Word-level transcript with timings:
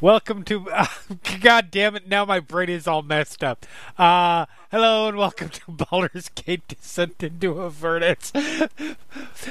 Welcome 0.00 0.42
to. 0.44 0.70
Uh, 0.70 0.86
God 1.40 1.70
damn 1.70 1.96
it! 1.96 2.06
Now 2.06 2.26
my 2.26 2.38
brain 2.38 2.68
is 2.68 2.86
all 2.86 3.00
messed 3.00 3.42
up. 3.42 3.64
Uh, 3.96 4.44
hello 4.70 5.08
and 5.08 5.16
welcome 5.16 5.48
to 5.48 5.60
Baldur's 5.68 6.28
Gate 6.28 6.68
Descent 6.68 7.22
into 7.22 7.62
Avernus. 7.62 8.30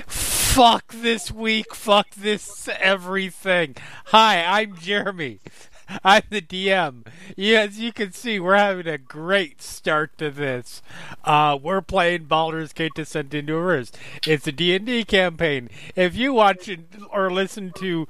fuck 0.06 0.94
this 0.94 1.32
week. 1.32 1.74
Fuck 1.74 2.12
this 2.12 2.70
everything. 2.80 3.76
Hi, 4.06 4.62
I'm 4.62 4.78
Jeremy. 4.78 5.40
I'm 6.04 6.24
the 6.30 6.42
DM. 6.42 7.06
Yeah, 7.36 7.62
as 7.62 7.80
you 7.80 7.92
can 7.92 8.12
see, 8.12 8.40
we're 8.40 8.58
having 8.58 8.88
a 8.88 8.98
great 8.98 9.62
start 9.62 10.18
to 10.18 10.30
this. 10.30 10.82
Uh, 11.24 11.58
we're 11.62 11.82
playing 11.82 12.26
Baldur's 12.26 12.74
Gate 12.74 12.94
Descent 12.96 13.34
into 13.34 13.54
Avernus. 13.54 13.92
It's 14.26 14.48
a 14.48 14.52
D&D 14.52 15.06
campaign. 15.06 15.70
If 15.96 16.16
you 16.16 16.34
watch 16.34 16.70
or 17.12 17.32
listen 17.32 17.72
to 17.78 18.08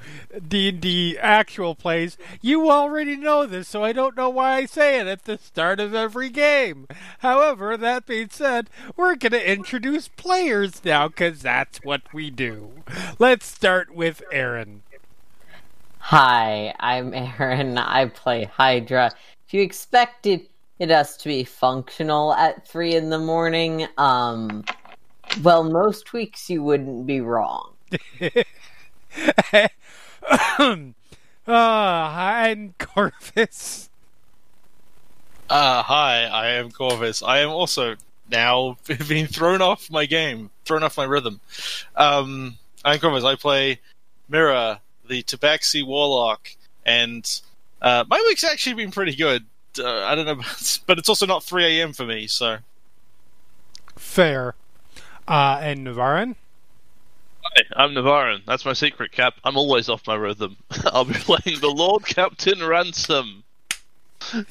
D&D 0.47 1.17
actual 1.19 1.75
plays, 1.75 2.17
you 2.41 2.69
already 2.69 3.15
know 3.15 3.45
this, 3.45 3.67
so 3.67 3.83
I 3.83 3.93
don't 3.93 4.17
know 4.17 4.29
why 4.29 4.55
I 4.55 4.65
say 4.65 4.99
it 4.99 5.07
at 5.07 5.25
the 5.25 5.37
start 5.37 5.79
of 5.79 5.93
every 5.93 6.29
game. 6.29 6.87
However, 7.19 7.77
that 7.77 8.05
being 8.05 8.29
said, 8.29 8.69
we're 8.95 9.15
going 9.15 9.31
to 9.31 9.51
introduce 9.51 10.07
players 10.07 10.83
now, 10.83 11.07
because 11.07 11.41
that's 11.41 11.79
what 11.83 12.01
we 12.13 12.29
do. 12.29 12.83
Let's 13.19 13.45
start 13.45 13.93
with 13.93 14.21
Erin. 14.31 14.83
Hi, 16.09 16.71
I'm 16.79 17.15
Erin. 17.15 17.79
I 17.79 18.05
play 18.05 18.43
Hydra. 18.43 19.11
If 19.47 19.55
you 19.55 19.63
expected 19.63 20.47
it 20.77 20.91
us 20.91 21.17
to 21.17 21.29
be 21.29 21.43
functional 21.43 22.31
at 22.35 22.67
three 22.67 22.93
in 22.93 23.09
the 23.09 23.17
morning, 23.17 23.87
um, 23.97 24.63
well, 25.41 25.63
most 25.63 26.13
weeks 26.13 26.47
you 26.47 26.61
wouldn't 26.61 27.07
be 27.07 27.21
wrong. 27.21 27.73
uh, 28.21 28.37
I'm 31.47 32.75
Korvys. 32.77 33.89
Uh, 35.49 35.81
hi, 35.81 36.25
I 36.25 36.49
am 36.49 36.69
Korvys. 36.69 37.27
I 37.27 37.39
am 37.39 37.49
also 37.49 37.95
now 38.29 38.77
being 39.07 39.25
thrown 39.25 39.63
off 39.63 39.89
my 39.89 40.05
game, 40.05 40.51
thrown 40.65 40.83
off 40.83 40.97
my 40.97 41.05
rhythm. 41.05 41.41
Um, 41.95 42.59
I'm 42.85 42.99
Korvys. 42.99 43.25
I 43.25 43.35
play 43.35 43.79
Mirror, 44.29 44.81
the 45.07 45.23
Tabaxi 45.23 45.85
Warlock, 45.85 46.49
and 46.85 47.41
uh, 47.81 48.03
my 48.09 48.23
week's 48.27 48.43
actually 48.43 48.75
been 48.75 48.91
pretty 48.91 49.15
good. 49.15 49.45
Uh, 49.77 50.03
I 50.03 50.15
don't 50.15 50.25
know, 50.25 50.43
but 50.87 50.97
it's 50.97 51.09
also 51.09 51.25
not 51.25 51.43
3 51.43 51.65
a.m. 51.79 51.93
for 51.93 52.05
me, 52.05 52.27
so. 52.27 52.57
Fair. 53.95 54.55
Uh, 55.27 55.59
and 55.61 55.85
Navarran? 55.85 56.35
Hi, 57.43 57.63
I'm 57.75 57.93
Navarran. 57.93 58.41
That's 58.45 58.65
my 58.65 58.73
secret 58.73 59.11
cap. 59.11 59.35
I'm 59.43 59.57
always 59.57 59.89
off 59.89 60.07
my 60.07 60.15
rhythm. 60.15 60.57
I'll 60.85 61.05
be 61.05 61.13
playing 61.13 61.59
the 61.59 61.73
Lord 61.73 62.05
Captain 62.05 62.63
Ransome. 62.63 63.43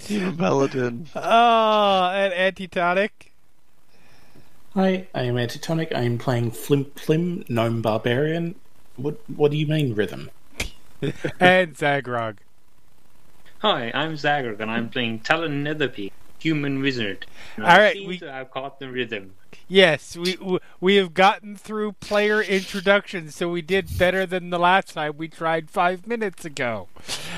You 0.07 0.33
paladin. 0.33 1.09
Oh, 1.17 2.11
and 2.15 2.33
Antitonic? 2.33 3.33
Hi, 4.75 5.07
I 5.15 5.23
am 5.23 5.39
Antitonic. 5.39 5.95
I 5.95 6.03
am 6.03 6.19
playing 6.19 6.53
Flimp 6.53 6.95
Plim, 6.95 7.49
Gnome 7.49 7.83
Barbarian. 7.83 8.55
What 8.97 9.19
What 9.29 9.51
do 9.51 9.57
you 9.57 9.67
mean 9.67 9.95
rhythm? 9.95 10.31
and 11.41 11.75
Zaghrog. 11.77 12.39
Hi, 13.59 13.91
I'm 13.95 14.15
Zaghrog, 14.15 14.61
and 14.61 14.71
I'm 14.71 14.89
playing 14.91 15.21
Talon 15.21 15.65
Netherpeak, 15.65 16.13
human 16.39 16.81
wizard. 16.81 17.27
And 17.57 17.65
All 17.65 17.71
I 17.73 17.79
right, 17.79 17.95
seem 17.97 18.09
we- 18.09 18.19
to 18.19 18.31
have 18.33 18.51
caught 18.51 18.79
the 18.79 18.91
rhythm. 18.91 19.35
Yes, 19.69 20.17
we 20.17 20.37
we- 20.41 20.59
we 20.81 20.95
have 20.97 21.15
gotten 21.15 21.57
through 21.57 21.93
player 21.93 22.43
introductions, 22.43 23.35
so 23.35 23.49
we 23.49 23.63
did 23.63 23.97
better 23.99 24.27
than 24.27 24.51
the 24.51 24.59
last 24.59 24.93
time 24.93 25.17
we 25.17 25.29
tried 25.29 25.71
five 25.71 26.07
minutes 26.07 26.45
ago. 26.45 26.89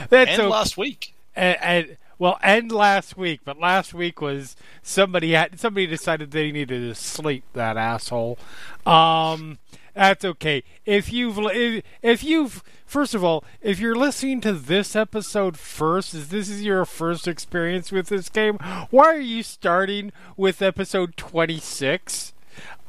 That's 0.09 0.31
and 0.33 0.41
okay. 0.43 0.49
last 0.51 0.77
week. 0.77 1.15
and, 1.37 1.57
and 1.61 1.97
well, 2.19 2.39
and 2.43 2.73
last 2.73 3.17
week, 3.17 3.41
but 3.45 3.61
last 3.61 3.93
week 3.93 4.21
was 4.23 4.57
somebody 4.83 5.33
had 5.33 5.61
somebody 5.61 5.87
decided 5.87 6.31
they 6.31 6.51
needed 6.51 6.81
to 6.81 6.95
sleep. 6.95 7.45
That 7.53 7.77
asshole. 7.77 8.39
Um, 8.87 9.59
that's 9.97 10.27
okay. 10.27 10.63
If 10.85 11.11
you've 11.11 11.39
if, 11.39 11.83
if 12.03 12.23
you've 12.23 12.63
first 12.85 13.15
of 13.15 13.25
all, 13.25 13.43
if 13.63 13.81
you're 13.81 13.97
listening 13.97 14.43
to 14.43 14.53
this 14.53 14.95
episode 14.95 15.59
first, 15.59 16.13
is 16.13 16.29
this 16.29 16.51
is 16.51 16.63
your 16.63 16.85
first 16.85 17.27
experience 17.27 17.91
with 17.91 18.09
this 18.09 18.29
game? 18.29 18.59
Why 18.91 19.07
are 19.07 19.19
you 19.19 19.43
starting 19.43 20.13
with 20.37 20.61
episode 20.61 21.17
twenty 21.17 21.59
six? 21.59 22.35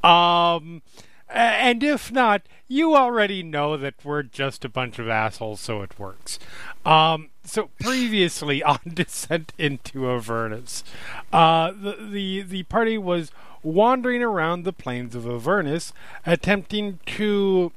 Um. 0.03 0.81
And 1.29 1.83
if 1.83 2.09
not, 2.09 2.43
you 2.69 2.95
already 2.95 3.43
know 3.43 3.75
that 3.75 3.95
we're 4.01 4.23
just 4.23 4.63
a 4.63 4.69
bunch 4.69 4.97
of 4.97 5.09
assholes, 5.09 5.59
so 5.59 5.81
it 5.81 5.99
works. 5.99 6.39
Um, 6.87 7.31
so 7.43 7.69
previously 7.81 8.63
on 8.63 8.79
Descent 8.87 9.51
into 9.57 10.09
Avernus, 10.09 10.85
uh, 11.33 11.71
the, 11.71 11.97
the 12.09 12.41
the 12.41 12.63
party 12.63 12.97
was 12.97 13.31
wandering 13.61 14.23
around 14.23 14.63
the 14.63 14.71
plains 14.71 15.13
of 15.13 15.27
Avernus, 15.27 15.91
attempting 16.25 16.99
to 17.05 17.73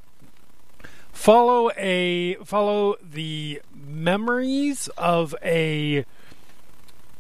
follow 1.13 1.73
a 1.77 2.37
follow 2.45 2.95
the 3.03 3.61
memories 3.75 4.89
of 4.97 5.35
a 5.43 6.05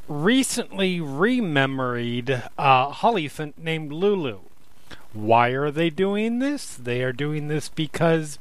recently 0.06 1.00
rememoried 1.00 2.44
uh, 2.56 2.92
Hollyphant 2.92 3.54
named 3.58 3.92
Lulu. 3.92 4.38
Why 5.12 5.48
are 5.50 5.72
they 5.72 5.90
doing 5.90 6.38
this? 6.38 6.76
They 6.76 7.02
are 7.02 7.12
doing 7.12 7.48
this 7.48 7.68
because 7.68 8.38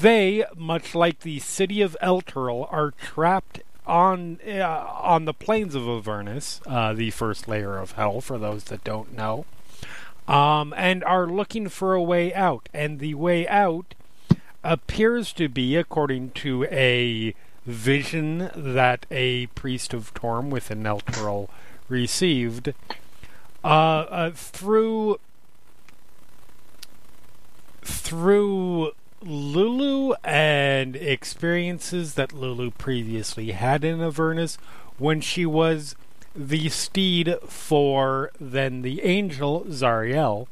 they, 0.00 0.44
much 0.56 0.94
like 0.94 1.20
the 1.20 1.38
city 1.38 1.80
of 1.80 1.96
Elturel, 2.02 2.70
are 2.72 2.92
trapped 2.92 3.62
on 3.86 4.38
uh, 4.46 4.86
on 5.02 5.24
the 5.24 5.34
plains 5.34 5.74
of 5.74 5.88
Avernus, 5.88 6.60
uh, 6.66 6.92
the 6.92 7.10
first 7.10 7.48
layer 7.48 7.78
of 7.78 7.92
hell. 7.92 8.20
For 8.20 8.38
those 8.38 8.64
that 8.64 8.84
don't 8.84 9.16
know, 9.16 9.46
um, 10.28 10.72
and 10.76 11.02
are 11.04 11.26
looking 11.26 11.68
for 11.68 11.94
a 11.94 12.02
way 12.02 12.32
out. 12.32 12.68
And 12.72 13.00
the 13.00 13.14
way 13.14 13.48
out 13.48 13.94
appears 14.62 15.32
to 15.34 15.48
be, 15.48 15.76
according 15.76 16.30
to 16.30 16.64
a 16.64 17.34
vision 17.66 18.50
that 18.54 19.06
a 19.10 19.46
priest 19.48 19.92
of 19.92 20.14
Torm 20.14 20.50
within 20.50 20.82
Elturel 20.84 21.48
received, 21.88 22.72
uh, 23.64 23.66
uh, 23.66 24.30
through 24.30 25.18
through 27.82 28.92
Lulu 29.22 30.14
and 30.24 30.96
experiences 30.96 32.14
that 32.14 32.32
Lulu 32.32 32.70
previously 32.70 33.52
had 33.52 33.84
in 33.84 34.00
Avernus 34.00 34.56
when 34.98 35.20
she 35.20 35.44
was 35.44 35.94
the 36.34 36.68
steed 36.68 37.34
for 37.46 38.30
then 38.40 38.82
the 38.82 39.02
angel 39.02 39.64
Zariel, 39.68 40.46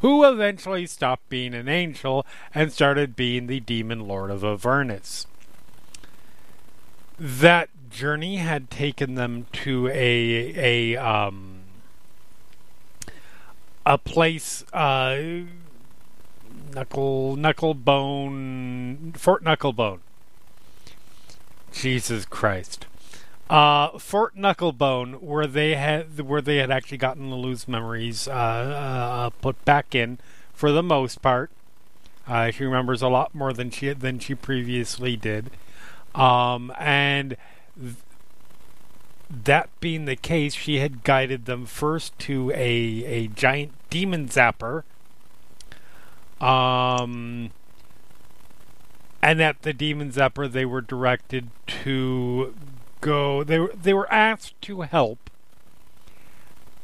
who 0.00 0.24
eventually 0.24 0.86
stopped 0.86 1.28
being 1.28 1.54
an 1.54 1.68
angel 1.68 2.24
and 2.54 2.72
started 2.72 3.16
being 3.16 3.46
the 3.46 3.60
demon 3.60 4.06
lord 4.06 4.30
of 4.30 4.44
Avernus. 4.44 5.26
that 7.18 7.68
journey 7.90 8.36
had 8.36 8.70
taken 8.70 9.14
them 9.14 9.46
to 9.52 9.88
a 9.88 10.94
a 10.94 10.96
um 10.96 11.60
a 13.84 13.96
place 13.96 14.64
uh 14.72 15.18
knuckle 16.76 17.36
knucklebone 17.38 19.16
Fort 19.16 19.42
Knucklebone. 19.42 20.00
Jesus 21.72 22.26
Christ. 22.26 22.86
Uh, 23.48 23.98
Fort 23.98 24.36
Knucklebone, 24.36 25.22
where 25.22 25.46
they 25.46 25.74
had 25.74 26.20
where 26.20 26.42
they 26.42 26.56
had 26.56 26.70
actually 26.70 26.98
gotten 26.98 27.30
Lulu's 27.30 27.66
memories 27.66 28.28
uh, 28.28 28.32
uh, 28.32 29.30
put 29.40 29.64
back 29.64 29.94
in 29.94 30.18
for 30.52 30.70
the 30.70 30.82
most 30.82 31.22
part. 31.22 31.50
Uh, 32.26 32.50
she 32.50 32.64
remembers 32.64 33.02
a 33.02 33.08
lot 33.08 33.34
more 33.34 33.52
than 33.52 33.70
she 33.70 33.92
than 33.92 34.18
she 34.18 34.34
previously 34.34 35.16
did, 35.16 35.50
um, 36.14 36.72
and 36.78 37.36
th- 37.80 37.94
that 39.30 39.68
being 39.80 40.04
the 40.06 40.16
case, 40.16 40.54
she 40.54 40.78
had 40.78 41.04
guided 41.04 41.44
them 41.46 41.66
first 41.66 42.18
to 42.18 42.50
a 42.50 42.56
a 43.04 43.28
giant 43.28 43.72
demon 43.90 44.28
zapper. 44.28 44.82
Um, 46.40 47.50
and 49.22 49.42
at 49.42 49.62
the 49.62 49.72
demon 49.72 50.12
zapper, 50.12 50.50
they 50.50 50.64
were 50.64 50.80
directed 50.80 51.48
to 51.84 52.54
go. 53.00 53.42
They 53.42 53.58
were 53.58 53.72
they 53.74 53.94
were 53.94 54.12
asked 54.12 54.60
to 54.62 54.82
help 54.82 55.30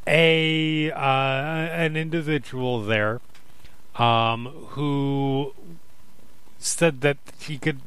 a 0.06 0.90
uh, 0.90 0.96
an 0.96 1.96
individual 1.96 2.82
there 2.82 3.20
um, 3.96 4.46
who 4.70 5.54
said 6.58 7.00
that 7.02 7.18
he 7.38 7.58
could 7.58 7.80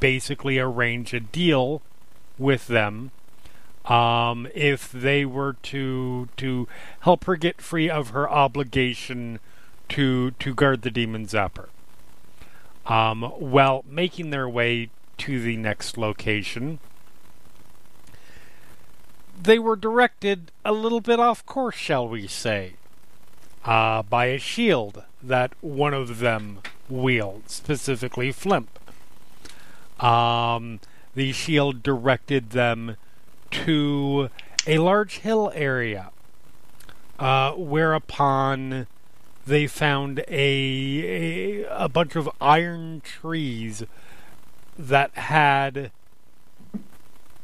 basically 0.00 0.58
arrange 0.58 1.14
a 1.14 1.20
deal 1.20 1.80
with 2.38 2.66
them 2.66 3.10
um, 3.84 4.48
if 4.54 4.90
they 4.90 5.24
were 5.24 5.54
to 5.62 6.28
to 6.36 6.68
help 7.00 7.24
her 7.24 7.36
get 7.36 7.60
free 7.60 7.88
of 7.88 8.10
her 8.10 8.28
obligation 8.28 9.38
to 9.94 10.32
to 10.32 10.52
guard 10.52 10.82
the 10.82 10.90
demon 10.90 11.24
zapper. 11.24 11.68
Um, 12.84 13.22
while 13.22 13.84
making 13.88 14.30
their 14.30 14.48
way 14.48 14.90
to 15.18 15.40
the 15.40 15.56
next 15.56 15.96
location, 15.96 16.80
they 19.40 19.56
were 19.56 19.76
directed 19.76 20.50
a 20.64 20.72
little 20.72 21.00
bit 21.00 21.20
off 21.20 21.46
course, 21.46 21.76
shall 21.76 22.08
we 22.08 22.26
say, 22.26 22.72
uh, 23.64 24.02
by 24.02 24.26
a 24.26 24.38
shield 24.38 25.04
that 25.22 25.52
one 25.60 25.94
of 25.94 26.18
them 26.18 26.58
wields, 26.88 27.54
specifically 27.54 28.32
Flimp. 28.32 28.66
Um, 30.02 30.80
the 31.14 31.30
shield 31.30 31.84
directed 31.84 32.50
them 32.50 32.96
to 33.52 34.28
a 34.66 34.78
large 34.78 35.18
hill 35.18 35.52
area, 35.54 36.10
uh, 37.20 37.52
whereupon 37.52 38.88
they 39.46 39.66
found 39.66 40.20
a, 40.28 41.62
a 41.62 41.66
a 41.84 41.88
bunch 41.88 42.16
of 42.16 42.30
iron 42.40 43.00
trees 43.02 43.84
that 44.78 45.14
had 45.14 45.90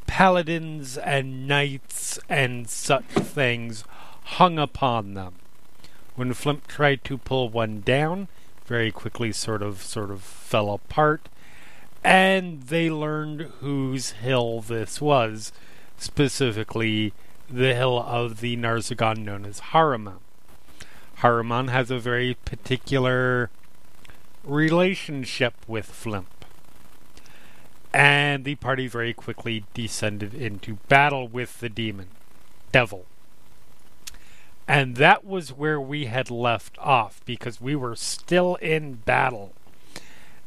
paladins 0.06 0.98
and 0.98 1.46
knights 1.46 2.18
and 2.28 2.68
such 2.68 3.04
things 3.04 3.84
hung 4.24 4.58
upon 4.58 5.14
them. 5.14 5.34
When 6.16 6.32
Flimp 6.34 6.66
tried 6.66 7.04
to 7.04 7.18
pull 7.18 7.48
one 7.48 7.80
down, 7.80 8.28
very 8.66 8.90
quickly 8.90 9.32
sort 9.32 9.62
of 9.62 9.82
sort 9.82 10.10
of 10.10 10.22
fell 10.22 10.72
apart, 10.72 11.28
and 12.02 12.62
they 12.64 12.90
learned 12.90 13.42
whose 13.60 14.10
hill 14.12 14.60
this 14.60 15.00
was, 15.00 15.52
specifically 15.98 17.12
the 17.48 17.74
hill 17.74 17.98
of 17.98 18.40
the 18.40 18.56
Narzugon 18.56 19.18
known 19.18 19.44
as 19.44 19.60
Haruman. 19.60 20.18
Haruman 21.20 21.68
has 21.68 21.90
a 21.90 21.98
very 21.98 22.34
particular 22.44 23.50
relationship 24.44 25.54
with 25.66 25.86
Flimp. 25.86 26.44
And 27.92 28.44
the 28.44 28.54
party 28.54 28.86
very 28.86 29.12
quickly 29.12 29.64
descended 29.74 30.32
into 30.32 30.78
battle 30.88 31.28
with 31.28 31.60
the 31.60 31.68
demon, 31.68 32.08
devil. 32.72 33.04
And 34.68 34.96
that 34.96 35.24
was 35.24 35.52
where 35.52 35.80
we 35.80 36.06
had 36.06 36.30
left 36.30 36.78
off 36.78 37.20
because 37.24 37.60
we 37.60 37.74
were 37.74 37.96
still 37.96 38.54
in 38.56 38.94
battle. 38.94 39.52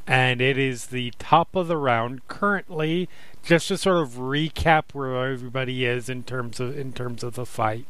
And 0.08 0.42
it 0.42 0.58
is 0.58 0.88
the 0.88 1.12
top 1.20 1.56
of 1.56 1.68
the 1.68 1.78
round 1.78 2.28
currently, 2.30 3.10
just 3.44 3.68
to 3.68 3.78
sort 3.78 3.98
of 3.98 4.12
recap 4.12 4.94
where 4.94 5.30
everybody 5.30 5.86
is 5.86 6.10
in 6.10 6.24
terms 6.24 6.60
of 6.60 6.78
in 6.78 6.94
terms 6.94 7.24
of 7.24 7.36
the 7.36 7.46
fight. 7.46 7.86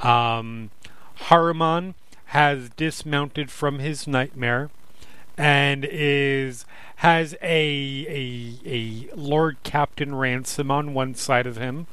Um, 0.00 0.70
Haruman 1.24 1.94
has 2.26 2.70
dismounted 2.70 3.50
from 3.50 3.78
his 3.78 4.06
nightmare 4.06 4.70
and 5.36 5.86
is 5.88 6.64
has 6.96 7.34
a 7.40 8.06
a 8.08 8.58
a 8.66 9.14
Lord 9.14 9.56
Captain 9.62 10.14
Ransome 10.14 10.70
on 10.70 10.94
one 10.94 11.14
side 11.14 11.46
of 11.46 11.56
him 11.56 11.86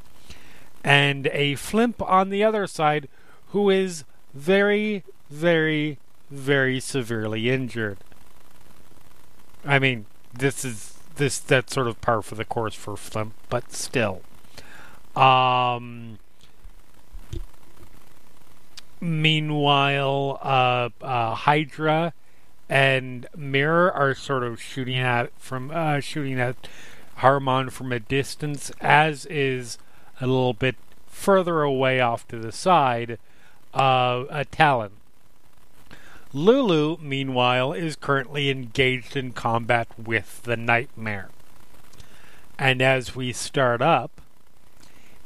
and 0.83 1.27
a 1.27 1.55
Flimp 1.55 2.01
on 2.01 2.29
the 2.29 2.43
other 2.43 2.67
side 2.67 3.07
who 3.49 3.69
is 3.69 4.03
very 4.33 5.03
very 5.29 5.99
very 6.29 6.79
severely 6.79 7.49
injured. 7.49 7.97
I 9.63 9.79
mean, 9.79 10.05
this 10.33 10.65
is 10.65 10.97
this 11.15 11.39
that's 11.39 11.73
sort 11.73 11.87
of 11.87 12.01
par 12.01 12.21
for 12.21 12.35
the 12.35 12.45
course 12.45 12.75
for 12.75 12.95
Flimp, 12.95 13.33
but 13.49 13.71
still. 13.71 14.21
Um 15.15 16.19
Meanwhile, 19.05 20.39
uh, 20.41 20.89
uh, 20.99 21.35
Hydra 21.35 22.11
and 22.67 23.27
Mirror 23.37 23.91
are 23.91 24.15
sort 24.15 24.41
of 24.41 24.59
shooting 24.59 24.97
at 24.97 25.29
from 25.37 25.69
uh, 25.71 25.99
shooting 25.99 26.39
at 26.39 26.67
Haruman 27.19 27.71
from 27.71 27.91
a 27.91 27.99
distance, 27.99 28.71
as 28.81 29.27
is 29.27 29.77
a 30.19 30.25
little 30.25 30.55
bit 30.55 30.75
further 31.05 31.61
away 31.61 31.99
off 31.99 32.27
to 32.29 32.39
the 32.39 32.51
side, 32.51 33.19
uh, 33.75 34.23
a 34.31 34.43
Talon. 34.43 34.93
Lulu, 36.33 36.97
meanwhile, 36.99 37.73
is 37.73 37.95
currently 37.95 38.49
engaged 38.49 39.15
in 39.15 39.33
combat 39.33 39.87
with 39.99 40.41
the 40.41 40.57
Nightmare. 40.57 41.29
And 42.57 42.81
as 42.81 43.15
we 43.15 43.33
start 43.33 43.83
up, 43.83 44.14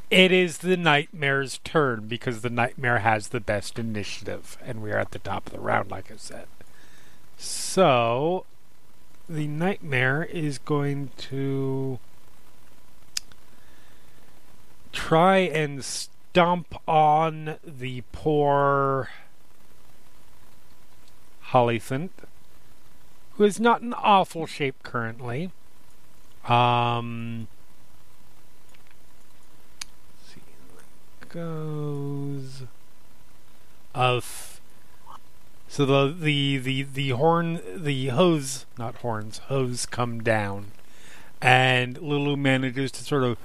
it 0.09 0.31
is 0.31 0.59
the 0.59 0.77
Nightmare's 0.77 1.59
turn 1.63 2.07
because 2.07 2.41
the 2.41 2.49
Nightmare 2.49 2.99
has 2.99 3.29
the 3.29 3.39
best 3.39 3.77
initiative, 3.79 4.57
and 4.63 4.81
we 4.81 4.91
are 4.91 4.99
at 4.99 5.11
the 5.11 5.19
top 5.19 5.47
of 5.47 5.53
the 5.53 5.59
round, 5.59 5.91
like 5.91 6.11
I 6.11 6.15
said. 6.17 6.47
So, 7.37 8.45
the 9.29 9.47
Nightmare 9.47 10.23
is 10.23 10.57
going 10.57 11.11
to 11.17 11.99
try 14.91 15.37
and 15.37 15.83
stomp 15.85 16.75
on 16.87 17.57
the 17.63 18.03
poor 18.11 19.09
Hollyphant, 21.51 22.09
who 23.33 23.43
is 23.43 23.59
not 23.59 23.81
in 23.81 23.93
awful 23.93 24.45
shape 24.45 24.81
currently. 24.83 25.51
Um, 26.47 27.47
let's 30.19 30.33
see, 30.33 30.41
that 31.18 31.18
goes 31.29 32.63
of 33.93 34.59
so 35.67 35.85
the 35.85 36.15
the 36.19 36.57
the 36.57 36.81
the 36.83 37.09
horn 37.09 37.61
the 37.75 38.07
hose 38.07 38.65
not 38.77 38.95
horns 38.95 39.37
hose 39.37 39.85
come 39.85 40.21
down, 40.21 40.71
and 41.41 41.97
Lulu 42.01 42.35
manages 42.35 42.91
to 42.93 43.03
sort 43.03 43.23
of 43.23 43.37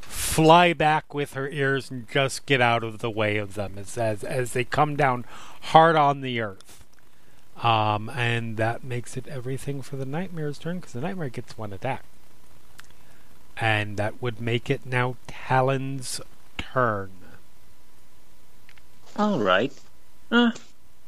fly 0.00 0.74
back 0.74 1.14
with 1.14 1.32
her 1.32 1.48
ears 1.48 1.90
and 1.90 2.06
just 2.10 2.44
get 2.44 2.60
out 2.60 2.84
of 2.84 2.98
the 2.98 3.10
way 3.10 3.38
of 3.38 3.54
them 3.54 3.74
as 3.78 3.96
as, 3.96 4.22
as 4.22 4.52
they 4.52 4.64
come 4.64 4.96
down 4.96 5.24
hard 5.62 5.96
on 5.96 6.20
the 6.20 6.40
earth. 6.40 6.84
Um, 7.62 8.10
and 8.10 8.58
that 8.58 8.84
makes 8.84 9.16
it 9.16 9.26
everything 9.28 9.80
for 9.80 9.96
the 9.96 10.04
nightmare's 10.04 10.58
turn 10.58 10.76
because 10.76 10.92
the 10.92 11.00
nightmare 11.00 11.30
gets 11.30 11.56
one 11.56 11.72
attack, 11.72 12.04
and 13.56 13.96
that 13.96 14.20
would 14.20 14.42
make 14.42 14.68
it 14.68 14.84
now 14.84 15.16
Talon's 15.26 16.20
turn. 16.58 17.21
All 19.16 19.40
right. 19.40 19.72
Uh, 20.30 20.52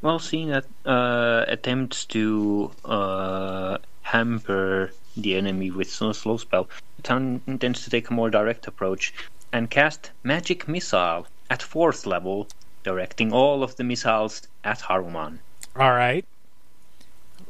well, 0.03 0.19
seeing 0.19 0.49
that 0.49 0.67
uh, 0.85 1.45
attempts 1.49 2.05
to 2.07 2.71
uh, 2.85 3.79
hamper 4.03 4.93
the 5.17 5.37
enemy 5.37 5.71
with 5.71 5.91
slow, 5.91 6.13
slow 6.13 6.37
spell, 6.37 6.69
Talon 7.03 7.41
intends 7.47 7.85
to 7.85 7.91
take 7.91 8.11
a 8.11 8.13
more 8.13 8.31
direct 8.31 8.67
approach 8.67 9.15
and 9.53 9.71
cast 9.71 10.11
Magic 10.23 10.69
Missile 10.69 11.27
at 11.49 11.63
fourth 11.63 12.07
level, 12.07 12.49
directing 12.83 13.33
all 13.33 13.63
of 13.63 13.77
the 13.77 13.85
missiles 13.85 14.43
at 14.65 14.81
Haruman. 14.81 15.39
All 15.77 15.93
right, 15.93 16.25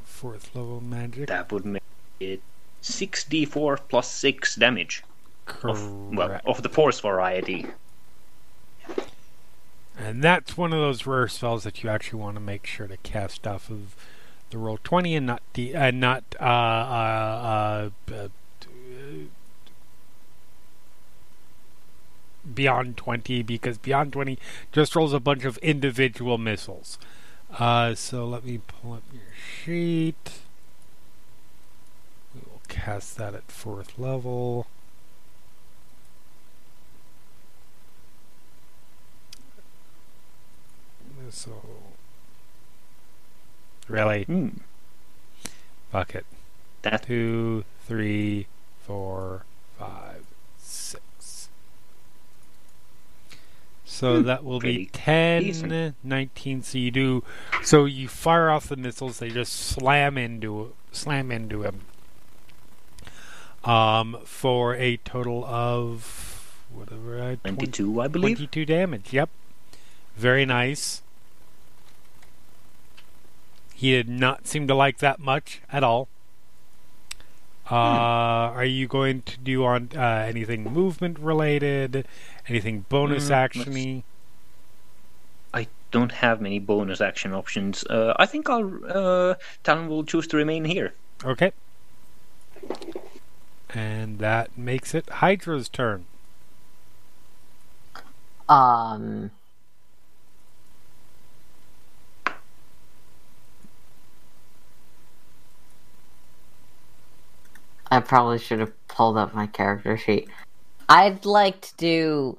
fourth 0.04 0.54
level 0.54 0.80
magic. 0.80 1.28
That 1.28 1.50
would 1.50 1.64
make 1.64 1.82
it 2.20 2.40
6d4 2.82 3.78
plus 3.88 4.10
6 4.10 4.56
damage. 4.56 5.02
Of, 5.62 6.14
well, 6.14 6.40
of 6.46 6.62
the 6.62 6.68
force 6.68 7.00
variety. 7.00 7.66
And 9.96 10.24
that's 10.24 10.56
one 10.56 10.72
of 10.72 10.80
those 10.80 11.06
rare 11.06 11.28
spells 11.28 11.62
that 11.64 11.82
you 11.82 11.88
actually 11.88 12.20
want 12.20 12.36
to 12.36 12.40
make 12.40 12.66
sure 12.66 12.88
to 12.88 12.96
cast 12.98 13.46
off 13.46 13.70
of 13.70 13.94
the 14.50 14.58
roll 14.58 14.78
twenty 14.82 15.14
and 15.14 15.26
not 15.26 15.42
the 15.54 15.74
uh, 15.74 15.90
not 15.90 16.24
uh, 16.40 16.44
uh, 16.44 17.90
uh, 18.10 18.12
uh, 18.12 18.28
beyond 22.54 22.96
twenty 22.96 23.42
because 23.42 23.78
beyond 23.78 24.12
twenty 24.12 24.38
just 24.72 24.94
rolls 24.96 25.12
a 25.12 25.20
bunch 25.20 25.44
of 25.44 25.58
individual 25.58 26.38
missiles. 26.38 26.98
So 27.56 28.26
let 28.26 28.44
me 28.44 28.60
pull 28.66 28.94
up 28.94 29.02
your 29.12 29.22
sheet. 29.64 30.32
We 32.34 32.40
will 32.40 32.62
cast 32.68 33.16
that 33.16 33.34
at 33.34 33.50
fourth 33.50 33.98
level. 33.98 34.66
Missile. 41.24 41.92
Really? 43.88 44.24
Hmm. 44.24 44.48
Fuck 45.90 46.14
it. 46.14 46.26
That 46.82 47.06
Two, 47.06 47.64
three, 47.86 48.46
four, 48.82 49.44
five, 49.78 50.24
six. 50.58 51.48
So 53.84 54.22
that 54.22 54.44
will 54.44 54.58
be 54.58 54.86
pretty 54.86 54.86
10, 54.86 55.42
decent. 55.42 55.96
19. 56.02 56.62
So 56.62 56.78
you 56.78 56.90
do, 56.90 57.24
so 57.62 57.84
you 57.84 58.08
fire 58.08 58.50
off 58.50 58.68
the 58.68 58.76
missiles. 58.76 59.18
They 59.18 59.30
just 59.30 59.54
slam 59.54 60.18
into, 60.18 60.72
slam 60.90 61.30
into 61.30 61.62
him. 61.62 61.82
Um, 63.62 64.18
for 64.24 64.74
a 64.74 64.98
total 64.98 65.44
of 65.44 66.58
whatever 66.70 67.22
I 67.22 67.36
22, 67.36 68.00
I 68.00 68.08
believe. 68.08 68.36
22 68.36 68.66
damage. 68.66 69.12
Yep. 69.12 69.30
Very 70.16 70.44
nice. 70.44 71.02
He 73.84 73.90
did 73.90 74.08
not 74.08 74.46
seem 74.46 74.66
to 74.68 74.74
like 74.74 74.96
that 75.00 75.20
much 75.20 75.60
at 75.70 75.84
all. 75.84 76.08
Uh, 77.70 77.74
Are 77.74 78.64
you 78.64 78.88
going 78.88 79.20
to 79.20 79.36
do 79.36 79.62
on 79.66 79.90
uh, 79.94 80.00
anything 80.26 80.64
movement 80.64 81.18
related? 81.18 82.08
Anything 82.48 82.86
bonus 82.88 83.28
Mm, 83.28 83.46
actiony? 83.46 84.02
I 85.52 85.66
don't 85.90 86.12
have 86.12 86.40
many 86.40 86.58
bonus 86.58 87.02
action 87.02 87.34
options. 87.34 87.84
Uh, 87.84 88.14
I 88.18 88.24
think 88.24 88.48
I'll. 88.48 88.72
Uh, 88.88 89.34
Talon 89.64 89.88
will 89.88 90.02
choose 90.04 90.26
to 90.28 90.38
remain 90.38 90.64
here. 90.64 90.94
Okay. 91.22 91.52
And 93.68 94.18
that 94.18 94.56
makes 94.56 94.94
it 94.94 95.04
Hydra's 95.20 95.68
turn. 95.68 96.06
Um. 98.48 99.30
I 107.94 108.00
probably 108.00 108.38
should 108.38 108.60
have 108.60 108.88
pulled 108.88 109.16
up 109.16 109.34
my 109.34 109.46
character 109.46 109.96
sheet. 109.96 110.28
I'd 110.88 111.24
like 111.24 111.60
to 111.62 111.76
do 111.76 112.38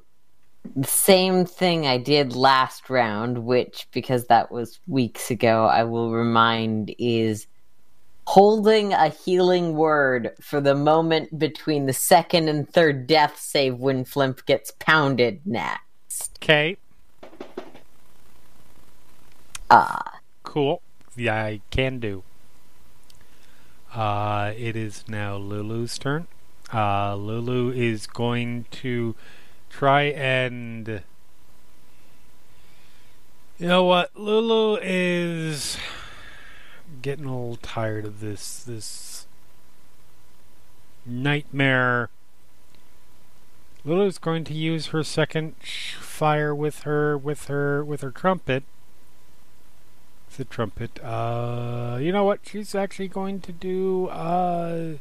the 0.75 0.87
same 0.87 1.45
thing 1.45 1.85
I 1.85 1.97
did 1.97 2.35
last 2.35 2.89
round, 2.89 3.45
which, 3.45 3.87
because 3.91 4.25
that 4.25 4.51
was 4.51 4.79
weeks 4.87 5.31
ago, 5.31 5.65
I 5.65 5.83
will 5.83 6.11
remind 6.11 6.93
is 6.97 7.47
holding 8.27 8.91
a 8.91 9.09
healing 9.09 9.75
word 9.75 10.31
for 10.41 10.59
the 10.59 10.75
moment 10.75 11.37
between 11.37 11.85
the 11.85 11.93
second 11.93 12.49
and 12.49 12.67
third 12.67 13.07
death 13.07 13.39
save 13.39 13.77
when 13.77 14.03
Flimp 14.03 14.45
gets 14.45 14.71
pounded 14.79 15.41
next. 15.45 16.39
Okay. 16.41 16.77
Ah. 19.69 20.19
Cool. 20.43 20.81
Yeah, 21.15 21.35
I 21.35 21.61
can 21.69 21.99
do. 21.99 22.23
Uh, 23.95 24.51
it 24.57 24.75
is 24.75 25.05
now 25.07 25.37
Lulu's 25.37 25.97
turn. 25.97 26.27
Uh, 26.73 27.15
Lulu 27.15 27.71
is 27.71 28.07
going 28.07 28.65
to 28.71 29.15
try 29.69 30.03
and. 30.03 31.01
You 33.57 33.67
know 33.69 33.85
what? 33.85 34.11
Lulu 34.13 34.77
is 34.81 35.77
getting 37.01 37.23
a 37.23 37.29
little 37.29 37.55
tired 37.55 38.03
of 38.03 38.19
this 38.19 38.61
this 38.63 39.27
nightmare. 41.05 42.09
Lulu's 43.85 44.17
going 44.17 44.43
to 44.43 44.53
use 44.53 44.87
her 44.87 45.03
second 45.03 45.55
fire 45.63 46.53
with 46.53 46.81
her 46.81 47.17
with 47.17 47.45
her 47.45 47.81
with 47.85 48.01
her 48.01 48.11
trumpet 48.11 48.63
the 50.37 50.45
trumpet. 50.45 50.99
Uh, 51.03 51.97
you 51.99 52.11
know 52.11 52.23
what? 52.23 52.39
She's 52.43 52.75
actually 52.75 53.07
going 53.07 53.41
to 53.41 53.51
do. 53.51 54.07
Uh, 54.07 54.97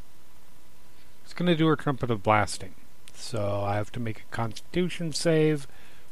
she's 1.23 1.33
going 1.33 1.47
to 1.47 1.55
do 1.55 1.67
her 1.67 1.75
trumpet 1.75 2.11
of 2.11 2.23
blasting. 2.23 2.73
So 3.13 3.63
I 3.63 3.75
have 3.75 3.91
to 3.93 3.99
make 3.99 4.19
a 4.21 4.35
Constitution 4.35 5.13
save 5.13 5.67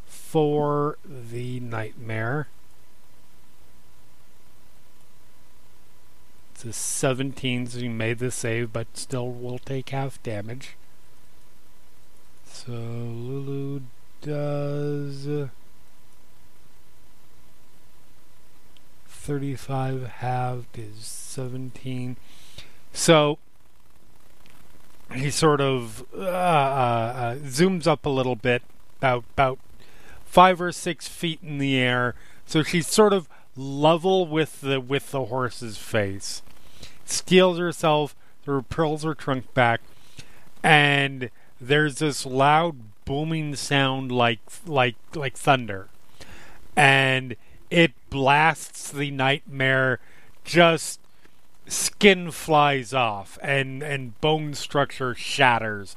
for 0.06 0.98
the 1.06 1.60
nightmare. 1.60 2.48
It's 6.54 6.66
a 6.66 6.74
17, 6.74 7.68
so 7.68 7.80
you 7.80 7.90
made 7.90 8.20
the 8.20 8.32
save, 8.32 8.72
but 8.72 8.88
still 8.94 9.30
will 9.32 9.60
take 9.60 9.90
half 9.90 10.22
damage. 10.24 10.76
So 12.46 12.72
Lulu 12.72 13.82
does. 14.22 15.50
35 19.24 20.04
halved 20.18 20.78
is 20.78 21.06
17. 21.06 22.18
So 22.92 23.40
he 25.16 25.30
sort 25.30 25.62
of 25.62 26.04
uh, 26.14 26.20
uh, 26.20 26.24
uh, 26.24 27.36
zooms 27.38 27.88
up 27.88 28.06
a 28.06 28.10
little 28.10 28.36
bit, 28.36 28.64
about 28.98 29.24
about 29.34 29.60
five 30.26 30.60
or 30.60 30.74
six 30.74 31.08
feet 31.08 31.40
in 31.42 31.58
the 31.58 31.78
air. 31.78 32.16
So 32.46 32.64
she's 32.64 32.86
sort 32.86 33.14
of 33.14 33.30
level 33.56 34.28
with 34.28 34.60
the 34.60 34.82
with 34.82 35.12
the 35.12 35.26
horse's 35.26 35.78
face. 35.78 36.42
Steels 37.06 37.58
herself, 37.58 38.18
through 38.44 38.64
pulls 38.64 39.04
her 39.04 39.16
trunk 39.16 39.54
back, 39.54 39.80
and 40.62 41.30
there's 41.62 42.00
this 42.00 42.26
loud 42.26 42.76
booming 43.06 43.56
sound 43.56 44.12
like 44.12 44.42
like 44.66 44.96
like 45.16 45.38
thunder, 45.38 45.88
and 46.76 47.38
it 47.70 47.94
blasts 48.14 48.92
the 48.92 49.10
nightmare 49.10 50.00
just 50.44 51.00
skin 51.66 52.30
flies 52.30 52.94
off 52.94 53.40
and 53.42 53.82
and 53.82 54.20
bone 54.22 54.54
structure 54.54 55.16
shatters 55.16 55.96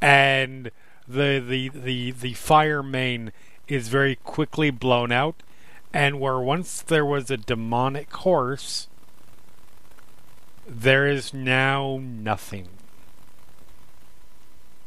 and 0.00 0.70
the 1.06 1.38
the 1.38 1.68
the 1.68 2.10
the 2.12 2.32
fire 2.32 2.82
mane 2.82 3.30
is 3.68 3.88
very 3.88 4.16
quickly 4.16 4.70
blown 4.70 5.12
out 5.12 5.42
and 5.92 6.18
where 6.18 6.40
once 6.40 6.80
there 6.80 7.04
was 7.04 7.30
a 7.30 7.36
demonic 7.36 8.10
horse 8.14 8.88
there 10.66 11.06
is 11.06 11.34
now 11.34 12.00
nothing 12.02 12.68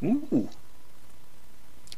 Ooh. 0.04 0.50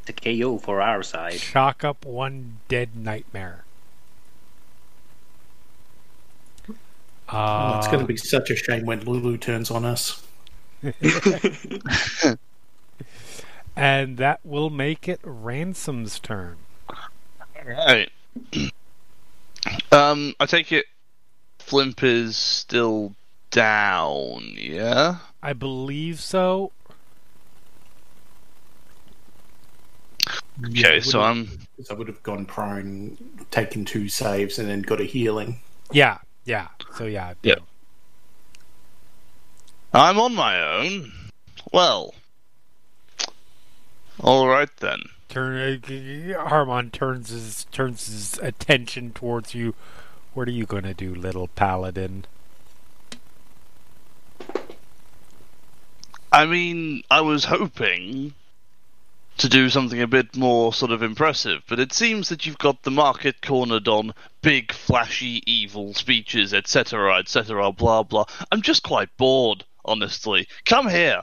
The 0.05 0.11
KO 0.11 0.57
for 0.57 0.81
our 0.81 1.01
side. 1.03 1.37
chalk 1.39 1.85
up 1.85 2.05
one 2.05 2.57
dead 2.67 2.97
nightmare 2.97 3.62
Oh, 7.33 7.77
it's 7.77 7.87
going 7.87 7.99
Uh, 7.99 8.01
to 8.01 8.05
be 8.05 8.17
such 8.17 8.49
a 8.51 8.55
shame 8.55 8.85
when 8.85 9.01
Lulu 9.01 9.37
turns 9.37 9.71
on 9.71 9.85
us. 9.85 10.21
and 13.75 14.17
that 14.17 14.39
will 14.43 14.69
make 14.69 15.07
it 15.07 15.19
Ransome's 15.23 16.19
turn. 16.19 16.57
Right. 17.65 18.11
um, 19.91 20.35
I 20.39 20.45
take 20.45 20.71
it 20.71 20.85
Flimp 21.59 22.03
is 22.03 22.37
still 22.37 23.15
down, 23.49 24.53
yeah? 24.57 25.17
I 25.41 25.53
believe 25.53 26.19
so. 26.19 26.71
Okay, 30.65 30.99
so 30.99 31.21
I'm 31.21 31.49
I 31.89 31.93
would 31.93 32.07
have 32.07 32.21
gone 32.23 32.45
prone, 32.45 33.17
taken 33.49 33.85
two 33.85 34.07
saves, 34.07 34.59
and 34.59 34.69
then 34.69 34.81
got 34.81 35.01
a 35.01 35.03
healing. 35.03 35.59
Yeah, 35.91 36.19
yeah. 36.45 36.67
So 36.95 37.05
yeah. 37.05 37.33
Yeah. 37.43 37.55
I'm 39.93 40.19
on 40.19 40.33
my 40.33 40.59
own. 40.61 41.11
Well, 41.71 42.13
all 44.19 44.47
right 44.47 44.69
then. 44.77 45.03
Turn. 45.29 45.55
Uh, 45.55 45.87
Haruman 45.87 46.91
turns 46.91 47.29
his 47.29 47.65
turns 47.65 48.07
his 48.07 48.37
attention 48.39 49.11
towards 49.13 49.53
you. 49.55 49.75
What 50.33 50.47
are 50.47 50.51
you 50.51 50.65
gonna 50.65 50.93
do, 50.93 51.13
little 51.13 51.47
paladin? 51.47 52.25
I 56.31 56.45
mean, 56.45 57.03
I 57.11 57.21
was 57.21 57.45
hoping 57.45 58.33
to 59.37 59.49
do 59.49 59.69
something 59.69 60.01
a 60.01 60.07
bit 60.07 60.35
more 60.35 60.73
sort 60.73 60.91
of 60.91 61.01
impressive. 61.01 61.63
But 61.67 61.79
it 61.79 61.93
seems 61.93 62.29
that 62.29 62.45
you've 62.45 62.57
got 62.57 62.83
the 62.83 62.91
market 62.91 63.41
cornered 63.41 63.87
on 63.87 64.13
big, 64.41 64.71
flashy, 64.71 65.41
evil 65.45 65.93
speeches, 65.93 66.53
etc., 66.53 67.17
etc., 67.17 67.71
blah 67.71 68.03
blah. 68.03 68.25
I'm 68.51 68.61
just 68.61 68.83
quite 68.83 69.15
bored, 69.17 69.63
honestly. 69.85 70.47
Come 70.65 70.89
here. 70.89 71.21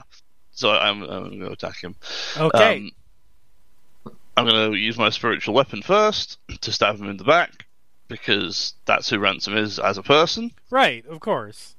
So 0.51 0.71
I'm, 0.71 1.01
I'm 1.03 1.23
going 1.29 1.39
to 1.39 1.51
attack 1.51 1.81
him. 1.81 1.95
Okay. 2.37 2.77
Um, 2.77 4.13
I'm 4.37 4.45
going 4.45 4.71
to 4.71 4.77
use 4.77 4.97
my 4.97 5.09
spiritual 5.09 5.53
weapon 5.53 5.81
first 5.81 6.37
to 6.61 6.71
stab 6.71 6.97
him 6.97 7.09
in 7.09 7.17
the 7.17 7.23
back 7.23 7.65
because 8.07 8.73
that's 8.85 9.09
who 9.09 9.19
Ransome 9.19 9.57
is 9.57 9.79
as 9.79 9.97
a 9.97 10.03
person. 10.03 10.51
right, 10.69 11.05
of 11.07 11.19
course. 11.19 11.75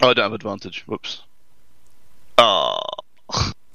Oh, 0.00 0.10
I 0.10 0.14
don't 0.14 0.24
have 0.24 0.32
advantage. 0.32 0.84
Whoops. 0.86 1.22
Ah. 2.38 2.80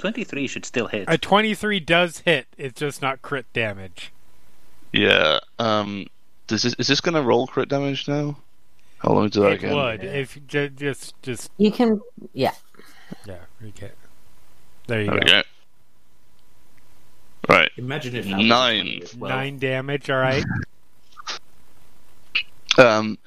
23 0.04 0.48
should 0.48 0.66
still 0.66 0.88
hit. 0.88 1.06
A 1.08 1.18
23 1.18 1.80
does 1.80 2.20
hit. 2.20 2.46
It's 2.58 2.78
just 2.78 3.02
not 3.02 3.22
crit 3.22 3.46
damage. 3.54 4.12
Yeah. 4.92 5.40
Um. 5.60 6.08
Does 6.48 6.64
this, 6.64 6.76
is 6.78 6.88
this 6.88 7.00
going 7.00 7.16
to 7.16 7.22
roll 7.22 7.48
crit 7.48 7.70
damage 7.70 8.06
now? 8.06 8.36
How 8.98 9.14
long 9.14 9.30
do 9.30 9.40
that 9.44 9.52
It 9.54 9.64
again? 9.64 9.74
would 9.74 10.04
if 10.04 10.46
ju- 10.46 10.68
just 10.68 11.14
just 11.22 11.50
You 11.58 11.72
can, 11.72 12.02
yeah. 12.34 12.52
yeah. 13.26 13.38
Okay. 13.66 13.92
There 14.88 15.00
you 15.00 15.06
There 15.06 15.14
we 15.16 15.20
go. 15.22 15.26
go. 15.26 15.42
Right. 17.48 17.72
Imagine 17.78 18.16
if 18.18 18.26
that 18.26 18.38
was 18.40 18.46
Nine. 18.46 19.00
as 19.04 19.16
well. 19.16 19.30
Nine 19.30 19.58
damage. 19.58 20.10
All 20.10 20.18
right. 20.18 20.44
Um. 22.78 23.18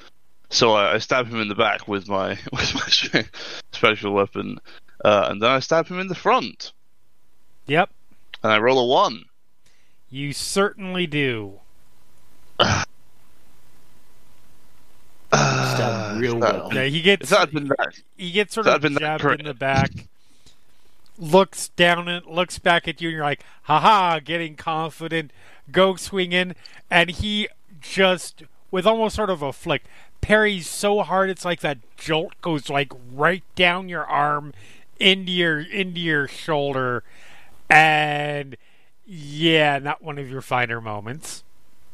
So 0.50 0.72
I, 0.74 0.94
I 0.94 0.98
stab 0.98 1.26
him 1.28 1.40
in 1.40 1.48
the 1.48 1.54
back 1.54 1.88
with 1.88 2.06
my 2.08 2.30
with 2.52 2.74
my 2.74 3.24
special 3.72 4.12
weapon, 4.12 4.58
uh, 5.06 5.28
and 5.30 5.40
then 5.40 5.50
I 5.50 5.60
stab 5.60 5.86
him 5.86 6.00
in 6.00 6.08
the 6.08 6.14
front, 6.16 6.72
Yep. 7.66 7.90
and 8.42 8.52
I 8.52 8.58
roll 8.58 8.78
a 8.80 8.84
one. 8.86 9.24
You 10.10 10.32
certainly 10.32 11.06
do. 11.06 11.60
Stabbed 15.32 16.20
real 16.20 16.38
that- 16.40 16.54
well. 16.54 16.74
Yeah, 16.74 16.84
he 16.84 17.02
gets 17.02 17.30
been 17.52 17.68
that, 17.68 17.94
he 18.16 18.30
gets 18.30 18.54
sort 18.54 18.66
of 18.66 18.72
had 18.74 18.82
been 18.82 18.96
jabbed 18.98 19.22
crit- 19.22 19.40
in 19.40 19.46
the 19.46 19.54
back. 19.54 19.90
Looks 21.18 21.68
down 21.70 22.08
and 22.08 22.26
looks 22.26 22.58
back 22.58 22.86
at 22.86 23.00
you, 23.00 23.08
and 23.08 23.14
you're 23.16 23.24
like, 23.24 23.42
haha, 23.62 24.18
getting 24.20 24.54
confident, 24.54 25.30
go 25.72 25.96
swinging, 25.96 26.54
and 26.90 27.10
he 27.10 27.48
just, 27.80 28.42
with 28.70 28.86
almost 28.86 29.16
sort 29.16 29.30
of 29.30 29.40
a 29.40 29.52
flick, 29.52 29.84
parries 30.20 30.68
so 30.68 31.02
hard 31.02 31.30
it's 31.30 31.44
like 31.44 31.60
that 31.60 31.78
jolt 31.96 32.34
goes 32.42 32.68
like 32.68 32.92
right 33.12 33.44
down 33.54 33.88
your 33.88 34.04
arm 34.04 34.52
into 34.98 35.32
your 35.32 35.60
into 35.60 36.00
your 36.00 36.28
shoulder, 36.28 37.04
and 37.68 38.56
yeah, 39.04 39.78
not 39.78 40.02
one 40.02 40.18
of 40.18 40.28
your 40.30 40.40
finer 40.40 40.80
moments. 40.80 41.44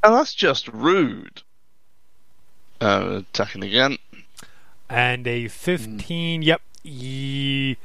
oh, 0.02 0.16
that's 0.16 0.34
just 0.34 0.68
rude. 0.68 1.42
Uh, 2.80 3.22
attacking 3.30 3.62
again. 3.62 3.98
And 4.88 5.26
a 5.26 5.48
15, 5.48 6.42
yep, 6.42 6.60
he 6.82 7.78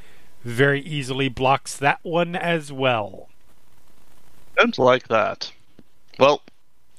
very 0.44 0.82
easily 0.82 1.30
blocks 1.30 1.78
that 1.78 2.00
one 2.04 2.36
as 2.36 2.72
well. 2.72 3.30
Don't 4.58 4.78
like 4.80 5.08
that. 5.08 5.52
Well, 6.20 6.42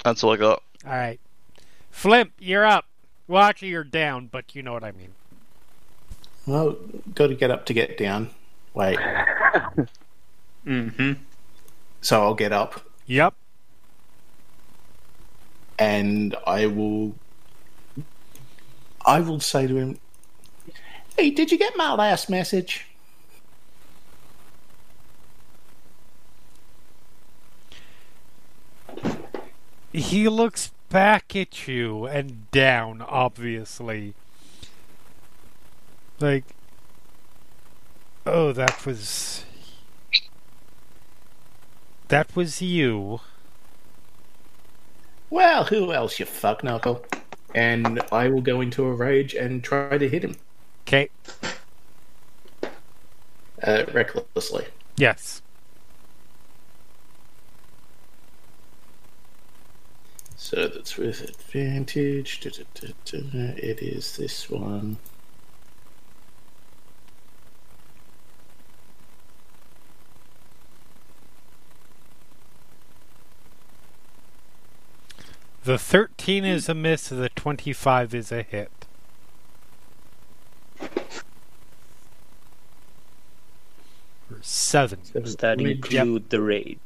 that's 0.04 0.22
all 0.22 0.32
I 0.32 0.36
got. 0.36 0.62
All 0.86 0.92
right. 0.92 1.18
Flimp, 1.90 2.30
you're 2.38 2.64
up. 2.64 2.86
Well, 3.26 3.42
actually, 3.42 3.68
you're 3.68 3.84
down, 3.84 4.28
but 4.28 4.54
you 4.54 4.62
know 4.62 4.72
what 4.72 4.84
I 4.84 4.92
mean. 4.92 5.10
Well, 6.48 6.76
got 7.14 7.26
to 7.26 7.34
get 7.34 7.50
up 7.50 7.66
to 7.66 7.74
get 7.74 7.98
down. 7.98 8.30
Wait, 8.72 8.98
mm-hmm. 10.66 11.12
so 12.00 12.22
I'll 12.22 12.34
get 12.34 12.52
up 12.52 12.80
Yep. 13.06 13.34
and 15.78 16.34
I 16.46 16.64
will. 16.66 17.14
I 19.04 19.20
will 19.20 19.40
say 19.40 19.66
to 19.66 19.76
him, 19.76 19.98
"Hey, 21.18 21.28
did 21.30 21.52
you 21.52 21.58
get 21.58 21.76
my 21.76 21.92
last 21.92 22.30
message?" 22.30 22.86
He 29.92 30.28
looks 30.28 30.72
back 30.88 31.34
at 31.36 31.66
you 31.68 32.06
and 32.06 32.50
down, 32.50 33.02
obviously. 33.02 34.14
Like, 36.20 36.44
oh, 38.26 38.52
that 38.52 38.84
was. 38.84 39.44
That 42.08 42.34
was 42.34 42.62
you. 42.62 43.20
Well, 45.30 45.64
who 45.64 45.92
else, 45.92 46.18
you 46.18 46.24
fuck 46.26 46.64
knuckle? 46.64 47.04
And 47.54 48.00
I 48.10 48.28
will 48.28 48.40
go 48.40 48.60
into 48.60 48.84
a 48.84 48.92
rage 48.92 49.34
and 49.34 49.62
try 49.62 49.98
to 49.98 50.08
hit 50.08 50.24
him 50.24 50.36
Okay. 50.86 51.10
uh, 53.62 53.84
recklessly. 53.92 54.66
Yes. 54.96 55.42
So 60.36 60.66
that's 60.68 60.96
with 60.96 61.20
advantage. 61.22 62.40
It 62.46 63.82
is 63.82 64.16
this 64.16 64.48
one. 64.48 64.96
The 75.64 75.78
13 75.78 76.44
is 76.44 76.68
a 76.68 76.74
miss, 76.74 77.08
the 77.08 77.28
25 77.30 78.14
is 78.14 78.32
a 78.32 78.42
hit. 78.42 78.70
Or 84.30 84.38
7. 84.42 85.00
Does 85.14 85.36
that 85.36 85.60
Yep. 85.60 85.70
include 85.70 86.30
the 86.30 86.40
raid? 86.40 86.78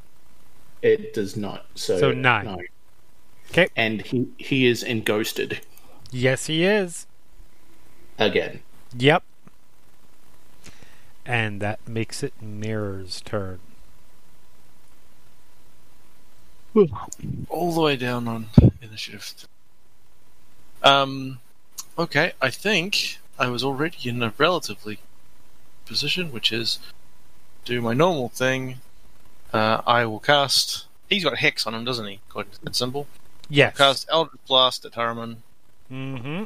It 0.80 1.14
does 1.14 1.36
not. 1.36 1.66
So, 1.74 1.98
So 1.98 2.12
nine. 2.12 2.44
no. 2.44 2.58
'Kay. 3.52 3.68
And 3.76 4.02
he 4.02 4.28
he 4.38 4.66
is 4.66 4.82
enghosted 4.82 5.60
Yes, 6.10 6.46
he 6.46 6.64
is. 6.64 7.06
again. 8.18 8.62
Yep. 8.96 9.22
And 11.24 11.60
that 11.60 11.86
makes 11.88 12.22
it 12.22 12.32
Mirror's 12.42 13.20
turn. 13.20 13.60
all 17.48 17.72
the 17.72 17.80
way 17.80 17.96
down 17.96 18.28
on 18.28 18.46
initiative. 18.80 19.46
Um, 20.82 21.38
okay, 21.98 22.32
I 22.40 22.50
think 22.50 23.18
I 23.38 23.48
was 23.48 23.62
already 23.62 24.08
in 24.08 24.22
a 24.22 24.32
relatively 24.38 24.98
position, 25.86 26.32
which 26.32 26.52
is 26.52 26.78
do 27.64 27.80
my 27.80 27.94
normal 27.94 28.28
thing. 28.28 28.76
Uh, 29.52 29.82
I 29.86 30.06
will 30.06 30.20
cast. 30.20 30.86
He's 31.08 31.24
got 31.24 31.38
hex 31.38 31.66
on 31.66 31.74
him, 31.74 31.84
doesn't 31.84 32.06
he? 32.06 32.20
According 32.28 32.52
to 32.52 32.64
that 32.64 32.74
symbol. 32.74 33.06
Yes. 33.48 33.76
Cast 33.76 34.08
Eldritch 34.10 34.40
Blast 34.46 34.84
at 34.84 34.92
Haruman 34.92 35.36
Mm-hmm. 35.90 36.44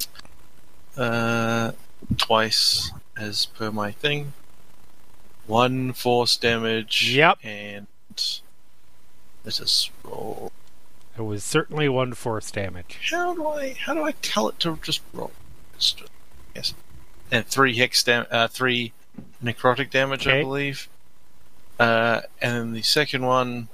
uh, 1.01 1.71
twice 2.17 2.91
as 3.17 3.47
per 3.47 3.71
my 3.71 3.93
thing. 3.93 4.33
One 5.47 5.93
force 5.93 6.37
damage. 6.37 7.15
Yep. 7.15 7.39
And 7.45 7.87
let 9.47 9.61
us 9.61 9.91
roll. 10.05 10.53
It 11.17 11.23
was 11.23 11.43
certainly 11.45 11.89
one 11.89 12.13
force 12.13 12.51
damage. 12.51 12.99
How 13.11 13.33
do 13.35 13.47
I 13.49 13.73
how 13.73 13.95
do 13.95 14.05
I 14.05 14.13
tell 14.21 14.49
it 14.49 14.59
to 14.61 14.79
just 14.83 15.01
roll? 15.15 15.33
Just- 15.79 16.03
Yes, 16.55 16.73
and 17.31 17.47
three 17.47 17.75
hex 17.77 18.03
dam- 18.03 18.27
uh, 18.31 18.49
three 18.49 18.93
necrotic 19.45 19.91
damage, 19.91 20.27
I 20.27 20.41
believe. 20.43 20.89
Uh, 21.79 22.23
and 22.41 22.55
then 22.57 22.73
the 22.73 22.81
second 22.83 23.27
one. 23.27 23.69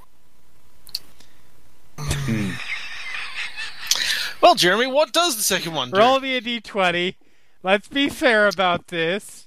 well, 4.41 4.55
Jeremy, 4.57 4.87
what 4.87 5.13
does 5.13 5.37
the 5.37 5.43
second 5.43 5.75
one 5.75 5.91
do? 5.93 5.99
Roll 5.99 6.19
me 6.19 6.37
a 6.37 6.41
d20. 6.41 7.15
Let's 7.63 7.87
be 7.87 8.09
fair 8.09 8.49
about 8.49 8.89
this. 8.89 9.47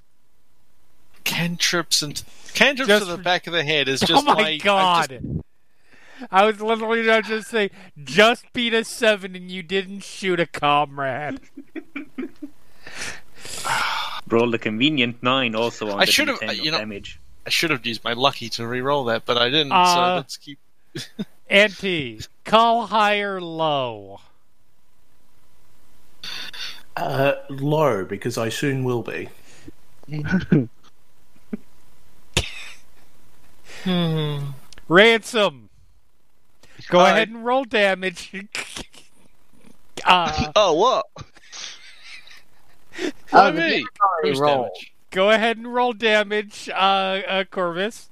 Cantrips 1.25 2.01
and 2.01 2.23
cantrips 2.53 2.87
Just 2.87 3.05
to 3.05 3.11
the 3.17 3.21
back 3.21 3.47
of 3.47 3.53
the 3.53 3.63
head 3.65 3.89
is 3.89 3.99
just 4.05 4.11
oh 4.25 4.33
my 4.33 4.51
I've 4.51 4.61
god! 4.61 5.09
just- 5.09 5.25
I 6.31 6.45
was 6.45 6.61
literally 6.61 7.03
going 7.03 7.23
to 7.23 7.27
just 7.29 7.49
say, 7.49 7.71
just 8.03 8.51
beat 8.53 8.73
a 8.73 8.83
seven 8.83 9.35
and 9.35 9.49
you 9.51 9.61
didn't 9.63 10.01
shoot 10.03 10.39
a 10.39 10.45
comrade. 10.45 11.39
Roll 14.27 14.49
the 14.51 14.57
convenient 14.59 15.21
nine 15.21 15.55
also 15.55 15.89
on 15.91 16.01
I 16.01 16.05
the 16.05 16.11
should've- 16.11 16.39
D10 16.39 16.49
uh, 16.49 16.51
you 16.53 16.71
know- 16.71 16.77
damage. 16.79 17.19
I 17.45 17.51
should 17.51 17.69
have 17.69 17.85
used 17.85 18.03
my 18.03 18.13
lucky 18.13 18.49
to 18.49 18.65
re-roll 18.65 19.03
that, 19.05 19.25
but 19.25 19.37
I 19.37 19.49
didn't. 19.51 19.69
so 19.69 19.75
Uh, 19.75 20.15
let's 20.15 20.35
keep. 20.37 20.57
Auntie, 21.49 22.21
call 22.43 22.87
high 22.87 23.19
or 23.19 23.39
low. 23.39 24.21
Uh, 26.97 27.33
low 27.49 28.03
because 28.03 28.37
I 28.39 28.49
soon 28.49 28.83
will 28.83 29.03
be. 29.03 29.29
Hmm. 33.83 34.37
Ransome. 34.87 35.64
Go 36.89 36.99
Hi. 36.99 37.11
ahead 37.11 37.29
and 37.29 37.45
roll 37.45 37.63
damage. 37.63 38.31
uh, 40.05 40.51
Oh, 40.55 40.73
what? 40.73 41.05
Oh, 42.97 43.11
Why 43.31 43.51
the 43.51 43.59
me? 43.61 43.69
game's 43.69 43.87
already 44.01 44.29
Boost 44.31 44.41
rolled. 44.41 44.57
damage. 44.73 44.93
go 45.11 45.29
ahead 45.31 45.57
and 45.57 45.73
roll 45.73 45.93
damage, 45.93 46.69
uh, 46.69 46.73
uh, 46.73 47.43
Korvys. 47.45 48.07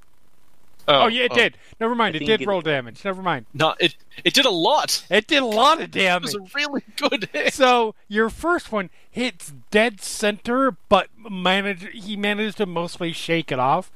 Oh, 0.86 1.08
yeah, 1.08 1.24
it 1.24 1.34
did. 1.34 1.58
Never 1.80 1.96
mind. 1.96 2.14
I 2.14 2.18
It 2.18 2.20
think 2.20 2.28
did 2.28 2.42
it- 2.42 2.48
roll 2.48 2.60
damage. 2.60 3.06
Never 3.06 3.22
mind. 3.22 3.46
No, 3.54 3.74
it 3.80 3.96
it 4.26 4.34
did 4.34 4.46
a 4.46 4.50
lot. 4.50 5.06
It 5.10 5.28
did 5.28 5.42
a 5.42 5.46
lot 5.46 5.82
of 5.82 5.92
damage. 5.92 6.32
It 6.32 6.34
damage. 6.34 6.42
was 6.42 6.52
a 6.54 6.58
really 6.58 6.84
good 6.98 7.30
hit. 7.34 7.54
So 7.54 7.96
your 8.10 8.30
first 8.30 8.74
one 8.74 8.90
hits 9.10 9.54
dead 9.72 10.02
center, 10.02 10.72
but 10.90 11.08
manage 11.18 11.88
he 11.94 12.18
managed 12.18 12.58
to 12.58 12.66
mostly 12.66 13.14
shake 13.14 13.50
it 13.50 13.60
off. 13.60 13.92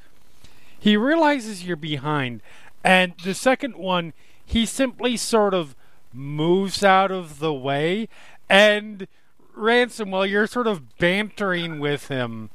He 0.80 0.96
realizes 0.96 1.66
you're 1.66 1.76
behind, 1.76 2.42
and 2.86 3.16
the 3.22 3.34
second 3.34 3.76
one 3.76 4.14
he 4.48 4.66
simply 4.66 5.18
sort 5.18 5.54
of 5.54 5.76
moves 6.14 6.82
out 6.82 7.12
of 7.12 7.40
the 7.40 7.54
way, 7.54 8.08
and 8.50 9.08
Ransome 9.54 10.10
while 10.10 10.26
you're 10.26 10.48
sort 10.48 10.68
of 10.68 10.98
bantering 10.98 11.80
with 11.80 12.08
him, 12.08 12.50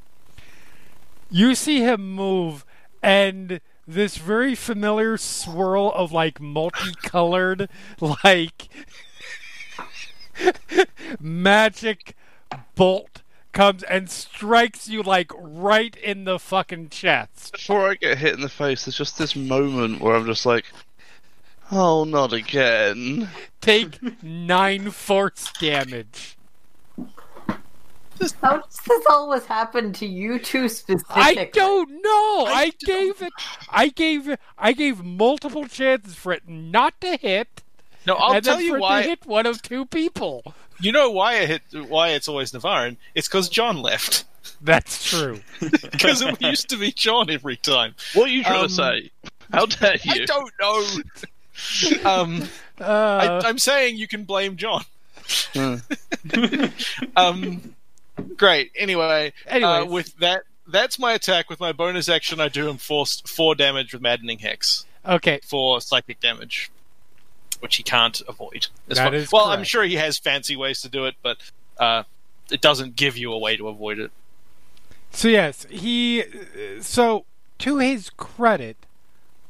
you 1.30 1.54
see 1.54 1.80
him 1.80 2.14
move, 2.14 2.64
and 3.02 3.60
this 3.86 4.16
very 4.16 4.54
familiar 4.54 5.18
swirl 5.18 5.92
of 5.92 6.12
like 6.12 6.40
multicolored 6.40 7.68
like 8.00 8.70
magic 11.20 12.16
bolt 12.74 13.20
comes 13.52 13.82
and 13.82 14.08
strikes 14.08 14.88
you 14.88 15.02
like 15.02 15.30
right 15.36 15.94
in 15.96 16.24
the 16.24 16.38
fucking 16.38 16.88
chest. 16.88 17.52
Before 17.52 17.90
I 17.90 17.96
get 17.96 18.16
hit 18.16 18.32
in 18.32 18.40
the 18.40 18.48
face, 18.48 18.86
there's 18.86 18.96
just 18.96 19.18
this 19.18 19.36
moment 19.36 20.00
where 20.00 20.16
I'm 20.16 20.24
just 20.24 20.46
like, 20.46 20.64
oh, 21.72 22.04
not 22.04 22.32
again. 22.32 23.28
Take 23.60 24.22
nine 24.22 24.90
force 24.90 25.50
damage. 25.60 26.36
How 28.40 28.58
does 28.58 28.78
this 28.86 29.04
always 29.10 29.46
happen 29.46 29.92
to 29.94 30.06
you 30.06 30.38
two 30.38 30.68
specifically? 30.68 31.22
I 31.22 31.50
don't 31.52 31.90
know. 31.90 32.46
I, 32.48 32.66
I 32.66 32.72
gave 32.84 33.20
it. 33.22 33.32
I 33.68 33.88
gave. 33.88 34.36
I 34.56 34.72
gave 34.72 35.02
multiple 35.02 35.66
chances 35.66 36.14
for 36.14 36.32
it 36.32 36.48
not 36.48 37.00
to 37.00 37.16
hit, 37.16 37.62
No, 38.06 38.14
I'll 38.14 38.34
and 38.34 38.44
tell 38.44 38.56
then 38.58 38.64
you 38.66 38.70
for 38.72 38.76
it 38.76 38.80
to 38.80 38.82
why. 38.82 39.02
hit 39.02 39.26
one 39.26 39.46
of 39.46 39.60
two 39.62 39.86
people. 39.86 40.54
You 40.80 40.92
know 40.92 41.10
why 41.10 41.38
I 41.40 41.46
hit 41.46 41.62
why 41.88 42.10
it's 42.10 42.28
always 42.28 42.52
Navarran? 42.52 42.96
It's 43.16 43.26
because 43.28 43.48
John 43.48 43.82
left. 43.82 44.24
That's 44.60 45.04
true. 45.08 45.40
Because 45.90 46.22
it 46.22 46.40
used 46.40 46.68
to 46.70 46.76
be 46.76 46.92
John 46.92 47.30
every 47.30 47.56
time. 47.56 47.94
What 48.14 48.26
are 48.30 48.32
you 48.32 48.44
trying 48.44 48.62
Um, 48.62 48.68
to 48.68 48.74
say? 48.74 49.10
How 49.52 49.66
dare 49.66 49.96
you? 50.02 50.12
I 50.12 50.14
you? 50.14 50.26
don't 50.26 50.52
know. 50.60 50.86
um, 52.04 52.48
Uh, 52.80 53.40
I, 53.44 53.48
I'm 53.48 53.58
saying 53.58 53.96
you 53.96 54.08
can 54.08 54.24
blame 54.24 54.56
John. 54.56 54.84
Hmm. 55.54 55.76
Um, 57.16 57.74
great. 58.36 58.72
Anyway, 58.76 59.32
uh, 59.48 59.86
with 59.88 60.16
that, 60.18 60.42
that's 60.66 60.98
my 60.98 61.12
attack. 61.12 61.50
With 61.50 61.60
my 61.60 61.72
bonus 61.72 62.08
action, 62.08 62.40
I 62.40 62.48
do 62.48 62.68
him 62.68 62.78
force 62.78 63.20
four 63.26 63.54
damage 63.54 63.92
with 63.92 64.02
maddening 64.02 64.38
hex 64.38 64.86
okay. 65.06 65.40
for 65.44 65.80
psychic 65.80 66.20
damage, 66.20 66.70
which 67.60 67.76
he 67.76 67.82
can't 67.82 68.20
avoid. 68.28 68.68
As 68.88 68.98
That 68.98 69.26
far- 69.26 69.40
well, 69.40 69.50
I'm 69.50 69.64
sure 69.64 69.84
he 69.84 69.96
has 69.96 70.18
fancy 70.18 70.56
ways 70.56 70.82
to 70.82 70.88
do 70.88 71.06
it, 71.06 71.14
but 71.22 71.38
uh, 71.78 72.04
it 72.50 72.60
doesn't 72.60 72.96
give 72.96 73.16
you 73.16 73.32
a 73.32 73.38
way 73.38 73.56
to 73.56 73.68
avoid 73.68 73.98
it. 73.98 74.10
So 75.10 75.28
yes, 75.28 75.66
he. 75.68 76.24
So 76.80 77.24
to 77.58 77.78
his 77.78 78.10
credit, 78.10 78.76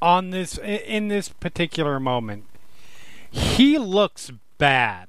on 0.02 0.30
this 0.30 0.58
in 0.58 1.08
this 1.08 1.28
particular 1.30 1.98
moment, 1.98 2.44
he 3.30 3.78
looks 3.78 4.30
bad. 4.58 5.08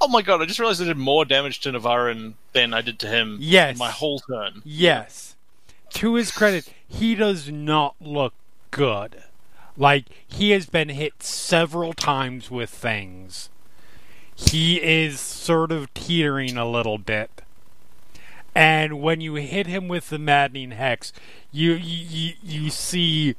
Oh 0.00 0.08
my 0.08 0.20
god! 0.20 0.42
I 0.42 0.46
just 0.46 0.58
realized 0.58 0.82
I 0.82 0.86
did 0.86 0.98
more 0.98 1.24
damage 1.24 1.60
to 1.60 1.72
Navarran 1.72 2.34
than 2.52 2.74
I 2.74 2.82
did 2.82 2.98
to 2.98 3.06
him. 3.06 3.38
Yes. 3.40 3.78
my 3.78 3.90
whole 3.90 4.18
turn. 4.18 4.60
Yes. 4.64 5.36
To 5.94 6.14
his 6.14 6.30
credit, 6.30 6.72
he 6.86 7.14
does 7.14 7.50
not 7.50 7.94
look 8.00 8.34
good. 8.70 9.22
Like, 9.76 10.06
he 10.26 10.50
has 10.50 10.66
been 10.66 10.90
hit 10.90 11.22
several 11.22 11.92
times 11.92 12.50
with 12.50 12.70
things. 12.70 13.48
He 14.34 14.82
is 14.82 15.20
sort 15.20 15.70
of 15.70 15.92
teetering 15.94 16.56
a 16.56 16.68
little 16.68 16.98
bit. 16.98 17.42
And 18.54 19.00
when 19.00 19.20
you 19.20 19.34
hit 19.34 19.66
him 19.66 19.88
with 19.88 20.10
the 20.10 20.18
maddening 20.18 20.72
hex, 20.72 21.12
you 21.50 21.72
you, 21.72 22.06
you, 22.08 22.34
you 22.42 22.70
see 22.70 23.36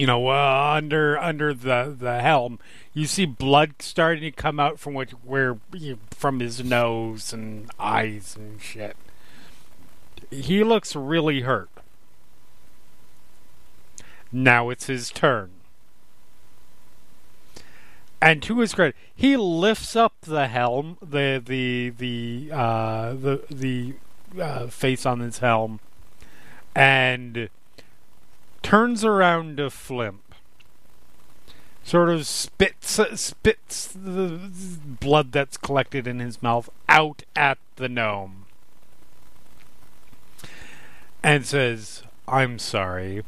you 0.00 0.06
know, 0.06 0.28
uh, 0.28 0.72
under 0.74 1.18
under 1.18 1.52
the 1.52 1.94
the 1.94 2.22
helm, 2.22 2.58
you 2.94 3.04
see 3.04 3.26
blood 3.26 3.74
starting 3.80 4.22
to 4.22 4.30
come 4.30 4.58
out 4.58 4.80
from 4.80 4.94
what 4.94 5.10
where 5.22 5.58
from 6.10 6.40
his 6.40 6.64
nose 6.64 7.34
and 7.34 7.70
eyes 7.78 8.34
and 8.34 8.62
shit. 8.62 8.96
He 10.30 10.64
looks 10.64 10.96
really 10.96 11.42
hurt. 11.42 11.68
Now 14.32 14.70
it's 14.70 14.86
his 14.86 15.10
turn. 15.10 15.50
And 18.22 18.42
to 18.44 18.60
his 18.60 18.72
credit, 18.72 18.96
he 19.14 19.36
lifts 19.36 19.94
up 19.96 20.14
the 20.22 20.48
helm, 20.48 20.96
the 21.02 21.42
the 21.44 21.90
the 21.90 22.50
uh, 22.50 23.12
the 23.12 23.42
the 23.50 23.94
uh, 24.40 24.68
face 24.68 25.04
on 25.04 25.20
his 25.20 25.40
helm, 25.40 25.78
and 26.74 27.50
turns 28.62 29.04
around 29.04 29.56
to 29.56 29.70
Flimp. 29.70 30.34
Sort 31.82 32.08
of 32.10 32.26
spits 32.26 33.00
spits 33.14 33.88
the 33.88 34.38
blood 34.84 35.32
that's 35.32 35.56
collected 35.56 36.06
in 36.06 36.20
his 36.20 36.42
mouth 36.42 36.68
out 36.88 37.22
at 37.34 37.58
the 37.76 37.88
gnome, 37.88 38.46
and 41.22 41.44
says, 41.46 42.02
"I'm 42.28 42.58
sorry. 42.58 43.24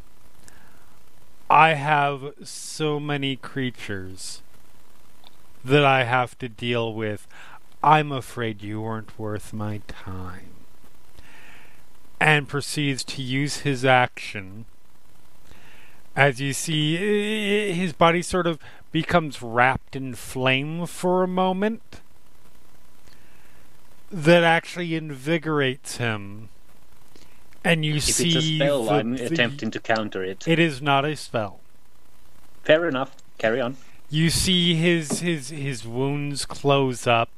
I 1.50 1.74
have 1.74 2.34
so 2.44 3.00
many 3.00 3.36
creatures." 3.36 4.42
that 5.64 5.84
I 5.84 6.04
have 6.04 6.38
to 6.38 6.48
deal 6.48 6.92
with. 6.92 7.26
I'm 7.82 8.12
afraid 8.12 8.62
you 8.62 8.80
weren't 8.80 9.18
worth 9.18 9.52
my 9.52 9.80
time. 9.88 10.50
And 12.20 12.48
proceeds 12.48 13.02
to 13.04 13.22
use 13.22 13.58
his 13.58 13.84
action. 13.84 14.66
As 16.14 16.40
you 16.40 16.52
see, 16.52 17.72
his 17.72 17.92
body 17.92 18.20
sort 18.22 18.46
of 18.46 18.58
becomes 18.90 19.40
wrapped 19.42 19.96
in 19.96 20.14
flame 20.14 20.86
for 20.86 21.22
a 21.22 21.28
moment. 21.28 22.00
That 24.10 24.44
actually 24.44 24.94
invigorates 24.94 25.96
him. 25.96 26.50
And 27.64 27.84
you 27.84 27.96
If 27.96 28.02
see. 28.04 28.28
it's 28.36 28.36
a 28.44 28.56
spell, 28.56 28.84
the- 28.84 28.90
I'm 28.92 29.16
the- 29.16 29.24
attempting 29.26 29.70
to 29.70 29.80
counter 29.80 30.22
it. 30.22 30.46
It 30.46 30.58
is 30.58 30.82
not 30.82 31.04
a 31.04 31.16
spell. 31.16 31.60
Fair 32.64 32.86
enough. 32.88 33.16
Carry 33.38 33.60
on. 33.60 33.76
You 34.10 34.28
see 34.28 34.74
his 34.74 35.20
his 35.20 35.48
his 35.48 35.86
wounds 35.86 36.44
close 36.44 37.06
up. 37.06 37.30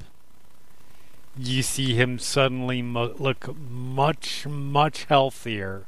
You 1.39 1.63
see 1.63 1.95
him 1.95 2.19
suddenly 2.19 2.83
mo- 2.83 3.15
look 3.19 3.57
much 3.57 4.47
much 4.47 5.05
healthier. 5.05 5.85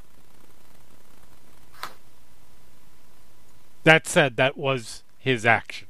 That 3.87 4.05
said, 4.05 4.35
that 4.35 4.57
was 4.57 5.03
his 5.17 5.45
action. 5.45 5.87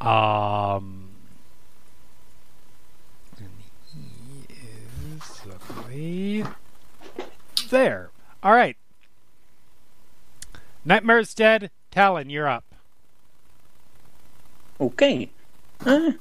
Um, 0.00 1.08
he 5.90 6.44
there. 7.70 8.10
All 8.40 8.52
right. 8.52 8.76
Nightmare's 10.84 11.34
dead. 11.34 11.72
Talon, 11.90 12.30
you're 12.30 12.46
up. 12.46 12.64
Okay. 14.80 15.28
Uh, 15.84 16.12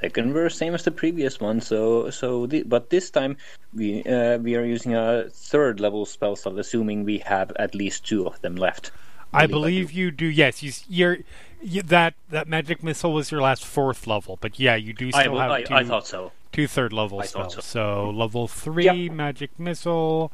second 0.00 0.32
verse, 0.32 0.56
same 0.56 0.74
as 0.74 0.84
the 0.84 0.90
previous 0.90 1.40
one. 1.40 1.60
So, 1.60 2.10
so, 2.10 2.46
the, 2.46 2.62
but 2.62 2.90
this 2.90 3.10
time 3.10 3.36
we 3.74 4.02
uh, 4.04 4.38
we 4.38 4.56
are 4.56 4.64
using 4.64 4.94
a 4.94 5.24
third 5.30 5.80
level 5.80 6.06
spell 6.06 6.36
slot, 6.36 6.58
assuming 6.58 7.04
we 7.04 7.18
have 7.18 7.52
at 7.56 7.74
least 7.74 8.06
two 8.06 8.26
of 8.26 8.40
them 8.42 8.56
left. 8.56 8.90
I 9.32 9.46
believe 9.46 9.90
I 9.90 9.92
you 9.92 10.10
do. 10.10 10.26
Yes, 10.26 10.62
you, 10.62 10.72
you're 10.88 11.18
you, 11.62 11.82
that 11.82 12.14
that 12.30 12.48
magic 12.48 12.82
missile 12.82 13.12
was 13.12 13.30
your 13.30 13.40
last 13.42 13.64
fourth 13.64 14.06
level, 14.06 14.38
but 14.40 14.58
yeah, 14.58 14.76
you 14.76 14.92
do 14.92 15.10
I, 15.12 15.22
still 15.22 15.38
have 15.38 15.50
I, 15.50 15.62
two, 15.62 15.74
I 15.74 15.84
thought 15.84 16.06
so. 16.06 16.32
two 16.52 16.66
third 16.66 16.92
level 16.92 17.22
spells. 17.22 17.54
so. 17.54 17.60
So 17.60 18.10
level 18.10 18.48
three 18.48 18.84
Yep. 18.84 19.12
magic 19.12 19.58
missile. 19.58 20.32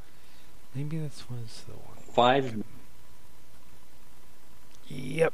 Maybe 0.75 0.99
this 0.99 1.25
was 1.31 1.65
the 1.67 1.75
one. 1.75 1.99
Five. 2.15 2.63
Yep. 4.89 5.33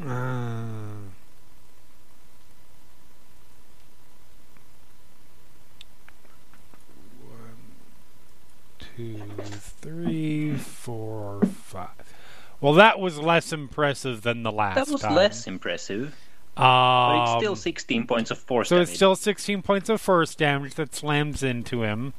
Uh, 0.00 0.04
one, 7.26 7.56
two, 8.98 9.22
three, 9.80 10.56
four, 10.56 11.40
five. 11.62 11.88
Well, 12.60 12.72
that 12.74 12.98
was 12.98 13.18
less 13.20 13.52
impressive 13.52 14.22
than 14.22 14.42
the 14.42 14.50
last. 14.50 14.74
That 14.74 14.88
was 14.88 15.02
time. 15.02 15.14
less 15.14 15.46
impressive, 15.46 16.16
but 16.56 16.62
Um, 16.64 17.22
it's 17.22 17.40
still 17.44 17.54
16 17.54 18.06
points 18.08 18.32
of 18.32 18.38
force 18.38 18.68
so 18.70 18.76
damage. 18.76 18.88
it's 18.88 18.96
still 18.96 19.14
16 19.14 19.62
points 19.62 19.88
of 19.88 20.00
force 20.00 20.34
damage 20.34 20.74
that 20.74 20.96
slams 20.96 21.44
into 21.44 21.84
him. 21.84 22.12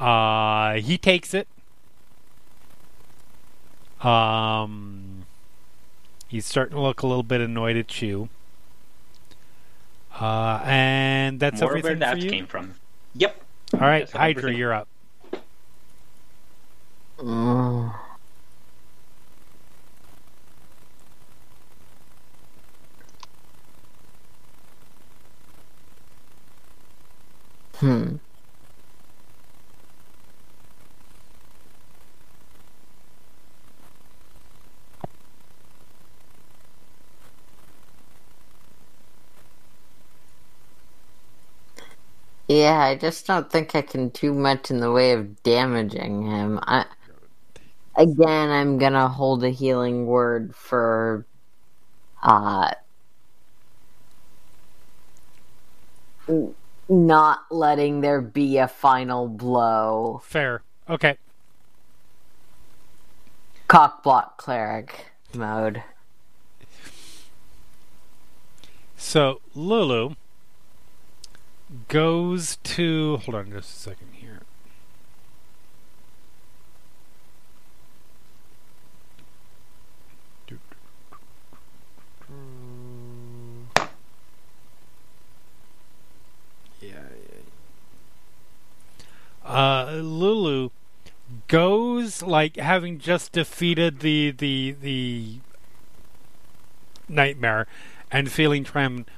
Uh, 0.00 0.74
he 0.74 0.96
takes 0.96 1.34
it. 1.34 1.48
Um, 4.00 5.24
he's 6.28 6.46
starting 6.46 6.76
to 6.76 6.80
look 6.80 7.02
a 7.02 7.06
little 7.06 7.24
bit 7.24 7.40
annoyed 7.40 7.76
at 7.76 8.00
you. 8.00 8.28
Uh, 10.20 10.60
and 10.64 11.38
that's 11.38 11.60
More 11.60 11.74
where 11.74 11.94
that 11.94 12.12
for 12.18 12.18
you. 12.24 12.30
came 12.30 12.46
from. 12.46 12.74
Yep. 13.14 13.40
All 13.74 13.80
right, 13.80 14.00
That's 14.00 14.12
Hydra, 14.12 14.42
everything. 14.42 14.58
you're 14.58 14.72
up. 14.74 14.88
Mm. 17.18 17.94
Hmm. 27.76 28.16
Yeah, 42.48 42.78
I 42.78 42.94
just 42.96 43.26
don't 43.26 43.50
think 43.50 43.74
I 43.74 43.82
can 43.82 44.08
do 44.08 44.32
much 44.32 44.70
in 44.70 44.80
the 44.80 44.90
way 44.90 45.12
of 45.12 45.42
damaging 45.42 46.22
him. 46.22 46.58
I, 46.62 46.86
again, 47.94 48.50
I'm 48.50 48.78
gonna 48.78 49.06
hold 49.06 49.44
a 49.44 49.50
healing 49.50 50.06
word 50.06 50.54
for, 50.56 51.26
uh, 52.22 52.70
not 56.88 57.40
letting 57.50 58.00
there 58.00 58.22
be 58.22 58.56
a 58.56 58.66
final 58.66 59.28
blow. 59.28 60.22
Fair. 60.24 60.62
Okay. 60.88 61.18
Cockblock 63.68 64.38
cleric 64.38 65.12
mode. 65.34 65.82
So 68.96 69.42
Lulu 69.54 70.14
goes 71.88 72.56
to 72.62 73.18
hold 73.18 73.34
on 73.34 73.50
just 73.50 73.76
a 73.76 73.78
second 73.78 74.08
here. 74.12 74.40
Yeah, 86.80 86.90
yeah. 86.90 87.42
Uh, 89.44 90.00
Lulu 90.02 90.70
goes 91.48 92.22
like 92.22 92.56
having 92.56 92.98
just 92.98 93.32
defeated 93.32 94.00
the 94.00 94.30
the 94.30 94.76
the 94.80 95.38
nightmare 97.08 97.66
and 98.10 98.30
feeling 98.30 98.64
triumphant 98.64 99.08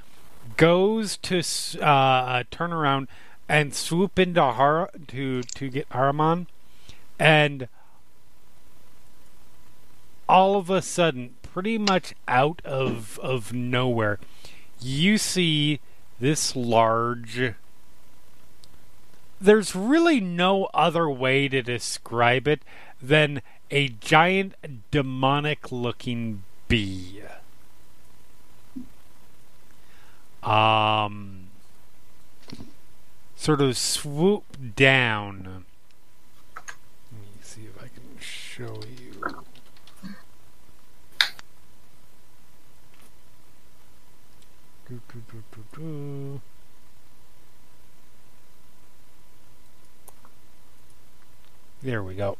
goes 0.57 1.17
to 1.17 1.41
uh, 1.81 2.43
turn 2.51 2.71
around 2.73 3.07
and 3.47 3.73
swoop 3.73 4.17
into 4.17 4.41
Har 4.41 4.89
to 5.07 5.43
to 5.43 5.69
get 5.69 5.89
Haruman, 5.89 6.47
and 7.19 7.67
all 10.29 10.55
of 10.55 10.69
a 10.69 10.81
sudden, 10.81 11.35
pretty 11.41 11.77
much 11.77 12.13
out 12.27 12.61
of 12.63 13.19
of 13.19 13.53
nowhere, 13.53 14.19
you 14.79 15.17
see 15.17 15.79
this 16.19 16.55
large. 16.55 17.53
There's 19.39 19.75
really 19.75 20.21
no 20.21 20.65
other 20.73 21.09
way 21.09 21.47
to 21.47 21.63
describe 21.63 22.47
it 22.47 22.61
than 23.01 23.41
a 23.71 23.89
giant 23.89 24.53
demonic 24.91 25.71
looking 25.71 26.43
bee 26.67 27.21
um, 30.43 31.47
sort 33.35 33.61
of 33.61 33.77
swoop 33.77 34.75
down. 34.75 35.65
Let 36.55 37.21
me 37.21 37.27
see 37.41 37.61
if 37.61 37.77
I 37.77 37.87
can 37.87 38.19
show 38.19 38.79
you. 38.97 39.21
Do, 44.87 44.99
do, 45.13 45.21
do. 45.75 46.41
There 51.81 52.03
we 52.03 52.13
go. 52.13 52.37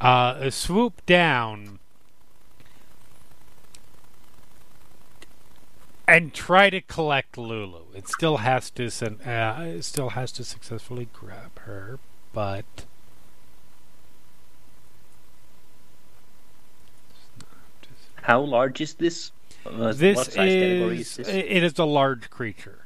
Uh, 0.00 0.36
a 0.38 0.50
swoop 0.50 1.04
down 1.04 1.78
and 6.06 6.32
try 6.34 6.70
to 6.70 6.80
collect 6.80 7.38
Lulu. 7.38 7.82
It 7.94 8.08
still 8.08 8.38
has 8.38 8.70
to 8.70 8.86
uh, 8.86 9.62
it 9.62 9.82
still 9.84 10.10
has 10.10 10.32
to 10.32 10.44
successfully 10.44 11.08
grab 11.12 11.58
her, 11.60 11.98
but 12.32 12.64
How 18.22 18.40
large 18.40 18.80
is 18.80 18.94
this? 18.94 19.32
Uh, 19.66 19.92
this 19.92 20.16
what 20.16 20.26
size 20.26 20.34
category 20.52 21.00
is, 21.00 21.18
is 21.18 21.26
this? 21.26 21.28
it 21.28 21.62
is 21.64 21.78
a 21.78 21.84
large 21.84 22.30
creature, 22.30 22.84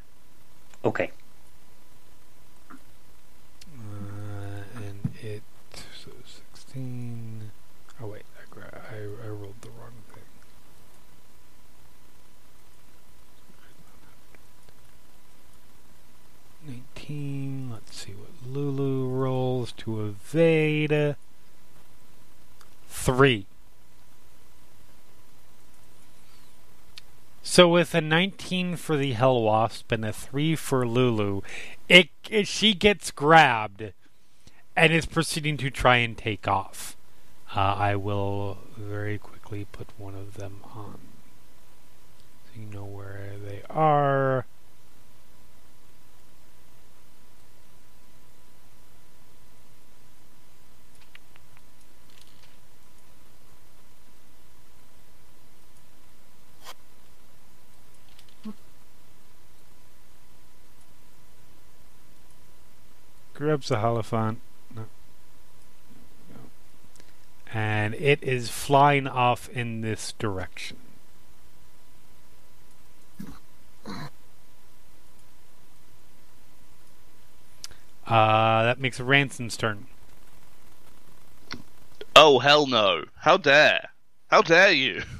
Okay. 0.84 1.10
uh, 2.70 4.62
and 4.76 5.10
it 5.22 5.42
so 6.02 6.10
sixteen. 6.24 7.50
Oh 8.00 8.06
wait, 8.08 8.24
I, 8.38 8.44
gra- 8.54 8.82
I 8.90 8.96
I 9.26 9.28
rolled 9.28 9.60
the 9.62 9.70
wrong 9.70 9.92
thing. 10.12 10.22
Nineteen. 17.08 17.70
Let's 17.70 17.96
see 17.96 18.12
what 18.12 18.52
Lulu 18.52 19.08
rolls 19.08 19.72
to 19.72 20.04
evade. 20.06 21.16
Three. 22.88 23.46
So 27.42 27.68
with 27.68 27.94
a 27.94 28.00
19 28.00 28.74
for 28.76 28.96
the 28.96 29.12
Hell 29.12 29.40
Wasp 29.40 29.92
and 29.92 30.04
a 30.04 30.12
3 30.12 30.56
for 30.56 30.86
Lulu, 30.86 31.42
it, 31.88 32.08
it 32.28 32.48
she 32.48 32.74
gets 32.74 33.12
grabbed 33.12 33.92
and 34.76 34.92
is 34.92 35.06
proceeding 35.06 35.56
to 35.58 35.70
try 35.70 35.98
and 35.98 36.18
take 36.18 36.48
off. 36.48 36.96
Uh, 37.54 37.60
I 37.60 37.94
will 37.94 38.58
very 38.76 39.16
quickly 39.16 39.66
put 39.70 39.88
one 39.96 40.16
of 40.16 40.34
them 40.34 40.60
on. 40.74 40.98
So 42.46 42.60
you 42.60 42.66
know 42.66 42.84
where 42.84 43.34
they 43.42 43.62
are. 43.70 44.46
Grabs 63.36 63.68
the 63.68 63.76
Hollyphant. 63.76 64.38
And 67.52 67.94
it 67.94 68.22
is 68.22 68.48
flying 68.48 69.06
off 69.06 69.50
in 69.50 69.82
this 69.82 70.12
direction. 70.12 70.78
Uh, 78.06 78.62
that 78.64 78.80
makes 78.80 78.98
Ransome's 79.00 79.58
turn. 79.58 79.86
Oh 82.14 82.38
hell 82.38 82.66
no! 82.66 83.04
How 83.18 83.36
dare! 83.36 83.90
How 84.30 84.40
dare 84.40 84.72
you! 84.72 85.02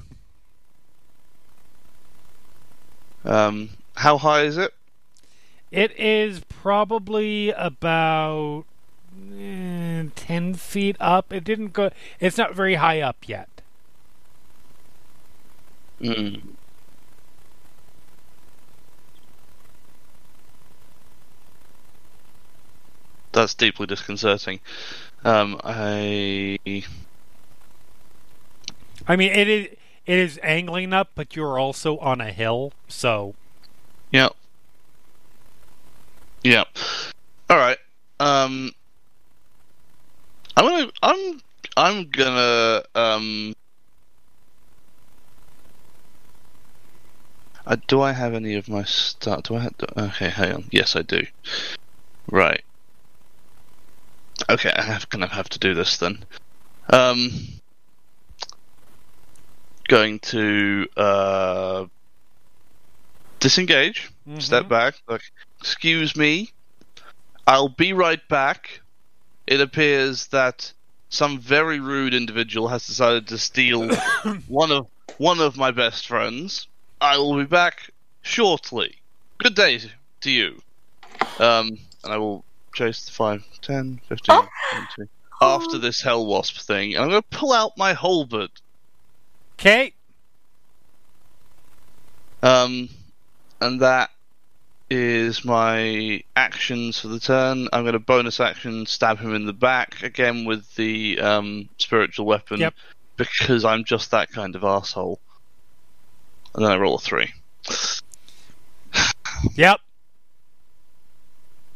Um, 3.24 3.70
how 3.96 4.18
high 4.18 4.42
is 4.42 4.56
it? 4.56 4.72
It 5.76 5.92
is 5.98 6.40
probably 6.48 7.50
about 7.50 8.64
eh, 9.38 10.04
ten 10.14 10.54
feet 10.54 10.96
up. 10.98 11.30
It 11.30 11.44
didn't 11.44 11.74
go. 11.74 11.90
It's 12.18 12.38
not 12.38 12.54
very 12.54 12.76
high 12.76 13.02
up 13.02 13.28
yet. 13.28 13.50
Mm. 16.00 16.40
That's 23.32 23.52
deeply 23.52 23.86
disconcerting. 23.86 24.60
Um, 25.26 25.60
I. 25.62 26.58
I 29.06 29.16
mean, 29.16 29.30
it 29.30 29.46
is 29.46 29.66
it 30.06 30.18
is 30.18 30.40
angling 30.42 30.94
up, 30.94 31.10
but 31.14 31.36
you're 31.36 31.58
also 31.58 31.98
on 31.98 32.22
a 32.22 32.32
hill, 32.32 32.72
so. 32.88 33.34
Yeah 34.10 34.30
yeah. 36.46 36.64
All 37.50 37.56
right. 37.56 37.78
Um, 38.20 38.72
I'm 40.56 40.64
gonna 40.64 40.90
I'm 41.02 41.40
I'm 41.76 42.10
gonna 42.10 42.82
um. 42.94 43.52
Uh, 47.66 47.76
do 47.88 48.00
I 48.00 48.12
have 48.12 48.32
any 48.34 48.54
of 48.54 48.68
my 48.68 48.84
stuff? 48.84 49.42
Do 49.42 49.56
I 49.56 49.60
have? 49.60 49.74
Okay, 49.96 50.28
hang 50.28 50.52
on. 50.54 50.64
Yes, 50.70 50.94
I 50.94 51.02
do. 51.02 51.26
Right. 52.30 52.62
Okay, 54.48 54.70
I 54.70 54.82
have 54.82 55.08
gonna 55.08 55.26
have 55.26 55.48
to 55.50 55.58
do 55.58 55.74
this 55.74 55.96
then. 55.96 56.24
Um, 56.90 57.30
going 59.88 60.20
to 60.20 60.86
uh 60.96 61.86
disengage, 63.40 64.10
step 64.38 64.64
Mhm. 64.64 64.68
back. 64.68 64.94
Like, 65.08 65.22
excuse 65.66 66.14
me, 66.14 66.52
I'll 67.44 67.68
be 67.68 67.92
right 67.92 68.20
back. 68.28 68.80
It 69.48 69.60
appears 69.60 70.28
that 70.28 70.72
some 71.08 71.40
very 71.40 71.80
rude 71.80 72.14
individual 72.14 72.68
has 72.68 72.86
decided 72.86 73.26
to 73.28 73.38
steal 73.38 73.88
one 74.46 74.70
of 74.70 74.86
one 75.18 75.40
of 75.40 75.56
my 75.56 75.72
best 75.72 76.06
friends. 76.06 76.68
I 77.00 77.18
will 77.18 77.36
be 77.36 77.46
back 77.46 77.90
shortly. 78.22 78.98
Good 79.38 79.56
day 79.56 79.80
to 80.20 80.30
you. 80.30 80.62
Um, 81.40 81.78
and 82.04 82.12
I 82.12 82.18
will 82.18 82.44
chase 82.72 83.04
the 83.04 83.10
5, 83.10 83.42
10, 83.60 84.00
15, 84.08 84.42
20. 84.94 85.10
After 85.40 85.78
this 85.78 86.00
hell 86.00 86.24
wasp 86.26 86.58
thing, 86.58 86.94
and 86.94 87.02
I'm 87.02 87.10
going 87.10 87.22
to 87.22 87.38
pull 87.38 87.52
out 87.52 87.76
my 87.76 87.92
halberd. 87.92 88.50
okay. 89.58 89.92
Um, 92.42 92.88
and 93.60 93.80
that 93.80 94.10
is 94.88 95.44
my 95.44 96.22
actions 96.36 97.00
for 97.00 97.08
the 97.08 97.18
turn. 97.20 97.68
I'm 97.72 97.82
going 97.82 97.94
to 97.94 97.98
bonus 97.98 98.38
action 98.40 98.86
stab 98.86 99.18
him 99.18 99.34
in 99.34 99.46
the 99.46 99.52
back 99.52 100.02
again 100.02 100.44
with 100.44 100.74
the 100.76 101.18
um, 101.20 101.68
spiritual 101.78 102.26
weapon 102.26 102.60
Yep. 102.60 102.74
because 103.16 103.64
I'm 103.64 103.84
just 103.84 104.10
that 104.12 104.30
kind 104.30 104.54
of 104.54 104.64
asshole. 104.64 105.20
And 106.54 106.64
then 106.64 106.72
I 106.72 106.76
roll 106.76 106.94
a 106.94 106.98
three. 106.98 107.32
Yep. 109.54 109.80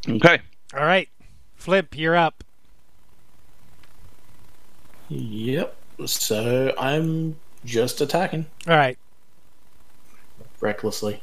Okay. 0.08 0.38
All 0.74 0.84
right. 0.84 1.08
Flip, 1.56 1.96
you're 1.96 2.16
up. 2.16 2.42
Yep. 5.08 5.76
So 6.06 6.72
I'm 6.78 7.36
just 7.64 8.00
attacking 8.00 8.46
All 8.66 8.76
right. 8.76 8.96
recklessly. 10.60 11.22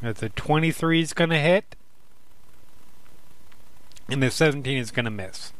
That's 0.00 0.20
the 0.20 0.28
23 0.28 1.00
is 1.00 1.12
going 1.12 1.30
to 1.30 1.38
hit. 1.38 1.76
And 4.08 4.22
the 4.22 4.30
17 4.30 4.78
is 4.78 4.90
going 4.90 5.04
to 5.04 5.10
miss. 5.10 5.52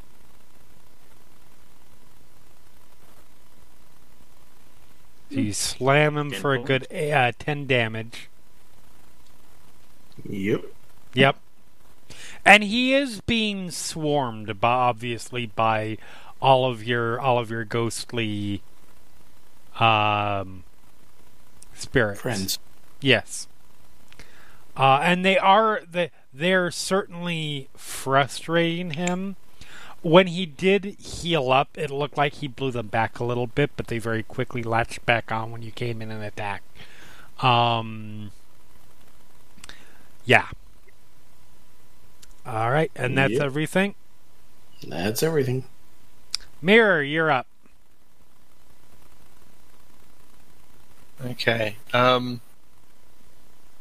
So 5.31 5.41
you 5.41 5.53
slam 5.53 6.17
him 6.17 6.31
for 6.31 6.55
a 6.55 6.63
good 6.63 6.91
uh, 6.91 7.33
10 7.39 7.67
damage. 7.67 8.31
Yep. 10.27 10.65
Yep. 11.13 11.37
And 12.45 12.65
he 12.65 12.95
is 12.95 13.21
being 13.21 13.71
swarmed 13.71 14.59
by 14.61 14.73
obviously 14.73 15.47
by 15.47 15.99
all 16.41 16.71
of 16.71 16.83
your 16.83 17.21
all 17.21 17.39
of 17.39 17.51
your 17.51 17.65
ghostly 17.65 18.63
um 19.79 20.65
spirits. 21.75 22.21
Friends. 22.21 22.59
Yes. 23.01 23.49
Uh, 24.79 25.01
and 25.03 25.25
they 25.25 25.37
are 25.37 25.83
they 25.91 26.11
they're 26.33 26.71
certainly 26.71 27.69
frustrating 27.77 28.93
him. 28.93 29.35
When 30.03 30.29
he 30.29 30.47
did 30.47 30.85
heal 31.01 31.51
up, 31.51 31.77
it 31.77 31.91
looked 31.91 32.17
like 32.17 32.35
he 32.35 32.47
blew 32.47 32.71
them 32.71 32.87
back 32.87 33.19
a 33.19 33.25
little 33.25 33.49
bit, 33.49 33.73
but 33.77 33.89
they 33.89 33.99
very 33.99 34.23
quickly 34.23 34.63
latched 34.63 35.05
back 35.05 35.33
on 35.33 35.51
when 35.51 35.63
you 35.63 35.73
came 35.73 36.01
in 36.01 36.13
and 36.13 36.23
attacked. 36.23 36.65
Um, 37.43 38.31
yeah. 40.25 40.47
All 42.47 42.71
right, 42.71 42.93
and 42.95 43.19
that's 43.19 43.33
Yep. 43.35 43.43
everything. 43.43 43.95
That's 44.87 45.25
everything. 45.25 45.65
Mirror, 46.63 47.03
you're 47.03 47.31
up. 47.33 47.47
Okay. 51.25 51.77
Um. 51.93 52.41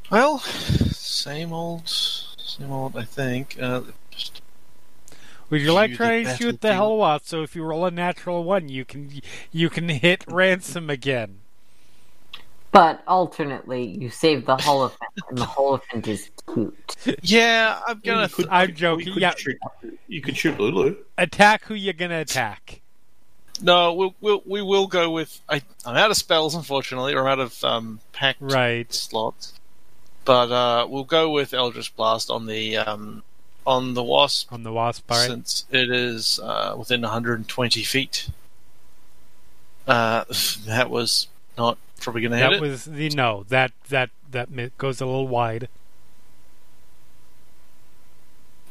Well, 0.09 0.39
same 0.39 1.51
old, 1.53 1.87
same 1.87 2.71
old. 2.71 2.95
I 2.97 3.03
think. 3.03 3.57
Uh, 3.61 3.81
just 4.09 4.41
Would 5.49 5.61
you 5.61 5.73
like 5.73 5.91
to 5.91 5.97
try 5.97 6.23
the 6.23 6.29
and 6.29 6.37
shoot 6.39 6.51
the 6.61 6.69
battlefield. 6.69 6.99
Hellwat? 7.01 7.25
So 7.25 7.41
if 7.43 7.55
you 7.55 7.63
roll 7.63 7.85
a 7.85 7.91
natural 7.91 8.43
one, 8.43 8.69
you 8.69 8.85
can 8.85 9.11
you 9.51 9.69
can 9.69 9.89
hit 9.89 10.23
Ransome 10.27 10.89
again. 10.89 11.39
But 12.71 13.01
alternately, 13.07 13.83
you 13.85 14.09
save 14.09 14.45
the 14.45 14.55
Hollyphant, 14.57 14.97
and 15.29 15.37
the 15.37 15.45
Hollyphant 15.45 16.07
is 16.07 16.29
cute. 16.53 16.95
yeah, 17.21 17.79
I'm 17.87 17.99
gonna. 18.03 18.23
You 18.23 18.27
could- 18.29 18.47
I'm 18.49 18.69
you 18.69 18.75
joking. 18.75 19.13
could 19.13 19.21
Yeah, 19.21 19.33
shoot- 19.35 19.57
you 20.07 20.21
could 20.21 20.37
shoot 20.37 20.59
Lulu. 20.59 20.95
attack 21.17 21.63
who 21.65 21.73
you're 21.73 21.93
gonna 21.93 22.19
attack. 22.19 22.81
No, 23.61 23.93
we'll, 23.93 24.15
we'll 24.21 24.43
we 24.45 24.61
will 24.61 24.85
go 24.87 25.09
with. 25.09 25.41
I 25.49 25.61
I'm 25.85 25.95
out 25.97 26.11
of 26.11 26.17
spells, 26.17 26.53
unfortunately, 26.55 27.13
or 27.15 27.21
I'm 27.27 27.27
out 27.27 27.39
of 27.39 27.63
um 27.63 27.99
pact 28.13 28.37
Right. 28.41 28.93
slots. 28.93 29.53
But 30.27 30.51
uh, 30.51 30.85
we'll 30.89 31.05
go 31.05 31.29
with 31.31 31.53
Eldritch 31.53 31.95
Blast 31.95 32.29
on 32.29 32.45
the 32.47 32.75
um 32.77 33.23
on 33.65 33.93
the 33.95 34.03
wasp 34.03 34.51
on 34.51 34.63
the 34.63 34.73
wasp. 34.73 35.09
All 35.09 35.17
right. 35.17 35.27
since 35.29 35.65
it 35.71 35.89
is 35.89 36.39
uh, 36.43 36.75
within 36.77 37.01
120 37.01 37.81
feet. 37.83 38.29
Uh, 39.87 40.25
that 40.65 40.89
was 40.89 41.27
not 41.57 41.77
probably 42.01 42.21
going 42.21 42.31
to 42.33 42.37
hit 42.37 42.43
That 42.49 42.53
it. 42.57 42.61
was 42.61 42.83
the 42.85 43.09
no. 43.11 43.45
That 43.47 43.71
that 43.87 44.09
that 44.31 44.77
goes 44.77 44.99
a 44.99 45.05
little 45.05 45.27
wide. 45.29 45.69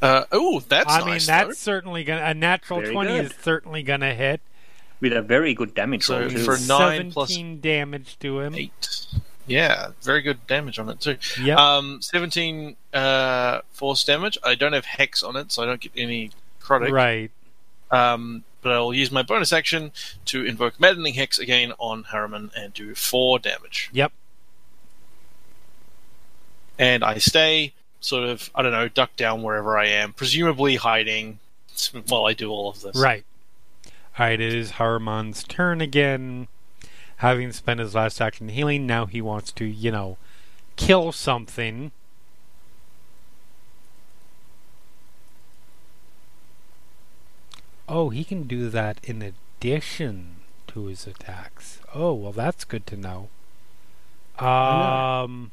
Uh, 0.03 0.25
oh, 0.31 0.61
that's 0.61 0.93
I 0.93 0.99
mean, 1.01 1.09
nice. 1.09 1.27
that's 1.27 1.59
certainly 1.59 2.05
gonna 2.05 2.21
a 2.23 2.35
natural 2.35 2.81
Very 2.81 2.93
twenty 2.93 3.13
good. 3.17 3.25
is 3.27 3.33
certainly 3.41 3.83
gonna 3.83 4.15
hit. 4.15 4.43
With 5.01 5.13
a 5.15 5.23
very 5.23 5.55
good 5.55 5.75
damage 5.75 6.05
So 6.05 6.21
roll, 6.21 6.29
too. 6.31 6.45
for 6.45 6.59
nine 6.69 7.11
plus 7.13 7.31
Seventeen 7.31 7.61
damage 7.61 8.19
to 8.21 8.41
him. 8.41 8.55
eight. 8.55 9.07
Yeah, 9.47 9.89
very 10.03 10.23
good 10.23 10.47
damage 10.47 10.79
on 10.79 10.89
it 10.89 11.01
too. 11.01 11.17
Yeah, 11.41 11.57
Um, 11.57 12.03
17 12.03 12.77
uh, 12.93 13.61
force 13.71 14.03
damage. 14.05 14.37
I 14.43 14.55
don't 14.55 14.73
have 14.73 14.85
hex 14.85 15.23
on 15.23 15.37
it, 15.37 15.53
so 15.53 15.63
I 15.63 15.67
don't 15.67 15.81
get 15.81 15.93
any 15.97 16.31
necrotic. 16.61 16.91
right. 16.91 17.31
Um, 17.91 18.43
but 18.63 18.73
I'll 18.73 18.93
use 18.93 19.13
my 19.13 19.23
bonus 19.23 19.53
action 19.53 19.93
to 20.25 20.45
invoke 20.45 20.81
maddening 20.81 21.15
hex 21.15 21.39
again 21.39 21.73
on 21.79 22.05
Haruman 22.05 22.51
and 22.57 22.75
do 22.75 22.95
four 22.97 23.39
damage. 23.39 23.89
Yep. 23.93 24.13
And 26.79 27.05
I 27.05 27.19
stay 27.19 27.73
sort 28.01 28.25
of 28.29 28.51
I 28.55 28.63
don't 28.63 28.73
know, 28.73 28.89
duck 28.89 29.15
down 29.17 29.43
wherever 29.43 29.79
I 29.79 29.87
am, 29.87 30.13
presumably 30.13 30.77
hiding 30.77 31.39
while 32.09 32.25
I 32.27 32.33
do 32.33 32.51
all 32.51 32.71
of 32.71 32.83
this. 32.83 32.97
Right. 32.97 33.25
All 34.19 34.27
right. 34.27 34.41
It 34.41 34.53
is 34.55 34.73
Haruman's 34.73 35.45
turn 35.45 35.81
again. 35.81 36.49
Having 37.17 37.53
spent 37.53 37.81
his 37.81 37.95
last 37.95 38.21
action 38.21 38.49
healing, 38.49 38.87
now 38.87 39.07
he 39.07 39.21
wants 39.21 39.51
to, 39.53 39.65
you 39.65 39.91
know, 39.91 40.19
kill 40.77 41.13
something. 41.13 41.93
Oh, 47.89 48.11
he 48.11 48.25
can 48.25 48.45
do 48.45 48.69
that 48.69 48.99
in 49.05 49.23
addition 49.23 50.37
to 50.69 50.87
his 50.87 51.07
attacks. 51.07 51.79
Oh, 51.95 52.13
well, 52.13 52.33
that's 52.33 52.65
good 52.65 52.87
to 52.89 52.97
know. 52.97 53.29
Um. 54.39 55.53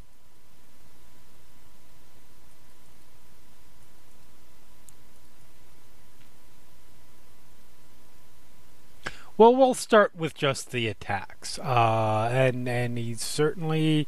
Well, 9.38 9.56
we'll 9.56 9.74
start 9.74 10.16
with 10.16 10.36
just 10.36 10.72
the 10.72 10.88
attacks, 10.88 11.58
uh, 11.58 12.30
and 12.32 12.68
and 12.70 12.98
he's 12.98 13.22
certainly 13.22 14.08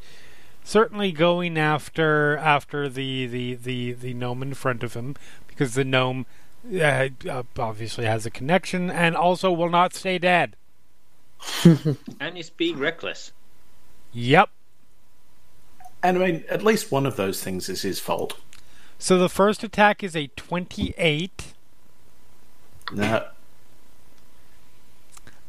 certainly 0.64 1.12
going 1.12 1.58
after 1.58 2.38
after 2.38 2.88
the 2.90 3.26
the 3.26 3.56
the 3.56 3.94
the 3.94 4.14
gnome 4.14 4.44
in 4.44 4.54
front 4.54 4.84
of 4.84 4.94
him 4.94 5.16
because 5.48 5.74
the 5.74 5.84
gnome 5.84 6.26
uh, 6.74 7.10
uh, 7.30 7.44
obviously 7.58 8.06
has 8.06 8.26
a 8.26 8.32
connection 8.32 8.90
and 8.90 9.16
also 9.16 9.52
will 9.52 9.70
not 9.70 9.94
stay 9.94 10.18
dead. 10.18 10.56
And 12.20 12.38
he's 12.38 12.50
being 12.50 12.80
reckless. 12.80 13.32
Yep. 14.14 14.50
And 16.02 16.18
I 16.18 16.26
mean, 16.26 16.44
at 16.50 16.64
least 16.64 16.92
one 16.92 17.06
of 17.06 17.16
those 17.16 17.44
things 17.44 17.68
is 17.68 17.82
his 17.82 18.00
fault. 18.00 18.40
So 18.98 19.18
the 19.18 19.30
first 19.30 19.64
attack 19.64 20.04
is 20.04 20.16
a 20.16 20.28
28. 20.36 21.54
No, 22.94 23.28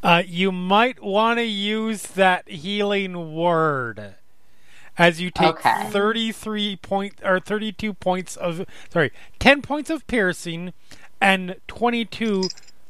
Uh, 0.02 0.22
you 0.26 0.52
might 0.52 1.02
want 1.02 1.38
to 1.38 1.44
use 1.44 2.02
that 2.02 2.48
healing 2.48 3.34
word 3.34 4.14
as 4.98 5.20
you 5.20 5.30
take 5.30 5.56
Okay. 5.56 5.90
33 5.90 6.76
point 6.76 7.14
or 7.24 7.40
32 7.40 7.92
points 7.92 8.36
of 8.36 8.64
sorry 8.90 9.12
10 9.38 9.62
points 9.62 9.90
of 9.90 10.06
piercing 10.06 10.72
and 11.20 11.56
22 11.66 12.44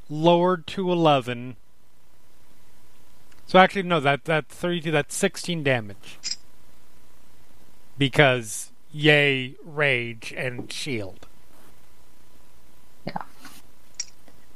lowered 0.09 0.67
to 0.67 0.93
11 0.93 1.57
so 3.47 3.59
actually 3.59 3.83
no 3.85 4.01
that 4.01 4.25
that 4.25 4.49
32 4.49 4.91
that's 4.91 5.15
16 5.17 5.63
damage. 5.63 6.19
Because 7.97 8.73
yay 8.93 9.55
rage 9.65 10.35
and 10.37 10.71
shield 10.73 11.27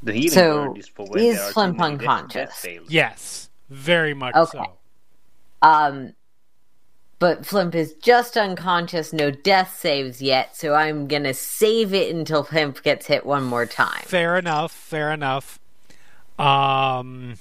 The 0.03 0.13
healing 0.13 0.29
So, 0.29 0.67
word 0.69 0.77
is 0.77 0.87
for 0.87 1.05
when 1.05 1.23
is 1.23 1.39
Flimp 1.39 1.73
too 1.73 1.77
death- 1.77 1.85
unconscious? 1.91 2.61
death 2.61 2.79
yes 2.89 3.49
very 3.69 4.13
much 4.13 4.35
Okay. 4.35 4.57
so 4.57 4.77
Um, 5.61 6.13
but 7.19 7.45
Flimp 7.45 7.75
is 7.75 7.93
just 8.01 8.35
unconscious, 8.35 9.13
no 9.13 9.29
death 9.29 9.77
saves 9.77 10.21
yet, 10.23 10.55
so 10.57 10.73
I'm 10.73 11.07
gonna 11.07 11.35
save 11.35 11.93
it 11.93 12.13
until 12.13 12.43
Flimp 12.43 12.81
gets 12.81 13.05
hit 13.05 13.25
one 13.27 13.43
more 13.43 13.67
time. 13.67 14.01
Fair 14.05 14.37
enough. 14.37 14.71
Fair 14.71 15.11
enough. 15.11 15.59
Um, 16.39 17.35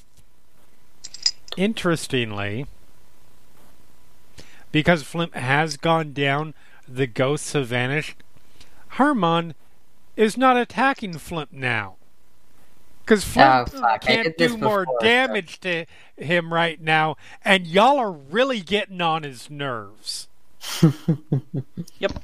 interestingly, 1.57 2.67
because 4.71 5.03
Flimp 5.03 5.35
has 5.35 5.77
gone 5.79 6.13
down, 6.13 6.53
the 6.87 7.07
ghosts 7.07 7.55
have 7.55 7.69
vanished. 7.69 8.17
Haruman 8.95 9.55
is 10.17 10.37
not 10.37 10.59
attacking 10.59 11.15
Flimp 11.15 11.53
now. 11.53 11.97
Because 13.11 13.37
Oh, 13.37 13.83
I 13.83 13.99
can't 13.99 14.23
did 14.23 14.39
this 14.39 14.53
do 14.53 14.59
more 14.59 14.83
before, 14.85 14.99
so- 15.01 15.05
damage 15.05 15.59
to 15.61 15.85
him 16.17 16.53
right 16.55 16.81
now, 16.81 17.17
and 17.45 17.67
y'all 17.67 17.99
are 17.99 18.13
really 18.13 18.61
getting 18.61 19.01
on 19.01 19.25
his 19.25 19.51
nerves. 19.51 20.29
Yep. 21.99 22.23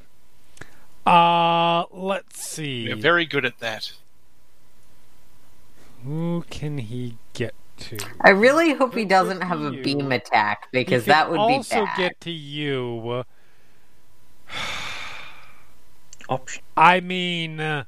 Uh, 1.05 1.85
let's 1.91 2.41
see. 2.47 2.89
We're 2.89 2.97
very 2.97 3.27
good 3.27 3.45
at 3.45 3.59
that. 3.59 3.93
Who 6.05 6.45
can 6.51 6.79
he 6.79 7.17
get 7.33 7.55
to? 7.79 7.99
I 8.21 8.31
really 8.31 8.75
hope 8.75 8.95
he 8.95 9.03
Good 9.03 9.09
doesn't 9.09 9.41
have 9.43 9.61
a 9.61 9.73
you. 9.75 9.83
beam 9.83 10.13
attack 10.13 10.69
because 10.73 11.05
He 11.05 11.11
can 11.11 11.19
that 11.19 11.31
would 11.31 11.37
be 11.49 11.55
also 11.55 11.85
bad. 11.85 11.97
get 11.99 12.21
to 12.23 12.31
you. 12.31 13.25
Option. 16.29 16.63
I 16.77 17.01
mean, 17.01 17.61
uh, 17.61 17.85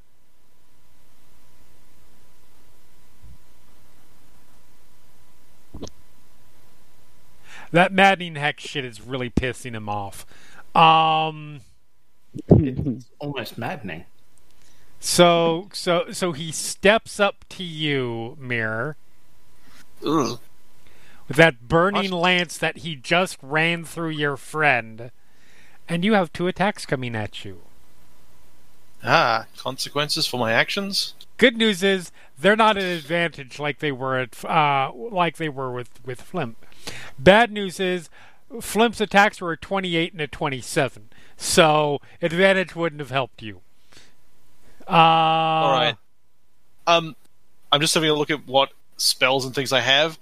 that 7.72 7.92
maddening 7.92 8.36
hex 8.36 8.62
shit 8.62 8.84
is 8.84 9.00
really 9.00 9.30
pissing 9.30 9.74
him 9.74 9.88
off. 9.88 10.26
Um, 10.74 11.60
it's 12.48 13.06
almost 13.18 13.58
maddening. 13.58 14.04
so 15.00 15.68
so 15.72 16.10
so 16.12 16.32
he 16.32 16.52
steps 16.52 17.18
up 17.20 17.44
to 17.50 17.64
you, 17.64 18.36
Mirror, 18.40 18.96
Ugh. 20.04 20.38
with 21.26 21.36
that 21.36 21.68
burning 21.68 22.10
lance 22.10 22.58
that 22.58 22.78
he 22.78 22.94
just 22.96 23.38
ran 23.42 23.84
through 23.84 24.10
your 24.10 24.36
friend, 24.36 25.10
and 25.88 26.04
you 26.04 26.14
have 26.14 26.32
two 26.32 26.46
attacks 26.46 26.84
coming 26.86 27.14
at 27.16 27.44
you. 27.44 27.62
Ah, 29.04 29.46
consequences 29.56 30.26
for 30.26 30.38
my 30.38 30.52
actions. 30.52 31.14
Good 31.36 31.56
news 31.56 31.84
is 31.84 32.10
they're 32.36 32.56
not 32.56 32.76
an 32.76 32.84
advantage 32.84 33.60
like 33.60 33.78
they 33.78 33.92
were 33.92 34.18
at 34.18 34.44
uh, 34.44 34.92
like 34.92 35.36
they 35.36 35.48
were 35.48 35.72
with 35.72 36.04
with 36.04 36.20
Flimp. 36.20 36.56
Bad 37.18 37.50
news 37.50 37.80
is 37.80 38.08
Flimp's 38.60 39.00
attacks 39.00 39.40
were 39.40 39.52
a 39.52 39.56
28 39.56 40.12
and 40.12 40.20
a 40.22 40.26
27, 40.26 41.10
so 41.36 42.00
advantage 42.22 42.74
wouldn't 42.74 43.00
have 43.00 43.10
helped 43.10 43.42
you. 43.42 43.60
Uh, 44.88 44.92
All 44.92 45.72
right. 45.72 45.96
Um, 46.86 47.14
I'm 47.70 47.80
just 47.80 47.92
having 47.94 48.08
a 48.08 48.14
look 48.14 48.30
at 48.30 48.46
what 48.46 48.70
spells 48.96 49.44
and 49.44 49.54
things 49.54 49.72
I 49.72 49.80
have. 49.80 50.18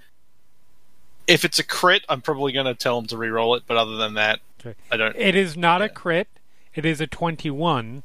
If 1.28 1.44
it's 1.44 1.59
a 1.59 1.64
crit, 1.64 2.04
I'm 2.09 2.20
probably 2.20 2.52
going 2.52 2.66
to 2.66 2.74
tell 2.74 2.98
him 2.98 3.07
to 3.07 3.16
re-roll 3.16 3.54
it. 3.54 3.62
But 3.66 3.76
other 3.76 3.96
than 3.96 4.14
that, 4.14 4.40
Okay. 4.61 4.74
I 4.90 4.96
don't. 4.96 5.14
It 5.16 5.34
is 5.36 5.57
not 5.57 5.82
a 5.82 5.88
crit. 5.88 6.26
It 6.74 6.84
is 6.84 7.00
a 7.00 7.07
21, 7.07 8.02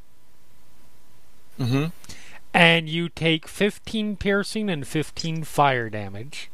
hmm 1.57 1.85
and 2.53 2.89
you 2.89 3.07
take 3.07 3.47
15 3.47 4.17
piercing 4.17 4.69
and 4.69 4.85
15 4.85 5.43
fire 5.45 5.89
damage. 5.89 6.50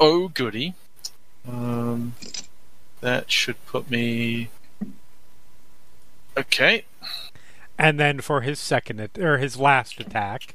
Oh, 0.00 0.28
goody. 0.28 0.74
Um, 1.46 2.14
that 3.00 3.30
should 3.30 3.64
put 3.66 3.90
me. 3.90 4.48
Okay. 6.36 6.84
And 7.78 8.00
then 8.00 8.20
for 8.20 8.40
his 8.40 8.58
second 8.58 9.00
at- 9.00 9.18
or 9.18 9.38
his 9.38 9.56
last 9.56 10.00
attack, 10.00 10.54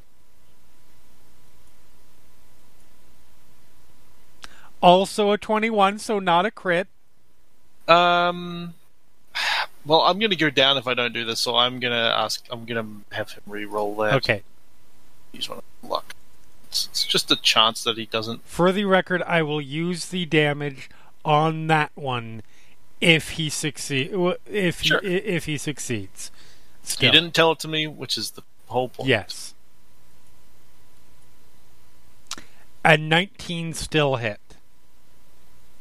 also 4.82 5.32
a 5.32 5.38
21, 5.38 6.00
so 6.00 6.20
not 6.20 6.46
a 6.46 6.52
crit. 6.52 6.88
Um. 7.88 8.74
Well, 9.86 10.02
I'm 10.02 10.18
going 10.18 10.32
to 10.32 10.36
go 10.36 10.50
down 10.50 10.78
if 10.78 10.88
I 10.88 10.96
don't 10.96 11.14
do 11.14 11.26
this, 11.26 11.40
so 11.40 11.56
I'm 11.56 11.80
going 11.80 11.94
to 11.94 11.98
ask. 11.98 12.44
I'm 12.50 12.66
going 12.66 12.84
to 13.10 13.16
have 13.16 13.30
him 13.30 13.44
re-roll 13.46 13.96
that. 13.98 14.16
Okay. 14.16 14.42
Use 15.32 15.48
one 15.48 15.60
of 15.60 15.90
luck. 15.90 16.16
It's, 16.76 16.88
it's 16.88 17.06
just 17.06 17.32
a 17.32 17.36
chance 17.38 17.84
that 17.86 17.98
he 17.98 18.06
doesn't. 18.06 18.46
For 18.46 18.72
the 18.74 18.84
record, 18.86 19.22
I 19.24 19.42
will 19.44 19.62
use 19.62 20.08
the 20.08 20.26
damage 20.26 20.90
on 21.24 21.68
that 21.68 21.92
one 21.96 22.42
if 23.00 23.32
he 23.32 23.50
succeed. 23.50 24.12
If 24.46 24.82
he, 24.82 24.88
Sure. 24.90 25.00
i- 25.04 25.08
if 25.08 25.46
he 25.46 25.58
succeeds. 25.58 26.32
Still. 26.84 27.12
He 27.12 27.18
didn't 27.18 27.34
tell 27.34 27.52
it 27.54 27.60
to 27.60 27.68
me, 27.68 27.88
which 27.88 28.18
is 28.18 28.32
the 28.32 28.44
whole 28.68 28.90
point. 28.90 29.08
Yes. 29.10 29.54
A 32.84 32.98
19 32.98 33.74
still 33.74 34.18
hit. 34.18 34.40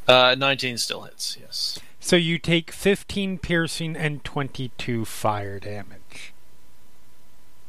Uh, 0.09 0.35
19 0.39 0.79
still 0.79 1.03
hits. 1.03 1.37
Yes. 1.41 1.79
So 2.01 2.17
you 2.17 2.39
take 2.39 2.71
15 2.71 3.39
piercing 3.39 3.97
and 3.97 4.23
22 4.25 5.05
fire 5.05 5.59
damage. 5.59 6.33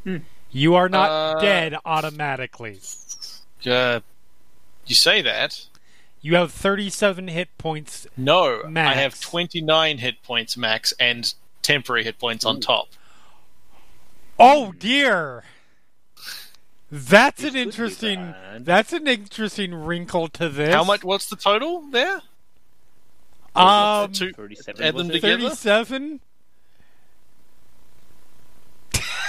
Hmm. 0.03 0.17
You 0.56 0.76
are 0.76 0.88
not 0.88 1.10
Uh, 1.10 1.39
dead 1.41 1.76
automatically. 1.86 2.80
Uh, 3.66 3.99
you 4.86 4.95
say 4.95 5.22
that. 5.22 5.66
You 6.22 6.36
have 6.36 6.53
37 6.53 7.28
hit 7.28 7.49
points. 7.58 8.08
No, 8.16 8.64
Max. 8.66 8.95
I 8.95 9.01
have 9.01 9.20
29 9.20 9.97
hit 9.97 10.24
points 10.24 10.56
max 10.56 10.93
and 10.97 11.34
temporary 11.62 12.06
hit 12.06 12.18
points 12.20 12.45
on 12.45 12.62
top. 12.62 12.88
Oh 14.39 14.72
dear. 14.72 15.43
That's 16.89 17.41
This 17.41 17.51
an 17.53 17.58
interesting 17.58 18.34
that's 18.60 18.93
an 18.93 19.08
interesting 19.08 19.74
wrinkle 19.76 20.30
to 20.30 20.47
this. 20.47 20.74
How 20.74 20.86
much? 20.86 21.03
What's 21.03 21.26
the 21.28 21.36
total 21.36 21.82
there? 21.91 22.22
Um 23.56 24.14
Two- 24.14 24.32
37 24.32 24.82
add 24.84 24.95
them 24.95 25.10
together? 25.10 25.49
37? 25.49 26.22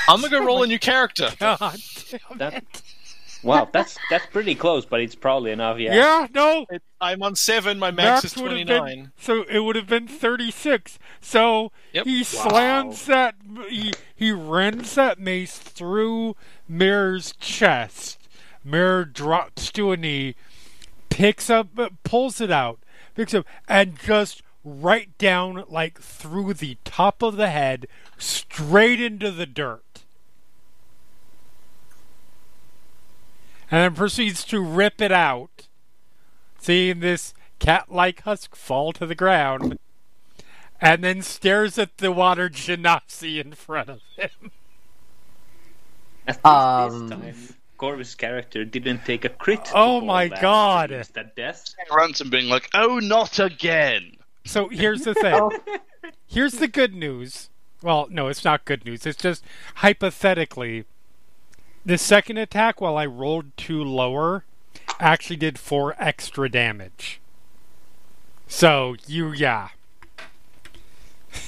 I'm 0.08 0.20
gonna 0.20 0.30
go 0.30 0.44
roll 0.44 0.62
a 0.62 0.66
new 0.66 0.78
character. 0.78 1.30
God 1.38 1.78
damn 2.10 2.38
That- 2.38 2.82
Wow, 3.42 3.68
that's 3.70 3.96
that's 4.10 4.26
pretty 4.26 4.56
close, 4.56 4.84
but 4.86 5.00
it's 5.00 5.14
probably 5.14 5.52
enough. 5.52 5.78
Yeah. 5.78 5.94
Yeah, 5.94 6.26
no. 6.34 6.66
It- 6.68 6.82
I'm 7.00 7.22
on 7.22 7.36
seven. 7.36 7.78
My 7.78 7.90
max, 7.92 8.24
is 8.24 8.32
29. 8.32 9.12
so 9.20 9.42
it 9.48 9.60
would 9.60 9.76
have 9.76 9.86
been 9.86 10.08
36. 10.08 10.98
So 11.20 11.70
Yep. 11.92 12.06
he 12.06 12.24
slams 12.24 13.06
that 13.06 13.36
he 13.68 13.92
he 14.16 14.32
rends 14.32 14.94
that 14.96 15.20
mace 15.20 15.58
through 15.58 16.34
Mirror's 16.66 17.34
chest. 17.38 18.18
Mirror 18.64 19.04
drops 19.04 19.70
to 19.72 19.92
a 19.92 19.96
knee, 19.96 20.34
picks 21.08 21.48
up, 21.48 21.68
uh, 21.78 21.90
pulls 22.02 22.40
it 22.40 22.50
out, 22.50 22.80
picks 23.14 23.32
up, 23.34 23.46
and 23.68 23.96
just 24.00 24.42
right 24.64 25.16
down 25.18 25.62
like 25.68 26.00
through 26.00 26.54
the 26.54 26.78
top 26.84 27.22
of 27.22 27.36
the 27.36 27.50
head, 27.50 27.86
straight 28.18 29.00
into 29.00 29.30
the 29.30 29.46
dirt. 29.46 29.84
And 33.70 33.82
then 33.82 33.94
proceeds 33.94 34.44
to 34.44 34.60
rip 34.60 35.00
it 35.00 35.10
out, 35.12 35.66
seeing 36.60 37.00
this 37.00 37.34
cat 37.58 37.90
like 37.90 38.22
husk 38.22 38.54
fall 38.54 38.92
to 38.92 39.06
the 39.06 39.14
ground, 39.14 39.78
and 40.80 41.02
then 41.02 41.22
stares 41.22 41.76
at 41.78 41.98
the 41.98 42.12
water 42.12 42.48
genasi 42.48 43.40
in 43.44 43.52
front 43.54 43.88
of 43.88 44.00
him. 44.16 44.52
At 46.28 46.36
least 46.36 46.46
Um, 46.46 47.08
this 47.08 47.18
time. 47.18 47.56
Korvys' 47.78 48.16
character 48.16 48.64
didn't 48.64 49.04
take 49.04 49.24
a 49.24 49.28
crit. 49.28 49.70
Oh 49.74 50.00
my 50.00 50.28
back 50.28 50.40
God. 50.40 50.90
against 50.90 51.14
That 51.14 51.36
death. 51.36 51.74
Ransome 51.90 52.30
being 52.30 52.48
like, 52.48 52.68
"Oh, 52.72 52.98
not 52.98 53.38
again." 53.38 54.16
So 54.44 54.68
here's 54.68 55.02
the 55.02 55.14
thing. 55.14 55.50
Here's 56.28 56.54
the 56.54 56.68
good 56.68 56.94
news. 56.94 57.50
Well, 57.82 58.06
no, 58.10 58.28
it's 58.28 58.44
not 58.44 58.64
good 58.64 58.84
news. 58.84 59.06
It's 59.06 59.20
just 59.20 59.44
hypothetically, 59.76 60.84
the 61.86 61.96
second 61.96 62.36
attack, 62.36 62.80
while 62.80 62.98
I 62.98 63.06
rolled 63.06 63.56
two 63.56 63.82
lower, 63.82 64.44
actually 64.98 65.36
did 65.36 65.56
four 65.56 65.94
extra 65.98 66.50
damage. 66.50 67.20
So 68.48 68.96
you, 69.06 69.32
yeah. 69.32 69.68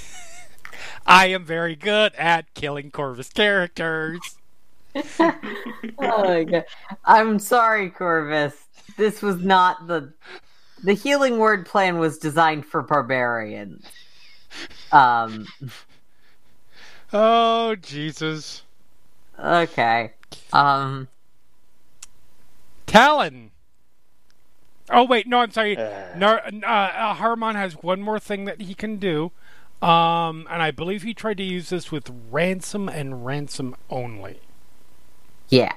I 1.06 1.26
am 1.26 1.44
very 1.44 1.74
good 1.74 2.14
at 2.14 2.54
killing 2.54 2.92
Korvys 2.92 3.34
characters. 3.34 4.20
Oh 5.98 6.24
my 6.24 6.44
god. 6.44 6.64
I'm 7.04 7.38
sorry, 7.38 7.90
Korvys. 7.90 8.54
This 8.96 9.22
was 9.22 9.42
not 9.42 9.86
the 9.88 10.12
the 10.84 10.92
healing 10.92 11.38
word 11.38 11.66
plan 11.66 11.98
was 11.98 12.18
designed 12.18 12.64
for 12.64 12.82
barbarians. 12.82 13.84
Um 14.92 15.46
Oh 17.12 17.74
Jesus, 17.76 18.62
okay. 19.38 20.12
Um 20.52 21.08
Talon. 22.86 23.50
Oh 24.90 25.04
wait, 25.04 25.26
no, 25.26 25.40
I'm 25.40 25.50
sorry. 25.50 25.76
Uh. 25.76 26.16
Nar- 26.16 26.42
uh, 26.46 26.66
uh, 26.66 27.14
Haruman 27.16 27.54
has 27.54 27.74
one 27.74 28.00
more 28.00 28.18
thing 28.18 28.46
that 28.46 28.62
he 28.62 28.74
can 28.74 28.96
do, 28.96 29.32
um, 29.82 30.46
and 30.50 30.62
I 30.62 30.70
believe 30.70 31.02
he 31.02 31.12
tried 31.12 31.36
to 31.38 31.42
use 31.42 31.68
this 31.68 31.92
with 31.92 32.10
Ransome 32.30 32.88
and 32.88 33.24
Ransome 33.26 33.76
only. 33.90 34.40
yeah. 35.48 35.72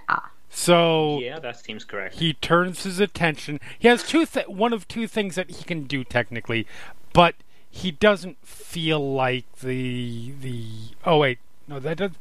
So 0.53 1.19
Yeah, 1.19 1.39
that 1.39 1.63
seems 1.63 1.85
correct. 1.85 2.15
he 2.15 2.33
turns 2.33 2.83
his 2.83 2.99
attention. 2.99 3.57
He 3.79 3.87
has 3.87 4.03
two, 4.03 4.25
th- 4.25 4.47
one 4.49 4.73
of 4.73 4.85
two 4.85 5.07
things 5.07 5.35
that 5.35 5.49
he 5.49 5.63
can 5.63 5.83
do 5.83 6.03
technically, 6.03 6.67
but 7.13 7.35
he 7.69 7.89
doesn't 7.91 8.37
feel 8.45 9.13
like 9.13 9.45
the 9.61 10.33
the. 10.41 10.65
Oh 11.05 11.19
wait, 11.19 11.39
no, 11.69 11.79
that 11.79 11.97
does. 11.97 12.11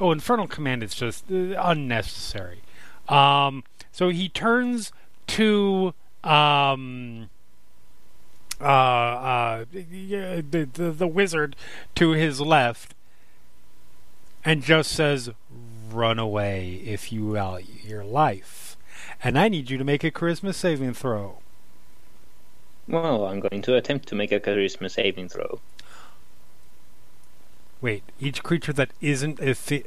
Oh, 0.00 0.12
Infernal 0.12 0.46
Command 0.46 0.82
is 0.82 0.94
just 0.94 1.24
uh, 1.30 1.54
unnecessary. 1.58 2.62
Um, 3.08 3.64
so 3.90 4.10
he 4.10 4.28
turns 4.28 4.92
to 5.28 5.94
um, 6.22 7.28
uh, 8.60 8.64
uh, 8.64 9.64
the, 9.72 10.42
the 10.72 10.90
the 10.90 11.06
wizard 11.06 11.56
to 11.96 12.10
his 12.10 12.40
left, 12.40 12.94
and 14.44 14.62
just 14.62 14.92
says, 14.92 15.30
"Run 15.90 16.18
away 16.18 16.82
if 16.84 17.12
you 17.12 17.32
value 17.32 17.78
your 17.84 18.04
life." 18.04 18.76
And 19.22 19.38
I 19.38 19.48
need 19.48 19.70
you 19.70 19.78
to 19.78 19.84
make 19.84 20.04
a 20.04 20.10
charisma 20.10 20.54
saving 20.54 20.94
throw. 20.94 21.38
Well, 22.86 23.26
I'm 23.26 23.40
going 23.40 23.62
to 23.62 23.76
attempt 23.76 24.08
to 24.08 24.14
make 24.14 24.32
a 24.32 24.40
charisma 24.40 24.90
saving 24.90 25.28
throw. 25.28 25.60
Wait, 27.80 28.02
each 28.18 28.42
creature 28.42 28.72
that 28.72 28.90
isn't 29.00 29.40
a 29.40 29.54
fi- 29.54 29.84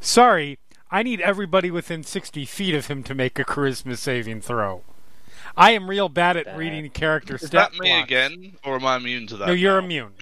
Sorry, 0.00 0.58
I 0.90 1.02
need 1.02 1.20
everybody 1.20 1.70
within 1.70 2.02
60 2.02 2.44
feet 2.44 2.74
of 2.74 2.86
him 2.86 3.02
to 3.04 3.14
make 3.14 3.38
a 3.38 3.44
charisma 3.44 3.96
saving 3.96 4.40
throw. 4.40 4.82
I 5.56 5.72
am 5.72 5.88
real 5.88 6.08
bad 6.08 6.36
at 6.36 6.46
That- 6.46 6.56
reading 6.56 6.88
character 6.90 7.36
Is 7.36 7.46
stat 7.46 7.72
that 7.72 7.78
me 7.78 7.88
blocks. 7.90 8.04
again, 8.04 8.56
or 8.64 8.76
am 8.76 8.86
I 8.86 8.96
immune 8.96 9.26
to 9.28 9.36
that? 9.38 9.48
No, 9.48 9.52
you're 9.52 9.80
now? 9.80 9.84
immune. 9.84 10.12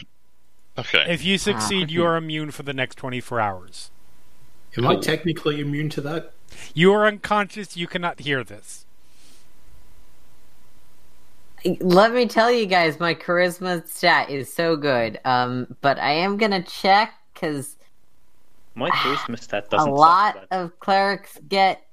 Okay. 0.76 1.04
If 1.08 1.24
you 1.24 1.38
succeed, 1.38 1.90
you 1.90 2.04
ah. 2.04 2.08
are 2.08 2.16
immune 2.16 2.50
for 2.50 2.62
the 2.64 2.72
next 2.72 2.96
24 2.96 3.40
hours. 3.40 3.90
Am 4.76 4.86
I 4.86 4.96
technically 4.96 5.60
immune 5.60 5.88
to 5.90 6.00
that? 6.00 6.32
You 6.74 6.92
are 6.92 7.06
unconscious, 7.06 7.76
you 7.76 7.86
cannot 7.86 8.20
hear 8.20 8.42
this. 8.42 8.84
Let 11.80 12.12
me 12.12 12.26
tell 12.26 12.50
you 12.52 12.66
guys, 12.66 13.00
my 13.00 13.14
charisma 13.14 13.86
stat 13.88 14.28
is 14.28 14.52
so 14.52 14.76
good. 14.76 15.18
Um, 15.24 15.74
but 15.80 15.98
I 15.98 16.12
am 16.12 16.36
gonna 16.36 16.62
check 16.62 17.14
because 17.32 17.76
My 18.74 18.90
charisma 18.90 19.38
stat 19.40 19.70
doesn't 19.70 19.86
suck, 19.90 19.98
lot 19.98 20.46
but- 20.50 20.56
of 20.56 20.78
clerics 20.80 21.38
get 21.48 21.86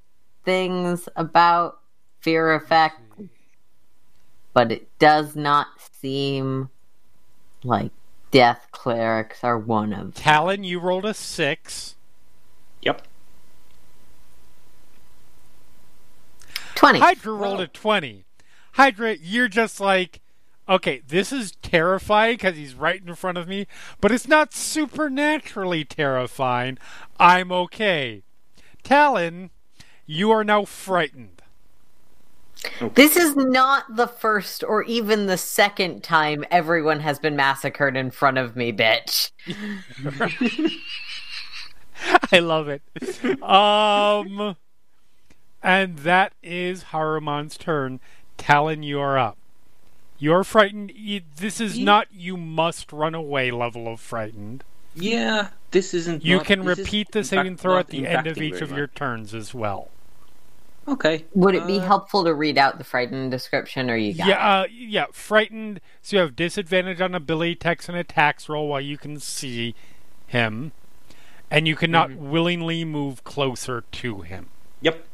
things 0.44 1.08
about 1.16 1.80
fear 2.20 2.54
effect, 2.56 3.00
but 4.54 4.72
it 4.72 4.88
does 5.00 5.36
not 5.36 5.68
seem 6.02 6.70
like 7.64 7.92
death 8.32 8.68
clerics 8.72 9.44
are 9.44 9.58
one 9.58 9.94
of 9.94 10.00
them. 10.00 10.12
Talon, 10.14 10.64
you 10.64 10.80
rolled 10.80 11.06
a 11.06 11.14
6. 11.14 11.96
Yep. 12.82 13.08
Twenty. 16.76 17.00
Hydra 17.00 17.34
rolled 17.34 17.62
a 17.62 17.68
20. 17.68 18.26
Hydra, 18.74 19.18
you're 19.22 19.48
just 19.48 19.80
like, 19.80 20.22
okay, 20.68 21.02
this 21.08 21.32
is 21.32 21.54
terrifying 21.62 22.36
because 22.36 22.56
he's 22.56 22.74
right 22.74 23.02
in 23.06 23.16
front 23.16 23.38
of 23.38 23.48
me, 23.48 23.68
but 24.00 24.12
it's 24.12 24.28
not 24.28 24.54
supernaturally 24.54 25.84
terrifying. 25.84 26.78
I'm 27.20 27.52
okay. 27.52 28.24
Talon, 28.84 29.52
you 30.06 30.32
are 30.32 30.44
now 30.44 30.66
frightened. 30.66 31.42
This 32.94 33.18
is 33.18 33.36
not 33.36 33.96
the 33.96 34.08
first 34.08 34.64
or 34.64 34.84
even 34.84 35.26
the 35.26 35.38
second 35.38 36.04
time 36.04 36.46
everyone 36.52 37.00
has 37.00 37.18
been 37.18 37.36
massacred 37.36 37.98
in 37.98 38.12
front 38.12 38.38
of 38.38 38.56
me, 38.56 38.72
bitch. 38.72 39.32
I 42.32 42.40
love 42.40 42.68
it. 42.68 42.82
Um, 43.44 44.56
and 45.64 45.98
that 46.00 46.34
is 46.44 46.86
Haruman's 46.86 47.58
turn. 47.58 48.00
Talon, 48.42 48.82
you 48.82 49.00
are 49.00 49.18
up. 49.20 49.38
You're 50.18 50.44
frightened. 50.44 50.92
This 51.38 51.62
is 51.62 51.78
Ye- 51.78 51.86
not 51.86 52.08
you 52.12 52.38
must 52.38 52.92
run 52.92 53.14
away 53.16 53.52
level 53.52 53.88
of 53.88 54.00
frightened. 54.00 54.64
Yeah, 54.96 55.50
this 55.70 55.94
isn't. 55.94 56.26
You 56.26 56.38
not- 56.38 56.46
can 56.48 56.66
this 56.66 56.78
repeat 56.80 57.12
the 57.12 57.20
in 57.20 57.26
saving 57.26 57.52
fact 57.54 57.62
throw 57.62 57.78
at 57.78 57.88
the 57.88 58.08
end 58.08 58.26
of 58.28 58.38
each 58.40 58.54
very 58.56 58.64
of 58.64 58.72
your 58.76 58.88
turns 58.88 59.34
as 59.36 59.54
well. 59.54 59.90
Okay. 60.88 61.26
Would 61.36 61.54
it 61.54 61.68
be 61.68 61.78
Uh, 61.80 61.84
helpful 61.86 62.24
to 62.24 62.34
read 62.34 62.58
out 62.58 62.80
the 62.80 62.84
frightened 62.84 63.30
description, 63.30 63.90
or 63.92 63.96
you 63.96 64.16
got? 64.16 64.28
Yeah, 64.28 64.40
uh, 64.62 64.66
yeah. 64.72 65.06
Frightened. 65.12 65.80
So 66.02 66.16
you 66.16 66.22
have 66.22 66.36
disadvantage 66.36 67.00
on 67.00 67.14
ability 67.14 67.56
text 67.56 67.88
and 67.90 67.98
attacks 67.98 68.50
roll 68.50 68.68
while 68.68 68.82
you 68.82 68.98
can 68.98 69.20
see 69.20 69.76
him, 70.26 70.72
and 71.52 71.68
you 71.68 71.76
cannot 71.76 72.10
Mm-hmm. 72.10 72.30
willingly 72.32 72.84
move 72.86 73.24
closer 73.24 73.84
to 73.92 74.22
him. 74.22 74.50
Yep. 74.82 75.06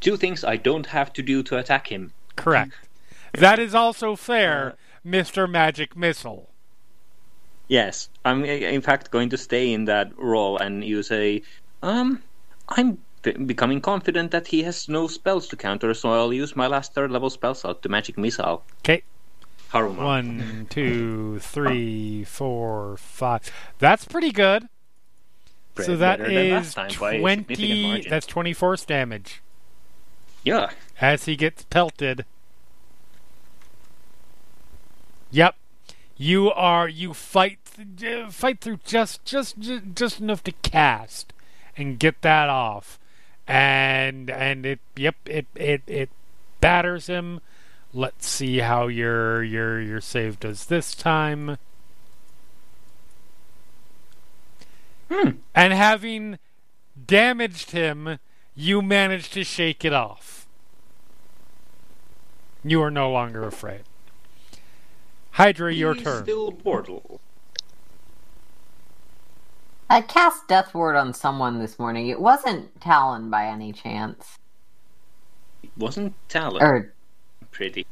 Two 0.00 0.16
things 0.16 0.42
I 0.44 0.56
don't 0.56 0.86
have 0.86 1.12
to 1.12 1.22
do 1.22 1.42
to 1.44 1.58
attack 1.58 1.88
him. 1.92 2.12
Correct. 2.38 2.72
that 3.34 3.58
is 3.58 3.74
also 3.74 4.16
fair, 4.16 4.72
Uh, 4.72 4.76
Mister 5.04 5.46
Magic 5.46 5.96
Missile. 5.96 6.48
Yes, 7.68 8.08
I'm 8.24 8.44
in 8.46 8.80
fact 8.80 9.10
going 9.10 9.28
to 9.30 9.36
stay 9.36 9.72
in 9.72 9.84
that 9.84 10.16
role 10.16 10.56
and 10.56 10.82
use 10.82 11.10
a. 11.12 11.42
Um, 11.82 12.22
I'm 12.70 12.98
becoming 13.22 13.80
confident 13.80 14.30
that 14.30 14.46
he 14.46 14.62
has 14.62 14.88
no 14.88 15.06
spells 15.06 15.48
to 15.48 15.56
counter, 15.56 15.92
so 15.92 16.10
I'll 16.10 16.32
use 16.32 16.56
my 16.56 16.66
last 16.66 16.94
third 16.94 17.10
level 17.10 17.28
spell 17.28 17.54
slot 17.54 17.82
to 17.82 17.88
magic 17.88 18.16
missile. 18.16 18.64
Okay. 18.80 19.02
Haruman. 19.72 19.96
One, 19.98 20.66
two, 20.70 21.38
three, 21.40 22.24
four, 22.24 22.96
five. 22.96 23.52
That's 23.78 24.06
pretty 24.06 24.32
good. 24.32 24.68
Bre- 25.74 25.82
so 25.82 25.96
that 25.96 26.18
better 26.20 26.32
than 26.32 26.50
last 26.52 26.66
is 26.68 26.74
time 26.74 26.90
by 26.98 27.12
a 27.14 27.18
significant 27.18 27.58
twenty. 27.58 28.08
That's 28.08 28.26
twenty 28.26 28.54
force 28.54 28.86
damage 28.86 29.42
Yeah. 30.44 30.70
as 31.00 31.24
he 31.24 31.36
gets 31.36 31.64
pelted. 31.64 32.24
Yep, 35.30 35.56
you 36.16 36.50
are. 36.50 36.88
You 36.88 37.12
fight. 37.14 37.58
Fight 38.30 38.60
through 38.60 38.80
just, 38.84 39.24
just, 39.24 39.58
ju- 39.58 39.80
just 39.80 40.20
enough 40.20 40.42
to 40.44 40.52
cast 40.62 41.32
and 41.76 41.98
get 41.98 42.22
that 42.22 42.48
off, 42.48 42.98
and 43.46 44.30
and 44.30 44.66
it. 44.66 44.80
Yep, 44.96 45.16
it 45.26 45.46
it 45.54 45.82
it 45.86 46.10
batters 46.60 47.06
him. 47.06 47.40
Let's 47.94 48.26
see 48.26 48.58
how 48.58 48.88
your 48.88 49.42
your 49.44 49.80
your 49.80 50.00
save 50.00 50.40
does 50.40 50.66
this 50.66 50.94
time. 50.94 51.58
Hmm. 55.10 55.30
And 55.54 55.72
having 55.72 56.38
damaged 57.06 57.70
him, 57.70 58.18
you 58.58 58.82
manage 58.82 59.30
to 59.30 59.44
shake 59.44 59.84
it 59.84 59.92
off. 59.92 60.48
You 62.64 62.82
are 62.82 62.90
no 62.90 63.08
longer 63.08 63.44
afraid. 63.44 63.82
Hydra, 65.30 65.72
your 65.72 65.94
He's 65.94 66.02
turn. 66.02 66.24
Still 66.24 66.58
mortal. 66.64 67.20
I 69.88 70.00
cast 70.00 70.48
Death 70.48 70.74
Ward 70.74 70.96
on 70.96 71.14
someone 71.14 71.60
this 71.60 71.78
morning. 71.78 72.08
It 72.08 72.20
wasn't 72.20 72.80
Talon 72.80 73.30
by 73.30 73.46
any 73.46 73.72
chance. 73.72 74.38
It 75.62 75.70
wasn't 75.76 76.14
Talon. 76.28 76.60
Or, 76.60 76.92
Pretty. 77.52 77.86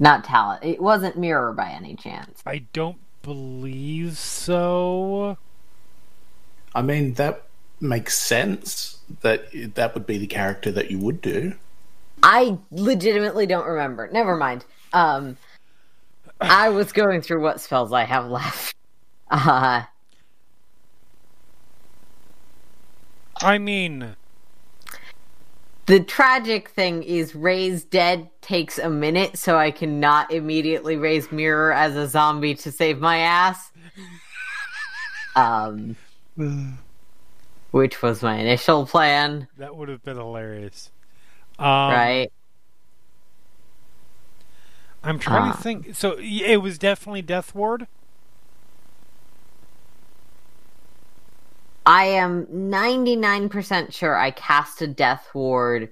not 0.00 0.24
Talon. 0.24 0.58
It 0.62 0.82
wasn't 0.82 1.16
Mirror 1.16 1.52
by 1.52 1.70
any 1.70 1.94
chance. 1.94 2.42
I 2.44 2.64
don't 2.72 2.98
believe 3.22 4.18
so. 4.18 5.38
I 6.74 6.82
mean 6.82 7.14
that 7.14 7.44
makes 7.80 8.18
sense 8.18 8.99
that 9.22 9.74
that 9.74 9.94
would 9.94 10.06
be 10.06 10.18
the 10.18 10.26
character 10.26 10.70
that 10.72 10.90
you 10.90 10.98
would 10.98 11.20
do. 11.20 11.54
I 12.22 12.58
legitimately 12.70 13.46
don't 13.46 13.66
remember. 13.66 14.08
Never 14.12 14.36
mind. 14.36 14.64
Um, 14.92 15.36
I 16.40 16.68
was 16.68 16.92
going 16.92 17.22
through 17.22 17.42
what 17.42 17.60
spells 17.60 17.92
I 17.92 18.04
have 18.04 18.26
left. 18.28 18.74
Uh, 19.30 19.82
I 23.42 23.58
mean, 23.58 24.16
the 25.86 26.00
tragic 26.00 26.70
thing 26.70 27.02
is 27.02 27.34
raise 27.34 27.84
dead 27.84 28.28
takes 28.42 28.78
a 28.78 28.90
minute, 28.90 29.38
so 29.38 29.56
I 29.56 29.70
cannot 29.70 30.30
immediately 30.32 30.96
raise 30.96 31.32
mirror 31.32 31.72
as 31.72 31.96
a 31.96 32.06
zombie 32.06 32.54
to 32.56 32.72
save 32.72 33.00
my 33.00 33.18
ass. 33.18 33.70
Um, 35.36 35.96
which 37.70 38.02
was 38.02 38.22
my 38.22 38.36
initial 38.36 38.86
plan, 38.86 39.48
that 39.58 39.76
would 39.76 39.88
have 39.88 40.02
been 40.02 40.16
hilarious. 40.16 40.90
Um, 41.58 41.66
right? 41.66 42.32
I'm 45.02 45.18
trying 45.18 45.50
Ah. 45.50 45.56
to 45.56 45.62
think. 45.62 45.94
So 45.96 46.16
it 46.18 46.58
was 46.58 46.78
definitely 46.78 47.22
Death 47.22 47.54
Ward. 47.54 47.86
I 51.86 52.04
am 52.04 52.46
99% 52.46 53.92
sure 53.92 54.16
I 54.16 54.30
cast 54.30 54.82
a 54.82 54.86
Death 54.86 55.28
Ward 55.34 55.90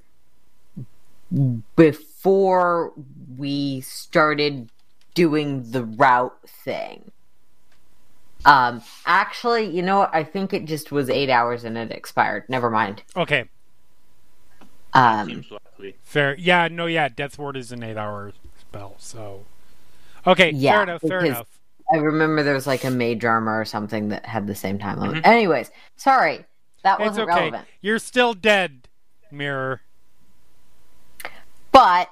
before 1.76 2.92
we 3.36 3.80
started 3.80 4.70
doing 5.14 5.70
the 5.70 5.84
route 5.84 6.38
thing. 6.46 7.10
Um, 8.44 8.82
actually, 9.04 9.64
you 9.66 9.82
know 9.82 9.98
what? 9.98 10.14
I 10.14 10.22
think 10.24 10.52
it 10.54 10.64
just 10.64 10.92
was 10.92 11.10
eight 11.10 11.28
hours 11.30 11.64
and 11.64 11.76
it 11.76 11.90
expired. 11.90 12.44
Never 12.48 12.70
mind. 12.70 13.02
Okay, 13.16 13.44
Um, 14.94 15.28
Seems 15.28 15.50
likely. 15.50 15.96
fair. 16.02 16.36
Yeah, 16.38 16.68
no, 16.68 16.86
yeah. 16.86 17.08
Death 17.08 17.38
Ward 17.38 17.56
is 17.56 17.72
an 17.72 17.82
eight-hour 17.82 18.32
spell. 18.60 18.94
So, 18.98 19.44
okay, 20.26 20.50
Yeah, 20.52 20.72
fair 20.72 20.82
enough. 20.84 21.00
Fair 21.02 21.24
enough. 21.24 21.46
I 21.92 21.96
remember 21.96 22.42
there 22.42 22.54
was 22.54 22.66
like 22.66 22.84
a 22.84 22.90
mage 22.90 23.24
armor 23.24 23.58
or 23.60 23.64
something 23.64 24.08
that 24.10 24.24
had 24.26 24.46
the 24.46 24.54
same 24.54 24.78
time 24.78 24.98
limit. 25.00 25.22
Mhm. 25.24 25.26
Anyways, 25.26 25.70
sorry. 25.96 26.44
That 26.84 27.00
It's 27.00 27.08
wasn't 27.08 27.28
okay. 27.30 27.38
relevant. 27.40 27.66
You're 27.80 27.98
still 27.98 28.34
dead, 28.34 28.88
Mirror. 29.30 29.80
But 31.72 32.10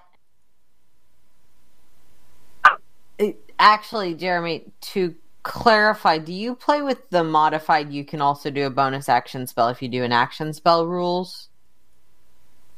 it- 3.19 3.39
actually, 3.59 4.15
Jeremy, 4.15 4.65
to 4.81 5.15
clarify, 5.47 6.19
do 6.19 6.33
you 6.33 6.55
play 6.55 6.83
with 6.83 7.09
the 7.11 7.23
modified? 7.25 7.93
You 7.93 8.05
can 8.05 8.21
also 8.21 8.51
do 8.51 8.67
a 8.67 8.71
bonus 8.71 9.09
action 9.09 9.47
spell 9.47 9.69
if 9.69 9.81
you 9.81 9.89
do 9.89 10.03
an 10.03 10.13
action 10.13 10.53
spell 10.53 10.87
rules, 10.87 11.49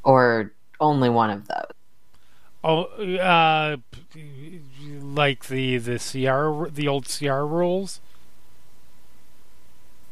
or 0.03 0.53
only 0.79 1.09
one 1.09 1.29
of 1.31 1.47
those. 1.47 1.71
Oh, 2.63 2.83
uh, 2.83 3.77
like 5.01 5.47
the 5.47 5.77
the 5.77 5.97
CR, 5.97 6.69
the 6.69 6.87
old 6.87 7.05
CR 7.07 7.45
rules. 7.45 7.99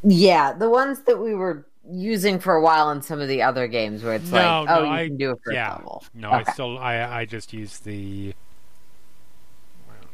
Yeah, 0.02 0.52
the 0.52 0.68
ones 0.70 1.00
that 1.00 1.18
we 1.20 1.34
were 1.34 1.66
using 1.90 2.38
for 2.38 2.54
a 2.54 2.62
while 2.62 2.90
in 2.90 3.02
some 3.02 3.20
of 3.20 3.28
the 3.28 3.42
other 3.42 3.66
games, 3.66 4.02
where 4.02 4.14
it's 4.14 4.30
No, 4.30 4.36
like, 4.62 4.70
oh, 4.70 4.74
no, 4.80 4.84
you 4.84 4.90
I- 4.90 5.06
can 5.08 5.16
do 5.16 5.30
it 5.32 5.38
for 5.42 5.52
yeah. 5.52 5.74
level. 5.74 6.04
No, 6.14 6.30
I 6.32 6.42
still 6.44 6.78
I 6.78 7.02
I 7.20 7.24
just 7.24 7.52
use 7.52 7.78
the. 7.78 8.34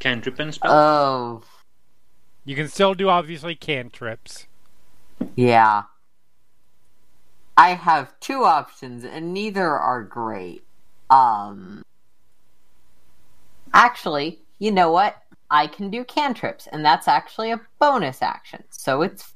Cantrip 0.00 0.38
and 0.38 0.52
spell. 0.52 0.72
Oh, 0.72 1.42
You 2.44 2.54
can 2.54 2.68
still 2.68 2.94
do 2.94 3.08
obviously 3.08 3.54
cantrips. 3.54 4.46
yeah. 5.34 5.84
I 7.56 7.70
have 7.70 8.18
two 8.20 8.44
options, 8.44 9.04
and 9.04 9.32
neither 9.32 9.70
are 9.70 10.02
great. 10.02 10.64
Um, 11.08 11.84
actually, 13.72 14.40
you 14.58 14.72
know 14.72 14.90
what? 14.90 15.22
I 15.50 15.68
can 15.68 15.88
do 15.88 16.04
cantrips, 16.04 16.66
and 16.72 16.84
that's 16.84 17.06
actually 17.06 17.52
a 17.52 17.60
bonus 17.78 18.22
action. 18.22 18.64
So 18.70 19.02
it's. 19.02 19.34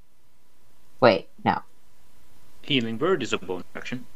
Wait, 1.01 1.29
no. 1.45 1.63
Healing 2.63 2.99
word 2.99 3.23
is 3.23 3.33
a 3.33 3.39
bonus 3.39 3.67
action. 3.77 4.07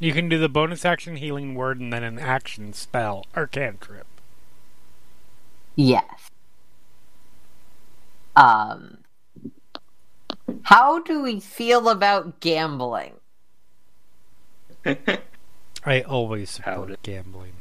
You 0.00 0.12
can 0.12 0.28
do 0.28 0.38
the 0.38 0.48
bonus 0.48 0.84
action 0.84 1.16
healing 1.16 1.54
word 1.54 1.78
and 1.78 1.92
then 1.92 2.02
an 2.02 2.18
action 2.18 2.72
spell 2.72 3.24
or 3.36 3.46
cantrip. 3.46 4.06
Yes. 5.76 6.19
Um. 8.36 8.98
How 10.62 11.00
do 11.02 11.22
we 11.22 11.40
feel 11.40 11.88
about 11.88 12.40
gambling? 12.40 13.14
I 15.84 16.00
always 16.02 16.58
How 16.58 16.72
support 16.72 16.88
did- 16.88 17.02
gambling. 17.02 17.52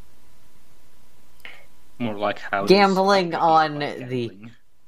More 2.00 2.16
like 2.18 2.40
how 2.40 2.66
Gambling 2.66 3.34
how 3.34 3.40
on 3.50 3.80
does- 3.80 4.10
the- 4.10 4.32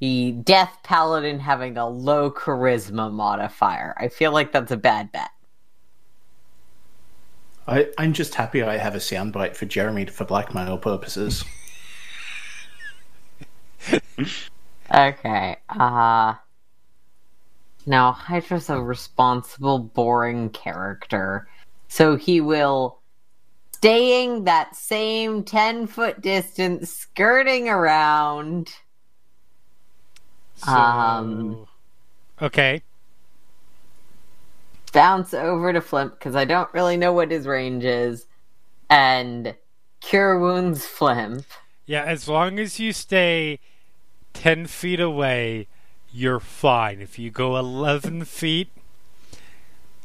The 0.00 0.32
Death 0.32 0.78
Paladin 0.82 1.38
having 1.38 1.76
a 1.76 1.88
low 1.88 2.30
charisma 2.30 3.12
modifier. 3.12 3.94
I 3.98 4.08
feel 4.08 4.32
like 4.32 4.50
that's 4.50 4.72
a 4.72 4.76
bad 4.76 5.12
bet. 5.12 5.30
I, 7.68 7.88
I'm 7.96 8.12
just 8.12 8.34
happy 8.34 8.62
I 8.62 8.78
have 8.78 8.96
a 8.96 8.98
soundbite 8.98 9.54
for 9.54 9.66
Jeremy 9.66 10.06
for 10.06 10.24
blackmail 10.24 10.78
purposes. 10.78 11.44
Okay. 14.92 15.56
Uh 15.68 16.34
now 17.86 18.12
Hydra's 18.12 18.70
a 18.70 18.80
responsible, 18.80 19.78
boring 19.78 20.50
character. 20.50 21.48
So 21.88 22.16
he 22.16 22.40
will 22.40 23.00
staying 23.72 24.44
that 24.44 24.76
same 24.76 25.42
ten 25.42 25.86
foot 25.88 26.20
distance, 26.20 26.90
skirting 26.90 27.68
around. 27.68 28.70
So, 30.56 30.72
Um, 30.72 31.66
okay. 32.40 32.82
bounce 34.92 35.34
over 35.34 35.72
to 35.72 35.80
Flimp 35.80 36.12
because 36.12 36.36
I 36.36 36.44
don't 36.44 36.72
really 36.72 36.96
know 36.96 37.12
what 37.12 37.32
his 37.32 37.46
range 37.46 37.84
is, 37.84 38.26
and 38.88 39.56
cure 40.00 40.38
wounds 40.38 40.86
Flimp. 40.86 41.44
Yeah, 41.86 42.04
as 42.04 42.28
long 42.28 42.60
as 42.60 42.78
you 42.78 42.92
stay 42.92 43.58
10 44.32 44.66
feet 44.66 45.00
away, 45.00 45.68
you're 46.12 46.40
fine. 46.40 47.00
If 47.00 47.18
you 47.18 47.30
go 47.30 47.56
11 47.56 48.24
feet, 48.24 48.68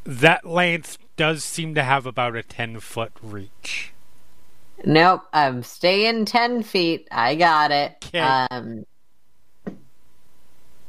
that 0.03 0.45
lance 0.45 0.97
does 1.15 1.43
seem 1.43 1.75
to 1.75 1.83
have 1.83 2.05
about 2.05 2.35
a 2.35 2.43
10 2.43 2.79
foot 2.79 3.11
reach. 3.21 3.93
Nope, 4.85 5.23
I'm 5.33 5.63
staying 5.63 6.25
ten 6.25 6.61
feet. 6.61 7.07
I 7.11 7.35
got 7.35 7.71
it. 7.71 7.99
'Kay. 7.99 8.19
Um, 8.19 8.85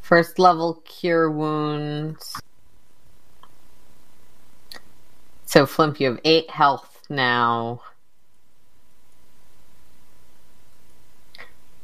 first 0.02 0.38
level 0.38 0.82
cure 0.84 1.30
wounds. 1.30 2.38
So 5.46 5.64
Flimp, 5.64 5.98
you 6.00 6.08
have 6.10 6.20
eight 6.24 6.50
health 6.50 7.06
now. 7.08 7.80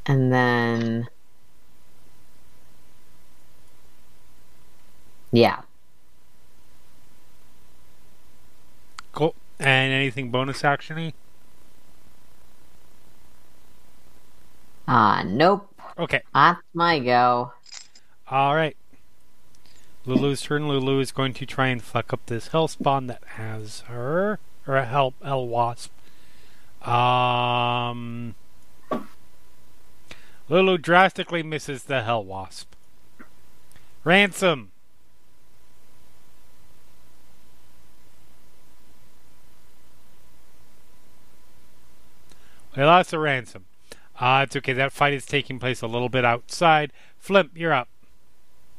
And 0.06 0.30
then 0.30 1.08
Yeah. 5.34 5.62
Cool. 9.10 9.34
And 9.58 9.92
anything 9.92 10.30
bonus 10.30 10.62
actiony? 10.62 11.12
Ah, 14.86 15.24
nope. 15.26 15.68
Okay. 15.98 16.22
That's 16.32 16.60
my 16.72 17.00
go. 17.00 17.52
All 18.28 18.54
right. 18.54 18.76
Lulu's 20.06 20.40
turn. 20.40 20.68
Lulu 20.68 21.00
is 21.00 21.10
going 21.10 21.34
to 21.34 21.46
try 21.46 21.66
and 21.66 21.82
fuck 21.82 22.12
up 22.12 22.20
this 22.26 22.48
hell 22.48 22.68
spawn 22.68 23.08
that 23.08 23.24
has 23.24 23.80
her, 23.88 24.38
or 24.68 24.76
a 24.76 24.84
hell 24.84 25.14
hell 25.20 25.48
wasp. 25.48 25.90
Um, 26.86 28.36
Lulu 30.48 30.78
drastically 30.78 31.42
misses 31.42 31.84
the 31.84 32.04
hell 32.04 32.22
wasp. 32.22 32.74
Ransome. 34.04 34.70
We 42.76 42.84
lost 42.84 43.12
a 43.12 43.18
Ransome. 43.18 43.66
Uh, 44.18 44.44
it's 44.46 44.56
okay. 44.56 44.72
That 44.72 44.92
fight 44.92 45.12
is 45.12 45.26
taking 45.26 45.58
place 45.58 45.82
a 45.82 45.86
little 45.86 46.08
bit 46.08 46.24
outside. 46.24 46.92
Flimp, 47.18 47.52
you're 47.56 47.72
up. 47.72 47.88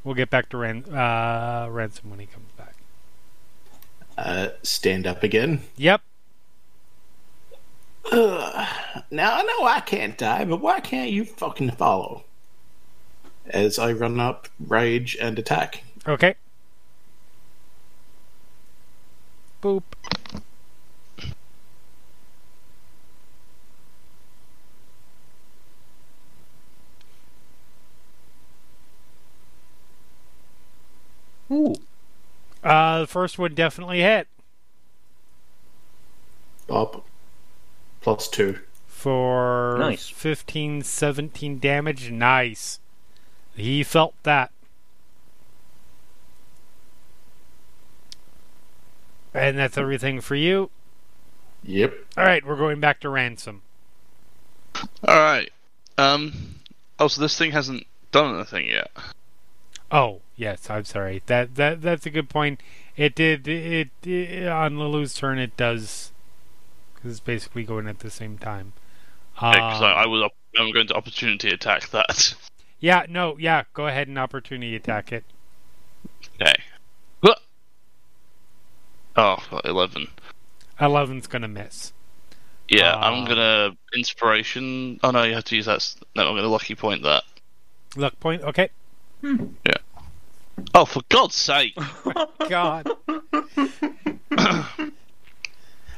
We'll 0.04 0.16
get 0.16 0.30
back 0.30 0.50
to 0.50 0.58
Ran- 0.58 0.86
uh, 0.86 1.68
Ransome 1.70 2.10
when 2.10 2.20
he 2.20 2.26
comes 2.26 2.52
back. 2.58 2.76
Uh, 4.18 4.50
stand 4.64 5.08
up 5.08 5.24
again. 5.24 5.62
Yep. 5.78 6.02
Ugh. 8.12 8.68
Now 9.10 9.36
I 9.36 9.42
know 9.44 9.66
I 9.66 9.80
can't 9.80 10.18
die, 10.18 10.46
but 10.46 10.62
why 10.62 10.80
can't 10.80 11.12
you 11.12 11.26
fucking 11.26 11.72
follow? 11.72 12.24
As 13.48 13.78
I 13.80 13.92
run 13.92 14.20
up, 14.20 14.48
rage, 14.60 15.18
and 15.20 15.38
attack. 15.38 15.84
Okay. 16.08 16.36
Boop. 19.62 19.84
Ooh. 31.52 31.76
Uh, 32.64 33.02
the 33.02 33.08
first 33.08 33.38
one 33.38 33.54
definitely 33.54 34.02
hit 34.02 34.28
Up. 36.70 37.06
Plus 38.02 38.28
two. 38.28 38.60
for 38.88 39.78
Nice. 39.80 40.10
15, 40.10 40.82
17 40.82 41.60
damage. 41.60 42.10
Nice. 42.12 42.80
He 43.56 43.84
felt 43.84 44.16
that. 44.24 44.52
And 49.34 49.58
that's 49.58 49.78
everything 49.78 50.22
for 50.22 50.36
you. 50.36 50.70
Yep. 51.64 51.94
All 52.18 52.24
right, 52.24 52.46
we're 52.46 52.56
going 52.56 52.80
back 52.80 53.00
to 53.02 53.10
Ransome. 53.10 53.62
All 55.08 55.20
right. 55.20 55.52
Um. 55.98 56.56
Oh, 57.00 57.08
so 57.08 57.22
this 57.22 57.38
thing 57.38 57.52
hasn't 57.52 57.86
done 58.12 58.36
anything 58.36 58.68
yet. 58.68 58.92
Oh, 59.96 60.20
yes, 60.36 60.70
I'm 60.70 60.84
sorry. 60.84 61.22
That 61.28 61.56
that 61.56 61.82
that's 61.82 62.06
a 62.06 62.10
good 62.10 62.28
point. 62.28 62.60
It 62.98 63.16
did 63.16 63.48
it, 63.48 63.90
it 64.06 64.46
on 64.46 64.78
Lulu's 64.78 65.14
turn. 65.14 65.40
It 65.40 65.56
does 65.56 66.12
because 66.94 67.12
it's 67.12 67.20
basically 67.22 67.64
going 67.64 67.88
at 67.88 68.00
the 68.00 68.10
same 68.12 68.38
time. 68.38 68.74
Because 69.36 69.82
Um, 69.82 69.86
I, 69.86 70.04
I 70.04 70.06
was 70.06 70.30
I'm 70.58 70.72
going 70.74 70.88
to 70.88 70.96
opportunity 70.96 71.50
attack 71.50 71.90
that. 71.92 72.36
yeah, 72.82 73.06
no, 73.08 73.38
yeah. 73.38 73.64
Go 73.74 73.88
ahead 73.88 74.10
and 74.10 74.20
opportunity 74.20 74.76
attack 74.76 75.14
it. 75.14 75.24
Okay. 76.42 76.56
Huh. 77.24 77.36
Oh, 79.16 79.38
eleven. 79.64 80.08
11's 80.82 81.28
gonna 81.28 81.48
miss. 81.48 81.94
Yeah, 82.68 82.96
Ah. 82.96 83.12
I'm 83.12 83.24
gonna 83.24 83.78
inspiration. 83.96 85.00
Oh 85.04 85.12
no, 85.12 85.24
you 85.24 85.36
have 85.36 85.46
to 85.46 85.56
use 85.56 85.68
that. 85.68 85.96
No, 86.18 86.28
I'm 86.28 86.36
gonna 86.36 86.50
lucky 86.50 86.76
point 86.76 87.04
that. 87.04 87.24
Luck 87.96 88.20
point. 88.20 88.42
Okay. 88.44 88.72
Oh, 90.74 90.86
for 90.86 91.02
God's 91.10 91.36
sake! 91.36 91.78
God, 92.50 92.90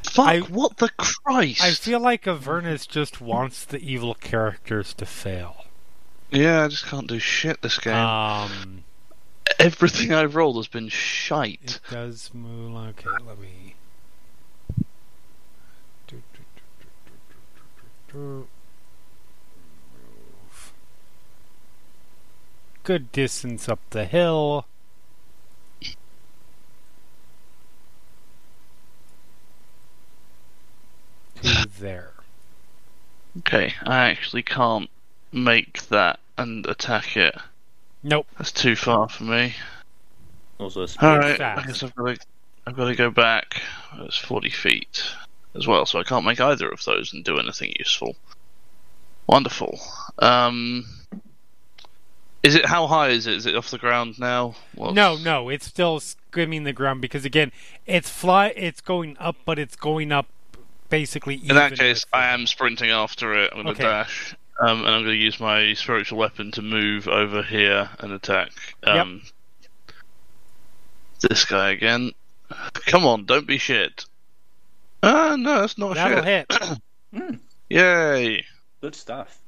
Fuck! 0.04 0.28
I- 0.28 0.40
what 0.50 0.78
the 0.78 0.90
Christ? 0.98 1.62
I 1.64 1.72
feel 1.72 2.00
like 2.00 2.28
Avernus 2.28 2.86
just 2.88 3.20
wants 3.22 3.66
the 3.66 3.80
evil 3.80 4.14
characters 4.16 4.94
to 4.96 5.06
fail. 5.06 5.66
Yeah, 6.32 6.66
I 6.66 6.68
just 6.68 6.86
can't 6.86 7.08
do 7.08 7.20
shit 7.20 7.62
this 7.62 7.78
game. 7.80 7.94
Um, 7.96 8.84
Everything 9.60 10.14
I've 10.14 10.36
rolled 10.36 10.58
has 10.58 10.68
been 10.68 10.90
shite. 10.90 11.60
it 11.64 11.80
does 11.92 12.32
move. 12.34 12.76
Okay, 12.90 13.10
let 13.26 13.40
me. 13.40 13.76
Do, 16.08 16.16
do, 16.18 16.22
do, 16.34 16.42
do, 16.80 16.88
do, 17.06 17.14
do, 18.10 18.14
do, 18.14 18.14
do. 18.14 18.48
Move. 19.94 20.74
Good 22.88 23.12
distance 23.12 23.68
up 23.68 23.82
the 23.90 24.06
hill. 24.06 24.66
To 31.42 31.68
there. 31.82 32.14
Okay, 33.40 33.74
I 33.84 34.06
actually 34.06 34.44
can't 34.44 34.90
make 35.34 35.86
that 35.90 36.22
and 36.38 36.66
attack 36.66 37.18
it. 37.18 37.36
Nope. 38.04 38.26
That's 38.38 38.54
too 38.54 38.78
far 38.78 39.10
for 39.10 39.26
me. 39.26 39.56
Also, 40.58 40.84
a 40.84 40.88
All 41.02 41.20
I 41.22 41.64
guess 41.68 41.84
I've 41.84 41.94
got 41.94 42.16
to. 42.16 42.26
I've 42.66 42.78
got 42.78 42.86
to 42.86 42.96
go 42.96 43.12
back. 43.12 43.62
It's 44.00 44.18
forty 44.18 44.50
feet 44.50 45.04
as 45.56 45.68
well, 45.68 45.86
so 45.86 46.00
I 46.00 46.04
can't 46.04 46.24
make 46.24 46.40
either 46.40 46.70
of 46.70 46.86
those 46.86 47.12
and 47.12 47.26
do 47.26 47.38
anything 47.38 47.74
useful. 47.78 48.16
Wonderful. 49.28 49.78
Um, 50.20 50.86
is 52.44 52.56
it 52.56 52.66
how 52.66 52.88
high 52.88 53.10
is 53.10 53.28
it? 53.28 53.34
Is 53.36 53.46
it 53.46 53.56
off 53.56 53.70
the 53.72 53.78
ground 53.78 54.20
now? 54.20 54.56
What's- 54.76 54.94
No, 54.94 55.18
no, 55.18 55.50
it's 55.50 55.66
still 55.66 56.00
skimming 56.00 56.64
the 56.64 56.74
ground 56.74 57.02
because 57.02 57.26
again, 57.26 57.52
it's 57.86 58.10
fly. 58.10 58.48
It's 58.56 58.82
going 58.82 59.18
up, 59.20 59.36
but 59.46 59.60
it's 59.60 59.76
going 59.76 60.12
up 60.12 60.28
basically. 60.90 61.36
In 61.36 61.56
that 61.56 61.74
case, 61.78 62.06
I 62.14 62.28
am 62.28 62.46
sprinting 62.48 62.90
after 62.92 63.34
it. 63.34 63.52
I'm 63.54 63.64
going 63.64 63.76
to 63.76 63.82
Okay. 63.84 63.90
dash, 63.90 64.36
um, 64.60 64.80
and 64.80 64.88
I'm 64.90 65.04
going 65.04 65.18
to 65.18 65.24
use 65.24 65.40
my 65.40 65.74
spiritual 65.74 66.18
weapon 66.18 66.52
to 66.52 66.62
move 66.62 67.08
over 67.08 67.44
here 67.44 67.90
and 68.00 68.14
attack 68.14 68.52
um, 68.84 69.24
this 71.22 71.46
guy 71.46 71.72
again. 71.72 72.12
Come 72.86 73.06
on, 73.06 73.26
don't 73.26 73.48
be 73.48 73.58
shit. 73.58 74.06
Ah, 75.04 75.36
no, 75.38 75.62
that's 75.62 75.78
not 75.78 75.96
That'll 75.96 76.24
shit. 76.24 76.52
hit. 77.12 77.40
Yay! 77.70 78.46
Good 78.82 78.96
stuff. 78.96 79.40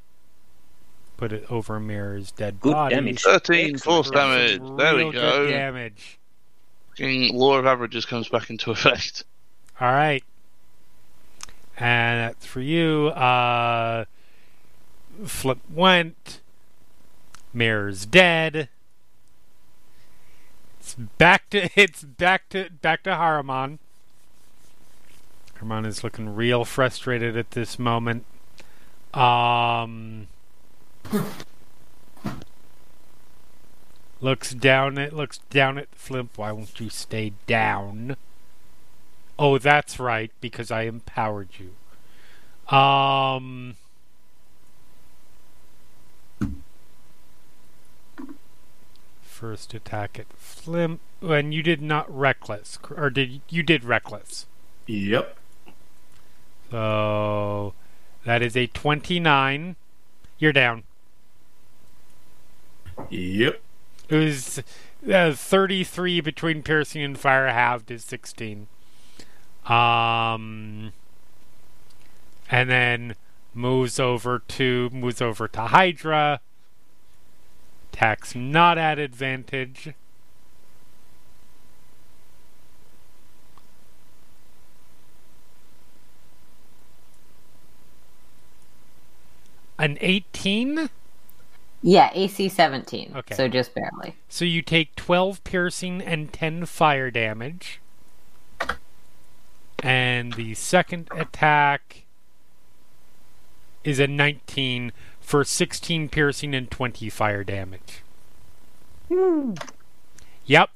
Put 1.19 1.33
it 1.33 1.45
over 1.51 1.81
Mirror's 1.81 2.31
dead 2.31 2.61
Good 2.61 2.71
body. 2.71 2.95
damage. 2.95 3.21
13 3.23 3.77
force 3.77 4.09
damage. 4.09 4.61
There 4.77 4.95
we 4.95 5.01
Real 5.01 5.11
go. 5.11 5.45
Good 5.47 5.51
damage. 5.51 6.17
Fucking 6.91 7.35
Law 7.35 7.57
of 7.57 7.65
averages 7.65 8.05
comes 8.05 8.29
back 8.29 8.49
into 8.49 8.71
effect. 8.71 9.25
All 9.81 9.91
right. 9.91 10.23
And 11.77 12.21
that's 12.21 12.45
for 12.45 12.61
you. 12.61 13.07
Uh, 13.07 14.05
Flip 15.25 15.57
went. 15.69 16.39
Mirror's 17.53 18.05
dead. 18.05 18.69
It's 20.79 20.93
back 20.95 21.49
to 21.49 21.69
it's 21.75 22.01
back 22.05 22.47
to 22.51 22.69
back 22.81 23.03
to 23.03 23.09
Haruman. 23.09 23.79
Haruman 25.59 25.85
is 25.85 26.01
looking 26.01 26.33
real 26.33 26.63
frustrated 26.63 27.35
at 27.35 27.51
this 27.51 27.77
moment. 27.77 28.23
Um 29.13 30.27
looks 34.21 34.53
down 34.53 34.97
at 34.97 35.13
looks 35.13 35.39
down 35.49 35.77
at 35.77 35.87
Flimp. 35.95 36.37
Why 36.37 36.51
won't 36.51 36.79
you 36.79 36.89
stay 36.89 37.33
down? 37.47 38.17
Oh, 39.37 39.57
that's 39.57 39.99
right, 39.99 40.31
because 40.41 40.69
I 40.69 40.81
empowered 40.83 41.49
you. 41.57 41.71
Um. 42.75 43.75
First 49.21 49.73
attack 49.73 50.19
at 50.19 50.27
Flimp, 50.37 50.99
and 51.21 51.53
you 51.53 51.63
did 51.63 51.81
not 51.81 52.13
reckless, 52.13 52.77
or 52.95 53.09
did 53.09 53.39
you 53.49 53.63
did 53.63 53.85
reckless? 53.85 54.45
Yep. 54.85 55.37
So 56.71 57.73
that 58.25 58.41
is 58.41 58.57
a 58.57 58.67
twenty-nine. 58.67 59.77
You're 60.37 60.51
down. 60.51 60.83
Yep. 63.09 63.61
It 64.09 64.15
was 64.15 64.63
uh, 65.11 65.33
33 65.33 66.21
between 66.21 66.63
piercing 66.63 67.03
and 67.03 67.17
fire 67.17 67.47
halved 67.47 67.91
is 67.91 68.03
16. 68.03 68.67
Um, 69.65 70.93
and 72.49 72.69
then 72.69 73.15
moves 73.53 73.99
over 73.99 74.39
to 74.39 74.89
moves 74.91 75.21
over 75.21 75.47
to 75.47 75.61
Hydra. 75.61 76.41
Attacks 77.93 78.35
not 78.35 78.77
at 78.77 78.97
advantage. 78.99 79.93
An 89.77 89.97
18? 90.01 90.89
Yeah, 91.81 92.09
AC 92.13 92.49
17. 92.49 93.13
Okay. 93.15 93.35
So 93.35 93.47
just 93.47 93.73
barely. 93.73 94.15
So 94.27 94.43
you 94.45 94.61
take 94.61 94.95
12 94.95 95.43
piercing 95.43 96.01
and 96.01 96.31
10 96.33 96.65
fire 96.65 97.09
damage. 97.09 97.79
And 99.81 100.33
the 100.33 100.55
second 100.55 101.07
attack 101.15 102.03
is 103.85 103.99
a 103.99 104.07
19 104.07 104.91
for 105.21 105.43
16 105.45 106.09
piercing 106.09 106.53
and 106.53 106.69
20 106.69 107.09
fire 107.09 107.45
damage. 107.45 108.01
Hmm. 109.07 109.53
Yep. 110.45 110.69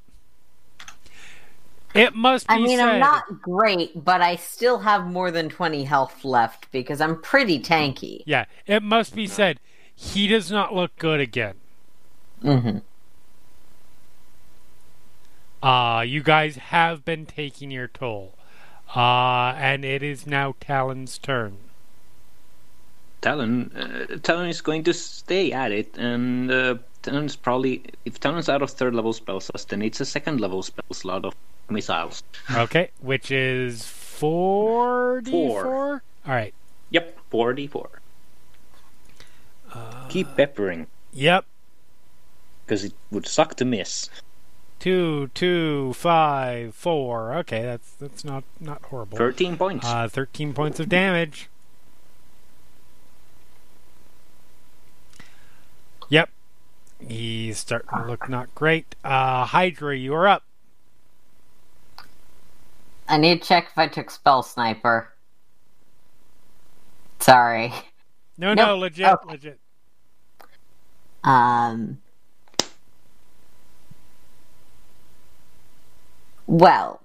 It 1.94 2.16
must 2.16 2.48
be 2.48 2.54
I 2.54 2.58
mean, 2.60 2.78
said. 2.80 2.90
I'm 2.90 3.00
not 3.00 3.42
great, 3.42 4.04
but 4.04 4.22
I 4.22 4.36
still 4.38 4.80
have 4.80 5.06
more 5.06 5.30
than 5.32 5.50
20 5.50 5.84
health 5.84 6.26
left 6.26 6.72
because 6.72 7.02
I'm 7.02 7.22
pretty 7.22 7.60
tanky. 7.60 8.24
Yeah, 8.26 8.46
it 8.66 8.82
must 8.82 9.14
be 9.14 9.28
said. 9.28 9.60
He 9.96 10.28
does 10.28 10.52
not 10.52 10.74
look 10.74 10.96
good 10.98 11.20
again. 11.20 11.56
hmm 12.42 12.78
Uh, 15.62 16.02
you 16.06 16.22
guys 16.22 16.56
have 16.58 17.06
been 17.06 17.26
taking 17.26 17.72
your 17.72 17.88
toll. 17.88 18.34
Uh, 18.96 19.54
and 19.58 19.84
it 19.86 20.04
is 20.04 20.28
now 20.28 20.56
Talon's 20.60 21.18
turn. 21.18 21.58
Talon, 23.22 23.72
uh, 23.74 24.18
Talon 24.22 24.50
is 24.50 24.60
going 24.62 24.84
to 24.84 24.94
stay 24.94 25.52
at 25.54 25.72
it, 25.72 25.98
and 25.98 26.52
uh, 26.52 26.76
Talon's 27.02 27.38
probably 27.38 27.82
if 28.04 28.20
Talon's 28.20 28.50
out 28.50 28.62
of 28.62 28.70
third 28.70 28.94
level 28.94 29.14
spell 29.14 29.40
slots, 29.40 29.64
then 29.66 29.82
it's 29.82 30.02
a 30.02 30.06
second 30.06 30.42
level 30.42 30.62
spell 30.62 30.84
slot 30.92 31.24
of 31.24 31.34
missiles. 31.70 32.22
Okay, 32.52 32.90
which 33.00 33.32
is 33.32 33.86
four 33.86 35.22
d 35.22 35.32
four. 35.32 35.64
Four. 35.64 36.04
All 36.28 36.34
right. 36.34 36.54
Yep, 36.92 37.18
4d4. 37.32 37.88
Uh, 39.74 40.08
Keep 40.10 40.36
peppering, 40.36 40.88
Yep. 41.14 41.46
because 42.66 42.84
it 42.86 42.94
would 43.12 43.28
suck 43.28 43.56
to 43.56 43.66
miss. 43.66 44.10
Two, 44.80 45.28
two, 45.34 45.94
five, 45.94 46.76
four. 46.76 47.34
Okay, 47.38 47.62
that's 47.64 47.92
that's 47.94 48.24
not 48.26 48.44
not 48.60 48.82
horrible. 48.84 49.18
13 49.18 49.56
points. 49.58 49.86
Uh, 49.88 50.08
thirteen 50.10 50.54
points 50.54 50.80
of 50.80 50.90
damage. 50.90 51.50
Yep. 56.10 56.30
He's 57.08 57.58
starting 57.58 57.90
to 57.98 58.06
look 58.06 58.30
not 58.30 58.54
great. 58.56 58.96
Uh, 59.04 59.46
Hydra, 59.46 59.96
you 59.98 60.14
are 60.14 60.28
up. 60.28 60.44
I 63.08 63.18
need 63.18 63.42
to 63.42 63.48
check 63.48 63.68
if 63.72 63.78
I 63.78 63.88
took 63.88 64.10
Spell 64.12 64.44
Sniper. 64.44 65.10
Sorry. 67.20 67.72
No, 68.38 68.54
no, 68.54 68.78
legit, 68.78 69.08
Okay. 69.08 69.32
legit. 69.32 69.60
Um. 71.24 72.00
Well, 76.48 77.02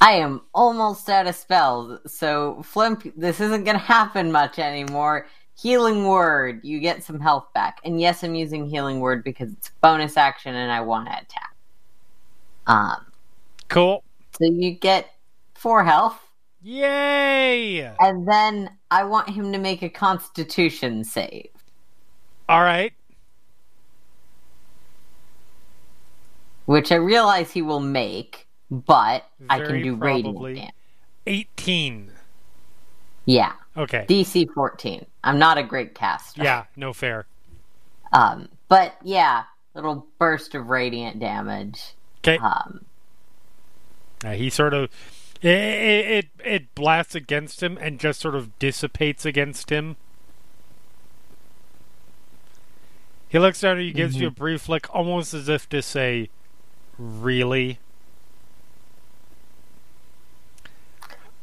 I 0.00 0.12
am 0.14 0.42
almost 0.54 1.08
out 1.08 1.26
of 1.26 1.34
spells, 1.36 2.00
so 2.12 2.62
Flimp, 2.64 3.12
this 3.16 3.40
isn't 3.40 3.64
gonna 3.64 3.78
happen 3.78 4.32
much 4.32 4.58
anymore. 4.58 5.26
Healing 5.56 6.06
Word, 6.06 6.60
you 6.64 6.80
get 6.80 7.04
some 7.04 7.20
health 7.20 7.46
back. 7.54 7.80
And 7.84 8.00
yes, 8.00 8.24
I'm 8.24 8.34
using 8.34 8.68
Healing 8.68 9.00
Word 9.00 9.24
because 9.24 9.52
it's 9.52 9.70
bonus 9.80 10.16
action 10.16 10.54
and 10.54 10.72
I 10.72 10.80
want 10.82 11.06
to 11.08 11.12
attack. 11.14 11.54
Um, 12.66 13.06
Cool. 13.68 14.04
so 14.40 14.46
you 14.46 14.72
get 14.72 15.08
four 15.54 15.84
health, 15.84 16.18
Yay! 16.62 17.92
and 18.00 18.28
then 18.28 18.70
I 18.90 19.04
want 19.04 19.30
him 19.30 19.52
to 19.52 19.58
make 19.58 19.82
a 19.82 19.90
Constitution 19.90 21.04
save. 21.04 21.50
All 22.48 22.60
right. 22.60 22.92
which 26.66 26.90
I 26.90 26.96
realize 26.96 27.50
he 27.50 27.62
will 27.62 27.80
make, 27.80 28.46
but 28.70 29.24
I 29.50 29.58
can 29.60 29.82
do 29.82 29.96
damage. 29.96 30.70
18. 31.26 32.10
Yeah, 33.26 33.52
Okay. 33.76 34.04
DC 34.08 34.48
14. 34.52 35.04
I'm 35.24 35.38
not 35.38 35.58
a 35.58 35.62
great 35.62 35.94
caster. 35.94 36.42
Yeah, 36.42 36.64
no 36.76 36.92
fair. 36.92 37.26
Um, 38.12 38.48
but 38.68 38.94
yeah, 39.02 39.44
little 39.74 40.06
burst 40.18 40.54
of 40.54 40.68
radiant 40.68 41.18
damage. 41.18 41.94
Okay. 42.22 42.38
Um, 42.38 42.84
Uh, 44.24 44.32
he 44.32 44.48
sort 44.48 44.72
of 44.72 44.90
it, 45.42 45.48
it 45.48 46.26
it 46.44 46.74
blasts 46.74 47.14
against 47.14 47.62
him 47.62 47.76
and 47.80 47.98
just 48.00 48.20
sort 48.20 48.34
of 48.34 48.58
dissipates 48.58 49.26
against 49.26 49.70
him. 49.70 49.96
He 53.34 53.40
looks 53.40 53.60
down 53.60 53.78
and 53.78 53.80
he 53.84 53.90
gives 53.90 54.14
you 54.14 54.28
a 54.28 54.30
brief 54.30 54.68
look, 54.68 54.86
almost 54.94 55.34
as 55.34 55.48
if 55.48 55.68
to 55.70 55.82
say, 55.82 56.30
"Really?" 56.96 57.80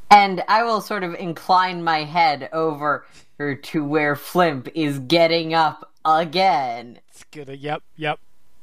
and 0.10 0.42
I 0.48 0.64
will 0.64 0.80
sort 0.80 1.04
of 1.04 1.14
incline 1.16 1.84
my 1.84 2.06
head 2.06 2.48
over 2.54 3.06
to 3.38 3.84
where 3.84 4.16
Flimp 4.16 4.70
is 4.74 5.00
getting 5.00 5.54
up 5.54 5.92
again 6.06 7.02
It's 7.10 7.26
gonna. 7.26 7.56
Yep, 7.56 7.84
yep. 7.98 8.22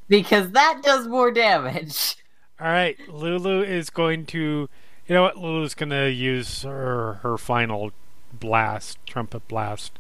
because 0.09 0.53
that 0.53 0.81
does 0.83 1.07
more 1.07 1.31
damage. 1.31 2.17
All 2.59 2.69
right, 2.69 2.97
Lulu 3.11 3.63
is 3.63 3.91
going 3.91 4.25
to. 4.25 4.71
You 5.07 5.15
know 5.15 5.21
what? 5.21 5.37
Lulu's 5.37 5.75
going 5.75 5.91
to 5.91 6.11
use 6.11 6.63
her 6.63 7.21
her 7.23 7.37
final 7.37 7.93
blast, 8.33 8.97
trumpet 9.05 9.47
blast. 9.49 9.99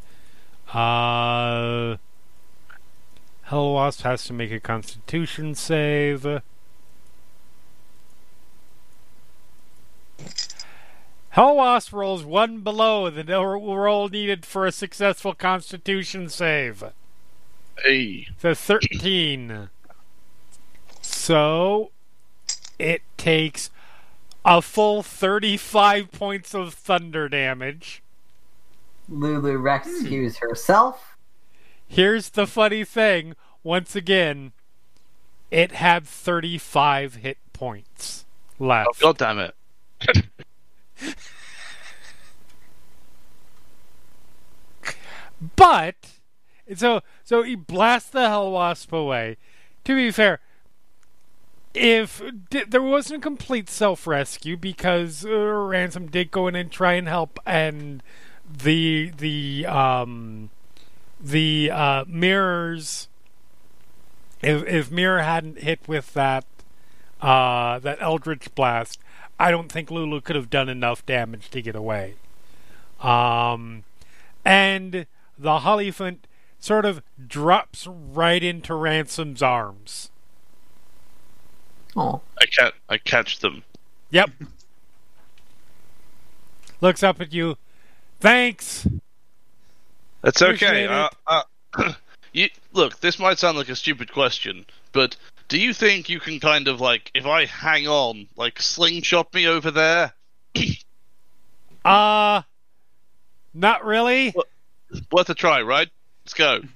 Uh, 0.72 1.98
Hello 3.48 3.72
Wasp 3.72 4.02
has 4.02 4.24
to 4.24 4.34
make 4.34 4.52
a 4.52 4.60
Constitution 4.60 5.54
save. 5.54 6.26
Hello 11.30 11.54
Wasp 11.54 11.94
rolls 11.94 12.24
one 12.24 12.60
below 12.60 13.08
the 13.08 13.24
roll 13.24 14.10
needed 14.10 14.44
for 14.44 14.66
a 14.66 14.72
successful 14.72 15.32
Constitution 15.32 16.28
save. 16.28 16.84
Hey. 17.82 18.28
The 18.42 18.54
13. 18.54 19.70
So 21.00 21.90
it 22.78 23.00
takes 23.16 23.70
a 24.44 24.60
full 24.60 25.02
35 25.02 26.12
points 26.12 26.54
of 26.54 26.74
thunder 26.74 27.30
damage. 27.30 28.02
Lulu 29.08 29.56
hmm. 29.56 29.62
rescues 29.62 30.36
herself. 30.36 31.17
Here's 31.88 32.30
the 32.30 32.46
funny 32.46 32.84
thing 32.84 33.34
once 33.62 33.96
again, 33.96 34.52
it 35.50 35.72
had 35.72 36.06
35 36.06 37.16
hit 37.16 37.38
points 37.52 38.24
Oh, 38.60 38.66
left. 38.66 39.00
God 39.00 39.18
damn 39.18 39.38
it. 39.38 39.54
But 45.56 45.94
so 46.74 47.00
so 47.24 47.42
he 47.42 47.54
blasts 47.54 48.10
the 48.10 48.28
hell 48.28 48.50
wasp 48.50 48.92
away. 48.92 49.36
To 49.84 49.94
be 49.94 50.10
fair, 50.10 50.40
if 51.74 52.20
di- 52.50 52.64
there 52.64 52.82
wasn't 52.82 53.20
a 53.20 53.22
complete 53.22 53.68
self 53.70 54.06
rescue 54.06 54.56
because 54.56 55.24
uh, 55.24 55.30
Ransome 55.30 56.08
did 56.08 56.30
go 56.30 56.48
in 56.48 56.56
and 56.56 56.70
try 56.70 56.94
and 56.94 57.06
help, 57.08 57.38
and 57.46 58.02
the 58.44 59.12
the 59.16 59.66
um 59.66 60.50
the 61.20 61.70
uh, 61.72 62.04
mirrors. 62.06 63.08
If 64.40 64.64
if 64.66 64.90
mirror 64.90 65.22
hadn't 65.22 65.58
hit 65.58 65.80
with 65.88 66.14
that 66.14 66.44
uh 67.20 67.80
that 67.80 67.98
eldritch 68.00 68.54
blast, 68.54 69.00
I 69.38 69.50
don't 69.50 69.70
think 69.70 69.90
Lulu 69.90 70.20
could 70.20 70.36
have 70.36 70.50
done 70.50 70.68
enough 70.68 71.04
damage 71.06 71.50
to 71.50 71.62
get 71.62 71.74
away. 71.74 72.14
Um, 73.00 73.84
and 74.44 75.06
the 75.38 75.60
Hollyphant 75.60 76.18
sort 76.58 76.84
of 76.84 77.02
drops 77.26 77.86
right 77.86 78.42
into 78.42 78.74
Ransome's 78.74 79.42
arms. 79.42 80.10
Oh, 81.96 82.20
I 82.40 82.46
can't. 82.46 82.74
I 82.88 82.98
catch 82.98 83.40
them. 83.40 83.62
Yep. 84.10 84.30
Looks 86.80 87.02
up 87.02 87.20
at 87.20 87.32
you. 87.32 87.56
Thanks. 88.20 88.86
That's 90.22 90.42
okay. 90.42 90.86
Uh, 90.86 91.08
uh, 91.26 91.42
you 92.32 92.48
look. 92.72 93.00
This 93.00 93.18
might 93.18 93.38
sound 93.38 93.58
like 93.58 93.68
a 93.68 93.76
stupid 93.76 94.12
question, 94.12 94.66
but 94.92 95.16
do 95.48 95.58
you 95.58 95.72
think 95.72 96.08
you 96.08 96.20
can 96.20 96.40
kind 96.40 96.68
of 96.68 96.80
like, 96.80 97.10
if 97.14 97.26
I 97.26 97.46
hang 97.46 97.88
on, 97.88 98.28
like 98.36 98.60
slingshot 98.60 99.32
me 99.34 99.46
over 99.46 99.70
there? 99.70 100.12
Uh 101.84 102.42
not 103.54 103.84
really. 103.84 104.34
Worth 105.10 105.30
a 105.30 105.34
try, 105.34 105.62
right? 105.62 105.88
Let's 106.24 106.34
go. 106.34 106.60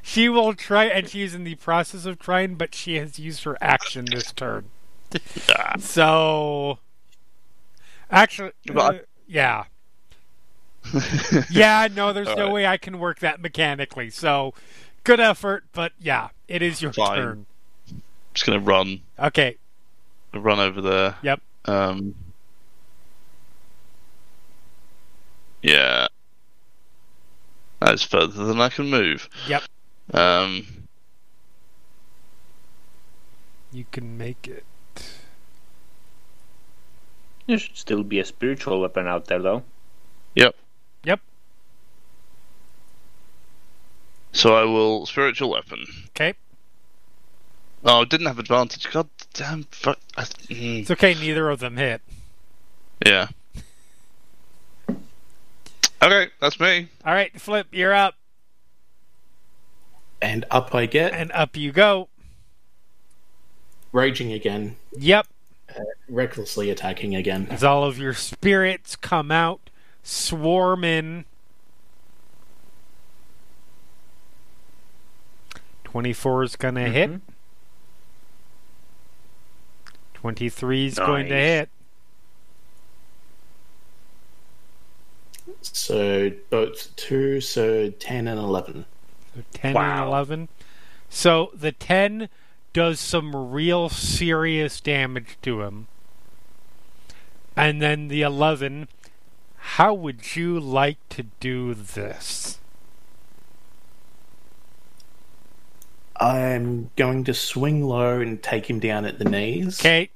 She 0.00 0.30
will 0.30 0.54
try, 0.54 0.84
and 0.86 1.06
she's 1.06 1.34
in 1.34 1.44
the 1.44 1.56
process 1.56 2.06
of 2.06 2.18
trying, 2.18 2.54
but 2.54 2.74
she 2.74 2.94
has 2.94 3.18
used 3.18 3.44
her 3.44 3.58
action 3.60 4.06
this 4.06 4.32
turn. 4.32 4.70
So, 5.80 6.78
actually, 8.10 8.52
uh, 8.74 8.94
yeah, 9.26 9.64
yeah. 11.50 11.88
No, 11.94 12.12
there's 12.12 12.28
All 12.28 12.36
no 12.36 12.44
right. 12.46 12.52
way 12.52 12.66
I 12.66 12.76
can 12.76 12.98
work 12.98 13.18
that 13.20 13.40
mechanically. 13.40 14.10
So, 14.10 14.54
good 15.04 15.20
effort, 15.20 15.64
but 15.72 15.92
yeah, 16.00 16.28
it 16.48 16.62
is 16.62 16.80
your 16.82 16.92
Fine. 16.92 17.18
turn. 17.18 17.46
just 18.34 18.46
gonna 18.46 18.60
run, 18.60 19.00
Okay. 19.18 19.56
run 20.34 20.60
over 20.60 20.80
there. 20.80 21.16
Yep. 21.22 21.40
Um. 21.66 22.14
Yeah. 25.62 26.06
That's 27.80 28.02
further 28.02 28.44
than 28.44 28.60
I 28.60 28.68
can 28.68 28.90
move. 28.90 29.28
Yep. 29.48 29.62
Um. 30.12 30.66
You 33.72 33.84
can 33.92 34.16
make 34.16 34.48
it. 34.48 34.64
There 37.46 37.58
should 37.58 37.76
still 37.76 38.02
be 38.02 38.18
a 38.18 38.24
spiritual 38.24 38.80
weapon 38.80 39.06
out 39.06 39.26
there, 39.26 39.38
though. 39.40 39.62
Yep. 40.34 40.54
Yep. 41.04 41.20
So 44.32 44.54
I 44.54 44.64
will 44.64 45.06
spiritual 45.06 45.50
weapon. 45.50 45.84
Okay. 46.08 46.34
Oh, 47.84 48.04
didn't 48.04 48.26
have 48.26 48.38
advantage. 48.38 48.90
God 48.90 49.08
damn. 49.32 49.64
Fuck. 49.64 49.98
I, 50.16 50.22
mm, 50.22 50.80
It's 50.80 50.90
okay. 50.90 51.14
Neither 51.14 51.48
of 51.48 51.60
them 51.60 51.76
hit. 51.76 52.00
yeah. 53.04 53.28
Okay, 56.00 56.28
that's 56.40 56.60
me. 56.60 56.88
All 57.04 57.12
right, 57.12 57.40
Flip, 57.40 57.66
you're 57.72 57.92
up, 57.92 58.14
And 60.22 60.44
up 60.48 60.72
I 60.72 60.86
get. 60.86 61.12
and 61.12 61.32
up 61.32 61.56
you 61.56 61.72
go. 61.72 62.08
raging 63.90 64.32
again, 64.32 64.76
Yep. 64.96 65.26
recklessly 66.08 66.70
attacking 66.70 67.16
again. 67.16 67.48
As 67.50 67.64
all 67.64 67.82
of 67.82 67.98
your 67.98 68.14
spirits 68.14 68.94
come 68.94 69.32
out, 69.32 69.70
swarm 70.08 70.84
in. 70.84 71.24
24 75.84 76.44
is 76.44 76.56
going 76.56 76.74
to 76.76 76.82
hit. 76.82 77.10
Mhm. 77.10 77.20
23 80.14 80.86
is 80.86 80.98
going 80.98 81.28
to 81.28 81.34
hit. 81.34 81.68
So 85.62 86.30
both 86.50 86.94
two, 86.96 87.40
so 87.40 87.90
ten 87.90 88.28
and 88.28 88.38
eleven. 88.38 88.84
So 89.34 89.42
10 89.52 89.76
and 89.76 90.06
11. 90.06 90.48
So 91.08 91.50
the 91.54 91.72
10 91.72 92.28
does 92.72 93.00
some 93.00 93.50
real 93.50 93.88
serious 93.88 94.80
damage 94.80 95.38
to 95.42 95.62
him. 95.62 95.86
And 97.56 97.80
then 97.80 98.08
the 98.08 98.22
11, 98.22 98.88
how 99.72 99.92
would 99.92 100.34
you 100.34 100.58
like 100.58 100.96
to 101.10 101.24
do 101.40 101.74
this? 101.74 102.58
I'm 106.16 106.90
going 106.96 107.22
to 107.24 107.34
swing 107.34 107.84
low 107.84 108.20
and 108.20 108.42
take 108.42 108.68
him 108.68 108.80
down 108.80 109.04
at 109.04 109.18
the 109.18 109.24
knees, 109.24 109.78
Okay, 109.80 110.10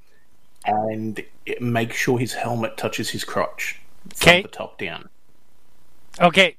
and 0.64 1.22
make 1.61 1.92
sure 1.92 2.18
his 2.18 2.32
helmet 2.32 2.76
touches 2.76 3.11
his 3.11 3.24
crotch 3.24 3.78
Okay. 4.14 4.42
from 4.42 4.50
the 4.50 4.57
top 4.57 4.78
down. 4.78 5.09
okay. 6.20 6.57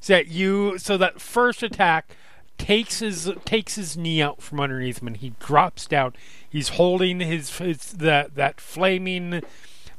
So 0.00 0.14
that 0.14 0.28
you 0.28 0.78
so 0.78 0.96
that 0.96 1.20
first 1.20 1.62
attack 1.62 2.16
takes 2.56 3.00
his 3.00 3.30
takes 3.44 3.74
his 3.74 3.96
knee 3.96 4.22
out 4.22 4.40
from 4.42 4.58
underneath 4.60 5.00
him 5.02 5.08
and 5.08 5.16
he 5.16 5.34
drops 5.38 5.86
down. 5.86 6.14
He's 6.48 6.70
holding 6.70 7.20
his, 7.20 7.58
his 7.58 7.92
that 7.92 8.34
that 8.36 8.60
flaming 8.60 9.42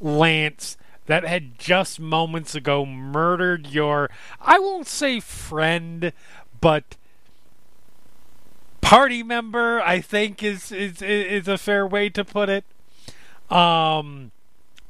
lance 0.01 0.77
that 1.05 1.25
had 1.25 1.57
just 1.59 1.99
moments 1.99 2.55
ago 2.55 2.85
murdered 2.85 3.67
your 3.67 4.09
I 4.41 4.59
won't 4.59 4.87
say 4.87 5.19
friend, 5.19 6.13
but 6.61 6.97
party 8.81 9.23
member, 9.23 9.81
I 9.81 10.01
think 10.01 10.43
is 10.43 10.71
is 10.71 11.01
is 11.01 11.47
a 11.47 11.57
fair 11.57 11.85
way 11.85 12.09
to 12.09 12.23
put 12.23 12.49
it. 12.49 12.65
Um 13.49 14.31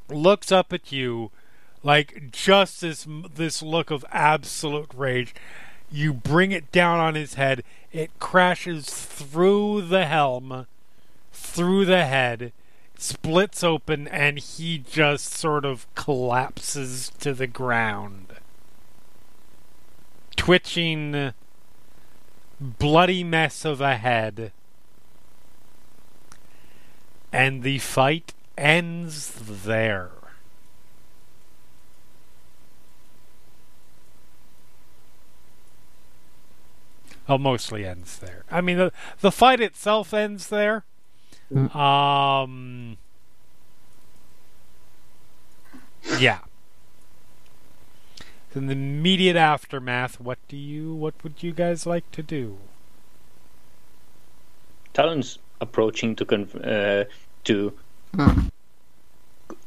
looks 0.10 0.52
up 0.52 0.74
at 0.74 0.92
you 0.92 1.32
like 1.84 2.32
just 2.32 2.82
this 2.82 3.06
this 3.36 3.62
look 3.62 3.92
of 3.92 4.06
absolute 4.12 4.92
rage. 4.96 5.36
You 5.92 6.14
bring 6.14 6.52
it 6.52 6.72
down 6.72 7.00
on 7.00 7.16
his 7.16 7.36
head. 7.36 7.64
It 7.92 8.10
crashes 8.20 8.86
through 8.86 9.84
the 9.84 10.06
helm, 10.06 10.66
through 11.32 11.86
the 11.86 12.06
head, 12.06 12.52
splits 13.04 13.66
open, 13.66 14.08
and 14.08 14.40
he 14.40 14.78
just 14.78 15.34
sort 15.34 15.66
of 15.66 15.94
collapses 15.94 17.12
to 17.20 17.34
the 17.34 17.48
ground. 17.48 18.28
Twitching, 20.38 21.34
bloody 22.60 23.24
mess 23.24 23.66
of 23.66 23.82
a 23.82 23.98
head. 23.98 24.54
And 27.34 27.62
the 27.62 27.80
fight 27.80 28.34
ends 28.58 29.34
there. 29.66 30.12
Well, 37.28 37.38
mostly 37.38 37.86
ends 37.86 38.18
there. 38.18 38.44
I 38.52 38.62
mean, 38.62 38.78
the 38.78 38.92
the 39.22 39.32
fight 39.32 39.60
itself 39.60 40.14
ends 40.14 40.48
there. 40.48 40.86
Um. 41.56 42.98
Yeah. 46.20 46.40
In 48.56 48.68
the 48.68 48.74
immediate 48.74 49.36
aftermath, 49.36 50.20
what 50.20 50.38
do 50.48 50.58
you? 50.58 50.94
What 50.94 51.16
would 51.24 51.42
you 51.42 51.52
guys 51.54 51.86
like 51.86 52.10
to 52.12 52.22
do? 52.22 52.58
Talon's 54.94 55.40
approaching 55.60 56.16
to 56.18 56.26
conf- 56.26 56.56
uh, 56.64 57.06
to 57.46 57.74
Hmm. 58.16 58.48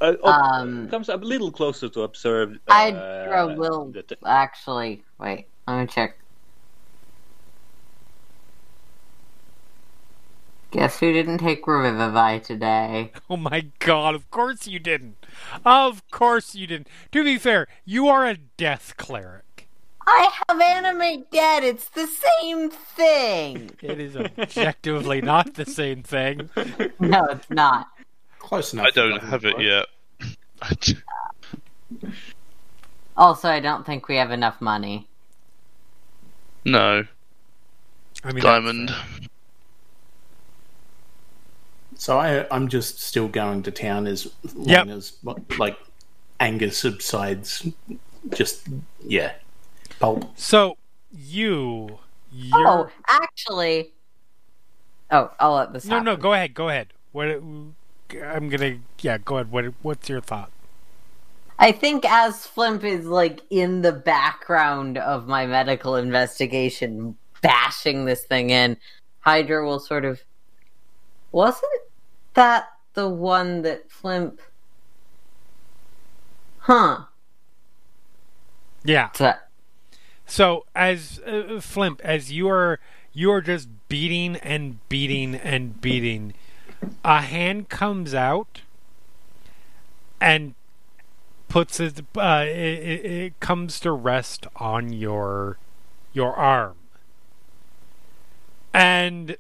uh, 0.01 0.15
op- 0.23 0.55
Um, 0.55 0.89
comes 0.89 1.09
a 1.09 1.17
little 1.17 1.51
closer 1.51 1.89
to 1.89 2.03
observe. 2.03 2.53
Uh, 2.69 2.73
I'd 2.73 2.95
throw 3.29 3.55
Will. 3.57 3.85
the 3.87 4.03
t- 4.03 4.15
Actually, 4.25 5.03
wait. 5.19 5.49
Let 5.67 5.81
me 5.81 5.87
check. 5.87 6.19
Guess 10.77 11.01
who 11.01 11.11
didn't 11.11 11.39
take 11.39 11.67
Revivify 11.67 12.41
today? 12.41 13.11
Oh 13.31 13.39
my 13.39 13.65
god, 13.79 14.15
of 14.15 14.31
course 14.31 14.67
you 14.67 14.79
didn't. 14.79 15.17
Of 15.65 16.03
course 16.11 16.55
you 16.55 16.67
didn't. 16.67 16.89
To 17.13 17.25
be 17.25 17.39
fair, 17.39 17.67
you 17.87 18.09
are 18.09 18.27
a 18.27 18.37
death 18.37 18.93
cleric. 18.99 19.69
I 20.07 20.31
have 20.47 20.61
Animate 20.61 21.31
Dead. 21.31 21.65
It's 21.65 21.89
the 21.89 22.07
same 22.07 22.69
thing. 22.69 23.71
It 23.83 23.99
is 23.99 24.19
objectively 24.19 25.23
not 25.23 25.55
the 25.55 25.65
same 25.65 26.03
thing. 26.03 26.51
No, 27.01 27.25
it's 27.25 27.49
not. 27.49 27.89
Close 28.39 28.75
enough. 28.75 28.87
I 28.87 28.91
don't 28.91 29.19
for 29.21 29.27
have 29.27 29.45
it 29.47 29.59
yet. 29.59 29.87
Also, 33.17 33.49
I 33.49 33.61
don't 33.61 33.87
think 33.87 34.09
we 34.09 34.17
have 34.17 34.31
enough 34.31 34.61
money. 34.61 35.09
no, 36.67 37.07
I 38.23 38.33
mean, 38.33 38.43
diamond. 38.43 38.95
So 41.99 42.19
I, 42.19 42.47
I'm 42.55 42.69
just 42.69 43.01
still 43.01 43.29
going 43.29 43.63
to 43.65 43.71
town 43.71 44.07
as 44.07 44.31
long 44.55 44.67
Yep. 44.69 44.89
as 44.89 45.13
like 45.59 45.79
anger 46.41 46.71
subsides. 46.71 47.67
Just 48.35 48.69
yeah, 49.05 49.33
pulp. 49.99 50.25
So 50.39 50.77
you, 51.11 51.99
you're 52.33 52.69
Oh, 52.69 52.89
actually. 53.09 53.93
Oh, 55.11 55.31
I'll 55.41 55.55
let 55.55 55.73
this 55.73 55.85
no, 55.87 55.97
happen. 55.97 56.05
no. 56.05 56.17
Go 56.17 56.33
ahead, 56.33 56.53
go 56.55 56.69
ahead. 56.69 56.93
What? 57.13 57.29
I'm 57.29 58.49
gonna, 58.49 58.79
yeah, 59.01 59.19
go 59.19 59.37
ahead. 59.37 59.51
What? 59.51 59.65
What's 59.83 60.09
your 60.09 60.21
thought? 60.21 60.51
I 61.59 61.73
think 61.73 62.05
as 62.05 62.47
Flimp 62.47 62.85
is 62.85 63.07
like 63.07 63.41
in 63.49 63.81
the 63.83 63.93
background 63.93 64.99
of 64.99 65.27
my 65.27 65.47
medical 65.47 65.97
investigation, 65.97 67.17
bashing 67.41 68.05
this 68.05 68.25
thing 68.25 68.51
in, 68.51 68.77
Hydra 69.21 69.65
will 69.65 69.81
sort 69.81 70.05
of. 70.05 70.23
Wasn't 71.33 71.65
that 72.37 72.69
the 72.95 73.09
one 73.09 73.63
that 73.63 73.91
Flimp. 73.91 74.41
Huh. 76.61 77.05
Yeah. 78.85 79.11
So- 79.13 79.35
So 80.27 80.67
as 80.75 81.21
uh, 81.27 81.61
Flimp, 81.61 82.01
as 82.03 82.33
you 82.33 82.49
are, 82.49 82.79
you 83.13 83.31
are 83.33 83.41
just 83.41 83.69
beating 83.89 84.37
and 84.37 84.79
beating 84.89 85.35
and 85.35 85.81
beating. 85.81 86.35
A 87.05 87.23
hand 87.23 87.69
comes 87.69 88.15
out 88.15 88.63
and 90.21 90.55
puts 91.49 91.79
it. 91.81 92.01
Uh, 92.17 92.45
it, 92.47 92.49
it, 92.51 93.07
it 93.07 93.41
comes 93.41 93.81
to 93.81 93.93
rest 93.93 94.47
on 94.57 94.93
your 94.93 95.59
your 96.13 96.35
arm, 96.35 96.77
and 98.75 99.37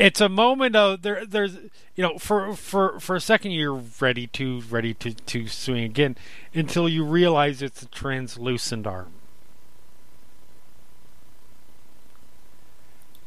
it's 0.00 0.20
a 0.20 0.28
moment 0.30 0.74
of 0.74 1.02
there. 1.02 1.26
There's 1.26 1.56
you 1.94 2.02
know 2.02 2.18
for 2.18 2.56
for 2.56 2.98
for 2.98 3.16
a 3.16 3.20
second 3.20 3.52
you're 3.52 3.82
ready 4.00 4.26
to 4.28 4.62
ready 4.70 4.94
to 4.94 5.12
to 5.12 5.46
swing 5.46 5.84
again 5.84 6.16
until 6.54 6.88
you 6.88 7.04
realize 7.04 7.60
it's 7.60 7.82
a 7.82 7.86
translucent 7.86 8.86
arm. 8.86 9.12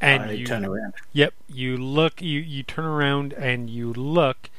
And 0.01 0.23
I 0.23 0.31
you 0.31 0.45
turn 0.45 0.65
around. 0.65 0.95
Yep, 1.13 1.33
you 1.47 1.77
look, 1.77 2.21
you 2.21 2.39
you 2.39 2.63
turn 2.63 2.85
around 2.85 3.33
and 3.33 3.69
you 3.69 3.93
look, 3.93 4.49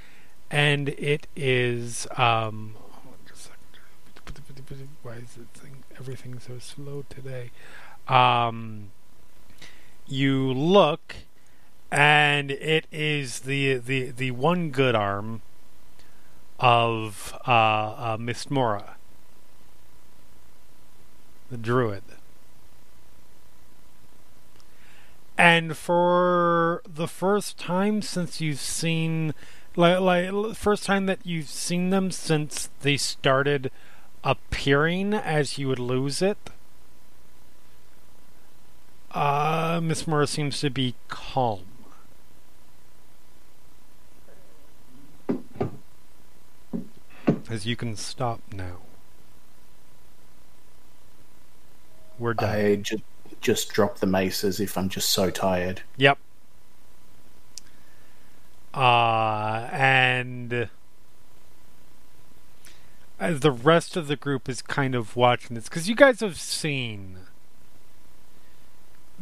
and 0.51 0.91
it 0.91 1.27
is 1.35 2.07
um. 2.17 2.77
hold 2.91 3.15
on 3.15 3.29
just 3.29 3.47
a 3.47 3.49
second. 3.49 4.89
Why 5.03 5.15
is 5.15 5.37
it 5.37 5.49
thing 5.53 5.83
everything 5.99 6.39
so 6.39 6.59
slow 6.61 7.05
today? 7.11 7.51
Um. 8.07 8.93
You 10.07 10.53
look, 10.53 11.17
and 11.95 12.51
it 12.51 12.89
is 12.91 13.41
the 13.41 13.77
the 13.77 14.11
the 14.11 14.33
one 14.33 14.71
good 14.71 14.97
arm 14.97 15.43
of 16.59 17.39
uh, 17.47 17.53
uh 17.53 18.17
Miss 18.19 18.51
Mora, 18.51 18.97
the 21.53 21.57
druid. 21.57 22.03
And 25.39 25.77
for 25.77 26.83
the 26.85 27.07
first 27.07 27.59
time 27.59 28.03
since 28.03 28.41
you've 28.41 28.61
seen, 28.61 29.33
like, 29.77 30.01
like 30.01 30.57
first 30.57 30.85
time 30.85 31.07
that 31.07 31.21
you've 31.25 31.49
seen 31.49 31.91
them 31.91 32.11
since 32.11 32.71
they 32.83 32.97
started 32.97 33.71
appearing 34.25 35.15
as 35.15 35.59
you 35.59 35.69
would 35.69 35.81
lose 35.81 36.23
it, 36.23 36.39
uh, 39.13 39.81
Miss 39.81 40.09
Mora 40.09 40.27
seems 40.27 40.59
to 40.61 40.71
be 40.71 40.97
calm. 41.07 41.74
As 47.55 47.67
you 47.67 47.77
can 47.77 47.95
stop 47.95 48.41
now. 48.53 48.79
We're 52.19 52.35
done. 52.35 52.51
I 52.51 52.75
just 52.75 53.05
just 53.41 53.69
drop 53.73 53.99
the 53.99 54.09
mace 54.09 54.43
as 54.43 54.59
if 54.59 54.77
I'm 54.77 54.89
just 54.89 55.11
so 55.11 55.31
tired. 55.31 55.83
Yep. 55.97 56.19
Uh, 58.75 59.69
and 59.71 60.69
as 63.21 63.39
the 63.39 63.53
rest 63.53 63.97
of 63.97 64.09
the 64.09 64.17
group 64.17 64.49
is 64.49 64.61
kind 64.61 64.97
of 64.97 65.15
watching 65.15 65.55
this, 65.55 65.69
because 65.69 65.89
you 65.89 65.95
guys 65.95 66.19
have 66.19 66.41
seen 66.41 67.19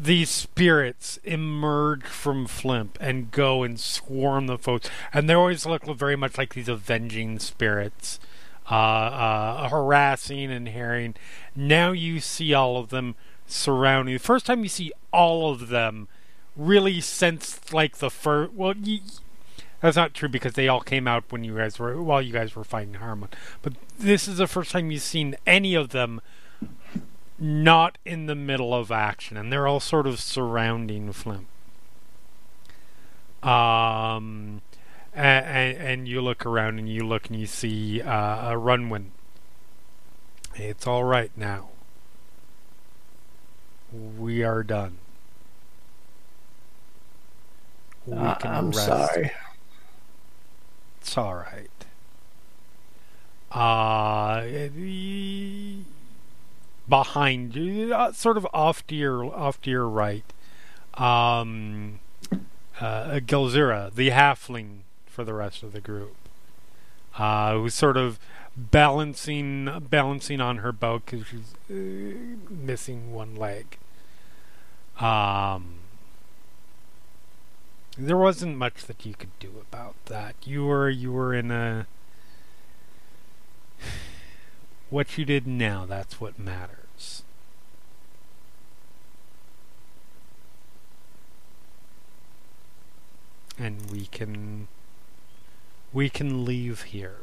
these 0.02 0.30
spirits 0.30 1.18
emerge 1.22 2.02
from 2.04 2.46
Flimp 2.46 2.98
and 3.00 3.30
go 3.30 3.62
and 3.62 3.78
swarm 3.78 4.48
the 4.48 4.58
folks, 4.58 4.90
and 5.12 5.28
they 5.28 5.34
always 5.34 5.64
look 5.64 5.84
very 5.84 6.16
much 6.16 6.36
like 6.36 6.54
these 6.54 6.68
avenging 6.68 7.38
spirits, 7.38 8.18
uh, 8.68 8.74
uh, 8.74 9.68
harassing 9.68 10.50
and 10.50 10.68
harrying. 10.68 11.14
Now 11.54 11.92
you 11.92 12.18
see 12.18 12.52
all 12.52 12.78
of 12.78 12.88
them 12.88 13.14
surrounding. 13.46 14.14
The 14.14 14.18
first 14.18 14.46
time 14.46 14.64
you 14.64 14.68
see 14.68 14.92
all 15.12 15.52
of 15.52 15.68
them, 15.68 16.08
really 16.56 17.00
since 17.00 17.72
like 17.72 17.98
the 17.98 18.10
first. 18.10 18.52
Well, 18.54 18.74
that's 19.80 19.96
not 19.96 20.14
true 20.14 20.28
because 20.28 20.54
they 20.54 20.66
all 20.66 20.80
came 20.80 21.06
out 21.06 21.24
when 21.30 21.44
you 21.44 21.56
guys 21.56 21.78
were 21.78 22.02
while 22.02 22.20
you 22.20 22.32
guys 22.32 22.56
were 22.56 22.64
fighting 22.64 22.94
Haruman. 22.94 23.30
But 23.62 23.74
this 23.98 24.26
is 24.26 24.38
the 24.38 24.48
first 24.48 24.72
time 24.72 24.90
you've 24.90 25.02
seen 25.02 25.36
any 25.46 25.74
of 25.74 25.90
them 25.90 26.20
not 27.42 27.98
in 28.04 28.26
the 28.26 28.34
middle 28.36 28.72
of 28.72 28.92
action, 28.92 29.36
and 29.36 29.52
they're 29.52 29.66
all 29.66 29.80
sort 29.80 30.06
of 30.06 30.20
surrounding 30.20 31.12
Flimp. 31.12 31.46
Um, 33.42 34.62
and, 35.12 35.76
and 35.78 36.08
you 36.08 36.20
look 36.22 36.46
around 36.46 36.78
and 36.78 36.88
you 36.88 37.04
look 37.04 37.28
and 37.28 37.38
you 37.38 37.46
see 37.46 38.00
uh, 38.00 38.52
a 38.52 38.56
Runwin. 38.56 39.10
It's 40.54 40.86
all 40.86 41.02
right 41.02 41.32
now. 41.36 41.70
We 43.92 44.44
are 44.44 44.62
done. 44.62 44.98
We 48.06 48.16
Uh, 48.16 48.34
can 48.36 48.50
I'm 48.54 48.66
rest. 48.70 48.86
sorry. 48.86 49.32
It's 51.00 51.18
all 51.18 51.34
right. 51.34 51.68
Uh, 53.50 54.42
the- 54.42 55.82
behind 56.88 57.56
uh, 57.92 58.12
sort 58.12 58.36
of 58.36 58.46
off 58.52 58.86
to 58.88 58.94
your 58.94 59.24
off 59.24 59.60
to 59.62 59.70
your 59.70 59.88
right, 59.88 60.24
um, 60.94 62.00
uh, 62.80 63.20
Gilzira, 63.20 63.94
the 63.94 64.10
halfling 64.10 64.80
for 65.06 65.24
the 65.24 65.34
rest 65.34 65.62
of 65.62 65.72
the 65.72 65.80
group, 65.80 66.16
uh, 67.18 67.54
who's 67.54 67.74
sort 67.74 67.96
of 67.96 68.18
balancing 68.56 69.86
balancing 69.88 70.40
on 70.40 70.58
her 70.58 70.72
boat 70.72 71.02
because 71.06 71.26
she's 71.26 71.54
uh, 71.70 72.36
missing 72.50 73.12
one 73.12 73.34
leg. 73.36 73.78
Um, 75.00 75.76
there 77.96 78.16
wasn't 78.16 78.56
much 78.56 78.84
that 78.84 79.04
you 79.04 79.14
could 79.14 79.38
do 79.38 79.52
about 79.60 79.94
that. 80.06 80.34
You 80.44 80.64
were 80.66 80.88
you 80.90 81.12
were 81.12 81.34
in 81.34 81.50
a 81.50 81.86
what 84.92 85.16
you 85.16 85.24
did 85.24 85.46
now, 85.46 85.86
that's 85.86 86.20
what 86.20 86.38
matters. 86.38 87.22
And 93.58 93.90
we 93.90 94.06
can 94.06 94.68
we 95.92 96.10
can 96.10 96.44
leave 96.44 96.82
here. 96.82 97.16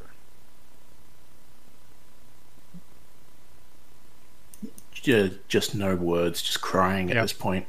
Just 5.47 5.73
no 5.75 5.95
words, 5.95 6.41
just 6.41 6.61
crying 6.61 7.09
at 7.09 7.15
Yep. 7.15 7.23
this 7.23 7.33
point. 7.33 7.65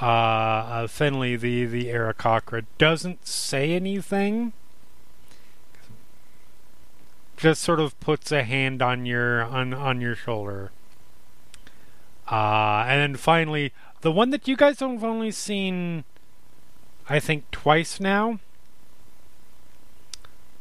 Uh, 0.00 0.04
uh 0.06 0.86
Finley, 0.86 1.36
the 1.36 1.64
the 1.64 1.86
Aarakocra, 1.86 2.64
doesn't 2.78 3.26
say 3.26 3.72
anything. 3.72 4.52
Just 7.38 7.62
sort 7.62 7.80
of 7.80 7.98
puts 8.00 8.30
a 8.32 8.42
hand 8.42 8.82
on 8.82 9.06
your 9.06 9.42
on 9.44 9.72
on 9.72 10.00
your 10.00 10.14
shoulder. 10.14 10.72
Uh, 12.30 12.84
and 12.86 13.00
then 13.00 13.16
finally, 13.16 13.72
the 14.02 14.12
one 14.12 14.30
that 14.30 14.46
you 14.46 14.56
guys 14.56 14.80
have 14.80 15.02
only 15.02 15.30
seen, 15.30 16.04
I 17.08 17.20
think, 17.20 17.50
twice 17.50 18.00
now. 18.00 18.40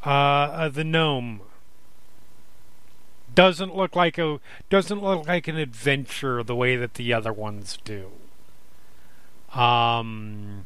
Uh, 0.06 0.10
uh, 0.10 0.70
the 0.70 0.86
gnome 0.86 1.42
doesn't 3.36 3.76
look 3.76 3.96
like 3.96 4.18
a 4.18 4.40
doesn't 4.70 5.04
look 5.04 5.28
like 5.28 5.48
an 5.48 5.58
adventure 5.58 6.42
the 6.44 6.56
way 6.56 6.76
that 6.76 6.94
the 6.94 7.12
other 7.12 7.34
ones 7.34 7.78
do. 7.84 8.12
Um, 9.54 10.66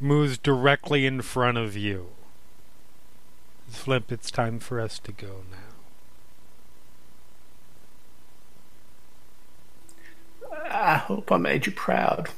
moves 0.00 0.36
directly 0.36 1.06
in 1.06 1.22
front 1.22 1.56
of 1.56 1.76
you. 1.76 2.08
Flip, 3.68 4.10
it's 4.10 4.30
time 4.30 4.58
for 4.58 4.80
us 4.80 4.98
to 5.00 5.12
go 5.12 5.44
now. 5.50 5.74
I 10.70 10.96
hope 10.96 11.30
I 11.30 11.36
made 11.36 11.66
you 11.66 11.72
proud. 11.72 12.30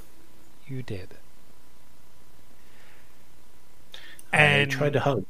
You 0.67 0.83
did. 0.83 1.17
I 4.33 4.65
And 4.65 4.71
tried 4.71 4.93
to 4.95 5.01
hug. 5.01 5.25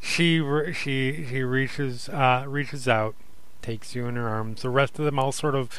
she 0.00 0.40
re- 0.40 0.72
she 0.72 1.26
she 1.28 1.42
reaches 1.42 2.08
uh, 2.08 2.44
reaches 2.46 2.88
out, 2.88 3.14
takes 3.62 3.94
you 3.94 4.06
in 4.06 4.16
her 4.16 4.28
arms. 4.28 4.62
The 4.62 4.70
rest 4.70 4.98
of 4.98 5.04
them 5.04 5.18
all 5.18 5.32
sort 5.32 5.54
of 5.54 5.70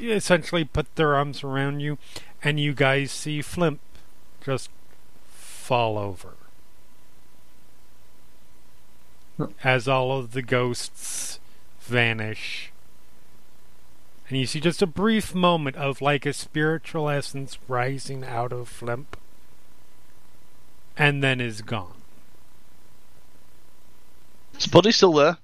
essentially 0.00 0.64
put 0.64 0.94
their 0.96 1.14
arms 1.14 1.42
around 1.42 1.80
you, 1.80 1.98
and 2.42 2.60
you 2.60 2.74
guys 2.74 3.10
see 3.12 3.40
Flimp 3.42 3.80
just 4.44 4.70
fall 5.26 5.98
over 5.98 6.36
as 9.64 9.88
all 9.88 10.18
of 10.18 10.32
the 10.32 10.42
ghosts 10.42 11.40
vanish. 11.80 12.72
And 14.28 14.38
you 14.38 14.46
see 14.46 14.60
just 14.60 14.82
a 14.82 14.86
brief 14.86 15.34
moment 15.34 15.76
of 15.76 16.00
like 16.00 16.24
a 16.24 16.32
spiritual 16.32 17.08
essence 17.08 17.58
rising 17.68 18.24
out 18.24 18.52
of 18.52 18.68
Flimp, 18.68 19.16
and 20.96 21.22
then 21.22 21.40
is 21.40 21.60
gone. 21.62 21.94
Is 24.56 24.64
the 24.64 24.70
body 24.70 24.92
still 24.92 25.12
there? 25.12 25.38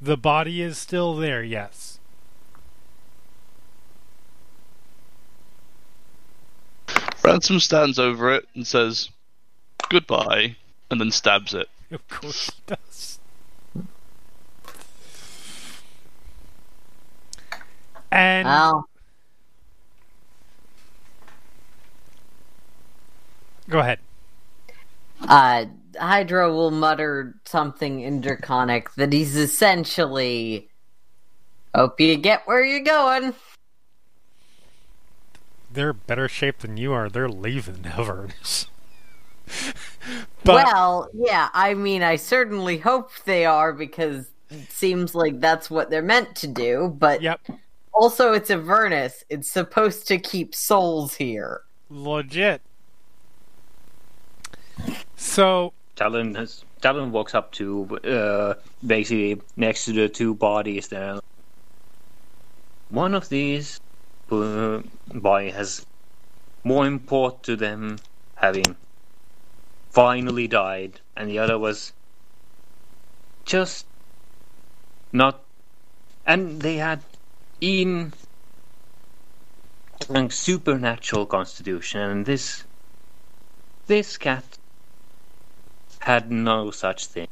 The 0.00 0.16
body 0.16 0.60
is 0.60 0.76
still 0.76 1.16
there, 1.16 1.42
yes. 1.42 1.98
Ransome 7.22 7.60
stands 7.60 7.98
over 7.98 8.30
it 8.32 8.46
and 8.54 8.66
says, 8.66 9.10
goodbye, 9.88 10.56
and 10.90 11.00
then 11.00 11.10
stabs 11.10 11.54
it. 11.54 11.68
Of 11.92 12.08
course 12.08 12.50
he 12.50 12.62
does. 12.66 13.20
And 18.10 18.46
Well, 18.46 18.88
go 23.68 23.78
ahead. 23.80 23.98
uh, 25.28 25.66
Hydra 25.98 26.52
will 26.52 26.70
mutter 26.70 27.34
something 27.44 28.00
in 28.00 28.20
Draconic 28.20 28.92
that 28.94 29.12
he's 29.12 29.36
essentially. 29.36 30.68
Hope 31.74 32.00
you 32.00 32.16
get 32.16 32.46
where 32.46 32.64
you're 32.64 32.80
going. 32.80 33.34
They're 35.72 35.92
better 35.92 36.26
shape 36.28 36.58
than 36.58 36.76
you 36.78 36.92
are. 36.92 37.08
They're 37.10 37.28
leaving 37.28 37.82
Nevers. 37.82 38.68
but 40.44 40.64
well, 40.64 41.08
yeah, 41.14 41.48
I 41.52 41.74
mean, 41.74 42.02
I 42.02 42.16
certainly 42.16 42.78
hope 42.78 43.10
they 43.24 43.44
are 43.44 43.72
because 43.72 44.28
it 44.50 44.70
seems 44.70 45.14
like 45.14 45.40
that's 45.40 45.70
what 45.70 45.90
they're 45.90 46.02
meant 46.02 46.36
to 46.36 46.46
do, 46.46 46.94
but 46.98 47.22
yep, 47.22 47.40
also 47.92 48.32
it's 48.32 48.50
Avernus. 48.50 49.24
It's 49.28 49.50
supposed 49.50 50.06
to 50.08 50.18
keep 50.18 50.54
souls 50.54 51.14
here. 51.14 51.62
legit. 51.90 52.60
So 55.16 55.72
Talon 55.96 56.34
has 56.34 56.64
Talon 56.80 57.10
walks 57.10 57.34
up 57.34 57.52
to 57.52 57.98
uh, 58.04 58.54
basically 58.86 59.40
next 59.56 59.86
to 59.86 59.92
the 59.92 60.08
two 60.08 60.34
bodies 60.34 60.88
there. 60.88 61.20
One 62.90 63.14
of 63.14 63.28
these 63.28 63.80
uh, 64.30 64.82
boy 65.12 65.50
has 65.50 65.84
more 66.62 66.86
import 66.86 67.42
to 67.44 67.56
them 67.56 67.98
having 68.34 68.76
finally 69.96 70.46
died, 70.46 71.00
and 71.16 71.30
the 71.30 71.38
other 71.38 71.58
was 71.58 71.94
just 73.46 73.86
not. 75.10 75.42
And 76.26 76.60
they 76.60 76.76
had 76.76 77.02
in 77.62 78.12
a 80.10 80.28
supernatural 80.28 81.24
constitution, 81.24 82.02
and 82.02 82.26
this 82.26 82.64
this 83.86 84.18
cat 84.18 84.44
had 86.00 86.30
no 86.30 86.70
such 86.70 87.06
thing. 87.06 87.28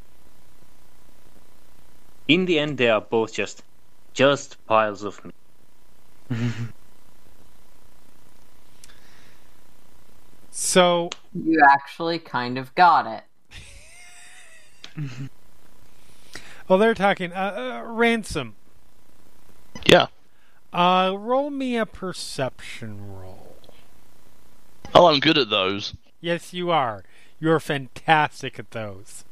In 2.28 2.46
the 2.46 2.58
end, 2.58 2.78
they 2.78 2.88
are 2.88 3.02
both 3.02 3.34
just 3.34 3.62
just 4.14 4.56
piles 4.64 5.04
of 5.04 5.20
meat. 5.22 5.34
So 10.56 11.10
You 11.34 11.60
actually 11.68 12.20
kind 12.20 12.58
of 12.58 12.72
got 12.76 13.06
it. 14.96 15.08
well, 16.68 16.78
they're 16.78 16.94
talking. 16.94 17.32
Uh, 17.32 17.82
uh, 17.84 17.88
Ransome. 17.90 18.54
Yeah. 19.84 20.06
Uh, 20.72 21.12
roll 21.18 21.50
me 21.50 21.76
a 21.76 21.84
perception 21.84 23.16
roll. 23.16 23.56
Oh, 24.94 25.06
I'm 25.06 25.18
good 25.18 25.36
at 25.36 25.50
those. 25.50 25.94
Yes, 26.20 26.52
you 26.54 26.70
are. 26.70 27.02
You're 27.40 27.58
fantastic 27.58 28.56
at 28.60 28.70
those. 28.70 29.24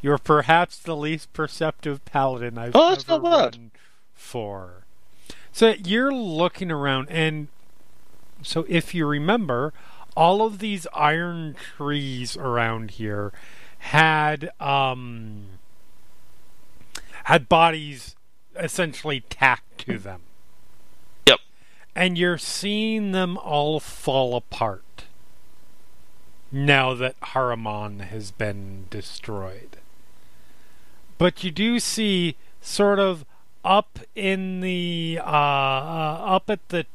You're 0.00 0.16
perhaps 0.16 0.78
the 0.78 0.96
least 0.96 1.30
perceptive 1.34 2.02
paladin 2.06 2.56
I've 2.56 2.72
Oh, 2.74 2.88
that's 2.90 3.04
ever 3.06 3.22
not 3.22 3.52
bad. 3.52 3.58
run 3.60 3.70
for. 4.14 4.84
So 5.52 5.74
you're 5.84 6.12
looking 6.14 6.70
around, 6.70 7.10
and 7.10 7.48
so 8.42 8.64
if 8.68 8.94
you 8.94 9.06
remember, 9.06 9.72
all 10.16 10.42
of 10.42 10.58
these 10.58 10.86
iron 10.92 11.54
trees 11.54 12.36
around 12.36 12.92
here 12.92 13.32
had 13.78 14.50
um 14.60 15.46
had 17.24 17.48
bodies 17.48 18.16
essentially 18.56 19.20
tacked 19.20 19.86
to 19.86 19.98
them. 19.98 20.22
Yep. 21.26 21.38
And 21.94 22.18
you're 22.18 22.38
seeing 22.38 23.12
them 23.12 23.36
all 23.38 23.80
fall 23.80 24.34
apart 24.34 25.04
now 26.50 26.94
that 26.94 27.20
Haruman 27.20 28.00
has 28.00 28.30
been 28.30 28.86
destroyed. 28.90 29.76
But 31.18 31.44
you 31.44 31.50
do 31.50 31.78
see 31.78 32.36
sort 32.60 32.98
of 32.98 33.24
up 33.64 33.98
in 34.14 34.60
the 34.60 35.20
uh, 35.22 35.28
uh, 35.28 36.22
up 36.24 36.48
at 36.48 36.68
the 36.70 36.86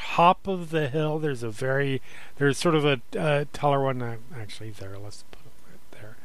top 0.00 0.46
of 0.46 0.70
the 0.70 0.88
hill. 0.88 1.18
There's 1.18 1.42
a 1.42 1.50
very 1.50 2.00
there's 2.36 2.58
sort 2.58 2.74
of 2.74 2.84
a 2.84 3.00
uh, 3.18 3.44
taller 3.52 3.82
one. 3.82 4.02
Uh, 4.02 4.16
actually, 4.36 4.70
there. 4.70 4.96
Let's 4.98 5.24
put 5.30 5.40
it 5.40 5.70
right 5.70 6.00
there. 6.00 6.16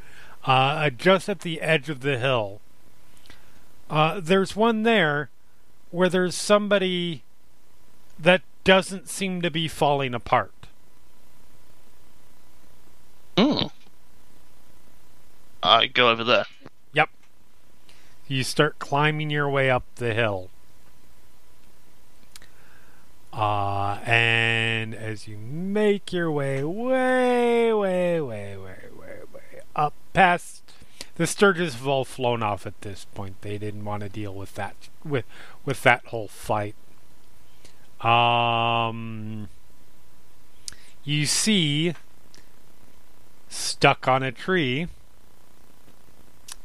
Uh, 0.46 0.90
just 0.90 1.30
at 1.30 1.42
the 1.42 1.62
edge 1.62 1.90
of 1.90 2.02
the 2.02 2.18
hill. 2.18 2.62
Uh, 3.90 4.20
there's 4.20 4.56
one 4.56 4.84
there 4.84 5.30
where 5.92 6.10
there's 6.10 6.36
somebody 6.36 7.24
that 8.20 8.42
doesn't 8.64 9.08
seem 9.10 9.42
to 9.42 9.52
be 9.52 9.68
falling 9.68 10.14
apart. 10.14 10.52
Hmm. 13.38 13.68
I 15.62 15.88
go 15.88 16.10
over 16.10 16.24
there. 16.24 16.46
Yep. 16.94 17.10
You 18.28 18.44
start 18.44 18.80
climbing 18.80 19.30
your 19.30 19.50
way 19.50 19.70
up 19.70 19.84
the 19.96 20.14
hill. 20.14 20.50
Uh, 23.36 24.00
and 24.06 24.96
as 24.96 25.28
you 25.28 25.38
make 25.38 26.14
your 26.14 26.32
way 26.32 26.64
way, 26.64 27.74
way, 27.74 28.22
way, 28.22 28.56
way, 28.56 28.88
way, 28.98 29.20
way 29.34 29.62
up 29.76 29.94
past 30.14 30.64
the 31.16 31.26
Stirges 31.26 31.74
have 31.74 31.88
all 31.88 32.06
flown 32.06 32.44
off 32.44 32.66
at 32.66 32.80
this 32.82 33.06
point. 33.14 33.42
They 33.42 33.58
didn't 33.58 33.86
want 33.86 34.04
to 34.04 34.10
deal 34.10 34.34
with 34.34 34.56
that 34.56 34.76
with 35.04 35.26
with 35.64 35.84
that 35.84 36.06
whole 36.08 36.28
fight. 36.28 36.76
Um, 38.02 39.48
you 41.04 41.26
see 41.26 41.94
stuck 43.48 44.08
on 44.08 44.24
a 44.24 44.32
tree, 44.32 44.88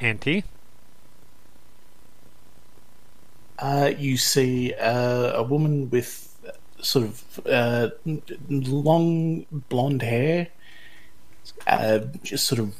Auntie. 0.00 0.44
Uh, 3.58 3.92
you 3.96 4.16
see 4.16 4.74
uh, 4.74 5.32
a 5.34 5.42
woman 5.42 5.90
with 5.90 6.29
sort 6.82 7.06
of 7.06 7.46
uh, 7.46 7.90
long 8.48 9.46
blonde 9.68 10.02
hair, 10.02 10.48
uh, 11.66 12.00
just 12.22 12.46
sort 12.46 12.58
of 12.58 12.74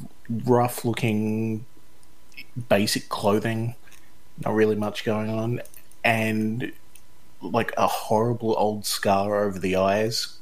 rough 0.45 0.85
looking, 0.85 1.65
basic 2.69 3.09
clothing, 3.09 3.75
not 4.43 4.53
really 4.53 4.75
much 4.75 5.03
going 5.03 5.29
on, 5.29 5.61
and 6.03 6.71
like 7.41 7.73
a 7.77 7.87
horrible 7.87 8.55
old 8.57 8.85
scar 8.85 9.43
over 9.43 9.59
the 9.59 9.75
eyes. 9.75 10.37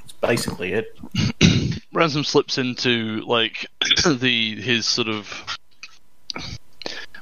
That's 0.00 0.12
basically 0.12 0.72
it. 0.72 0.98
Ransome 1.92 2.24
slips 2.24 2.58
into 2.58 3.22
like 3.26 3.66
the 4.06 4.60
his 4.60 4.86
sort 4.86 5.08
of 5.08 5.58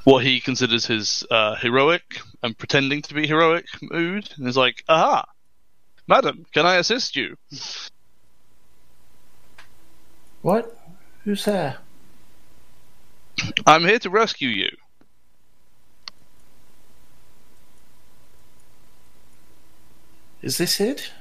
what 0.09 0.25
he 0.25 0.39
considers 0.39 0.87
his 0.87 1.23
uh, 1.29 1.53
heroic 1.55 2.19
and 2.41 2.57
pretending 2.57 2.99
to 3.03 3.13
be 3.13 3.27
heroic 3.27 3.65
mood, 3.81 4.27
and 4.37 4.47
is 4.47 4.57
like, 4.57 4.83
"Aha, 4.89 5.23
madam, 6.07 6.45
can 6.51 6.65
I 6.65 6.77
assist 6.77 7.15
you?" 7.15 7.37
What? 10.41 10.75
Who's 11.25 11.45
there? 11.45 11.77
I'm 13.67 13.83
here 13.83 13.99
to 13.99 14.09
rescue 14.09 14.49
you. 14.49 14.69
Is 20.41 20.57
this 20.57 20.79
it? 20.79 21.11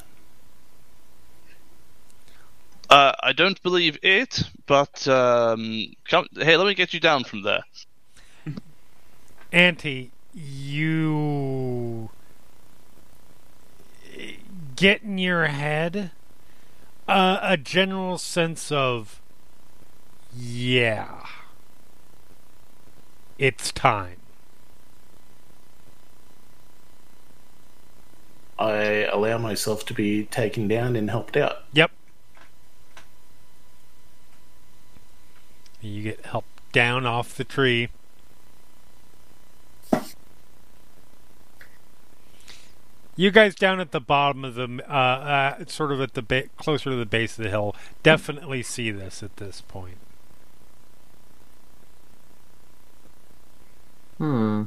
Uh, 2.88 3.12
I 3.22 3.34
don't 3.34 3.62
believe 3.62 3.98
it, 4.02 4.44
but 4.66 5.06
um, 5.08 5.84
come, 6.08 6.26
hey, 6.32 6.56
let 6.56 6.66
me 6.66 6.74
get 6.74 6.94
you 6.94 7.00
down 7.00 7.24
from 7.24 7.42
there. 7.42 7.64
Auntie, 9.50 10.10
you 10.34 12.10
get 14.76 15.02
in 15.02 15.18
your 15.18 15.46
head 15.46 16.10
uh, 17.08 17.38
a 17.42 17.56
general 17.56 18.18
sense 18.18 18.70
of, 18.70 19.20
yeah, 20.36 21.24
it's 23.38 23.72
time. 23.72 24.16
I 28.58 29.04
allow 29.04 29.38
myself 29.38 29.86
to 29.86 29.94
be 29.94 30.24
taken 30.24 30.68
down 30.68 30.94
and 30.96 31.08
helped 31.08 31.36
out. 31.36 31.64
Yep. 31.72 31.92
You 35.80 36.02
get 36.02 36.26
helped 36.26 36.72
down 36.72 37.06
off 37.06 37.36
the 37.36 37.44
tree. 37.44 37.88
You 43.18 43.32
guys 43.32 43.56
down 43.56 43.80
at 43.80 43.90
the 43.90 44.00
bottom 44.00 44.44
of 44.44 44.54
the, 44.54 44.80
uh, 44.88 44.92
uh, 44.92 45.64
sort 45.66 45.90
of 45.90 46.00
at 46.00 46.14
the 46.14 46.22
ba- 46.22 46.46
closer 46.56 46.90
to 46.90 46.94
the 46.96 47.04
base 47.04 47.36
of 47.36 47.42
the 47.42 47.50
hill, 47.50 47.74
definitely 48.04 48.62
see 48.62 48.92
this 48.92 49.24
at 49.24 49.38
this 49.38 49.60
point. 49.60 49.96
Hmm. 54.18 54.62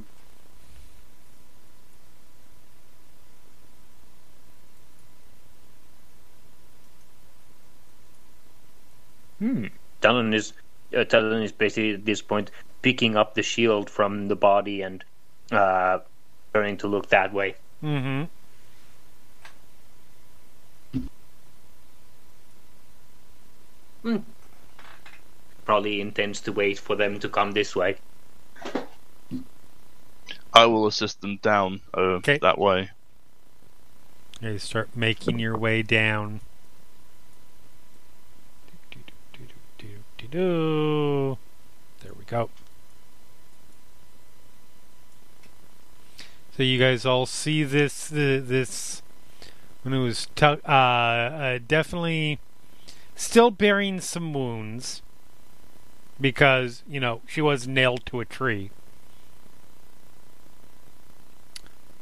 Hmm. 9.39 9.67
Talon 10.01 10.33
is 10.33 10.51
uh, 10.93 11.05
Talon 11.05 11.41
is 11.41 11.53
basically 11.53 11.93
at 11.93 12.03
this 12.03 12.21
point 12.21 12.51
picking 12.81 13.15
up 13.15 13.33
the 13.33 13.43
shield 13.43 13.89
from 13.89 14.27
the 14.27 14.35
body 14.35 14.81
and 14.81 15.05
uh, 15.53 15.99
turning 16.53 16.75
to 16.79 16.87
look 16.89 17.07
that 17.11 17.33
way. 17.33 17.55
Mm-hmm. 17.81 18.25
Probably 25.65 26.01
intends 26.01 26.41
to 26.41 26.51
wait 26.51 26.79
for 26.79 26.95
them 26.95 27.19
to 27.19 27.29
come 27.29 27.51
this 27.51 27.75
way. 27.75 27.97
I 30.53 30.65
will 30.65 30.87
assist 30.87 31.21
them 31.21 31.37
down 31.37 31.81
uh, 31.93 32.19
Okay. 32.19 32.37
that 32.41 32.57
way. 32.57 32.89
You 34.41 34.57
start 34.57 34.89
making 34.95 35.39
your 35.39 35.55
way 35.55 35.81
down. 35.83 36.41
There 40.31 41.35
we 42.17 42.25
go. 42.25 42.49
So 46.55 46.63
you 46.63 46.79
guys 46.79 47.05
all 47.05 47.25
see 47.25 47.63
this 47.63 48.07
this 48.09 49.01
when 49.83 49.93
it 49.93 49.99
was 49.99 50.27
tu- 50.35 50.61
uh, 50.65 50.71
uh, 50.71 51.59
definitely 51.67 52.39
still 53.15 53.51
bearing 53.51 53.99
some 54.01 54.33
wounds 54.33 55.01
because 56.19 56.83
you 56.87 56.99
know 56.99 57.21
she 57.27 57.41
was 57.41 57.67
nailed 57.67 58.05
to 58.07 58.19
a 58.19 58.25
tree, 58.25 58.71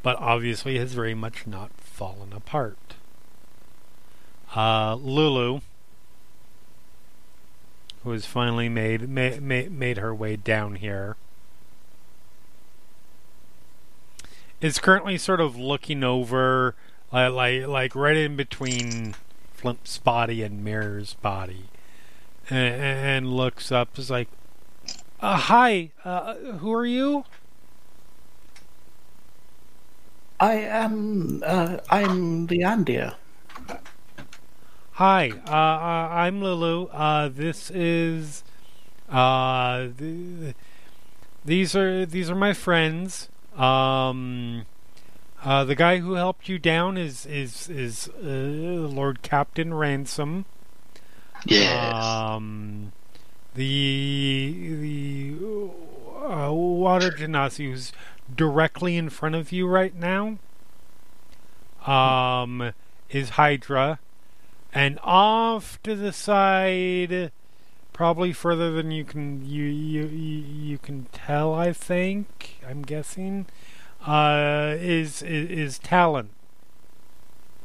but 0.03 0.17
obviously 0.17 0.77
has 0.77 0.93
very 0.93 1.13
much 1.13 1.45
not 1.47 1.71
fallen 1.77 2.33
apart. 2.33 2.77
uh, 4.55 4.95
Lulu, 4.95 5.61
who 8.03 8.11
has 8.11 8.25
finally 8.25 8.69
made 8.69 9.07
made 9.09 9.41
made, 9.41 9.71
made 9.71 9.97
her 9.97 10.13
way 10.13 10.35
down 10.35 10.75
here, 10.75 11.15
is 14.61 14.79
currently 14.79 15.17
sort 15.17 15.39
of 15.41 15.55
looking 15.57 16.03
over, 16.03 16.75
uh, 17.13 17.31
like 17.31 17.67
like 17.67 17.95
right 17.95 18.17
in 18.17 18.35
between 18.35 19.15
Flimp's 19.59 19.97
body 19.97 20.41
and 20.41 20.63
Mirror's 20.63 21.15
body, 21.15 21.65
and, 22.49 22.81
and 22.81 23.33
looks 23.33 23.71
up. 23.71 23.99
Is 23.99 24.09
like, 24.09 24.29
uh, 25.19 25.35
"Hi, 25.35 25.91
uh, 26.05 26.35
who 26.35 26.71
are 26.73 26.85
you?" 26.85 27.25
I 30.39 30.53
am. 30.53 31.43
Uh, 31.45 31.77
I'm 31.89 32.47
Leandia. 32.47 33.15
Hi, 34.93 35.31
uh, 35.45 35.51
uh, 35.51 36.09
I'm 36.13 36.41
Lulu. 36.41 36.87
Uh, 36.87 37.27
this 37.27 37.69
is 37.71 38.45
uh, 39.09 39.87
th- 39.97 40.55
these 41.43 41.75
are 41.75 42.05
these 42.05 42.29
are 42.29 42.35
my 42.35 42.53
friends. 42.53 43.27
Um, 43.57 44.65
uh, 45.43 45.63
the 45.63 45.75
guy 45.75 45.97
who 45.99 46.13
helped 46.13 46.49
you 46.49 46.59
down 46.59 46.97
is 46.97 47.25
is 47.25 47.69
is 47.69 48.09
uh, 48.21 48.27
Lord 48.27 49.21
Captain 49.21 49.73
Ransome. 49.73 50.45
Yes. 51.45 52.03
Um, 52.03 52.91
the 53.55 54.75
the 54.81 55.35
uh, 56.29 56.51
water 56.51 57.11
genasi 57.11 57.69
who's 57.69 57.93
directly 58.33 58.97
in 58.97 59.09
front 59.09 59.35
of 59.35 59.51
you 59.51 59.67
right 59.67 59.95
now. 59.95 60.37
Um, 61.87 62.73
is 63.09 63.31
Hydra, 63.31 63.99
and 64.73 64.99
off 65.01 65.81
to 65.83 65.95
the 65.95 66.11
side, 66.11 67.31
probably 67.93 68.33
further 68.33 68.71
than 68.71 68.91
you 68.91 69.05
can 69.05 69.45
you 69.45 69.63
you 69.63 70.05
you, 70.07 70.43
you 70.43 70.77
can 70.77 71.07
tell. 71.13 71.53
I 71.53 71.71
think 71.71 72.59
I'm 72.67 72.81
guessing. 72.81 73.45
Uh, 74.05 74.75
is 74.77 75.21
is, 75.21 75.49
is 75.49 75.79
Talon? 75.79 76.29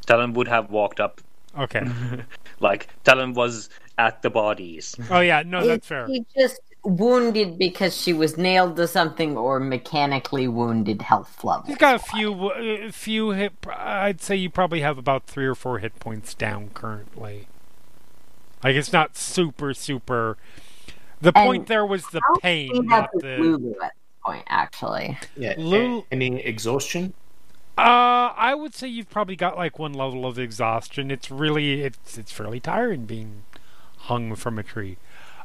Talon 0.06 0.32
would 0.34 0.48
have 0.48 0.70
walked 0.70 1.00
up 1.00 1.20
Okay. 1.56 1.84
like 2.60 2.88
Talon 3.04 3.34
was 3.34 3.68
at 3.98 4.22
the 4.22 4.30
bodies. 4.30 4.96
Oh 5.10 5.20
yeah, 5.20 5.42
no, 5.46 5.64
that's 5.64 5.86
fair. 5.86 6.06
She 6.08 6.24
just 6.36 6.60
wounded 6.84 7.58
because 7.58 7.96
she 7.96 8.12
was 8.12 8.36
nailed 8.36 8.76
to 8.76 8.86
something, 8.88 9.36
or 9.36 9.60
mechanically 9.60 10.48
wounded 10.48 11.02
health 11.02 11.44
level. 11.44 11.64
He's 11.66 11.76
got 11.76 11.94
a 11.94 11.98
few, 11.98 12.50
a 12.50 12.90
few 12.92 13.30
hit. 13.30 13.52
I'd 13.68 14.20
say 14.20 14.36
you 14.36 14.50
probably 14.50 14.80
have 14.80 14.98
about 14.98 15.26
three 15.26 15.46
or 15.46 15.54
four 15.54 15.78
hit 15.78 15.98
points 16.00 16.34
down 16.34 16.70
currently. 16.74 17.48
Like 18.62 18.76
it's 18.76 18.92
not 18.92 19.16
super, 19.16 19.74
super. 19.74 20.36
The 21.20 21.32
And 21.34 21.46
point 21.48 21.66
there 21.68 21.86
was 21.86 22.08
the 22.08 22.20
pain, 22.40 22.74
She 22.74 22.80
not 22.80 23.10
has 23.14 23.22
the. 23.22 23.90
Lulu 24.26 24.36
at 24.38 24.42
this 24.42 24.42
point, 24.42 24.44
actually. 24.48 25.18
Yeah. 25.36 25.54
Lou- 25.58 26.04
any 26.10 26.40
exhaustion? 26.42 27.14
Uh, 27.76 28.32
I 28.36 28.54
would 28.54 28.74
say 28.74 28.86
you've 28.88 29.10
probably 29.10 29.36
got 29.36 29.56
like 29.56 29.78
one 29.78 29.92
level 29.94 30.26
of 30.26 30.38
exhaustion. 30.38 31.10
It's 31.10 31.30
really, 31.30 31.82
it's 31.82 32.16
it's 32.16 32.30
fairly 32.32 32.60
tiring 32.60 33.04
being 33.06 33.42
hung 33.98 34.34
from 34.36 34.58
a 34.58 34.62
tree. 34.62 34.96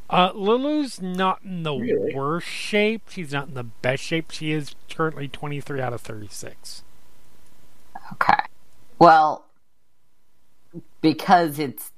Uh, 0.10 0.32
Lulu's 0.34 1.02
not 1.02 1.42
in 1.44 1.64
the 1.64 1.74
Really? 1.76 2.14
worst 2.16 2.48
shape. 2.48 3.04
She's 3.10 3.32
not 3.32 3.50
in 3.50 3.54
the 3.54 3.64
best 3.64 4.04
shape. 4.04 4.32
She 4.32 4.52
is 4.52 4.76
currently 4.90 5.28
twenty 5.28 5.62
three 5.62 5.82
out 5.82 5.94
of 5.94 6.02
thirty 6.02 6.28
six. 6.30 6.84
Okay. 8.14 8.42
Well, 9.00 9.46
because 11.02 11.58
it's 11.60 11.92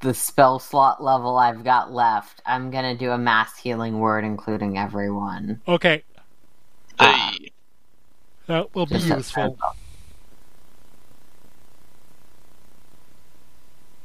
the 0.00 0.14
spell 0.14 0.58
slot 0.58 1.02
level 1.02 1.36
I've 1.38 1.64
got 1.64 1.92
left, 1.92 2.42
I'm 2.46 2.70
gonna 2.70 2.96
do 2.96 3.10
a 3.10 3.18
mass 3.18 3.56
healing 3.58 3.98
word, 4.00 4.24
including 4.24 4.78
everyone. 4.78 5.60
Okay, 5.68 6.04
Hey. 7.00 7.52
that 8.46 8.74
will 8.74 8.86
be 8.86 8.98
useful. 8.98 9.58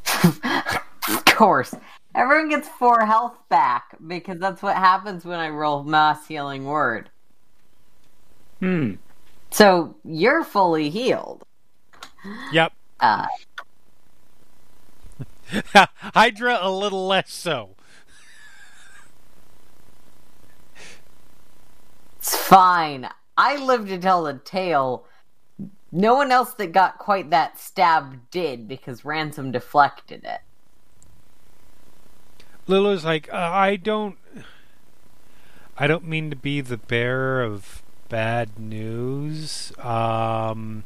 of 0.44 1.26
course. 1.26 1.74
Everyone 2.16 2.50
gets 2.50 2.68
four 2.70 3.06
health 3.06 3.38
back 3.50 3.98
because 4.06 4.40
that's 4.40 4.62
what 4.62 4.76
happens 4.76 5.26
when 5.26 5.40
I 5.40 5.50
roll 5.50 5.84
mass 5.84 6.28
healing 6.28 6.66
word. 6.66 7.10
Hmm. 8.60 8.94
So 9.50 9.96
you're 10.06 10.44
fully 10.44 10.90
healed. 10.90 11.44
Yep. 12.52 12.74
Uh, 13.00 13.26
Hydra 16.14 16.60
a 16.62 16.72
little 16.72 17.08
less 17.08 17.32
so. 17.32 17.76
It's 22.24 22.38
fine. 22.38 23.10
I 23.36 23.58
live 23.58 23.90
to 23.90 23.98
tell 23.98 24.24
the 24.24 24.36
tale. 24.36 25.06
No 25.92 26.16
one 26.16 26.32
else 26.32 26.54
that 26.54 26.72
got 26.72 26.98
quite 26.98 27.32
that 27.32 27.60
stab 27.60 28.32
did 28.32 28.66
because 28.66 29.04
Ransome 29.04 29.52
deflected 29.52 30.24
it. 30.24 30.40
Lulu's 32.66 33.04
like, 33.04 33.28
uh, 33.34 33.36
I 33.36 33.76
don't, 33.76 34.18
I 35.78 35.86
don't 35.86 36.08
mean 36.08 36.30
to 36.30 36.38
be 36.38 36.62
the 36.62 36.78
bearer 36.78 37.44
of 37.44 37.84
bad 38.08 38.58
news. 38.58 39.74
Um, 39.78 40.86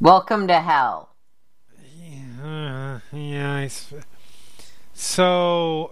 Welcome 0.00 0.46
to 0.46 0.60
hell. 0.60 1.16
yeah, 1.98 3.00
yeah. 3.12 3.54
I 3.54 3.70
so 4.94 5.90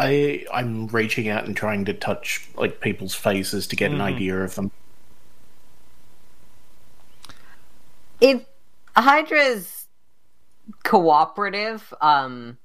I 0.00 0.46
I'm 0.50 0.86
reaching 0.86 1.28
out 1.28 1.44
and 1.44 1.54
trying 1.54 1.84
to 1.84 1.92
touch 1.92 2.48
like 2.56 2.80
people's 2.80 3.14
faces 3.14 3.66
to 3.66 3.76
get 3.76 3.90
Mhm. 3.90 3.96
an 3.96 4.00
idea 4.00 4.42
of 4.42 4.54
them. 4.54 4.70
If 8.20 8.42
Hydra 8.96 9.38
is 9.40 9.86
cooperative, 10.84 11.92
um, 12.00 12.56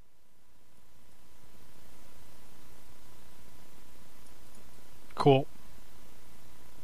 cool. 5.16 5.46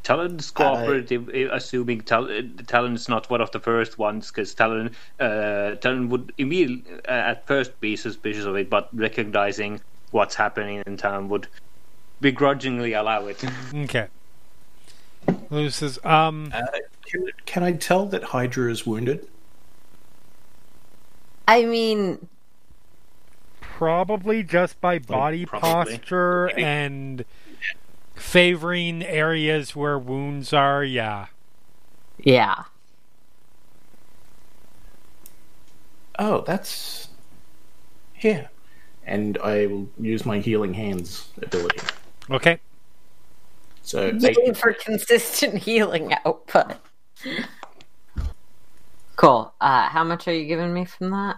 Talon's 0.04 0.52
cooperative, 0.52 1.30
eh, 1.34 1.48
assuming 1.52 2.02
Tal- 2.02 2.30
eh, 2.30 2.42
Talon's 2.68 3.08
not 3.08 3.30
one 3.30 3.40
of 3.40 3.52
the 3.52 3.60
first 3.60 3.98
ones, 3.98 4.32
because 4.32 4.54
Talon, 4.54 4.96
uh, 5.20 5.76
Talon 5.76 6.10
would 6.10 6.34
immediately, 6.38 6.84
uh, 7.08 7.12
at 7.12 7.48
first, 7.48 7.80
be 7.80 7.96
suspicious 7.96 8.46
of 8.46 8.56
it, 8.56 8.70
but 8.70 8.90
recognizing 8.94 9.80
what's 10.12 10.36
happening 10.36 10.84
in 10.86 10.98
town 10.98 11.30
would 11.30 11.48
begrudgingly 12.20 12.94
allow 12.94 13.26
it. 13.28 13.44
Okay. 13.76 14.08
Lulu 15.50 15.70
says, 15.70 16.00
um, 16.04 16.52
Uh, 16.54 16.62
can, 17.06 17.28
can 17.46 17.64
I 17.64 17.74
tell 17.74 18.06
that 18.08 18.24
Hydra 18.24 18.72
is 18.72 18.86
wounded? 18.86 19.28
I 21.48 21.66
mean, 21.66 22.28
probably 23.60 24.44
just 24.44 24.80
by 24.80 25.00
body 25.00 25.46
probably. 25.46 25.98
posture 25.98 26.48
and 26.58 27.26
favoring 28.16 29.04
areas 29.04 29.76
where 29.76 29.98
wounds 29.98 30.54
are. 30.54 30.84
Yeah. 30.84 31.28
yeah. 32.20 32.64
Oh, 36.20 36.42
that's 36.42 37.10
here. 38.14 38.50
And 39.06 39.38
I 39.40 39.66
will 39.66 39.90
use 40.00 40.26
my 40.26 40.40
healing 40.40 40.74
hands 40.74 41.30
ability. 41.42 41.80
Okay. 42.30 42.60
So 43.82 44.08
Yay 44.08 44.36
eight, 44.46 44.58
for 44.58 44.74
consistent 44.74 45.58
healing 45.64 46.14
output. 46.26 46.76
Cool. 49.16 49.54
Uh, 49.60 49.90
how 49.90 50.04
much 50.04 50.28
are 50.28 50.34
you 50.34 50.46
giving 50.46 50.74
me 50.74 50.86
from 50.86 51.12
that? 51.12 51.38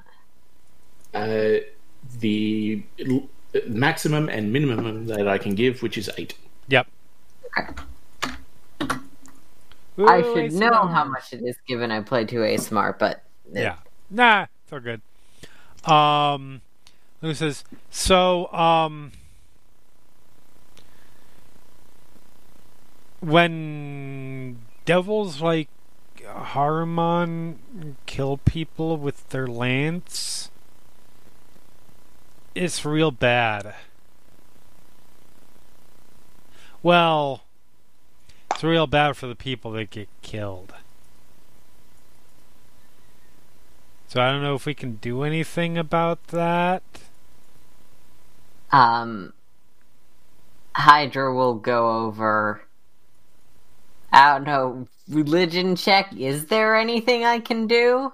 uh, 1.13 1.59
the 2.19 2.83
l- 3.07 3.29
maximum 3.67 4.29
and 4.29 4.51
minimum 4.51 5.05
that 5.05 5.27
I 5.27 5.37
can 5.37 5.53
give, 5.55 5.81
which 5.81 5.97
is 5.97 6.09
eight. 6.17 6.35
Yep. 6.69 6.87
Okay. 7.57 7.73
Ooh, 9.99 10.07
I 10.07 10.21
should 10.23 10.53
know 10.53 10.87
how 10.87 11.03
much 11.03 11.33
it 11.33 11.43
is 11.43 11.55
given 11.67 11.91
I 11.91 12.01
play 12.01 12.25
2A 12.25 12.59
smart, 12.59 12.97
but 12.97 13.23
Yeah. 13.51 13.75
Nah, 14.09 14.47
it's 14.63 14.73
all 14.73 14.79
good. 14.79 15.01
Um, 15.89 16.61
Lou 17.23 17.33
says, 17.33 17.63
so, 17.89 18.51
um, 18.51 19.13
when 23.21 24.57
devils 24.83 25.41
like 25.41 25.69
Haruman 26.17 27.55
kill 28.05 28.35
people 28.35 28.97
with 28.97 29.29
their 29.29 29.47
lance, 29.47 30.51
it's 32.55 32.83
real 32.83 33.11
bad. 33.11 33.73
Well, 36.81 37.45
it's 38.51 38.65
real 38.65 38.85
bad 38.85 39.15
for 39.15 39.27
the 39.27 39.35
people 39.35 39.71
that 39.71 39.91
get 39.91 40.09
killed. 40.21 40.73
So 44.09 44.21
I 44.21 44.29
don't 44.29 44.43
know 44.43 44.55
if 44.55 44.65
we 44.65 44.73
can 44.73 44.97
do 44.97 45.23
anything 45.23 45.77
about 45.77 46.27
that. 46.27 46.83
Um, 48.73 49.33
Hydra 50.75 51.33
will 51.33 51.53
go 51.53 52.05
over. 52.05 52.61
I 54.11 54.33
don't 54.33 54.43
know. 54.43 54.87
Religion 55.07 55.75
check. 55.75 56.13
Is 56.17 56.47
there 56.47 56.75
anything 56.75 57.23
I 57.23 57.39
can 57.39 57.67
do? 57.67 58.11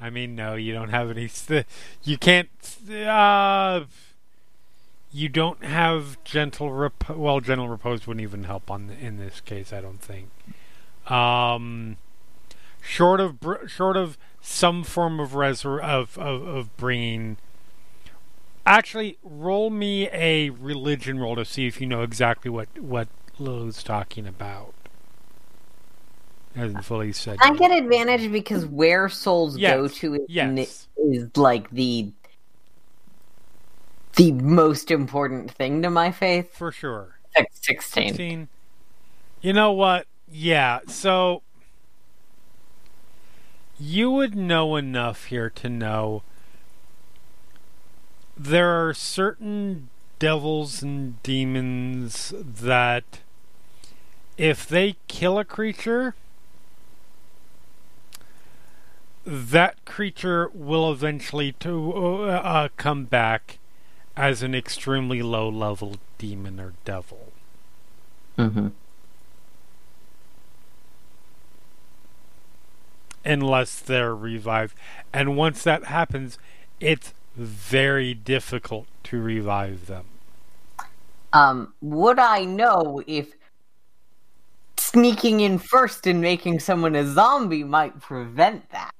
I 0.00 0.10
mean, 0.10 0.34
no, 0.34 0.54
you 0.54 0.72
don't 0.72 0.90
have 0.90 1.10
any. 1.10 1.30
You 2.02 2.18
can't. 2.18 2.48
Uh, 2.90 3.84
you 5.12 5.28
don't 5.28 5.64
have 5.64 6.22
gentle. 6.24 6.90
Well, 7.08 7.40
gentle 7.40 7.68
repose 7.68 8.06
wouldn't 8.06 8.22
even 8.22 8.44
help 8.44 8.70
on 8.70 8.90
in 9.00 9.18
this 9.18 9.40
case. 9.40 9.72
I 9.72 9.80
don't 9.80 10.00
think. 10.00 10.28
Um, 11.10 11.96
short 12.82 13.20
of 13.20 13.38
short 13.68 13.96
of 13.96 14.18
some 14.40 14.82
form 14.82 15.20
of 15.20 15.30
resur- 15.30 15.82
of, 15.82 16.18
of 16.18 16.42
of 16.42 16.76
bringing. 16.76 17.38
Actually, 18.64 19.18
roll 19.22 19.70
me 19.70 20.08
a 20.12 20.50
religion 20.50 21.18
roll 21.18 21.34
to 21.36 21.44
see 21.44 21.66
if 21.66 21.80
you 21.80 21.86
know 21.86 22.02
exactly 22.02 22.50
what 22.50 22.68
what 22.78 23.08
Lulu's 23.38 23.82
talking 23.82 24.26
about. 24.26 24.74
Hasn't 26.54 26.84
fully 26.84 27.12
said. 27.12 27.38
I 27.40 27.50
yet. 27.50 27.58
get 27.58 27.70
advantage 27.72 28.30
because 28.30 28.66
where 28.66 29.08
souls 29.08 29.56
Yes, 29.56 29.74
go 29.74 29.88
to 29.88 30.14
is, 30.14 30.20
yes. 30.28 30.88
is 30.96 31.36
like 31.36 31.70
the 31.70 32.12
the 34.16 34.32
most 34.32 34.90
important 34.90 35.50
thing 35.50 35.82
to 35.82 35.90
my 35.90 36.12
faith. 36.12 36.52
for 36.52 36.70
sure. 36.72 37.18
Sixteen. 37.52 38.18
16. 38.18 38.48
You 39.40 39.52
know 39.52 39.72
what? 39.72 40.06
Yeah, 40.30 40.80
so 40.86 41.42
you 43.78 44.10
would 44.10 44.34
know 44.36 44.76
enough 44.76 45.26
here 45.26 45.50
to 45.50 45.68
know 45.68 46.22
there 48.36 48.88
are 48.88 48.94
certain 48.94 49.88
devils 50.18 50.82
and 50.82 51.22
demons 51.22 52.32
that 52.38 53.20
if 54.38 54.66
they 54.66 54.96
kill 55.08 55.38
a 55.38 55.44
creature 55.44 56.14
that 59.24 59.84
creature 59.84 60.50
will 60.54 60.90
eventually 60.90 61.52
to 61.52 61.92
uh, 61.92 62.26
uh, 62.26 62.68
come 62.76 63.04
back 63.04 63.58
as 64.16 64.42
an 64.42 64.54
extremely 64.54 65.22
low 65.22 65.48
level 65.48 65.96
demon 66.18 66.58
or 66.60 66.72
devil 66.84 67.32
Mm-hmm. 68.38 68.68
unless 73.24 73.78
they're 73.78 74.14
revived. 74.14 74.74
And 75.12 75.36
once 75.36 75.62
that 75.62 75.84
happens, 75.84 76.38
it's 76.80 77.12
very 77.36 78.14
difficult 78.14 78.86
to 79.04 79.20
revive 79.20 79.86
them. 79.86 80.04
Um, 81.32 81.72
would 81.80 82.18
I 82.18 82.44
know 82.44 83.02
if 83.06 83.34
sneaking 84.76 85.40
in 85.40 85.58
first 85.58 86.06
and 86.06 86.20
making 86.20 86.60
someone 86.60 86.94
a 86.94 87.06
zombie 87.06 87.64
might 87.64 87.98
prevent 88.00 88.64
that? 88.70 88.90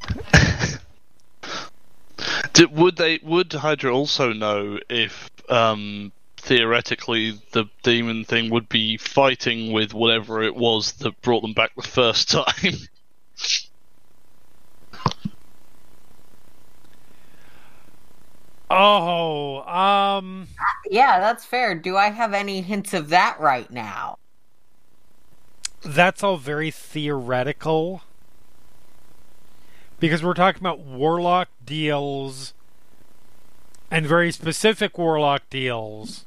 Did, 2.54 2.72
would 2.72 2.96
they? 2.96 3.20
Would 3.22 3.52
Hydra 3.52 3.94
also 3.94 4.32
know 4.32 4.78
if 4.88 5.30
um, 5.50 6.12
theoretically 6.38 7.38
the 7.52 7.66
demon 7.82 8.24
thing 8.24 8.50
would 8.50 8.68
be 8.68 8.96
fighting 8.96 9.72
with 9.72 9.92
whatever 9.92 10.42
it 10.42 10.56
was 10.56 10.92
that 10.92 11.20
brought 11.20 11.42
them 11.42 11.52
back 11.52 11.74
the 11.76 11.82
first 11.82 12.30
time? 12.32 12.74
Oh, 18.70 19.60
um, 19.62 20.48
Yeah, 20.90 21.20
that's 21.20 21.44
fair. 21.44 21.74
Do 21.74 21.96
I 21.96 22.10
have 22.10 22.34
any 22.34 22.60
hints 22.62 22.92
of 22.94 23.08
that 23.10 23.38
right 23.40 23.70
now? 23.70 24.18
that's 25.84 26.24
all 26.24 26.36
very 26.36 26.70
theoretical. 26.72 28.02
Because 30.00 30.22
we're 30.22 30.34
talking 30.34 30.60
about 30.60 30.80
warlock 30.80 31.48
deals 31.64 32.52
and 33.90 34.04
very 34.06 34.32
specific 34.32 34.98
warlock 34.98 35.48
deals. 35.50 36.26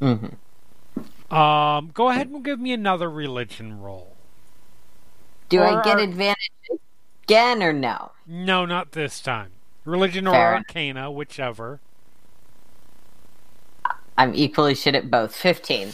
Mm-hmm. 0.00 1.34
Um, 1.34 1.90
go 1.94 2.10
ahead 2.10 2.28
and 2.28 2.44
give 2.44 2.60
me 2.60 2.72
another 2.72 3.10
religion 3.10 3.80
roll. 3.80 4.14
Do 5.48 5.60
Or 5.60 5.80
I 5.80 5.82
get 5.82 5.96
are- 5.96 6.00
advantage 6.00 6.50
again 7.24 7.62
or 7.62 7.72
no? 7.72 8.12
No, 8.26 8.64
not 8.66 8.92
this 8.92 9.20
time. 9.20 9.52
Religion 9.84 10.26
or 10.26 10.32
Fair. 10.32 10.54
arcana, 10.54 11.10
whichever. 11.10 11.80
I'm 14.16 14.34
equally 14.34 14.74
shit 14.74 14.94
at 14.94 15.10
both. 15.10 15.34
Fifteen. 15.34 15.92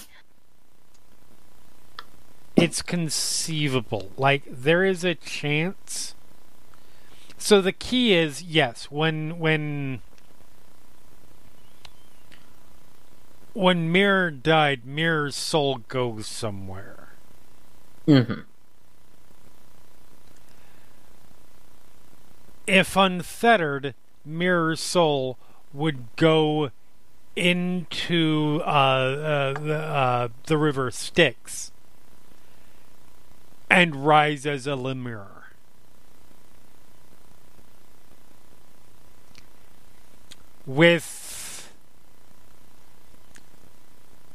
it's 2.57 2.83
conceivable. 2.83 4.11
Like 4.17 4.43
there 4.51 4.85
is 4.85 5.05
a 5.05 5.15
chance. 5.15 6.15
So 7.39 7.61
the 7.61 7.73
key 7.73 8.15
is 8.15 8.43
yes, 8.43 8.91
when 8.91 9.39
when 9.39 10.01
when 13.55 13.91
Mirror 13.93 14.33
died, 14.33 14.85
Mirror's 14.85 15.37
soul 15.37 15.79
goes 15.89 16.27
somewhere. 16.27 17.11
Mm-hmm. 18.07 18.41
If 22.69 22.97
unfettered, 22.97 23.95
Mirror's 24.27 24.81
soul 24.81 25.39
would 25.73 26.05
go 26.17 26.71
into 27.35 28.61
uh, 28.63 28.69
uh, 28.69 29.53
the, 29.59 29.75
uh, 29.75 30.29
the 30.45 30.59
river 30.59 30.91
Styx 30.91 31.73
and 33.71 34.05
rise 34.05 34.45
as 34.45 34.67
a 34.67 34.73
Lemure. 34.73 35.45
With 40.67 41.73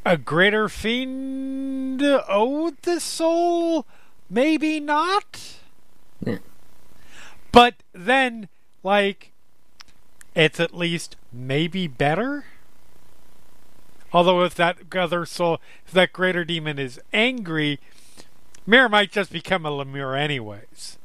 a 0.04 0.18
greater 0.18 0.68
fiend 0.70 2.02
owed 2.02 2.82
the 2.82 3.00
soul? 3.00 3.86
Maybe 4.28 4.80
not. 4.80 5.60
Yeah. 6.26 6.38
But 7.54 7.76
then, 7.94 8.50
like, 8.84 9.32
it's 10.36 10.60
at 10.60 10.76
least 10.76 11.16
maybe 11.32 11.88
better. 11.88 12.44
Although 14.12 14.44
if 14.44 14.56
that 14.56 14.78
other 14.96 15.26
soul, 15.26 15.62
if 15.86 15.94
that 15.94 16.12
greater 16.12 16.44
demon 16.44 16.78
is 16.78 17.00
angry, 17.14 17.80
Mirror 18.66 18.90
might 18.90 19.12
just 19.12 19.32
become 19.32 19.66
a 19.66 19.70
Lemure 19.70 20.20
anyways, 20.20 20.98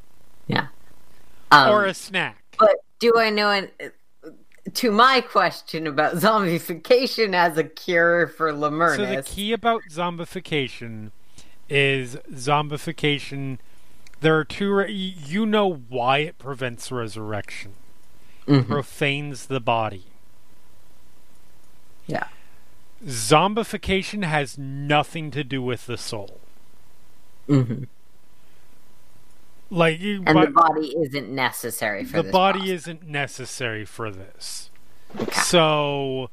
Um, 1.51 1.71
or 1.71 1.85
a 1.85 1.95
snack. 1.95 2.57
But 2.59 2.77
do 2.99 3.13
I 3.17 3.31
know 3.31 3.51
an, 3.51 3.71
to 4.75 4.91
my 4.91 5.21
question 5.21 5.87
about 5.87 6.17
zombification 6.17 7.35
as 7.35 7.57
a 7.57 7.65
cure 7.65 8.27
for 8.27 8.53
Lemurnus? 8.53 8.97
So 8.97 9.07
the 9.07 9.23
key 9.23 9.53
about 9.53 9.83
zombification 9.91 11.11
is 11.69 12.17
zombification. 12.33 13.59
There 14.21 14.37
are 14.37 14.45
two. 14.45 14.73
re- 14.75 14.93
You 14.93 15.47
know 15.47 15.73
why 15.89 16.19
it 16.19 16.39
prevents 16.39 16.91
resurrection. 16.91 17.75
Mhm. 18.47 18.67
Profanes 18.67 19.47
the 19.47 19.61
body. 19.61 20.05
Yeah. 22.07 22.29
Zombification 23.05 24.25
has 24.25 24.59
nothing 24.59 25.31
to 25.31 25.45
do 25.45 25.63
with 25.63 25.87
the 25.87 25.97
soul. 25.99 26.41
Mhm. 27.49 27.87
Like 29.71 30.01
you, 30.01 30.23
And 30.27 30.35
but 30.35 30.47
the 30.47 30.51
body 30.53 30.95
isn't 30.97 31.29
necessary 31.31 32.05
for 32.05 32.17
the 32.19 32.23
this 32.25 32.33
body 32.33 32.59
process. 32.61 32.75
isn't 32.75 33.07
necessary 33.07 33.85
for 33.85 34.11
this. 34.11 34.71
Okay. 35.21 35.41
So 35.43 36.31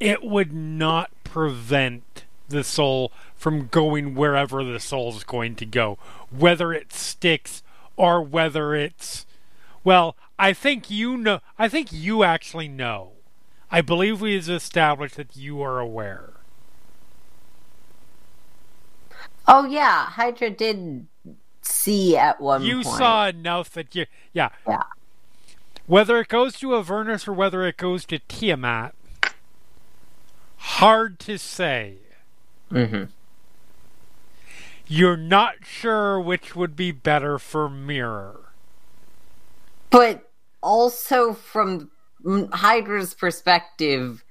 it 0.00 0.24
would 0.24 0.52
not 0.52 1.10
prevent 1.24 2.02
the 2.50 2.64
soul 2.64 3.12
from 3.36 3.68
going 3.68 4.14
wherever 4.14 4.62
the 4.62 4.80
soul 4.80 5.16
is 5.16 5.24
going 5.24 5.56
to 5.56 5.66
go, 5.66 5.98
whether 6.30 6.72
it 6.72 6.92
sticks 6.92 7.62
or 7.96 8.22
whether 8.22 8.74
it's 8.74 9.26
well, 9.82 10.16
I 10.38 10.52
think 10.52 10.90
you 10.90 11.16
know 11.16 11.40
I 11.58 11.68
think 11.68 11.92
you 11.92 12.22
actually 12.22 12.68
know. 12.68 13.12
I 13.70 13.80
believe 13.80 14.20
we 14.20 14.34
have 14.34 14.48
established 14.48 15.16
that 15.16 15.36
you 15.36 15.62
are 15.62 15.78
aware. 15.78 16.32
Oh 19.46 19.64
yeah, 19.64 20.06
Hydra 20.06 20.50
did 20.50 21.06
see 21.62 22.16
at 22.16 22.40
one 22.40 22.62
you 22.62 22.82
point. 22.82 22.96
saw 22.96 23.26
enough 23.28 23.70
that 23.70 23.94
you 23.94 24.06
yeah. 24.32 24.50
Yeah. 24.66 24.82
Whether 25.86 26.20
it 26.20 26.28
goes 26.28 26.54
to 26.60 26.76
Avernus 26.76 27.26
or 27.26 27.32
whether 27.32 27.66
it 27.66 27.76
goes 27.76 28.04
to 28.06 28.20
Tiamat, 28.20 28.94
hard 30.56 31.18
to 31.20 31.36
say. 31.36 31.96
Hmm 32.70 33.04
You're 34.86 35.16
not 35.16 35.64
sure 35.64 36.20
which 36.20 36.56
would 36.56 36.76
be 36.76 36.92
better 36.92 37.38
for 37.38 37.68
Mirror. 37.68 38.54
but 39.90 40.30
also 40.62 41.34
from 41.34 41.90
Hydra's 42.52 43.14
perspective, 43.14 44.24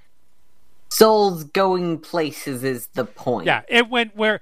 souls 0.91 1.45
going 1.45 1.99
places 1.99 2.64
is 2.64 2.88
the 2.95 3.06
point. 3.06 3.45
Yeah, 3.45 3.61
it 3.70 3.90
went 3.90 4.16
where 4.16 4.41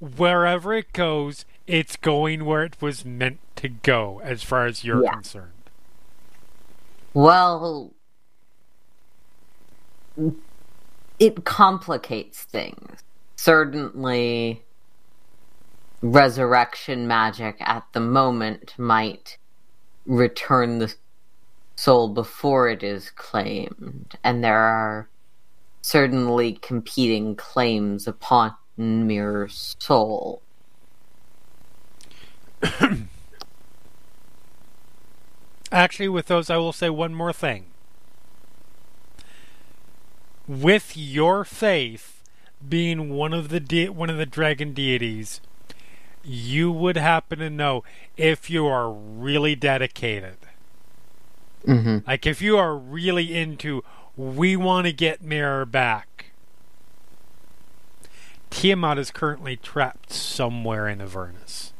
wherever 0.00 0.74
it 0.74 0.92
goes, 0.92 1.44
it's 1.66 1.96
going 1.96 2.44
where 2.44 2.64
it 2.64 2.76
was 2.80 3.04
meant 3.04 3.40
to 3.56 3.68
go, 3.68 4.20
as 4.24 4.42
far 4.42 4.66
as 4.66 4.84
you're 4.84 5.02
Yeah. 5.02 5.10
concerned. 5.10 5.70
Well, 7.14 7.94
it 11.18 11.44
complicates 11.44 12.44
things. 12.44 13.02
Certainly, 13.38 14.64
resurrection 16.02 17.06
magic 17.06 17.54
at 17.60 17.84
the 17.92 18.00
moment 18.00 18.74
might 18.76 19.38
return 20.04 20.80
the 20.80 20.92
soul 21.76 22.08
before 22.08 22.68
it 22.68 22.82
is 22.82 23.10
claimed, 23.10 24.18
and 24.24 24.42
there 24.42 24.58
are 24.58 25.08
certainly 25.80 26.54
competing 26.54 27.36
claims 27.36 28.08
upon 28.08 28.56
Mirror's 28.76 29.76
soul. 29.78 30.42
Actually, 35.70 36.08
with 36.08 36.26
those, 36.26 36.50
I 36.50 36.56
will 36.56 36.72
say 36.72 36.90
one 36.90 37.14
more 37.14 37.32
thing. 37.32 37.66
With 40.48 40.96
your 40.96 41.44
faith 41.44 42.17
being 42.66 43.10
one 43.10 43.32
of 43.32 43.48
the 43.48 43.60
de- 43.60 43.88
one 43.88 44.10
of 44.10 44.16
the 44.16 44.26
dragon 44.26 44.72
deities, 44.72 45.40
you 46.24 46.70
would 46.72 46.96
happen 46.96 47.38
to 47.38 47.50
know 47.50 47.84
if 48.16 48.50
you 48.50 48.66
are 48.66 48.90
really 48.90 49.54
dedicated. 49.54 50.36
Mm-hmm. 51.66 51.98
Like 52.06 52.26
if 52.26 52.40
you 52.40 52.56
are 52.56 52.76
really 52.76 53.34
into, 53.34 53.82
we 54.16 54.56
want 54.56 54.86
to 54.86 54.92
get 54.92 55.22
Mirror 55.22 55.66
back. 55.66 56.32
Tiamat 58.50 58.98
is 58.98 59.10
currently 59.10 59.56
trapped 59.56 60.12
somewhere 60.12 60.88
in 60.88 61.00
Avernus. 61.00 61.72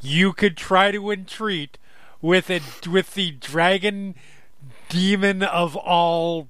You 0.00 0.32
could 0.32 0.56
try 0.56 0.92
to 0.92 1.10
entreat 1.10 1.76
with 2.20 2.50
it 2.50 2.86
with 2.86 3.14
the 3.14 3.32
dragon 3.32 4.14
demon 4.88 5.42
of 5.42 5.76
all 5.76 6.48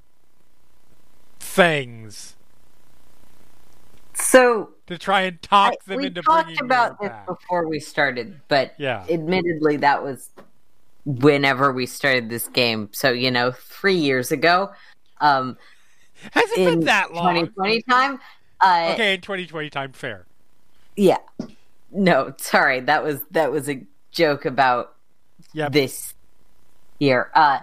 things 1.40 2.34
So, 4.14 4.70
to 4.88 4.98
try 4.98 5.22
and 5.22 5.40
talk 5.42 5.72
I- 5.72 5.76
them 5.86 5.96
we 5.98 6.10
talked 6.10 6.60
about 6.60 6.98
this 7.00 7.10
back. 7.10 7.26
before 7.26 7.68
we 7.68 7.78
started, 7.80 8.40
but 8.48 8.74
Yeah. 8.78 9.04
admittedly, 9.08 9.76
that 9.78 10.02
was 10.02 10.30
whenever 11.04 11.72
we 11.72 11.86
started 11.86 12.28
this 12.28 12.48
game. 12.48 12.88
So 12.92 13.10
you 13.10 13.30
know, 13.30 13.52
three 13.52 13.94
years 13.94 14.32
ago, 14.32 14.72
um, 15.20 15.56
Has 16.32 16.50
it 16.50 16.56
been 16.56 16.80
that 16.80 17.12
long? 17.14 17.34
2020 17.34 17.82
time. 17.82 18.20
Uh, 18.60 18.90
Okay, 18.94 19.14
in 19.14 19.20
2020 19.20 19.70
time, 19.70 19.92
fair. 19.92 20.26
Yeah. 20.96 21.18
No, 21.92 22.34
sorry, 22.38 22.80
that 22.80 23.04
was 23.04 23.20
that 23.30 23.52
was 23.52 23.68
a 23.68 23.86
joke 24.10 24.44
about 24.44 24.96
Yep. 25.52 25.72
this 25.72 26.14
year. 26.98 27.30
Uh, 27.34 27.60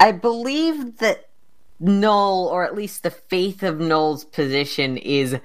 I 0.00 0.12
believe 0.12 0.98
that 0.98 1.28
Null, 1.80 2.48
or 2.50 2.64
at 2.64 2.74
least 2.74 3.02
the 3.02 3.10
faith 3.10 3.62
of 3.62 3.80
Null's 3.80 4.24
position, 4.24 4.96
is 4.96 5.38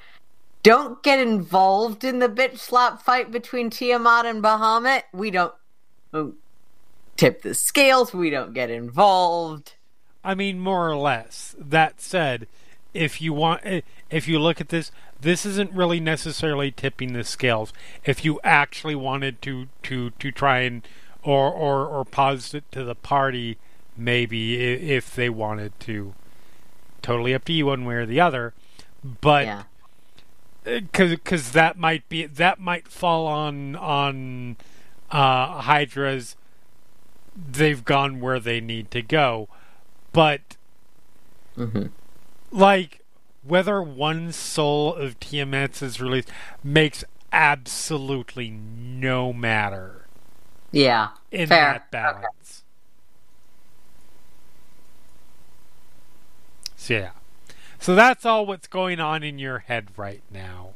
don't 0.64 1.04
get 1.04 1.20
involved 1.20 2.04
in 2.04 2.20
the 2.20 2.30
bitch 2.30 2.58
slap 2.58 3.02
fight 3.02 3.32
between 3.32 3.70
Tiamat 3.70 4.26
and 4.26 4.42
Bahamut. 4.44 5.04
We 5.14 5.30
don't, 5.30 5.54
tip 7.18 7.42
the 7.42 7.54
scales. 7.54 8.14
We 8.14 8.30
don't 8.30 8.54
get 8.54 8.70
involved. 8.70 9.74
I 10.24 10.36
mean, 10.36 10.60
more 10.60 10.90
or 10.90 10.96
less. 10.96 11.56
That 11.60 12.00
said, 12.00 12.48
if 12.94 13.22
you 13.22 13.34
want, 13.34 13.62
eh, 13.64 13.82
if 14.10 14.28
you 14.28 14.40
look 14.40 14.62
at 14.62 14.70
this, 14.70 14.92
this 15.20 15.46
isn't 15.46 15.72
really 15.74 16.00
necessarily 16.00 16.72
tipping 16.72 17.14
the 17.14 17.24
scales. 17.24 17.74
If 18.06 18.24
you 18.24 18.40
actually 18.44 18.96
wanted 18.96 19.42
to 19.44 19.68
to 19.84 20.12
to 20.12 20.32
try 20.32 20.60
and 20.60 20.88
or 21.24 21.52
or 21.52 21.86
or 21.88 22.06
pause 22.06 22.54
it 22.54 22.72
to 22.72 22.84
the 22.84 22.96
party, 22.96 23.58
maybe 23.98 24.62
if 24.92 25.16
they 25.16 25.30
wanted 25.30 25.78
to. 25.82 26.14
Totally 27.02 27.34
up 27.34 27.46
to 27.46 27.54
you 27.54 27.66
one 27.68 27.86
way 27.86 27.96
or 27.96 28.06
the 28.06 28.22
other, 28.22 28.54
but 29.22 29.46
yeah. 29.46 29.64
because 30.64 31.12
because 31.12 31.52
that 31.52 31.78
might 31.78 32.08
be 32.10 32.26
that 32.26 32.60
might 32.60 32.88
fall 32.88 33.28
on 33.28 33.76
on 33.76 34.58
uh, 35.12 35.62
Hydra's. 35.62 36.36
They've 37.36 37.84
gone 37.84 38.20
where 38.22 38.40
they 38.40 38.62
need 38.62 38.92
to 38.92 39.02
go, 39.02 39.50
but 40.14 40.58
hmm 41.56 41.86
like 42.52 43.00
whether 43.44 43.82
one 43.82 44.32
soul 44.32 44.94
of 44.96 45.20
Tiamat's 45.20 45.82
is 45.82 46.00
released 46.00 46.30
makes 46.64 47.04
absolutely 47.32 48.50
no 48.50 49.34
matter 49.34 50.08
Yeah. 50.72 51.10
in 51.32 51.50
Fair. 51.50 51.56
that 51.56 51.92
balance. 51.92 52.43
So 56.84 56.96
yeah. 56.96 57.12
So 57.80 57.96
that's 57.96 58.26
all 58.26 58.46
what's 58.46 58.68
going 58.68 59.00
on 59.00 59.24
in 59.24 59.40
your 59.40 59.60
head 59.60 59.88
right 59.96 60.22
now. 60.30 60.72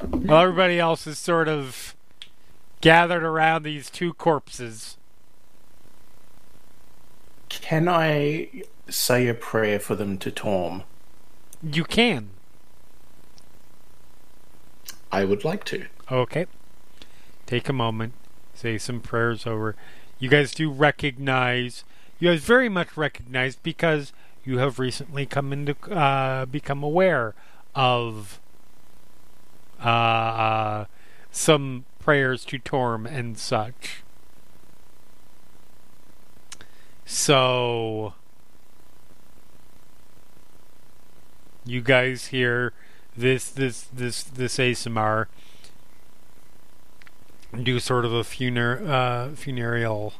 While 0.00 0.42
everybody 0.42 0.80
else 0.80 1.06
is 1.06 1.16
sort 1.16 1.46
of 1.46 1.94
gathered 2.80 3.22
around 3.22 3.62
these 3.62 3.88
two 3.88 4.14
corpses. 4.14 4.96
Can 7.48 7.88
I 7.88 8.64
say 8.88 9.28
a 9.28 9.34
prayer 9.34 9.78
for 9.78 9.94
them 9.94 10.18
to 10.18 10.32
Torm? 10.32 10.82
You 11.62 11.84
can. 11.84 12.30
I 15.12 15.24
would 15.24 15.44
like 15.44 15.62
to. 15.66 15.86
Okay. 16.10 16.46
Take 17.46 17.68
a 17.68 17.72
moment, 17.72 18.14
say 18.54 18.76
some 18.76 18.98
prayers 18.98 19.46
over. 19.46 19.76
You 20.18 20.28
guys 20.28 20.52
do 20.52 20.68
recognize, 20.68 21.84
you 22.18 22.28
guys 22.28 22.42
very 22.42 22.68
much 22.68 22.96
recognize 22.96 23.54
because 23.54 24.12
you 24.44 24.58
have 24.58 24.78
recently 24.78 25.26
come 25.26 25.52
into, 25.52 25.76
uh, 25.90 26.46
become 26.46 26.82
aware 26.82 27.34
of 27.74 28.40
uh, 29.80 30.84
some 31.30 31.84
prayers 31.98 32.44
to 32.46 32.58
Torm 32.58 33.06
and 33.06 33.38
such. 33.38 34.02
So, 37.04 38.14
you 41.64 41.80
guys 41.80 42.26
hear 42.26 42.72
this 43.16 43.50
this 43.50 43.82
this 43.92 44.22
this 44.22 44.56
ASMR 44.56 45.26
do 47.62 47.78
sort 47.78 48.04
of 48.04 48.12
a 48.12 48.22
funer 48.22 48.88
uh, 48.88 49.34
funereal 49.34 50.14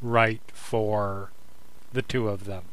rite 0.00 0.50
for 0.54 1.30
the 1.92 2.02
two 2.02 2.28
of 2.28 2.44
them. 2.44 2.64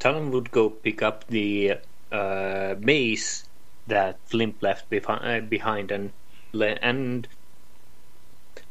Talon 0.00 0.30
would 0.32 0.50
go 0.50 0.70
pick 0.70 1.02
up 1.02 1.26
the 1.28 1.74
uh, 2.10 2.74
mace 2.80 3.48
that 3.86 4.18
Flimp 4.28 4.62
left 4.62 4.90
befi- 4.90 5.24
uh, 5.24 5.40
behind 5.46 5.92
and 5.92 6.12
le- 6.52 6.78
and 6.82 7.28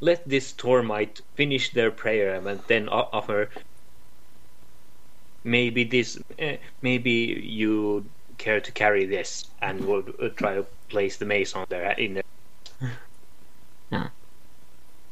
let 0.02 0.28
this 0.28 0.54
Tormite 0.54 1.22
finish 1.36 1.72
their 1.72 1.92
prayer 1.92 2.36
and 2.36 2.60
then 2.68 2.90
o- 2.90 3.10
offer. 3.14 3.50
Maybe 5.46 5.84
this, 5.86 6.20
uh, 6.42 6.58
maybe 6.82 7.12
you 7.42 8.12
care 8.38 8.60
to 8.60 8.72
carry 8.72 9.06
this, 9.06 9.46
and 9.62 9.86
would 9.86 10.14
uh, 10.22 10.30
try 10.30 10.56
to 10.56 10.68
place 10.90 11.18
the 11.18 11.26
mace 11.26 11.56
on 11.56 11.66
there 11.70 11.92
in 11.92 12.16
their. 12.16 12.24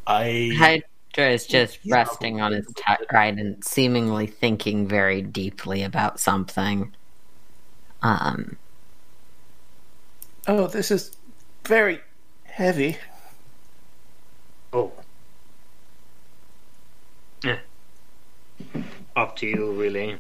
I 0.08 0.82
Hydra 1.18 1.34
is 1.34 1.48
just 1.48 1.80
resting 1.88 2.42
on 2.42 2.52
his 2.52 2.68
right 3.12 3.38
and 3.38 3.64
seemingly 3.64 4.28
thinking 4.28 4.88
very 4.88 5.22
deeply 5.22 5.82
about 5.82 6.20
something. 6.20 6.94
Um, 8.04 8.58
oh, 10.48 10.68
this 10.68 10.92
is 10.92 11.18
very 11.66 12.02
heavy. 12.44 12.98
Oh. 14.72 14.92
Yeah. 17.44 17.58
Up 19.16 19.36
to 19.38 19.48
you, 19.48 19.72
really. 19.72 20.20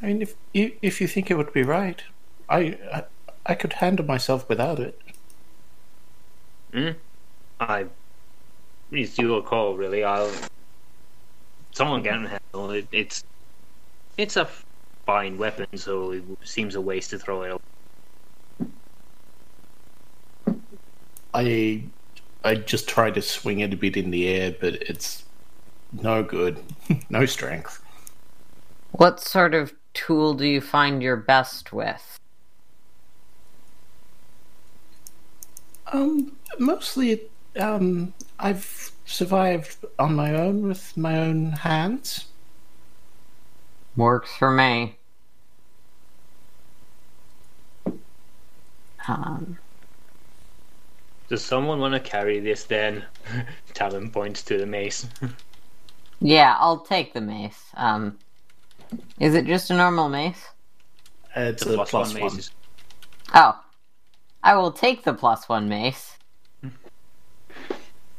I 0.00 0.06
mean, 0.06 0.22
if 0.22 0.34
you, 0.52 0.76
if 0.80 1.00
you 1.00 1.08
think 1.08 1.30
it 1.30 1.36
would 1.36 1.52
be 1.52 1.64
right, 1.64 2.02
I, 2.48 2.78
I 2.92 3.04
I 3.44 3.54
could 3.54 3.74
handle 3.74 4.04
myself 4.04 4.48
without 4.48 4.78
it. 4.78 5.00
Hmm? 6.72 6.90
I. 7.60 7.86
It's 8.90 9.18
your 9.18 9.42
call, 9.42 9.76
really. 9.76 10.04
I'll. 10.04 10.30
Someone 11.72 12.02
can 12.02 12.24
handle 12.24 12.70
it. 12.70 12.86
It's. 12.92 13.24
It's 14.16 14.36
a. 14.36 14.48
fine 15.06 15.38
weapon, 15.38 15.66
so 15.76 16.12
it 16.12 16.24
seems 16.42 16.74
a 16.74 16.80
waste 16.80 17.10
to 17.10 17.18
throw 17.18 17.42
it. 17.42 17.50
away. 17.50 17.60
I 21.34 21.82
I 22.44 22.54
just 22.54 22.88
try 22.88 23.10
to 23.10 23.20
swing 23.20 23.60
it 23.60 23.72
a 23.72 23.76
bit 23.76 23.96
in 23.96 24.10
the 24.10 24.28
air, 24.28 24.54
but 24.58 24.74
it's 24.74 25.24
no 25.92 26.22
good. 26.22 26.58
no 27.10 27.26
strength. 27.26 27.82
What 28.92 29.20
sort 29.20 29.52
of 29.54 29.74
tool 29.94 30.34
do 30.34 30.46
you 30.46 30.60
find 30.60 31.02
your 31.02 31.16
best 31.16 31.72
with? 31.72 32.18
Um, 35.92 36.36
mostly, 36.58 37.22
um, 37.58 38.14
I've 38.38 38.92
survived 39.04 39.84
on 39.98 40.14
my 40.14 40.34
own 40.34 40.68
with 40.68 40.96
my 40.96 41.18
own 41.18 41.52
hands. 41.52 42.26
Works 43.96 44.34
for 44.36 44.50
me. 44.50 44.96
Um, 49.08 49.58
Does 51.28 51.44
someone 51.44 51.80
want 51.80 51.94
to 51.94 52.00
carry 52.00 52.40
this 52.40 52.64
then? 52.64 53.04
Talon 53.74 54.10
points 54.10 54.42
to 54.44 54.58
the 54.58 54.66
mace. 54.66 55.06
yeah, 56.20 56.56
I'll 56.58 56.80
take 56.80 57.14
the 57.14 57.20
mace. 57.20 57.62
Um, 57.74 58.18
is 59.20 59.34
it 59.34 59.46
just 59.46 59.70
a 59.70 59.76
normal 59.76 60.08
mace? 60.08 60.44
Uh, 61.36 61.40
it's 61.40 61.64
the 61.64 61.74
a 61.74 61.76
plus, 61.76 61.90
plus 61.90 62.14
one 62.14 62.22
one. 62.22 62.36
mace 62.36 62.50
Oh, 63.34 63.58
I 64.42 64.56
will 64.56 64.72
take 64.72 65.04
the 65.04 65.14
plus 65.14 65.48
one 65.48 65.68
mace. 65.68 66.15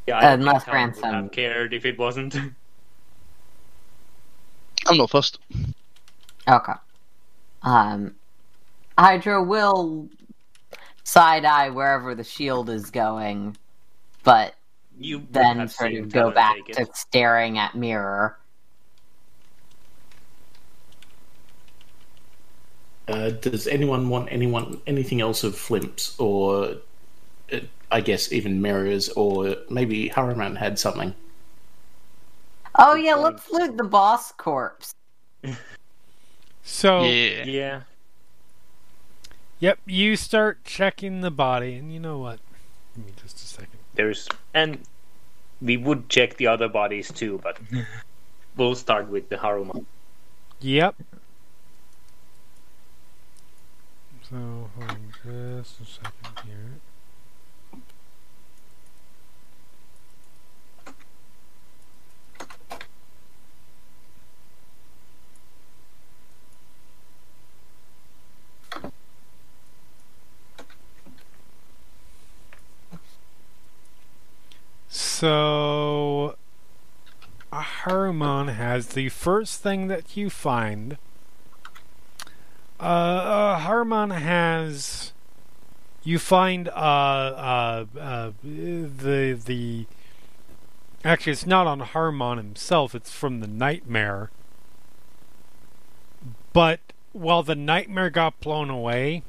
Yeah, 0.07 0.17
I 0.17 0.21
don't 0.21 0.39
Unless 0.39 0.63
think 0.63 0.65
Talon 0.65 0.81
would 0.87 0.95
Ransome. 1.03 1.13
have 1.23 1.31
cared 1.31 1.73
if 1.73 1.85
it 1.85 1.97
wasn't. 1.99 2.35
I'm 4.87 4.97
not 4.97 5.09
fussed. 5.09 5.39
Okay. 6.47 6.73
Um, 7.63 8.15
Hydra 8.97 9.43
will 9.43 10.07
side 11.03 11.43
eye 11.45 11.69
wherever 11.69 12.15
the 12.15 12.23
shield 12.23 12.69
is 12.69 12.89
going, 12.89 13.57
but 14.23 14.55
You 14.97 15.27
then 15.31 15.67
sort 15.67 15.93
of 15.93 16.09
go 16.11 16.31
back 16.31 16.55
to 16.73 16.87
staring 16.93 17.57
at 17.57 17.75
mirror. 17.75 18.37
Uh, 23.09 23.29
does 23.31 23.67
anyone 23.67 24.09
want 24.09 24.27
anyone 24.31 24.81
anything 24.85 25.21
else 25.21 25.43
of 25.43 25.55
Flimps 25.55 26.15
or, 26.19 26.75
uh, 27.53 27.59
I 27.91 28.01
guess 28.01 28.31
even 28.31 28.61
mirrors 28.61 29.09
or 29.09 29.55
maybe 29.69 30.09
Haruman 30.09 30.57
had 30.57 30.77
something. 30.77 31.15
Oh 32.75 32.95
yeah, 32.95 33.15
let's 33.15 33.49
loot 33.49 33.77
the 33.77 33.83
boss 33.83 34.31
corpse. 34.33 34.93
So, 36.69 37.03
Yeah. 37.03 37.45
Yeah. 37.45 37.81
yep, 39.59 39.79
you 39.85 40.17
start 40.17 40.65
checking 40.65 41.21
the 41.21 41.31
body, 41.31 41.75
and 41.75 41.93
you 41.93 41.99
know 42.01 42.17
what? 42.17 42.39
Give 42.93 43.05
me 43.05 43.13
just 43.21 43.37
a 43.37 43.47
second. 43.47 43.79
There's 43.95 44.27
and 44.53 44.79
we 45.61 45.77
would 45.77 46.09
check 46.09 46.35
the 46.35 46.47
other 46.47 46.67
bodies 46.67 47.09
too, 47.09 47.39
but 47.41 47.57
we'll 48.57 48.75
start 48.75 49.07
with 49.07 49.29
the 49.29 49.37
Haruma. 49.37 49.85
Yep. 50.59 50.95
So, 54.29 54.35
hold 54.35 54.89
on 54.89 55.13
just 55.23 55.79
a 55.79 55.85
second 55.85 56.45
here. 56.45 56.81
So, 75.19 76.35
Haruman 77.51 78.53
has 78.53 78.89
the 78.89 79.09
first 79.09 79.63
thing 79.63 79.87
that 79.87 80.15
you 80.15 80.29
find. 80.29 80.99
Uh, 82.79 83.57
uh 83.57 84.09
has. 84.11 85.13
You 86.03 86.19
find 86.19 86.67
uh, 86.67 86.71
uh, 86.71 87.85
uh, 87.99 88.31
the 88.43 89.39
the. 89.43 89.87
Actually, 91.03 91.31
it's 91.31 91.47
not 91.47 91.65
on 91.65 91.81
Haruman 91.81 92.37
himself. 92.37 92.93
It's 92.93 93.11
from 93.11 93.39
the 93.39 93.47
nightmare. 93.47 94.29
But 96.53 96.79
while 97.13 97.41
the 97.41 97.55
nightmare 97.55 98.11
got 98.11 98.39
blown 98.39 98.69
away, 98.69 99.23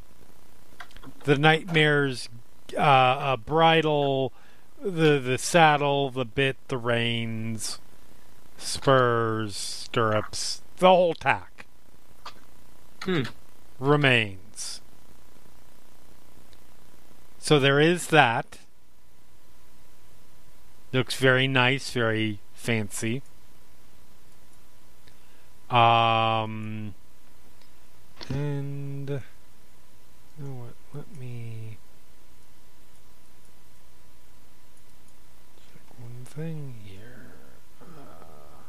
the 1.25 1.39
nightmare's 1.39 2.29
uh, 2.77 3.39
bridle, 3.39 4.35
the 4.83 5.19
the 5.19 5.39
saddle, 5.39 6.11
the 6.11 6.25
bit, 6.25 6.57
the 6.69 6.77
reins, 6.79 7.79
spurs, 8.57 9.57
stirrups, 9.57 10.63
the 10.79 10.89
whole 10.89 11.15
tack 11.15 11.67
Hmm. 13.03 13.23
remains. 13.79 14.81
So 17.39 17.59
there 17.59 17.81
is 17.81 18.09
that. 18.09 18.59
Looks 20.93 21.15
very 21.17 21.47
nice, 21.49 21.91
very 21.91 22.41
fancy. 22.55 23.23
Um, 25.71 26.95
and 28.31 29.09
you 29.11 30.45
know 30.45 30.53
what? 30.55 30.75
Let 30.95 31.17
me 31.19 31.77
check 35.73 35.83
one 36.01 36.25
thing 36.39 36.75
here. 36.85 37.33
Uh, 37.83 38.63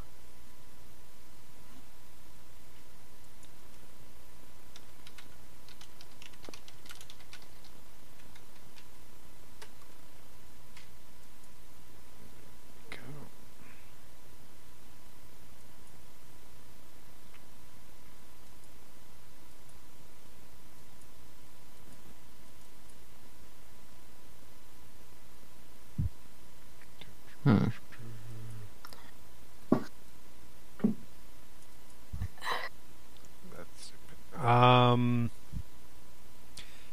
go. 12.90 12.98
Hmm. 27.44 27.68
That's 33.56 33.92
stupid. 34.32 34.46
Um. 34.46 35.30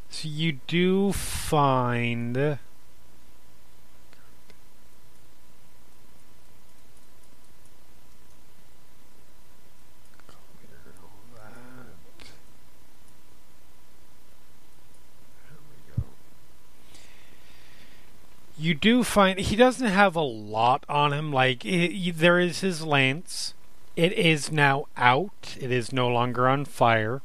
So 0.10 0.28
you 0.28 0.54
do 0.68 1.12
find. 1.48 2.60
You 18.60 18.74
do 18.74 19.06
find 19.06 19.40
he 19.40 19.56
doesn't 19.56 19.88
have 19.88 20.18
a 20.18 20.19
lot 20.19 20.84
on 20.90 21.14
him. 21.14 21.32
Like 21.32 21.65
i 21.65 22.11
there 22.14 22.40
is 22.40 22.60
his 22.60 22.82
lance. 22.82 23.53
It 23.95 24.11
is 24.11 24.52
now 24.52 24.88
out. 24.98 25.56
It 25.61 25.72
is 25.72 25.94
no 25.94 26.10
longer 26.10 26.49
on 26.49 26.65
fire. 26.65 27.22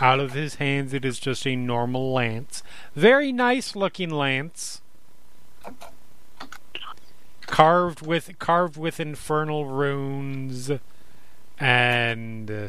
Out 0.00 0.20
of 0.20 0.32
his 0.32 0.56
hands, 0.56 0.94
it 0.94 1.04
is 1.04 1.18
just 1.18 1.46
a 1.46 1.56
normal 1.56 2.12
lance. 2.12 2.62
Very 2.94 3.32
nice 3.32 3.74
looking 3.74 4.10
lance. 4.10 4.80
Carved 7.46 8.06
with 8.06 8.38
carved 8.38 8.76
with 8.76 9.00
infernal 9.00 9.66
runes 9.66 10.70
and 11.58 12.50
uh, 12.50 12.68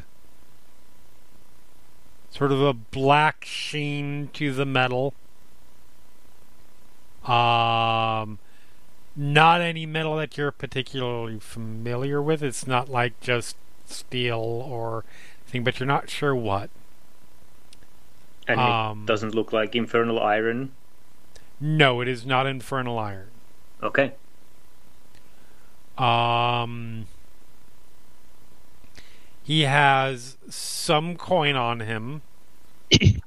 sort 2.31 2.51
of 2.51 2.61
a 2.61 2.73
black 2.73 3.45
sheen 3.45 4.29
to 4.33 4.53
the 4.53 4.65
metal. 4.65 5.13
Um 7.25 8.39
not 9.15 9.59
any 9.59 9.85
metal 9.85 10.15
that 10.15 10.37
you're 10.37 10.51
particularly 10.51 11.39
familiar 11.39 12.21
with. 12.21 12.41
It's 12.41 12.65
not 12.65 12.87
like 12.87 13.19
just 13.19 13.57
steel 13.85 14.37
or 14.37 15.03
thing, 15.45 15.63
but 15.63 15.79
you're 15.79 15.87
not 15.87 16.09
sure 16.09 16.33
what. 16.33 16.69
And 18.49 18.59
Um, 18.59 19.03
it 19.03 19.05
doesn't 19.05 19.35
look 19.35 19.53
like 19.53 19.75
infernal 19.75 20.19
iron. 20.19 20.71
No, 21.61 22.01
it 22.01 22.07
is 22.07 22.25
not 22.25 22.47
infernal 22.47 22.97
iron. 22.97 23.29
Okay. 23.83 24.13
Um, 25.97 27.05
He 29.43 29.61
has 29.61 30.37
some 30.49 31.15
coin 31.15 31.55
on 31.55 31.79
him. 31.81 32.21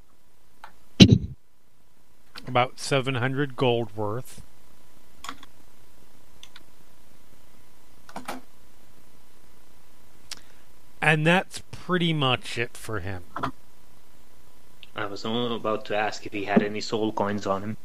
About 2.47 2.81
700 2.81 3.57
gold 3.57 3.97
worth. 3.97 4.43
And 11.01 11.27
that's 11.27 11.63
pretty 11.73 12.13
much 12.13 12.59
it 12.59 12.77
for 12.77 13.01
him. 13.01 13.25
I 14.95 15.07
was 15.07 15.25
only 15.25 15.57
about 15.57 15.85
to 15.87 15.97
ask 15.97 16.27
if 16.27 16.33
he 16.33 16.45
had 16.45 16.63
any 16.63 16.81
soul 16.81 17.13
coins 17.13 17.47
on 17.47 17.63
him. 17.63 17.77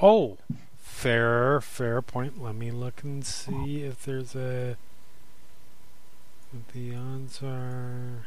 Oh, 0.00 0.38
fair, 0.78 1.60
fair 1.60 2.00
point. 2.00 2.42
Let 2.42 2.54
me 2.54 2.70
look 2.70 3.02
and 3.02 3.24
see 3.24 3.82
if 3.82 4.04
there's 4.04 4.34
a. 4.34 4.76
What 6.50 6.68
the 6.68 6.94
odds 6.94 7.40
are. 7.42 8.26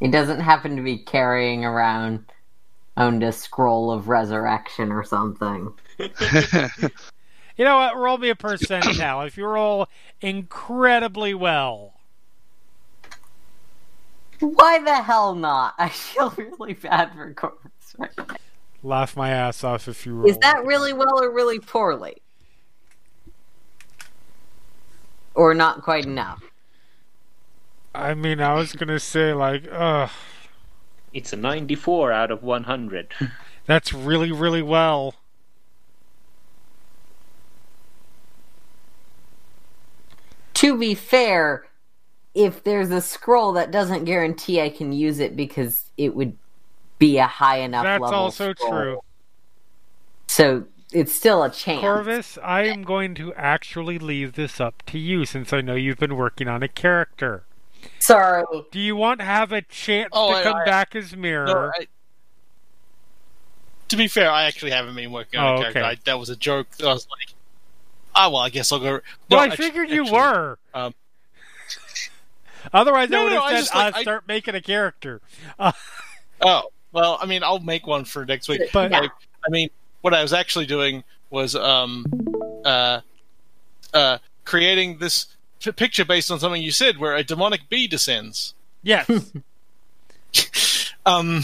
He 0.00 0.08
doesn't 0.08 0.40
happen 0.40 0.76
to 0.76 0.82
be 0.82 0.98
carrying 0.98 1.64
around 1.64 2.24
owned 2.96 3.22
a 3.24 3.32
scroll 3.32 3.90
of 3.90 4.08
resurrection 4.08 4.92
or 4.92 5.02
something. 5.02 5.72
You 7.56 7.64
know 7.64 7.76
what? 7.76 7.96
Roll 7.96 8.18
me 8.18 8.30
a 8.30 8.34
percentile. 8.34 9.26
if 9.26 9.36
you 9.36 9.46
roll 9.46 9.88
incredibly 10.20 11.34
well, 11.34 11.93
Why 14.40 14.78
the 14.78 15.02
hell 15.02 15.34
not? 15.34 15.74
I 15.78 15.88
feel 15.88 16.30
really 16.36 16.74
bad 16.74 17.12
for 17.14 17.32
Korvys 17.34 17.98
right 17.98 18.10
now. 18.16 18.36
laugh 18.82 19.16
my 19.16 19.30
ass 19.30 19.64
off 19.64 19.88
if 19.88 20.04
you 20.06 20.14
roll. 20.14 20.30
Is 20.30 20.38
that 20.38 20.64
really 20.64 20.92
well 20.92 21.22
or 21.22 21.30
really 21.32 21.58
poorly? 21.58 22.16
Or 25.34 25.54
not 25.54 25.82
quite 25.82 26.04
enough? 26.04 26.42
I 27.94 28.14
mean, 28.14 28.40
I 28.40 28.54
was 28.54 28.72
gonna 28.72 28.98
say 29.00 29.32
like, 29.32 29.64
ugh, 29.70 30.10
It's 31.12 31.32
a 31.32 31.36
94 31.36 32.12
out 32.12 32.30
of 32.30 32.42
100. 32.42 33.14
that's 33.66 33.92
really, 33.92 34.32
really 34.32 34.62
well. 34.62 35.14
To 40.54 40.78
be 40.78 40.94
fair, 40.94 41.66
if 42.34 42.64
there's 42.64 42.90
a 42.90 43.00
scroll 43.00 43.52
that 43.52 43.70
doesn't 43.70 44.04
guarantee 44.04 44.60
I 44.60 44.68
can 44.70 44.92
use 44.92 45.18
it 45.20 45.36
because 45.36 45.84
it 45.96 46.14
would 46.14 46.36
be 46.98 47.18
a 47.18 47.26
high 47.26 47.58
enough 47.58 47.84
That's 47.84 48.02
level. 48.02 48.18
also 48.18 48.54
scroll. 48.54 48.70
true. 48.72 49.00
So 50.26 50.64
it's 50.92 51.14
still 51.14 51.42
a 51.42 51.50
chance. 51.50 51.82
Korvys, 51.82 52.38
I 52.42 52.62
am 52.64 52.82
going 52.82 53.14
to 53.16 53.32
actually 53.34 53.98
leave 53.98 54.32
this 54.34 54.60
up 54.60 54.82
to 54.86 54.98
you 54.98 55.24
since 55.24 55.52
I 55.52 55.60
know 55.60 55.74
you've 55.74 55.98
been 55.98 56.16
working 56.16 56.48
on 56.48 56.62
a 56.62 56.68
character. 56.68 57.44
Sorry. 57.98 58.44
Do 58.70 58.80
you 58.80 58.96
want 58.96 59.20
to 59.20 59.26
have 59.26 59.52
a 59.52 59.62
chance 59.62 60.08
Oh, 60.12 60.30
to 60.32 60.36
I- 60.38 60.42
come 60.42 60.56
I- 60.56 60.64
back 60.64 60.96
as 60.96 61.14
Mirror? 61.16 61.46
No, 61.46 61.70
I, 61.78 61.86
to 63.88 63.96
be 63.96 64.08
fair, 64.08 64.30
I 64.30 64.44
actually 64.44 64.70
haven't 64.70 64.94
been 64.96 65.12
working 65.12 65.38
on 65.38 65.46
Oh, 65.46 65.54
a 65.56 65.58
character. 65.60 65.80
okay. 65.80 65.88
I, 65.90 65.96
that 66.04 66.18
was 66.18 66.30
a 66.30 66.36
joke. 66.36 66.68
I 66.82 66.86
was 66.86 67.06
like, 67.10 67.34
ah, 68.14 68.28
well, 68.30 68.40
I 68.40 68.48
guess 68.48 68.72
I'll 68.72 68.78
go. 68.80 68.84
well, 68.92 69.00
No, 69.30 69.38
I 69.38 69.46
actu- 69.46 69.62
figured 69.62 69.90
you 69.90 70.02
actually, 70.02 70.18
were. 70.18 70.58
um, 70.72 70.94
Otherwise, 72.72 73.08
I 73.10 73.14
No, 73.16 73.24
would 73.24 73.30
no, 73.30 73.34
have 73.40 73.44
I 73.44 73.50
said, 73.52 73.58
just, 73.60 73.74
like, 73.74 73.94
"I'll 73.94 73.98
I- 74.00 74.02
start 74.02 74.28
making 74.28 74.54
a 74.54 74.60
character." 74.60 75.20
Uh, 75.58 75.72
Oh, 76.40 76.62
well, 76.92 77.16
I 77.20 77.26
mean, 77.26 77.42
I'll 77.42 77.60
make 77.60 77.86
one 77.86 78.04
for 78.04 78.24
next 78.26 78.48
week. 78.48 78.62
But- 78.72 78.90
Yeah. 78.90 79.00
I, 79.02 79.08
I 79.46 79.50
mean, 79.50 79.68
what 80.02 80.12
I 80.14 80.20
was 80.22 80.32
actually 80.32 80.66
doing 80.66 81.04
was 81.30 81.54
um, 81.56 82.04
uh, 82.64 83.00
uh, 83.92 84.18
creating 84.44 84.98
this 84.98 85.26
p- 85.60 85.72
picture 85.72 86.04
based 86.04 86.30
on 86.30 86.38
something 86.40 86.60
you 86.62 86.70
said, 86.72 86.98
where 86.98 87.14
a 87.16 87.22
demonic 87.24 87.68
bee 87.68 87.86
descends. 87.86 88.54
yes. 88.82 89.08
Um, 91.06 91.42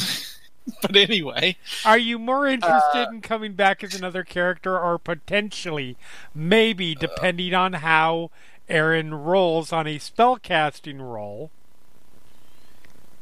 but 0.81 0.97
anyway, 0.97 1.57
Are 1.85 1.99
you 1.99 2.19
more 2.19 2.47
interested 2.47 3.07
Uh, 3.09 3.11
in 3.11 3.21
coming 3.21 3.53
back 3.53 3.85
as 3.85 3.95
another 3.95 4.25
character, 4.25 4.79
or 4.79 4.99
potentially, 4.99 5.97
maybe, 6.35 6.95
depending 6.95 7.53
on 7.55 7.75
how 7.75 8.31
Erin 8.71 9.13
rolls 9.15 9.73
on 9.73 9.87
a 9.87 9.99
spellcasting 9.99 11.01
roll, 11.01 11.51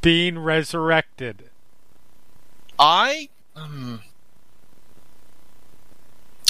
being 0.02 0.38
resurrected? 0.38 1.50
I, 2.78 3.30
um, 3.56 4.02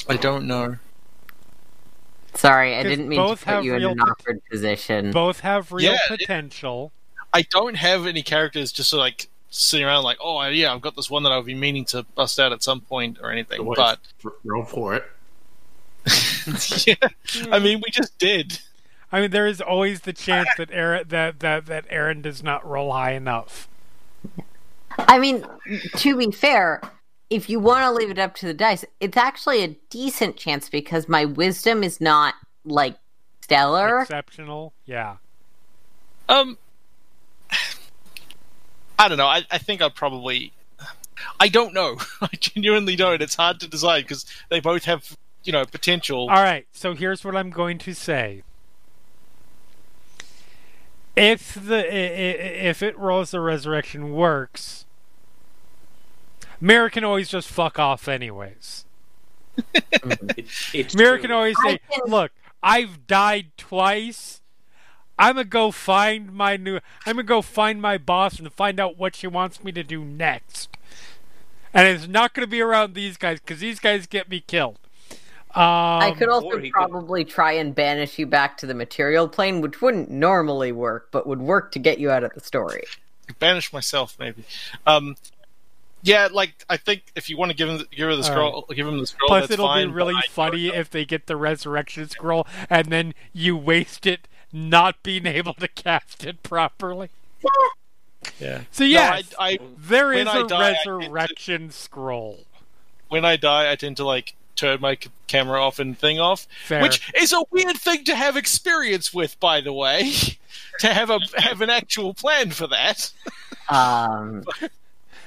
I 0.09 0.17
don't 0.17 0.47
know. 0.47 0.77
Sorry, 2.35 2.77
I 2.77 2.83
didn't 2.83 3.09
mean 3.09 3.19
both 3.19 3.41
to 3.41 3.47
put 3.47 3.65
you 3.65 3.75
in 3.75 3.81
real 3.81 3.91
an 3.93 3.99
pot- 3.99 4.09
awkward 4.11 4.43
position. 4.51 5.11
Both 5.13 5.41
have 5.41 5.73
real 5.73 5.93
Yeah, 5.93 5.99
it- 6.11 6.19
potential. 6.21 6.93
I 7.33 7.43
don't 7.43 7.75
have 7.77 8.07
any 8.07 8.23
characters 8.23 8.73
just 8.73 8.91
sort 8.91 9.01
of 9.01 9.05
like 9.05 9.29
sitting 9.51 9.85
around 9.87 10.03
like, 10.05 10.19
oh 10.21 10.43
yeah, 10.49 10.73
I've 10.73 10.81
got 10.81 10.97
this 10.97 11.11
one 11.11 11.23
that 11.25 11.33
I'll 11.33 11.43
be 11.43 11.55
meaning 11.55 11.85
to 11.87 12.03
bust 12.15 12.39
out 12.41 12.53
at 12.53 12.63
some 12.63 12.81
point 12.81 13.19
or 13.23 13.31
anything. 13.31 13.65
Wait, 13.65 13.77
But 13.77 14.01
roll 14.45 14.65
for 14.65 14.95
it. 14.95 15.05
yeah, 16.87 16.95
I 17.53 17.59
mean, 17.59 17.83
we 17.85 17.91
just 17.91 18.19
did. 18.19 18.59
I 19.11 19.21
mean, 19.21 19.31
there 19.31 19.47
is 19.47 19.61
always 19.61 20.03
the 20.03 20.13
chance 20.13 20.49
that 20.59 20.71
Erin 20.71 21.05
that, 21.09 21.41
that, 21.41 21.67
that 21.67 21.87
Erin 21.89 22.23
does 22.23 22.43
not 22.43 22.67
roll 22.67 22.93
high 22.93 23.13
enough. 23.13 23.69
I 24.99 25.19
mean, 25.19 25.45
to 25.97 26.17
be 26.17 26.31
fair, 26.31 26.83
if 27.31 27.49
you 27.49 27.61
want 27.61 27.85
to 27.85 27.93
leave 27.93 28.11
it 28.11 28.19
up 28.19 28.35
to 28.37 28.47
the 28.47 28.55
dice, 28.55 28.85
it's 29.01 29.17
actually 29.17 29.63
a 29.63 29.69
decent 29.91 30.37
chance 30.37 30.69
because 30.69 31.09
my 31.09 31.25
wisdom 31.25 31.83
is 31.83 32.01
not 32.01 32.35
like 32.65 32.97
stellar. 33.43 34.01
Exceptional, 34.01 34.73
yeah. 34.85 35.17
Um, 36.29 36.59
I 38.99 39.09
don't 39.09 39.19
know. 39.19 39.27
I, 39.27 39.45
I 39.51 39.59
think 39.59 39.81
I'd 39.81 39.95
probably. 39.95 40.53
I 41.41 41.49
don't 41.49 41.75
know. 41.75 41.97
I 42.21 42.29
genuinely 42.39 42.97
don't. 42.97 43.23
It's 43.23 43.35
hard 43.35 43.61
to 43.61 43.69
decide 43.69 44.03
because 44.03 44.27
they 44.51 44.61
both 44.61 44.85
have, 44.85 45.17
you 45.45 45.53
know, 45.53 45.65
potential. 45.65 46.29
All 46.29 46.43
right, 46.43 46.67
so 46.73 46.95
here's 46.95 47.25
what 47.25 47.37
I'm 47.37 47.51
going 47.51 47.79
to 47.79 47.95
say. 47.95 48.43
If 51.19 51.55
the 51.55 51.79
i- 51.79 51.89
i- 51.89 52.69
if 52.69 52.83
it 52.83 52.97
rolls 52.99 53.31
the 53.33 53.41
resurrection 53.41 54.13
works, 54.13 54.87
Mirror 56.61 56.91
can 56.91 57.05
always 57.05 57.29
just 57.29 57.49
fuck 57.49 57.79
off 57.79 58.09
anyways. 58.09 58.85
It- 59.75 60.47
it's 60.75 60.95
Mirror 60.95 61.17
true. 61.19 61.23
can 61.23 61.33
always 61.33 61.57
say, 61.65 61.79
can- 61.91 62.11
"Look, 62.11 62.33
I've 62.63 63.07
died 63.07 63.49
twice. 63.57 64.41
I'm 65.19 65.35
gonna 65.35 65.45
go 65.45 65.71
find 65.73 66.33
my 66.33 66.57
new. 66.57 66.77
I'm 67.07 67.15
gonna 67.17 67.23
go 67.25 67.43
find 67.43 67.83
my 67.83 67.99
boss 67.99 68.39
and 68.39 68.53
find 68.53 68.79
out 68.79 68.97
what 68.97 69.17
she 69.17 69.27
wants 69.27 69.63
me 69.65 69.73
to 69.73 69.83
do 69.83 70.05
next." 70.05 70.77
And 71.75 71.87
it's 71.87 72.07
not 72.09 72.35
gonna 72.35 72.47
be 72.47 72.61
around 72.61 72.95
these 72.95 73.17
guys 73.17 73.41
because 73.41 73.61
these 73.61 73.79
guys 73.81 74.07
get 74.07 74.29
me 74.29 74.41
killed. 74.41 74.79
Um, 75.55 75.63
I 76.03 76.15
could 76.17 76.29
also 76.29 76.47
or 76.49 76.59
he 76.61 76.71
could- 76.71 76.89
probably 76.91 77.25
try 77.25 77.53
and 77.53 77.75
banish 77.75 78.19
you 78.19 78.27
back 78.27 78.59
to 78.59 78.67
the 78.67 78.75
material 78.75 79.29
plane, 79.29 79.61
which 79.61 79.81
wouldn't 79.81 80.11
normally 80.11 80.73
work, 80.73 81.09
but 81.11 81.27
would 81.27 81.41
work 81.41 81.73
to 81.73 81.79
get 81.79 81.99
you 81.99 82.11
out 82.11 82.23
of 82.25 82.33
the 82.35 82.41
story. 82.41 82.85
banish 83.39 83.73
myself, 83.73 84.17
maybe. 84.19 84.45
Um, 84.87 85.17
yeah, 86.03 86.29
like 86.31 86.65
I 86.71 86.77
think 86.77 87.03
if 87.17 87.29
you 87.29 87.37
want 87.37 87.51
to 87.51 87.57
give 87.57 87.69
him, 87.69 87.79
the, 87.79 87.85
give 87.91 88.07
her 88.07 88.13
the 88.17 88.23
All 88.23 88.23
scroll, 88.23 88.65
give 88.75 88.87
him 88.87 88.99
the 88.99 89.07
scroll. 89.07 89.29
Plus, 89.29 89.43
that's 89.43 89.53
it'll 89.55 89.67
fine, 89.67 89.89
be 89.89 89.95
really 89.95 90.15
funny 90.31 90.69
if 90.69 90.91
they 90.91 91.05
get 91.05 91.27
the 91.27 91.37
resurrection 91.37 92.09
scroll 92.09 92.47
and 92.71 92.87
then 92.89 93.15
you 93.33 93.57
waste 93.57 94.07
it 94.07 94.29
not 94.53 95.03
being 95.03 95.27
able 95.27 95.55
to 95.55 95.67
cast 95.69 96.25
it 96.25 96.43
properly. 96.43 97.11
Yeah. 98.41 98.63
So 98.71 98.85
No, 98.85 98.91
yes, 98.91 99.35
I, 99.39 99.53
I 99.53 99.59
there 99.77 100.09
when 100.09 100.27
is 100.27 100.29
I 100.29 100.41
a 100.41 100.47
die, 100.47 100.69
I 100.69 100.73
get 100.73 100.83
to- 100.85 100.97
resurrection 100.99 101.71
scroll. 101.71 102.45
when 103.09 103.25
I 103.25 103.37
die, 103.37 103.71
I 103.73 103.77
tend 103.77 103.97
to 103.99 104.05
like 104.05 104.35
turn 104.59 104.81
my 104.81 104.95
c- 105.01 105.11
camera 105.27 105.63
off 105.65 105.79
and 105.79 105.97
thing 105.99 106.19
off, 106.19 106.47
Fair. 106.67 106.83
which 106.83 107.13
is 107.15 107.33
a 107.33 107.43
weird 107.51 107.77
thing 107.77 108.05
to 108.05 108.15
have 108.17 108.37
experience 108.37 109.15
with, 109.15 109.39
by 109.41 109.61
the 109.61 109.73
way. 109.73 110.11
to 110.81 110.93
have 110.93 111.11
a 111.11 111.19
have 111.37 111.61
an 111.61 111.71
actual 111.71 112.15
plan 112.15 112.51
for 112.51 112.67
that. 112.67 113.11
Um, 113.71 114.45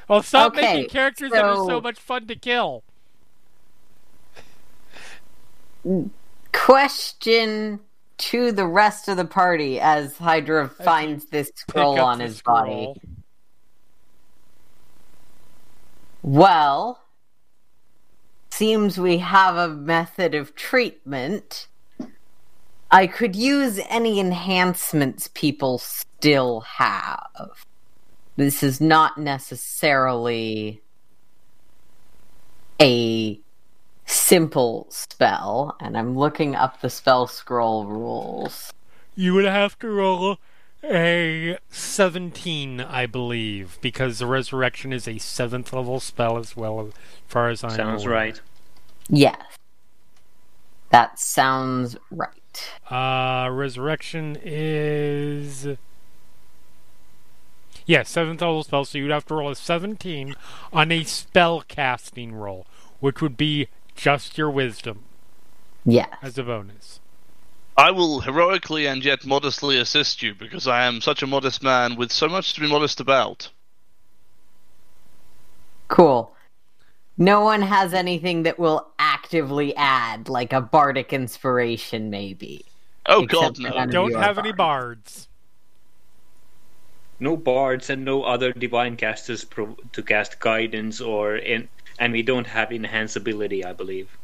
Well, 0.07 0.23
stop 0.23 0.53
Okay, 0.53 0.61
making 0.77 0.89
characters 0.89 1.29
that 1.31 1.45
are 1.45 1.55
so 1.57 1.67
so- 1.67 1.81
much 1.81 1.99
fun 1.99 2.25
to 2.27 2.35
kill. 2.35 2.83
question 6.51 7.79
to 8.17 8.51
the 8.51 8.65
rest 8.65 9.07
of 9.07 9.17
the 9.17 9.25
party 9.25 9.79
as 9.79 10.17
Hydra 10.17 10.69
finds 10.69 11.25
this 11.25 11.51
scroll 11.55 11.99
on 11.99 12.19
the 12.19 12.25
his 12.25 12.41
body. 12.41 12.93
Well, 16.23 17.00
seems 18.61 18.99
we 18.99 19.17
have 19.17 19.55
a 19.55 19.67
method 19.67 20.35
of 20.35 20.53
treatment. 20.53 21.65
I 22.91 23.07
could 23.07 23.35
use 23.35 23.79
any 23.89 24.19
enhancements 24.19 25.31
people 25.33 25.79
still 25.79 26.59
have. 26.59 27.65
This 28.35 28.61
is 28.61 28.79
not 28.79 29.17
necessarily 29.17 30.79
a 32.79 33.39
simple 34.05 34.85
spell, 34.91 35.75
and 35.79 35.97
I'm 35.97 36.15
looking 36.15 36.53
up 36.53 36.81
the 36.81 36.89
spell 36.91 37.25
scroll 37.25 37.87
rules. 37.87 38.71
You 39.15 39.33
would 39.33 39.45
have 39.45 39.79
to 39.79 39.89
roll 39.89 40.37
a 40.83 41.57
17, 41.71 42.79
I 42.79 43.07
believe, 43.07 43.79
because 43.81 44.19
the 44.19 44.27
resurrection 44.27 44.93
is 44.93 45.07
a 45.07 45.17
seventh 45.17 45.73
level 45.73 45.99
spell 45.99 46.37
as 46.37 46.55
well, 46.55 46.79
as 46.79 46.93
far 47.27 47.49
as 47.49 47.63
I 47.63 47.69
know. 47.69 47.75
Sounds 47.75 48.05
aware. 48.05 48.13
right. 48.13 48.41
Yes. 49.09 49.41
That 50.89 51.19
sounds 51.19 51.95
right. 52.09 52.71
Uh, 52.89 53.49
resurrection 53.49 54.37
is. 54.43 55.67
Yeah, 57.85 58.03
seventh 58.03 58.41
level 58.41 58.63
spell, 58.63 58.85
so 58.85 58.97
you'd 58.97 59.11
have 59.11 59.25
to 59.27 59.35
roll 59.35 59.49
a 59.51 59.55
17 59.55 60.35
on 60.71 60.91
a 60.91 61.03
spell 61.03 61.61
casting 61.67 62.33
roll, 62.33 62.65
which 62.99 63.21
would 63.21 63.35
be 63.37 63.67
just 63.95 64.37
your 64.37 64.49
wisdom 64.51 65.03
Yes. 65.85 66.09
as 66.21 66.37
a 66.37 66.43
bonus. 66.43 66.99
I 67.77 67.91
will 67.91 68.21
heroically 68.21 68.85
and 68.85 69.03
yet 69.03 69.25
modestly 69.25 69.79
assist 69.79 70.21
you 70.21 70.35
because 70.35 70.67
I 70.67 70.83
am 70.83 71.01
such 71.01 71.23
a 71.23 71.27
modest 71.27 71.63
man 71.63 71.95
with 71.95 72.11
so 72.11 72.27
much 72.27 72.53
to 72.53 72.61
be 72.61 72.69
modest 72.69 72.99
about. 72.99 73.49
Cool. 75.87 76.33
No 77.21 77.41
one 77.41 77.61
has 77.61 77.93
anything 77.93 78.41
that 78.43 78.57
will 78.57 78.87
actively 78.97 79.75
add, 79.75 80.27
like 80.27 80.53
a 80.53 80.59
bardic 80.59 81.13
inspiration, 81.13 82.09
maybe. 82.09 82.65
Oh 83.05 83.23
Except 83.23 83.57
god, 83.57 83.57
for 83.57 83.61
no. 83.63 83.75
that- 83.75 83.91
Don't 83.91 84.09
you 84.11 84.17
are 84.17 84.23
have 84.23 84.39
any 84.39 84.51
bards. 84.51 85.27
No 87.19 87.37
bards 87.37 87.91
and 87.91 88.03
no 88.03 88.23
other 88.23 88.51
divine 88.53 88.97
casters 88.97 89.43
pro- 89.45 89.77
to 89.93 90.01
cast 90.01 90.39
guidance 90.39 90.99
or 90.99 91.35
in, 91.37 91.69
and 91.99 92.11
we 92.11 92.23
don't 92.23 92.47
have 92.47 92.71
enhance 92.71 93.15
ability, 93.15 93.63
I 93.63 93.73
believe. 93.73 94.17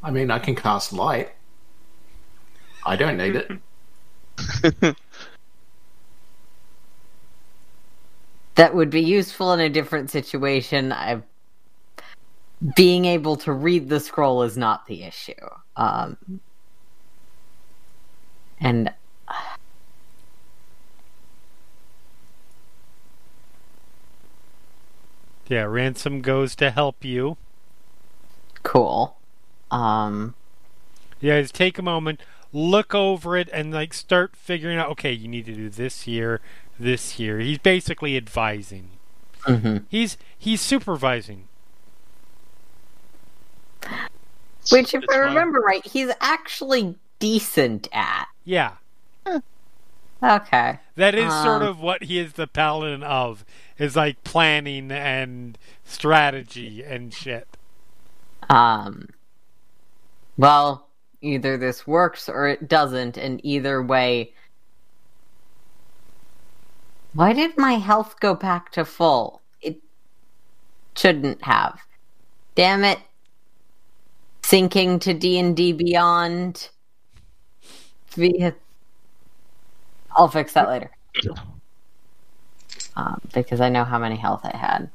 I 0.00 0.12
mean, 0.12 0.30
I 0.30 0.38
can 0.38 0.54
cast 0.54 0.92
light. 0.92 1.32
I 2.86 2.94
don't 2.96 3.16
need 3.16 3.36
it. 3.36 3.50
That 8.56 8.74
would 8.74 8.90
be 8.90 9.02
useful 9.02 9.52
in 9.52 9.60
a 9.60 9.70
different 9.70 10.10
situation. 10.10 10.92
I 10.92 11.22
being 12.76 13.04
able 13.06 13.36
to 13.36 13.52
read 13.52 13.88
the 13.88 14.00
scroll 14.00 14.42
is 14.42 14.56
not 14.56 14.86
the 14.86 15.02
issue. 15.04 15.32
Um, 15.76 16.16
and 18.60 18.92
Yeah, 25.48 25.64
Ransome 25.64 26.20
goes 26.22 26.54
to 26.56 26.70
help 26.70 27.04
you. 27.04 27.36
cool. 28.62 29.16
Um, 29.70 30.34
Yeah, 31.20 31.40
just 31.40 31.54
take 31.54 31.78
a 31.78 31.82
moment, 31.82 32.20
look 32.52 32.94
over 32.94 33.36
it, 33.36 33.48
and 33.52 33.72
like 33.72 33.92
start 33.94 34.36
figuring 34.36 34.78
out. 34.78 34.90
Okay, 34.90 35.12
you 35.12 35.28
need 35.28 35.44
to 35.46 35.54
do 35.54 35.68
this 35.68 36.02
here, 36.02 36.40
this 36.78 37.12
here. 37.12 37.38
He's 37.40 37.58
basically 37.58 38.16
advising. 38.16 38.90
mhm. 39.46 39.84
He's 39.88 40.16
he's 40.38 40.60
supervising. 40.60 41.48
Which, 44.70 44.94
if 44.94 45.02
It's 45.02 45.14
I 45.14 45.18
remember 45.18 45.60
right, 45.60 45.84
he's 45.86 46.10
actually 46.20 46.96
decent 47.18 47.88
at. 47.92 48.26
Yeah, 48.44 48.72
Okay. 50.22 50.78
that 50.96 51.14
is 51.14 51.32
sort 51.32 51.62
Um, 51.62 51.68
of 51.68 51.80
what 51.80 52.04
he 52.04 52.18
is 52.18 52.34
the 52.34 52.46
paladin 52.46 53.02
of. 53.02 53.44
Is 53.78 53.96
like 53.96 54.22
planning 54.24 54.92
and 54.92 55.56
strategy 55.84 56.82
and 56.84 57.14
shit. 57.14 57.56
Um, 58.50 59.08
well, 60.36 60.88
either 61.22 61.56
this 61.56 61.86
works 61.86 62.28
or 62.28 62.46
it 62.48 62.68
doesn't, 62.68 63.16
and 63.16 63.40
either 63.42 63.82
way. 63.82 64.34
Why 67.14 67.32
did 67.32 67.56
my 67.56 67.74
health 67.74 68.20
go 68.20 68.34
back 68.34 68.70
to 68.72 68.84
full? 68.84 69.40
It 69.62 69.78
shouldn't 70.94 71.42
have. 71.44 71.80
Damn 72.54 72.84
it. 72.84 72.98
Syncing 74.50 75.00
to 75.02 75.14
D&D 75.14 75.72
Beyond. 75.74 76.70
Via... 78.10 78.54
I'll 80.12 80.28
fix 80.28 80.54
that 80.54 80.68
later. 80.68 80.90
Um, 82.96 83.20
because 83.32 83.60
I 83.60 83.68
know 83.68 83.84
how 83.84 83.98
many 83.98 84.16
health 84.16 84.40
I 84.42 84.56
had. 84.56 84.90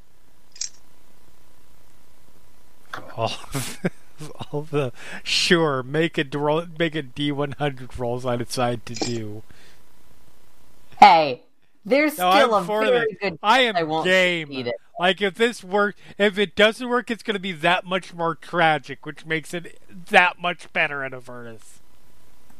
All, 3.15 3.31
all 4.51 4.61
the 4.63 4.91
sure 5.23 5.83
make 5.83 6.17
a 6.17 6.25
roll, 6.37 6.65
make 6.77 6.95
a 6.95 7.01
D 7.01 7.31
one 7.31 7.53
hundred 7.53 7.97
rolls 7.97 8.25
I 8.25 8.35
decide 8.35 8.85
to 8.87 8.93
do. 8.93 9.43
Hey, 10.99 11.43
there's 11.85 12.17
No, 12.17 12.31
still 12.31 12.55
I'm 12.55 12.63
a 12.63 12.67
very 12.67 13.17
good 13.21 13.39
I 13.41 13.61
am 13.61 13.75
I 13.75 13.83
won't 13.83 14.05
game. 14.05 14.49
Succeed 14.97 15.01
it. 15.01 15.01
Like 15.01 15.21
if 15.21 15.35
this 15.35 15.63
works, 15.63 15.99
if 16.17 16.37
it 16.37 16.55
doesn't 16.55 16.87
work, 16.89 17.11
it's 17.11 17.23
going 17.23 17.35
to 17.35 17.39
be 17.39 17.51
that 17.53 17.85
much 17.85 18.13
more 18.13 18.35
tragic, 18.35 19.05
which 19.05 19.25
makes 19.25 19.53
it 19.53 19.79
that 20.09 20.39
much 20.41 20.71
better 20.73 21.03
at 21.03 21.13
Avernus. 21.13 21.79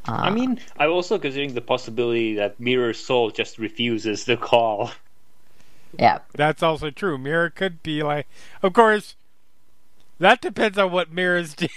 I 0.08 0.28
Uh, 0.28 0.32
mean, 0.32 0.60
I'm 0.78 0.92
also 0.92 1.18
considering 1.18 1.54
the 1.54 1.62
possibility 1.62 2.36
that 2.36 2.60
Mirror 2.60 2.94
Soul 2.94 3.32
just 3.32 3.58
refuses 3.58 4.26
the 4.26 4.38
call. 4.38 4.92
yeah. 5.98 6.20
That's 6.34 6.62
also 6.62 6.92
true. 6.92 7.18
Mirror 7.18 7.52
could 7.52 7.82
be 7.84 8.04
like, 8.04 8.28
of 8.62 8.74
course, 8.74 9.16
that 10.20 10.42
depends 10.42 10.78
on 10.78 10.92
what 10.92 11.12
Mirror's 11.12 11.54
de- 11.56 11.70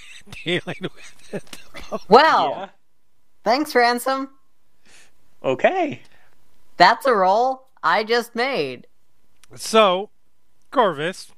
dealing 0.45 0.77
with. 0.83 1.31
At 1.33 1.45
the 1.47 1.59
moment. 1.91 2.09
Well, 2.09 2.51
Yeah. 2.51 2.69
thanks, 3.45 3.75
Ransome. 3.75 4.31
Okay. 5.43 6.03
That's 6.77 7.07
a 7.07 7.15
roll 7.15 7.69
I 7.83 8.05
just 8.05 8.35
made. 8.35 8.87
So, 9.55 10.11
Korvys, 10.71 11.31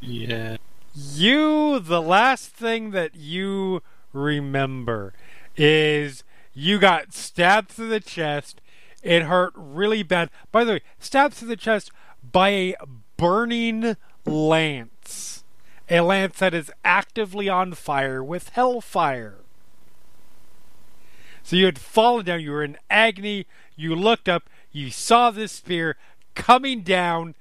Yeah. 0.00 0.58
you 0.94 1.80
the 1.80 2.02
last 2.02 2.50
thing 2.50 2.90
that 2.92 3.14
you 3.16 3.82
remember 4.12 5.12
is 5.56 6.22
you 6.52 6.78
got 6.78 7.12
stabbed 7.12 7.70
through 7.70 7.88
the 7.88 8.00
chest. 8.00 8.60
It 9.02 9.24
hurt 9.24 9.52
really 9.56 10.02
bad. 10.02 10.30
By 10.52 10.64
the 10.64 10.72
way 10.74 10.80
stabbed 10.98 11.34
through 11.34 11.48
the 11.48 11.56
chest 11.56 11.90
by 12.22 12.48
a 12.50 12.74
burning 13.16 13.96
lance. 14.24 15.42
A 15.90 16.00
lance 16.00 16.38
that 16.38 16.54
is 16.54 16.70
actively 16.84 17.48
on 17.48 17.72
fire 17.72 18.22
with 18.22 18.50
hellfire. 18.50 19.38
So 21.42 21.56
you 21.56 21.66
had 21.66 21.78
fallen 21.78 22.24
down. 22.24 22.40
You 22.40 22.52
were 22.52 22.64
in 22.64 22.78
agony. 22.88 23.46
You 23.76 23.94
looked 23.94 24.28
up 24.28 24.48
you 24.74 24.90
saw 24.90 25.30
this 25.30 25.52
spear 25.52 25.96
coming 26.34 26.82
down 26.82 27.36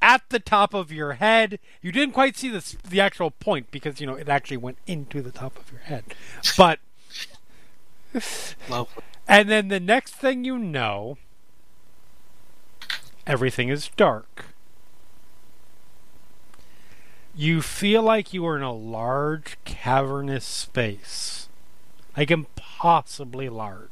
at 0.00 0.22
the 0.30 0.38
top 0.38 0.72
of 0.72 0.92
your 0.92 1.14
head. 1.14 1.58
You 1.82 1.90
didn't 1.90 2.14
quite 2.14 2.36
see 2.36 2.48
the 2.48 2.76
the 2.88 3.00
actual 3.00 3.32
point 3.32 3.70
because 3.70 4.00
you 4.00 4.06
know 4.06 4.14
it 4.14 4.28
actually 4.28 4.58
went 4.58 4.78
into 4.86 5.20
the 5.20 5.32
top 5.32 5.58
of 5.58 5.70
your 5.70 5.80
head. 5.80 6.04
But 6.56 6.78
Lovely. 8.70 9.02
and 9.28 9.50
then 9.50 9.68
the 9.68 9.80
next 9.80 10.14
thing 10.14 10.44
you 10.44 10.58
know, 10.58 11.18
everything 13.26 13.68
is 13.68 13.90
dark. 13.96 14.46
You 17.34 17.60
feel 17.60 18.02
like 18.02 18.32
you 18.32 18.46
are 18.46 18.56
in 18.56 18.62
a 18.62 18.72
large 18.72 19.58
cavernous 19.64 20.44
space, 20.46 21.48
like 22.16 22.30
impossibly 22.30 23.48
large. 23.48 23.90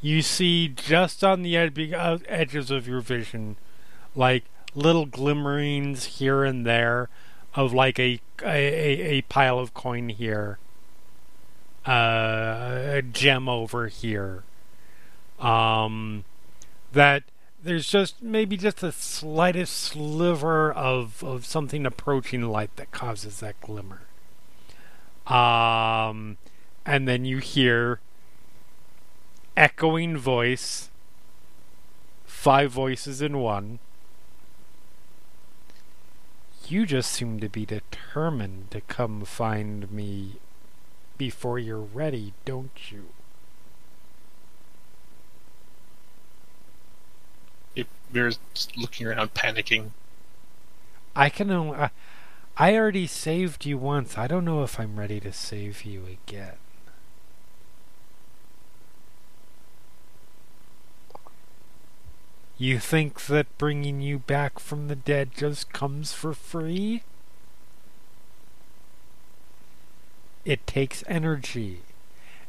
You 0.00 0.22
see 0.22 0.68
just 0.68 1.24
on 1.24 1.42
the 1.42 1.56
ed- 1.56 1.94
uh, 1.94 2.18
edges 2.28 2.70
of 2.70 2.86
your 2.86 3.00
vision, 3.00 3.56
like 4.14 4.44
little 4.74 5.06
glimmerings 5.06 6.04
here 6.18 6.44
and 6.44 6.64
there 6.64 7.08
of 7.54 7.72
like 7.72 7.98
a 7.98 8.20
a, 8.42 9.16
a, 9.16 9.22
pile 9.22 9.58
of 9.58 9.74
coin 9.74 10.10
here, 10.10 10.58
uh, 11.86 12.82
a 12.86 13.02
gem 13.02 13.48
over 13.48 13.88
here. 13.88 14.44
Um, 15.40 16.24
that 16.92 17.24
there's 17.62 17.88
just 17.88 18.22
maybe 18.22 18.56
just 18.56 18.78
the 18.78 18.92
slightest 18.92 19.74
sliver 19.74 20.72
of 20.72 21.24
of 21.24 21.44
something 21.44 21.84
approaching 21.84 22.42
light 22.42 22.74
that 22.76 22.92
causes 22.92 23.40
that 23.40 23.60
glimmer. 23.60 24.02
Um, 25.26 26.38
and 26.86 27.06
then 27.06 27.24
you 27.24 27.38
hear 27.38 28.00
echoing 29.58 30.16
voice, 30.16 30.88
five 32.24 32.70
voices 32.70 33.20
in 33.20 33.38
one. 33.38 33.80
You 36.68 36.86
just 36.86 37.10
seem 37.10 37.40
to 37.40 37.48
be 37.48 37.66
determined 37.66 38.70
to 38.70 38.80
come 38.82 39.24
find 39.24 39.90
me 39.90 40.36
before 41.16 41.58
you're 41.58 41.80
ready, 41.80 42.34
don't 42.44 42.92
you? 42.92 43.06
It, 47.74 47.88
Mirror's 48.12 48.38
looking 48.76 49.08
around, 49.08 49.34
panicking. 49.34 49.90
I 51.16 51.28
can 51.28 51.50
only. 51.50 51.76
I, 51.76 51.84
uh, 51.84 51.88
I 52.60 52.76
already 52.76 53.06
saved 53.06 53.66
you 53.66 53.76
once. 53.78 54.16
I 54.16 54.28
don't 54.28 54.44
know 54.44 54.62
if 54.62 54.78
I'm 54.78 54.98
ready 54.98 55.20
to 55.20 55.32
save 55.32 55.84
you 55.84 56.04
again. 56.06 56.58
You 62.60 62.80
think 62.80 63.26
that 63.26 63.56
bringing 63.56 64.00
you 64.00 64.18
back 64.18 64.58
from 64.58 64.88
the 64.88 64.96
dead 64.96 65.30
just 65.36 65.72
comes 65.72 66.12
for 66.12 66.34
free? 66.34 67.04
It 70.44 70.66
takes 70.66 71.04
energy. 71.06 71.82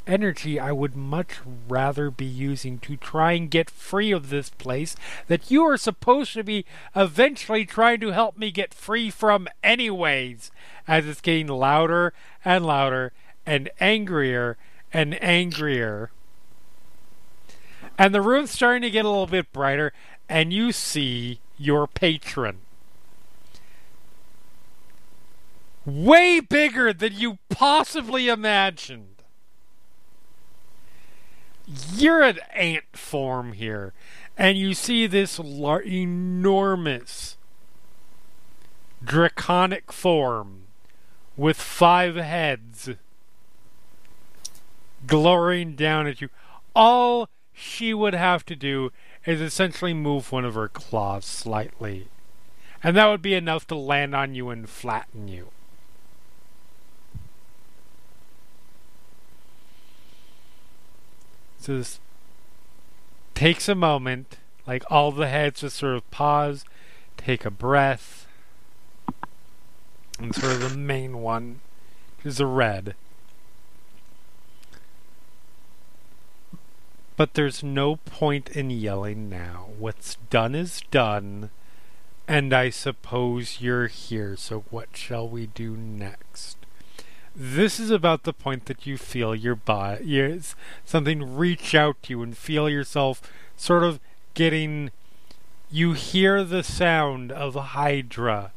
Energy 0.07 0.60
I 0.60 0.72
would 0.72 0.95
much 0.95 1.41
rather 1.68 2.10
be 2.10 2.26
using 2.26 2.80
to 2.80 2.98
try 2.98 3.34
and 3.34 3.52
get 3.52 3.69
free 3.69 4.11
of 4.11 4.31
this 4.31 4.49
place 4.49 4.95
that 5.27 5.52
you 5.52 5.61
are 5.61 5.77
supposed 5.77 6.34
to 6.34 6.44
be 6.44 6.65
eventually 6.95 7.64
trying 7.64 7.99
to 7.99 8.11
help 8.11 8.36
me 8.36 8.49
get 8.49 8.73
free 8.73 9.11
from, 9.11 9.48
anyways, 9.64 10.49
as 10.88 11.06
it's 11.06 11.22
getting 11.22 11.45
louder 11.45 12.14
and 12.44 12.65
louder 12.65 13.11
and 13.45 13.69
angrier 13.80 14.57
and 14.91 15.22
angrier. 15.23 16.10
And 17.99 18.15
the 18.15 18.21
room's 18.21 18.51
starting 18.51 18.81
to 18.84 18.89
get 18.89 19.03
a 19.03 19.09
little 19.09 19.27
bit 19.27 19.51
brighter, 19.51 19.91
and 20.30 20.53
you 20.53 20.71
see 20.71 21.41
your 21.57 21.85
patron. 21.85 22.59
Way 25.85 26.39
bigger 26.39 26.93
than 26.93 27.13
you 27.13 27.39
possibly 27.49 28.30
imagined. 28.30 29.21
You're 31.93 32.23
an 32.23 32.39
ant 32.53 32.85
form 32.93 33.51
here, 33.51 33.91
and 34.38 34.57
you 34.57 34.73
see 34.73 35.05
this 35.05 35.38
lar- 35.38 35.81
enormous 35.81 37.35
draconic 39.03 39.91
form 39.91 40.67
with 41.35 41.57
five 41.57 42.15
heads 42.15 42.91
glowering 45.05 45.76
down 45.76 46.07
at 46.07 46.21
you. 46.21 46.30
All 46.73 47.27
she 47.60 47.94
would 47.94 48.14
have 48.14 48.45
to 48.45 48.56
do 48.56 48.90
is 49.26 49.41
essentially 49.41 49.94
move 49.94 50.31
one 50.31 50.45
of 50.45 50.56
her 50.56 50.69
claws 50.69 51.26
slightly. 51.26 52.07
And 52.81 52.95
that 52.95 53.07
would 53.07 53.22
be 53.22 53.34
enough 53.34 53.68
to 53.68 53.76
land 53.76 54.15
on 54.15 54.34
you 54.34 54.49
and 54.49 54.69
flatten 54.69 55.27
you. 55.27 55.49
So 61.60 61.77
this 61.77 61.99
takes 63.36 63.68
a 63.68 63.76
moment, 63.76 64.38
like 64.65 64.84
all 64.90 65.11
the 65.11 65.27
heads 65.27 65.60
just 65.60 65.76
sort 65.76 65.95
of 65.95 66.10
pause, 66.11 66.64
take 67.18 67.44
a 67.44 67.52
breath, 67.52 68.26
and 70.18 70.34
sort 70.34 70.53
of 70.53 70.72
the 70.72 70.77
main 70.77 71.18
one 71.22 71.60
is 72.23 72.40
a 72.40 72.45
red. 72.45 72.95
But 77.19 77.33
there's 77.33 77.61
no 77.61 77.97
point 77.97 78.47
in 78.51 78.69
yelling 78.69 79.27
now. 79.29 79.71
What's 79.77 80.15
done 80.29 80.55
is 80.55 80.81
done, 80.89 81.49
and 82.29 82.53
I 82.53 82.69
suppose 82.69 83.57
you're 83.59 83.87
here, 83.87 84.37
so 84.37 84.63
what 84.69 84.95
shall 84.95 85.27
we 85.27 85.47
do 85.47 85.75
next? 85.75 86.55
This 87.35 87.77
is 87.77 87.91
about 87.91 88.23
the 88.23 88.31
point 88.31 88.67
that 88.67 88.87
you 88.87 88.97
feel 88.97 89.35
your 89.35 89.57
body, 89.57 90.39
something 90.85 91.35
reach 91.35 91.75
out 91.75 92.01
to 92.03 92.11
you 92.11 92.23
and 92.23 92.37
feel 92.37 92.69
yourself 92.69 93.21
sort 93.57 93.83
of 93.83 93.99
getting. 94.33 94.91
You 95.69 95.91
hear 95.91 96.45
the 96.45 96.63
sound 96.63 97.33
of 97.33 97.53
Hydra 97.53 98.53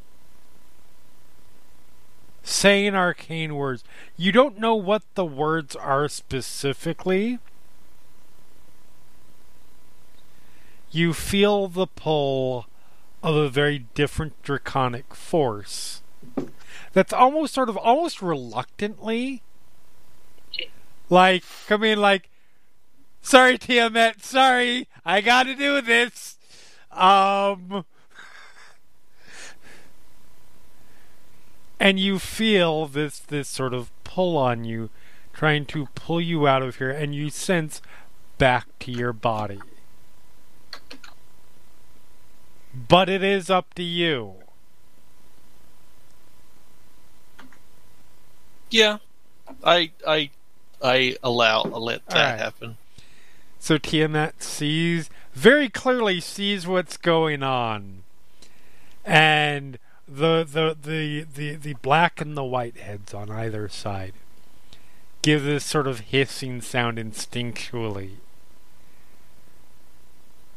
saying 2.43 2.95
arcane 2.95 3.55
words. 3.55 3.83
You 4.15 4.31
don't 4.31 4.57
know 4.57 4.75
what 4.75 5.03
the 5.15 5.25
words 5.25 5.75
are 5.75 6.07
specifically. 6.07 7.39
You 10.93 11.11
feel 11.11 11.67
the 11.67 11.87
pull 11.87 12.67
of 13.23 13.35
a 13.35 13.49
very 13.49 13.87
different 13.95 14.39
draconic 14.43 15.15
force 15.15 16.03
that's 16.93 17.11
almost 17.11 17.55
sort 17.55 17.67
of 17.67 17.77
almost 17.77 18.21
reluctantly 18.21 19.41
like 21.09 21.43
come 21.67 21.83
in 21.83 21.99
like 21.99 22.29
sorry 23.23 23.57
Tiamat, 23.57 24.23
sorry, 24.23 24.87
I 25.03 25.21
gotta 25.21 25.55
do 25.55 25.81
this. 25.81 26.37
Um 26.91 27.85
and 31.79 31.99
you 31.99 32.19
feel 32.19 32.85
this 32.85 33.17
this 33.17 33.49
sort 33.49 33.73
of 33.73 33.89
pull 34.03 34.37
on 34.37 34.63
you 34.63 34.91
trying 35.33 35.65
to 35.65 35.87
pull 35.95 36.21
you 36.21 36.47
out 36.47 36.61
of 36.61 36.75
here 36.75 36.91
and 36.91 37.15
you 37.15 37.31
sense 37.31 37.81
back 38.37 38.67
to 38.77 38.91
your 38.91 39.11
body. 39.11 39.59
But 42.73 43.09
it 43.09 43.23
is 43.23 43.49
up 43.49 43.73
to 43.75 43.83
you. 43.83 44.35
Yeah, 48.71 48.97
I 49.63 49.91
I 50.07 50.31
I 50.81 51.15
allow 51.21 51.61
I 51.61 51.77
let 51.77 52.05
that 52.07 52.17
Alright. 52.17 52.39
happen. 52.39 52.77
So 53.59 53.77
Tiamat 53.77 54.41
sees 54.41 55.09
very 55.33 55.69
clearly 55.69 56.19
sees 56.19 56.65
what's 56.65 56.97
going 56.97 57.43
on. 57.43 58.03
And 59.05 59.77
the 60.07 60.43
the 60.43 60.75
the 60.81 61.25
the, 61.33 61.55
the 61.55 61.73
black 61.81 62.19
and 62.19 62.35
the 62.35 62.43
white 62.43 62.77
heads 62.77 63.13
on 63.13 63.29
either 63.29 63.69
side 63.69 64.13
give 65.21 65.43
this 65.43 65.63
sort 65.65 65.87
of 65.87 65.99
hissing 66.01 66.61
sound 66.61 66.97
instinctually. 66.97 68.17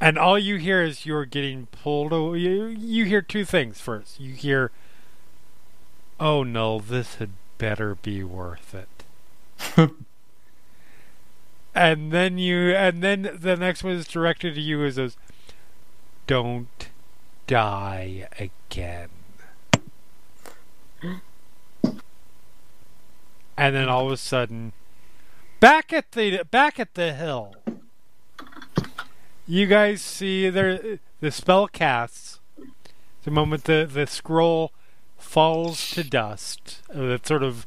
And 0.01 0.19
all 0.19 0.39
you 0.39 0.57
hear 0.57 0.83
is 0.83 1.07
you're 1.07 1.25
getting 1.25 1.67
pulled 1.67 2.13
away. 2.13 2.41
You, 2.41 2.67
you 2.67 3.05
hear 3.05 3.23
two 3.23 3.45
things 3.45 3.81
first. 3.81 4.21
You 4.21 4.33
hear, 4.35 4.71
oh 6.21 6.43
no, 6.43 6.81
this 6.81 7.17
had 7.17 7.31
better 7.59 7.95
be 7.95 8.23
worth 8.23 8.75
it. 8.75 8.89
and 11.75 12.13
then 12.13 12.37
you, 12.37 12.75
and 12.75 13.03
then 13.03 13.31
the 13.39 13.57
next 13.57 13.83
one 13.83 13.95
is 13.95 14.07
directed 14.07 14.55
to 14.55 14.61
you 14.61 14.85
as 14.85 14.97
those, 14.97 15.17
don't 16.27 16.89
die 17.47 18.29
again. 18.39 19.09
and 23.57 23.75
then 23.75 23.89
all 23.89 24.07
of 24.07 24.13
a 24.13 24.17
sudden, 24.17 24.73
back 25.61 25.93
at 25.93 26.13
the 26.13 26.43
back 26.51 26.79
at 26.79 26.95
the 26.95 27.15
hill, 27.15 27.55
you 29.47 29.67
guys 29.67 30.03
see 30.03 30.51
there 30.51 30.99
the 31.21 31.31
spell 31.31 31.69
casts. 31.69 32.41
The 33.25 33.31
moment 33.31 33.65
the 33.65 33.89
the 33.91 34.07
scroll 34.07 34.73
falls 35.19 35.91
to 35.91 36.05
dust, 36.05 36.83
uh, 36.95 37.03
it 37.03 37.27
sort 37.27 37.43
of 37.43 37.67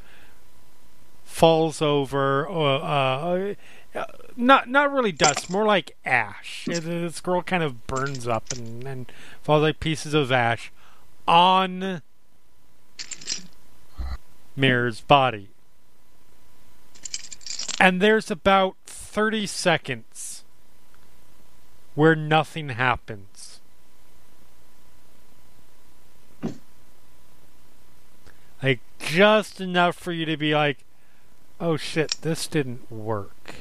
falls 1.23 1.81
over. 1.81 2.47
Uh, 2.47 3.55
uh, 3.95 4.05
not 4.35 4.69
not 4.69 4.91
really 4.91 5.11
dust, 5.11 5.49
more 5.49 5.65
like 5.65 5.95
ash. 6.05 6.67
Uh, 6.69 6.75
The 6.75 6.79
the 6.79 7.11
scroll 7.11 7.41
kind 7.41 7.63
of 7.63 7.87
burns 7.87 8.27
up 8.27 8.51
and, 8.53 8.85
and 8.85 9.11
falls 9.41 9.63
like 9.63 9.79
pieces 9.79 10.13
of 10.13 10.31
ash 10.31 10.71
on 11.27 12.01
Mirror's 14.55 15.01
body. 15.01 15.49
And 17.81 18.01
there's 18.01 18.29
about 18.29 18.75
30 18.85 19.47
seconds 19.47 20.08
where 21.95 22.15
nothing 22.15 22.69
happens. 22.69 23.59
Like, 28.61 28.79
just 28.99 29.61
enough 29.61 29.95
for 29.95 30.11
you 30.11 30.25
to 30.25 30.37
be 30.37 30.53
like, 30.53 30.79
oh 31.59 31.77
shit, 31.77 32.17
this 32.21 32.47
didn't 32.47 32.91
work. 32.91 33.55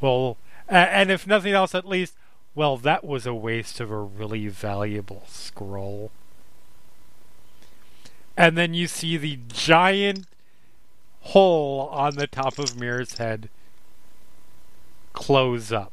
Well, 0.00 0.36
and 0.68 1.10
if 1.10 1.26
nothing 1.26 1.52
else, 1.52 1.74
at 1.74 1.86
least, 1.86 2.14
well, 2.54 2.76
that 2.78 3.04
was 3.04 3.26
a 3.26 3.34
waste 3.34 3.80
of 3.80 3.90
a 3.90 3.98
really 3.98 4.48
valuable 4.48 5.24
scroll. 5.28 6.10
And 8.36 8.56
then 8.56 8.74
you 8.74 8.86
see 8.86 9.16
the 9.16 9.38
giant 9.48 10.26
hole 11.20 11.88
on 11.90 12.16
the 12.16 12.26
top 12.26 12.58
of 12.58 12.78
Mirror's 12.78 13.18
head 13.18 13.48
close 15.12 15.72
up. 15.72 15.92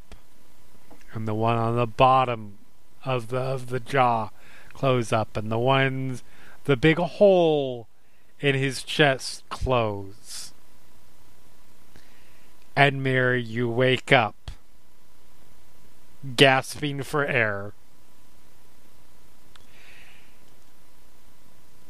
And 1.13 1.27
the 1.27 1.33
one 1.33 1.57
on 1.57 1.75
the 1.75 1.87
bottom 1.87 2.57
of 3.05 3.27
the 3.27 3.39
of 3.39 3.67
the 3.67 3.79
jaw 3.79 4.29
close 4.73 5.13
up 5.13 5.37
and 5.37 5.51
the 5.51 5.59
ones 5.59 6.23
the 6.65 6.75
big 6.75 6.97
hole 6.97 7.87
in 8.39 8.55
his 8.55 8.83
chest 8.83 9.43
close. 9.49 10.53
And 12.75 13.03
Mirror, 13.03 13.35
you 13.35 13.69
wake 13.69 14.11
up 14.11 14.51
gasping 16.35 17.03
for 17.03 17.25
air. 17.25 17.73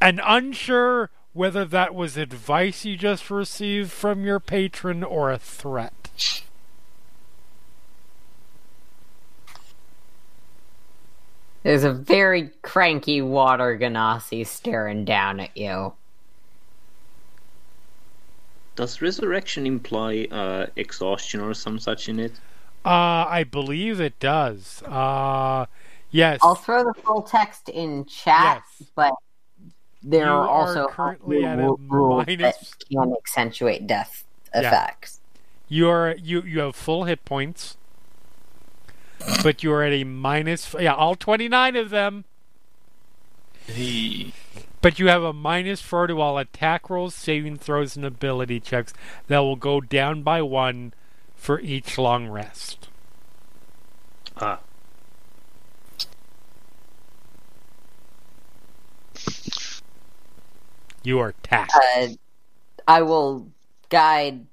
and 0.03 0.19
unsure 0.25 1.09
whether 1.31 1.63
that 1.63 1.95
was 1.95 2.17
advice 2.17 2.83
you 2.83 2.97
just 2.97 3.31
received 3.31 3.89
from 3.89 4.25
your 4.25 4.37
patron 4.37 5.01
or 5.01 5.31
a 5.31 5.37
threat. 5.37 6.43
There's 11.63 11.83
a 11.85 11.93
very 11.93 12.49
cranky 12.61 13.21
water 13.21 13.77
genasi 13.79 14.45
staring 14.45 15.05
down 15.05 15.39
at 15.39 15.55
you. 15.55 15.93
Does 18.75 19.01
resurrection 19.01 19.65
imply 19.67 20.27
uh, 20.31 20.65
exhaustion 20.75 21.39
or 21.39 21.53
some 21.53 21.79
such 21.79 22.09
in 22.09 22.19
it? 22.19 22.31
Uh, 22.85 23.25
I 23.29 23.45
believe 23.49 24.01
it 24.01 24.19
does. 24.19 24.81
Uh, 24.83 25.67
yes. 26.11 26.39
I'll 26.43 26.55
throw 26.55 26.83
the 26.83 26.93
full 27.01 27.21
text 27.21 27.69
in 27.69 28.03
chat, 28.05 28.63
Yes. 28.79 28.89
but 28.95 29.13
there 30.01 30.25
You 30.25 30.31
are 30.31 30.41
are 30.41 30.49
also 30.49 30.87
currently 30.87 31.45
at 31.45 31.59
a 31.59 31.61
ru- 31.61 31.79
rules 31.87 32.25
that 32.25 32.55
can 32.91 33.13
accentuate 33.15 33.87
death 33.87 34.25
Yeah. 34.53 34.61
effects. 34.67 35.21
You're 35.69 36.15
you 36.15 36.41
you 36.41 36.59
have 36.59 36.75
full 36.75 37.05
hit 37.05 37.23
points, 37.25 37.77
but 39.43 39.63
you're 39.63 39.83
at 39.83 39.93
a 39.93 40.03
minus. 40.03 40.75
Yeah, 40.79 40.93
all 40.93 41.15
twenty 41.15 41.47
nine 41.47 41.75
of 41.75 41.89
them. 41.89 42.25
He 43.67 44.33
But 44.81 44.99
you 44.99 45.07
have 45.07 45.23
a 45.23 45.33
minus 45.33 45.81
four 45.81 46.07
to 46.07 46.19
all 46.19 46.37
attack 46.37 46.89
rolls, 46.89 47.15
saving 47.15 47.57
throws, 47.57 47.95
and 47.95 48.05
ability 48.05 48.59
checks 48.59 48.93
that 49.27 49.39
will 49.39 49.55
go 49.55 49.79
down 49.81 50.23
by 50.23 50.41
one 50.41 50.93
for 51.35 51.59
each 51.59 51.97
long 51.97 52.27
rest. 52.27 52.89
Ah, 54.37 54.59
You 61.03 61.19
are 61.19 61.33
taxed. 61.43 61.75
Uh, 61.75 62.07
I 62.87 63.01
will 63.01 63.47
guide. 63.89 64.45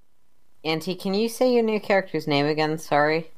Auntie, 0.64 0.97
can 0.97 1.14
you 1.14 1.28
say 1.28 1.52
your 1.52 1.62
new 1.62 1.80
character's 1.80 2.26
name 2.26 2.47
again? 2.47 2.76
Sorry. 2.76 3.30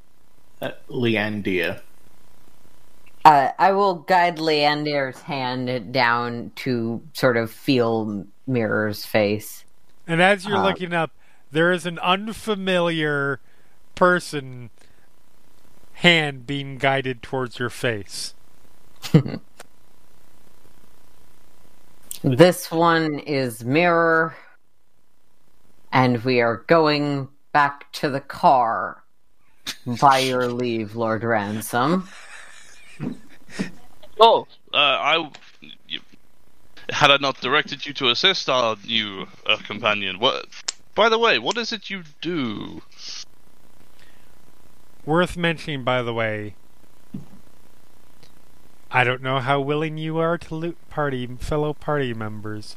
Uh, 0.62 0.70
Leandia. 0.88 1.82
Uh, 3.24 3.50
I 3.58 3.72
will 3.72 3.96
guide 3.96 4.38
Leander's 4.38 5.20
hand 5.20 5.92
down 5.92 6.52
to 6.56 7.02
sort 7.12 7.36
of 7.36 7.50
feel 7.50 8.24
Mirror's 8.46 9.04
face. 9.04 9.64
And 10.06 10.22
as 10.22 10.46
you're 10.46 10.56
uh, 10.56 10.62
looking 10.64 10.94
up, 10.94 11.12
there 11.50 11.70
is 11.70 11.84
an 11.84 11.98
unfamiliar 11.98 13.40
person 13.94 14.70
hand 15.94 16.46
being 16.46 16.78
guided 16.78 17.22
towards 17.22 17.58
your 17.58 17.70
face. 17.70 18.34
This 22.24 22.70
one 22.70 23.18
is 23.18 23.64
Mirror, 23.64 24.36
and 25.90 26.22
we 26.22 26.40
are 26.40 26.58
going 26.68 27.26
back 27.50 27.90
to 27.94 28.08
the 28.08 28.20
car. 28.20 29.01
By 29.86 30.18
your 30.18 30.46
leave, 30.48 30.94
Lord 30.94 31.24
Ransome. 31.24 32.08
Oh, 34.20 34.46
uh, 34.72 34.76
I. 34.76 35.30
You, 35.88 36.00
had 36.90 37.10
I 37.10 37.16
not 37.16 37.40
directed 37.40 37.86
you 37.86 37.92
to 37.94 38.08
assist 38.10 38.48
our 38.48 38.76
new 38.86 39.26
uh, 39.46 39.56
companion, 39.66 40.18
what? 40.18 40.46
By 40.94 41.08
the 41.08 41.18
way, 41.18 41.38
what 41.38 41.56
is 41.56 41.72
it 41.72 41.90
you 41.90 42.04
do? 42.20 42.82
Worth 45.04 45.36
mentioning, 45.36 45.82
by 45.82 46.02
the 46.02 46.14
way, 46.14 46.54
I 48.90 49.04
don't 49.04 49.22
know 49.22 49.40
how 49.40 49.60
willing 49.60 49.98
you 49.98 50.18
are 50.18 50.38
to 50.38 50.54
loot 50.54 50.76
party 50.90 51.26
fellow 51.40 51.72
party 51.72 52.14
members, 52.14 52.76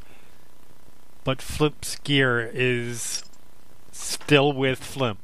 but 1.24 1.42
Flimp's 1.42 1.98
gear 1.98 2.50
is 2.54 3.24
still 3.92 4.54
with 4.54 4.80
Flimp. 4.80 5.20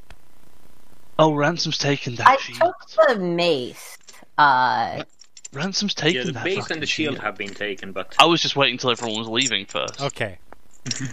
Oh, 1.18 1.34
Ransome's 1.34 1.78
taken 1.78 2.14
that 2.16 2.28
I 2.28 2.36
shield. 2.36 2.60
took 2.60 3.08
the 3.08 3.18
mace. 3.18 3.98
Uh, 4.38 5.04
Ransome's 5.52 5.94
taken 5.94 6.16
yeah, 6.16 6.24
the 6.24 6.32
that 6.32 6.44
base 6.44 6.58
fucking 6.58 6.74
and 6.76 6.82
the 6.82 6.86
shield 6.86 7.18
have 7.18 7.36
been 7.36 7.52
taken, 7.54 7.92
but 7.92 8.16
I 8.18 8.24
was 8.24 8.40
just 8.40 8.56
waiting 8.56 8.78
till 8.78 8.90
everyone 8.90 9.18
was 9.18 9.28
leaving 9.28 9.66
first. 9.66 10.00
Okay. 10.00 10.38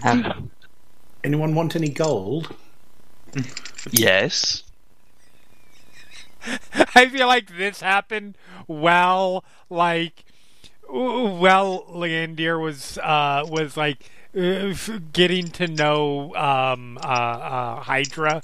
um, 0.03 0.49
Anyone 1.23 1.53
want 1.53 1.75
any 1.75 1.89
gold? 1.89 2.55
Yes. 3.91 4.63
I 6.95 7.09
feel 7.09 7.27
like 7.27 7.57
this 7.57 7.81
happened 7.81 8.37
while 8.67 9.43
like 9.69 10.23
well 10.89 11.85
Leandir 11.89 12.59
was 12.61 12.97
uh 12.99 13.43
was 13.47 13.75
like 13.75 14.09
uh, 14.35 14.73
getting 15.11 15.47
to 15.49 15.67
know 15.67 16.33
um 16.35 16.97
uh, 16.97 17.01
uh 17.01 17.79
Hydra 17.81 18.41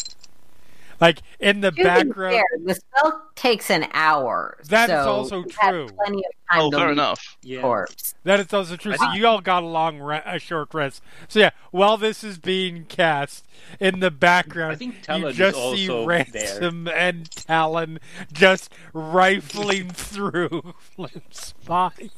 like 1.01 1.21
in 1.39 1.61
the 1.61 1.71
to 1.71 1.83
background 1.83 2.35
fair, 2.35 2.43
the 2.65 2.75
spell 2.75 3.23
takes 3.35 3.69
an 3.69 3.87
hour. 3.93 4.57
That 4.69 4.89
is 4.89 5.03
so 5.03 5.09
also 5.11 5.43
true. 5.43 5.87
Plenty 5.89 6.19
of 6.19 6.31
time 6.51 6.61
Oh, 6.61 6.71
to 6.71 6.77
fair 6.77 6.91
enough. 6.91 7.37
the 7.41 7.47
yeah. 7.49 7.61
corpse. 7.61 8.13
that 8.23 8.39
is 8.39 8.53
also 8.53 8.75
true 8.75 8.93
I 8.93 8.97
so 8.97 9.11
you 9.13 9.25
all 9.27 9.41
got 9.41 9.63
a 9.63 9.65
long 9.65 9.99
re- 9.99 10.21
a 10.25 10.37
short 10.39 10.73
rest 10.73 11.01
so 11.27 11.39
yeah 11.39 11.49
while 11.71 11.97
this 11.97 12.23
is 12.23 12.37
being 12.37 12.85
cast 12.85 13.45
in 13.79 13.99
the 13.99 14.11
background 14.11 14.73
I 14.73 14.75
think 14.75 14.95
you 14.95 15.01
Talon 15.01 15.27
is 15.31 15.35
just 15.35 15.55
see 15.57 15.89
also 15.89 16.05
Ransome 16.05 16.87
and 16.87 17.29
Talon 17.31 17.99
just 18.31 18.71
rifling 18.93 19.89
through 19.93 20.75
Flimp's 20.79 21.53
body 21.65 22.11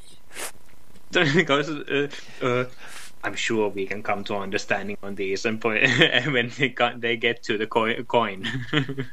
because 1.12 1.70
uh, 1.70 2.10
uh, 2.42 2.66
I'm 3.28 3.36
sure 3.36 3.68
we 3.68 3.86
can 3.86 4.02
come 4.02 4.24
to 4.26 4.36
understanding 4.38 4.98
on 5.04 5.16
these 5.16 5.46
and 5.50 5.60
point 5.60 5.84
when 6.32 6.50
they 6.58 6.70
got, 6.70 7.02
they 7.02 7.18
get 7.18 7.44
to 7.44 7.58
the 7.58 7.68
coi- 7.68 8.02
coin. 8.04 8.46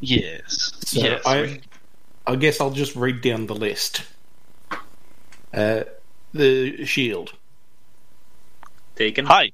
Yes. 0.00 0.72
So 0.86 1.00
yes. 1.00 1.22
I, 1.26 1.60
I 2.26 2.36
guess 2.36 2.60
I'll 2.60 2.70
just 2.70 2.94
read 2.94 3.20
down 3.20 3.46
the 3.46 3.54
list. 3.54 4.02
Uh, 5.52 5.82
the 6.32 6.84
shield, 6.84 7.32
Taken. 8.94 9.26
Hi. 9.26 9.50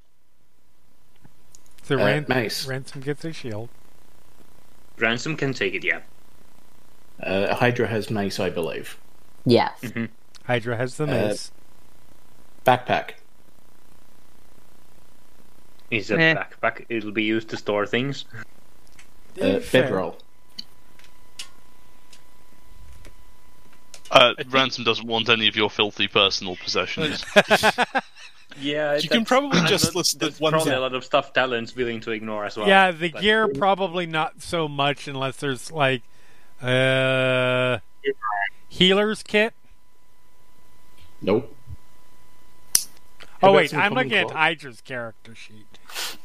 so 1.83 1.95
uh, 1.99 2.05
Ran- 2.05 2.25
mace, 2.27 2.67
Ransome 2.67 3.01
gets 3.01 3.23
a 3.25 3.31
shield 3.33 3.69
Ransome 4.99 5.35
can 5.35 5.53
take 5.53 5.73
it. 5.73 5.83
Yeah. 5.83 6.01
uh, 7.23 7.55
Hydra 7.55 7.87
has 7.87 8.09
mace, 8.11 8.39
I 8.39 8.49
believe. 8.51 8.97
Yes. 9.45 9.83
Hydra 10.45 10.77
has 10.77 10.97
the 10.97 11.05
Uh, 11.05 11.07
mace. 11.07 11.51
Backpack, 12.65 13.11
Is 15.91 16.09
a 16.09 16.19
Eh. 16.19 16.33
backpack. 16.35 16.85
It'll 16.89 17.11
be 17.11 17.23
used 17.23 17.49
to 17.49 17.57
store 17.57 17.85
things. 17.85 18.25
uh, 19.41 19.59
bedroll, 19.71 20.17
Uh, 24.11 24.33
Ransome 24.49 24.83
doesn't 24.85 25.05
want 25.07 25.27
any 25.29 25.47
of 25.47 25.55
your 25.55 25.69
filthy 25.69 26.07
personal 26.07 26.55
possessions. 26.57 27.23
Yeah, 28.57 28.95
You 28.95 29.09
can 29.09 29.25
probably 29.25 29.59
just 29.67 29.95
list 29.95 30.17
the 30.19 30.27
There's 30.27 30.39
ones 30.39 30.53
probably 30.53 30.69
that- 30.71 30.77
a 30.77 30.79
lot 30.79 30.93
of 30.93 31.03
stuff 31.03 31.33
Talon's 31.33 31.75
willing 31.75 31.99
to 32.01 32.11
ignore 32.11 32.45
as 32.45 32.55
well. 32.55 32.67
yeah, 32.67 32.91
the 32.91 33.09
But- 33.09 33.21
gear 33.21 33.47
probably 33.49 34.05
not 34.05 34.41
so 34.41 34.69
much 34.69 35.09
unless 35.09 35.37
there's 35.37 35.71
like 35.71 36.03
uh 36.61 37.79
healer's 38.69 39.23
kit. 39.23 39.53
nope. 41.21 41.53
Oh 43.43 43.51
wait, 43.51 43.73
I'm 43.73 43.93
looking 43.93 44.13
at 44.13 44.27
cloth? 44.27 44.37
Hydra's 44.37 44.81
character 44.81 45.35
sheet. 45.35 45.79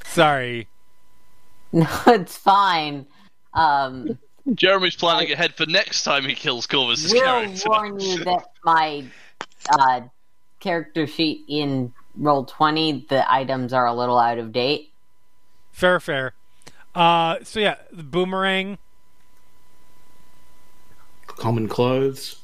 Sorry. 0.04 0.68
No, 1.72 1.86
it's 2.08 2.36
fine. 2.36 3.06
Um, 3.54 4.18
Jeremy's 4.54 4.96
planning 4.96 5.30
ahead 5.30 5.54
for 5.54 5.66
next 5.66 6.02
time 6.02 6.24
he 6.24 6.34
kills 6.34 6.66
Korvys' 6.66 7.12
will 7.12 7.20
character. 7.20 7.68
warn 7.68 8.00
you 8.00 8.18
that 8.24 8.46
my 8.64 9.04
uh, 9.78 10.00
character 10.58 11.06
sheet 11.06 11.44
in 11.46 11.92
roll 12.16 12.44
twenty, 12.44 13.06
the 13.08 13.32
items 13.32 13.72
are 13.72 13.86
a 13.86 13.94
little 13.94 14.18
out 14.18 14.38
of 14.38 14.50
date. 14.50 14.90
Fair, 15.70 16.00
fair. 16.00 16.32
Uh, 16.92 17.36
so 17.44 17.60
yeah, 17.60 17.76
the 17.92 18.02
boomerang. 18.02 18.76
Common 21.28 21.68
clothes, 21.68 22.40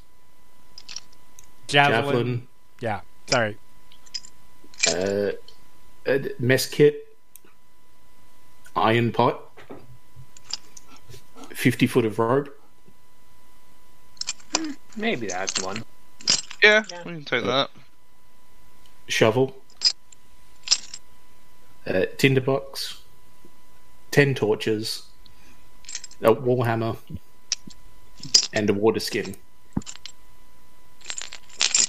Javelin. 1.66 2.04
javelin, 2.04 2.48
Yeah, 2.80 3.00
sorry. 3.26 3.58
Uh, 4.88 5.32
a 6.06 6.30
mess 6.38 6.66
kit, 6.66 7.16
iron 8.74 9.12
pot, 9.12 9.40
fifty 11.50 11.86
foot 11.86 12.04
of 12.04 12.18
rope, 12.18 12.52
Maybe 14.96 15.26
that's 15.26 15.60
one. 15.60 15.84
Yeah, 16.62 16.82
we 17.04 17.12
can 17.12 17.24
take 17.24 17.44
that. 17.44 17.68
shovel, 19.08 19.54
uh, 21.86 22.06
tinderbox, 22.16 23.02
ten 24.10 24.34
torches, 24.34 25.02
a 26.22 26.32
wall 26.32 26.62
hammer, 26.62 26.96
and 28.54 28.70
a 28.70 28.72
water 28.72 29.00
skin, 29.00 29.36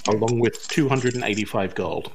along 0.06 0.38
with 0.38 0.68
two 0.68 0.88
hundred 0.88 1.14
and 1.14 1.24
eighty-five 1.24 1.74
gold. 1.74 2.12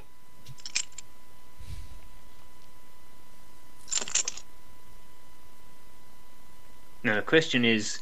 Now 7.04 7.16
the 7.16 7.22
question 7.22 7.64
is, 7.64 8.00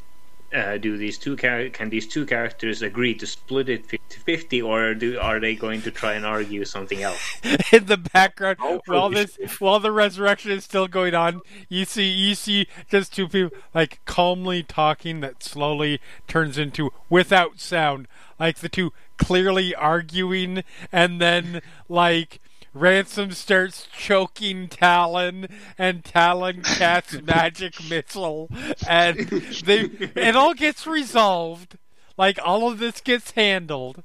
uh, 0.53 0.77
do 0.77 0.97
these 0.97 1.17
two 1.17 1.35
char- 1.35 1.69
can 1.69 1.89
these 1.89 2.07
two 2.07 2.25
characters 2.25 2.81
agree 2.83 3.15
to 3.15 3.25
split 3.25 3.69
it 3.69 3.87
50-50 3.87 4.63
or 4.63 4.93
do 4.93 5.19
are 5.19 5.39
they 5.39 5.55
going 5.55 5.81
to 5.81 5.89
try 5.91 6.13
and 6.13 6.25
argue 6.25 6.63
something 6.63 7.01
else? 7.01 7.19
in 7.73 7.87
the 7.87 7.97
background 7.97 8.57
Oh, 8.61 8.79
while 8.85 9.09
this 9.09 9.35
while 9.59 9.79
the 9.79 9.91
resurrection 9.91 10.51
is 10.51 10.63
still 10.63 10.87
going 10.87 11.15
on 11.15 11.41
you 11.69 11.85
see 11.85 12.07
you 12.07 12.35
see 12.35 12.67
just 12.87 13.15
two 13.15 13.27
people 13.27 13.57
like 13.73 13.99
calmly 14.05 14.61
talking 14.61 15.21
that 15.21 15.41
slowly 15.41 15.99
turns 16.27 16.59
into 16.59 16.91
without 17.09 17.59
sound 17.59 18.07
like 18.39 18.57
the 18.57 18.69
two 18.69 18.93
clearly 19.17 19.73
arguing 19.73 20.63
and 20.91 21.19
then 21.19 21.61
like 21.89 22.39
Ransome 22.73 23.31
starts 23.31 23.87
choking 23.95 24.67
Talon, 24.67 25.47
and 25.77 26.03
Talon 26.03 26.63
casts 26.63 27.21
magic 27.23 27.75
missile, 27.87 28.49
and 28.87 29.17
they 29.65 29.81
it 30.15 30.35
all 30.35 30.53
gets 30.53 30.87
resolved. 30.87 31.77
Like 32.17 32.39
all 32.43 32.71
of 32.71 32.79
this 32.79 33.01
gets 33.01 33.31
handled. 33.31 34.03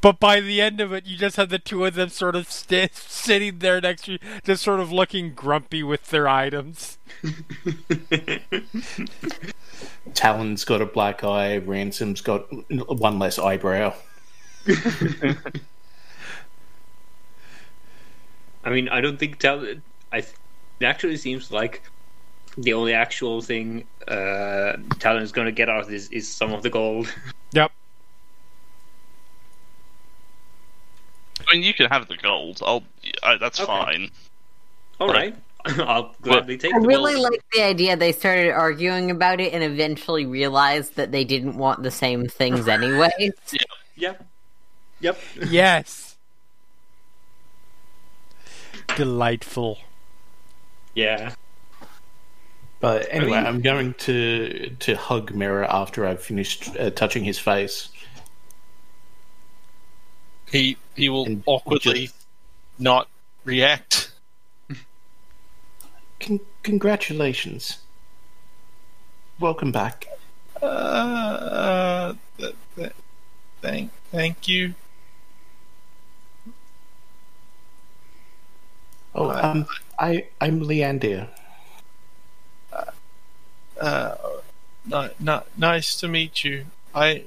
But 0.00 0.18
by 0.18 0.40
the 0.40 0.62
end 0.62 0.80
of 0.80 0.92
it, 0.94 1.04
you 1.06 1.16
just 1.18 1.36
have 1.36 1.50
the 1.50 1.58
two 1.58 1.84
of 1.84 1.94
them 1.94 2.08
sort 2.08 2.34
of 2.34 2.50
st- 2.50 2.94
sitting 2.94 3.58
there 3.58 3.80
next 3.82 4.04
to 4.04 4.12
you, 4.12 4.18
just 4.44 4.62
sort 4.62 4.80
of 4.80 4.90
looking 4.90 5.34
grumpy 5.34 5.82
with 5.82 6.08
their 6.08 6.26
items. 6.26 6.96
Talon's 10.14 10.64
got 10.64 10.80
a 10.80 10.86
black 10.86 11.22
eye. 11.22 11.58
Ransome's 11.58 12.22
got 12.22 12.46
one 12.70 13.18
less 13.18 13.38
eyebrow. 13.38 13.92
I 18.64 18.70
mean, 18.70 18.88
I 18.88 19.00
don't 19.00 19.18
think 19.18 19.38
Tal- 19.38 19.66
I 20.12 20.18
it 20.18 20.84
actually 20.84 21.16
seems 21.16 21.50
like 21.50 21.82
the 22.58 22.72
only 22.72 22.92
actual 22.94 23.40
thing 23.42 23.86
uh, 24.08 24.76
Talon 24.98 25.22
is 25.22 25.32
going 25.32 25.46
to 25.46 25.52
get 25.52 25.68
out 25.68 25.82
of 25.82 25.88
this 25.88 26.08
is 26.08 26.28
some 26.28 26.52
of 26.52 26.62
the 26.62 26.70
gold. 26.70 27.12
Yep. 27.52 27.72
I 31.48 31.54
mean, 31.54 31.62
you 31.64 31.74
can 31.74 31.90
have 31.90 32.06
the 32.06 32.16
gold. 32.16 32.60
I'll. 32.64 32.84
I, 33.24 33.36
that's 33.38 33.58
Okay. 33.58 33.66
fine. 33.66 34.10
All 35.00 35.08
right, 35.08 35.34
I'll 35.64 36.14
gladly 36.22 36.56
take 36.58 36.74
I 36.74 36.78
the 36.78 36.86
really 36.86 37.14
gold. 37.14 37.32
like 37.32 37.42
the 37.52 37.62
idea 37.62 37.96
they 37.96 38.12
started 38.12 38.50
arguing 38.52 39.10
about 39.10 39.40
it 39.40 39.52
and 39.52 39.64
eventually 39.64 40.26
realized 40.26 40.94
that 40.96 41.10
they 41.10 41.24
didn't 41.24 41.56
want 41.56 41.82
the 41.82 41.90
same 41.90 42.28
things 42.28 42.68
anyway. 42.78 43.10
Yep. 43.96 44.24
Yep. 45.00 45.18
Yes. 45.48 46.09
Delightful. 49.00 49.78
Yeah. 50.94 51.32
But 52.80 53.06
anyway, 53.10 53.38
I'm 53.38 53.62
going 53.62 53.94
to 54.00 54.76
to 54.78 54.94
hug 54.94 55.32
Mirror 55.34 55.64
after 55.64 56.06
I've 56.06 56.22
finished 56.22 56.68
uh, 56.78 56.90
touching 56.90 57.24
his 57.24 57.38
face. 57.38 57.88
He 60.52 60.76
he 60.96 61.08
will 61.08 61.24
And 61.24 61.42
awkwardly 61.46 62.08
just- 62.08 62.26
not 62.78 63.08
react. 63.46 64.12
Con- 66.20 66.40
congratulations. 66.62 67.78
Welcome 69.38 69.72
back. 69.72 70.08
Uh, 70.60 70.66
uh 70.66 72.14
th- 72.36 72.54
th- 72.76 72.92
thank 73.62 73.92
thank 74.12 74.46
you. 74.46 74.74
Oh, 79.14 79.28
Uh, 79.28 79.40
um, 79.42 79.66
I 79.98 80.26
I'm 80.40 80.60
Leandir. 80.60 81.28
Uh, 83.80 84.14
not 84.84 85.18
not 85.20 85.46
nice 85.58 85.94
to 85.96 86.06
meet 86.08 86.44
you. 86.44 86.66
I 86.94 87.24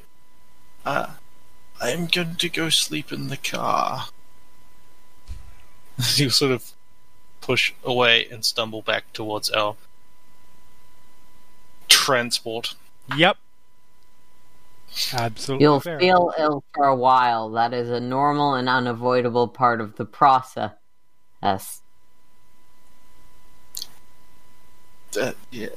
uh, 0.85 1.13
I'm 1.81 2.07
going 2.07 2.35
to 2.35 2.49
go 2.49 2.69
sleep 2.69 3.11
in 3.11 3.29
the 3.29 3.37
car. 3.37 4.07
you 6.15 6.29
sort 6.29 6.51
of 6.51 6.71
push 7.41 7.73
away 7.83 8.27
and 8.31 8.45
stumble 8.45 8.81
back 8.81 9.11
towards 9.13 9.49
our 9.49 9.75
transport. 11.89 12.75
Yep. 13.17 13.37
Absolutely. 15.11 15.63
You'll 15.63 15.79
fair. 15.79 15.99
feel 15.99 16.33
ill 16.37 16.63
for 16.73 16.85
a 16.85 16.95
while. 16.95 17.49
That 17.49 17.73
is 17.73 17.89
a 17.89 17.99
normal 17.99 18.53
and 18.53 18.69
unavoidable 18.69 19.47
part 19.47 19.81
of 19.81 19.95
the 19.95 20.05
process. 20.05 20.71
Yes. 21.43 21.81
Uh, 25.19 25.33
yeah. 25.51 25.67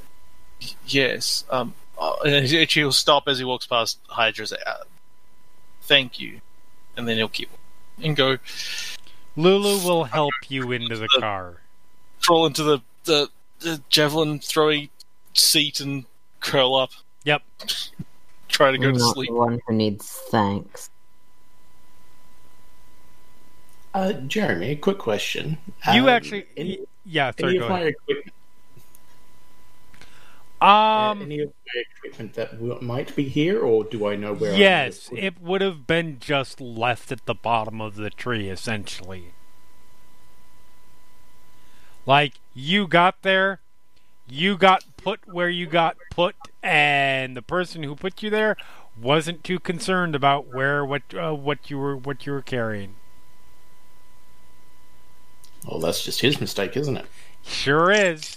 Yes. 0.87 1.45
Um. 1.51 1.75
Uh, 1.99 2.15
and 2.25 2.47
he- 2.47 2.65
he'll 2.67 2.93
stop 2.93 3.25
as 3.27 3.39
he 3.39 3.45
walks 3.45 3.67
past 3.67 3.99
Hydra. 4.09 4.47
Say, 4.47 4.57
uh, 4.67 4.85
"Thank 5.83 6.21
you," 6.21 6.41
and 6.97 7.09
then 7.09 7.17
he'll 7.17 7.29
keep 7.29 7.51
and 8.03 8.15
go 8.15 8.37
Lulu 9.37 9.83
will 9.87 10.05
help 10.05 10.35
you 10.49 10.73
into 10.73 10.97
the 10.97 11.09
car. 11.21 11.63
crawl 12.23 12.47
into 12.47 12.63
the 12.63 12.81
the, 13.05 13.29
the 13.61 13.81
javelin 13.89 14.39
throwing 14.41 14.89
seat 15.33 15.81
and 15.81 16.05
curl 16.41 16.75
up. 16.75 16.91
Yep. 17.25 17.43
Try 18.49 18.71
to 18.73 18.79
go 18.79 18.89
I'm 18.89 18.95
to 18.95 18.99
not 19.01 19.15
sleep. 19.15 19.29
the 19.31 19.35
one 19.35 19.61
who 19.67 19.75
needs 19.75 20.07
thanks. 20.31 20.91
Uh, 23.97 24.13
Jeremy, 24.13 24.73
a 24.73 24.77
quick 24.77 24.99
question. 24.99 25.57
You 25.95 26.03
Um, 26.03 26.09
actually, 26.11 26.45
any, 26.55 26.81
yeah. 27.07 27.31
Sorry, 27.31 27.53
any 27.53 27.59
go 27.61 27.65
of 27.65 27.71
my 27.71 27.81
equipment, 27.81 28.35
uh, 30.61 30.67
Um, 30.67 31.23
any 31.23 31.41
of 31.41 31.49
my 31.49 31.83
equipment 31.97 32.35
that 32.35 32.53
w- 32.53 32.79
might 32.83 33.17
be 33.17 33.25
here, 33.27 33.61
or 33.63 33.85
do 33.85 34.07
I 34.07 34.17
know 34.17 34.35
where? 34.35 34.53
I 34.53 34.57
yes, 34.59 35.11
it 35.15 35.41
would 35.41 35.63
have 35.63 35.87
been 35.87 36.19
just 36.21 36.61
left 36.61 37.11
at 37.11 37.25
the 37.25 37.35
bottom 37.35 37.81
of 37.81 37.95
the 37.97 38.11
tree, 38.11 38.51
essentially. 38.51 39.33
Like 42.05 42.35
you 42.55 42.87
got 42.87 43.23
there, 43.23 43.61
you 44.29 44.59
got 44.59 44.85
put 44.99 45.21
where 45.27 45.49
you 45.49 45.67
got 45.67 45.97
put, 46.11 46.37
and 46.63 47.35
the 47.35 47.43
person 47.43 47.83
who 47.83 47.97
put 47.97 48.23
you 48.23 48.29
there 48.29 48.59
wasn't 49.01 49.43
too 49.43 49.59
concerned 49.59 50.15
about 50.15 50.53
where 50.53 50.85
what 50.85 51.03
uh, 51.15 51.33
what 51.35 51.71
you 51.71 51.79
were 51.79 51.97
what 51.97 52.27
you 52.27 52.33
were 52.33 52.43
carrying. 52.43 52.97
Well, 55.67 55.81
that's 55.81 56.05
just 56.05 56.21
his 56.21 56.41
mistake, 56.41 56.77
isn't 56.77 56.97
it? 56.97 57.07
Sure 57.45 57.91
is. 57.91 58.37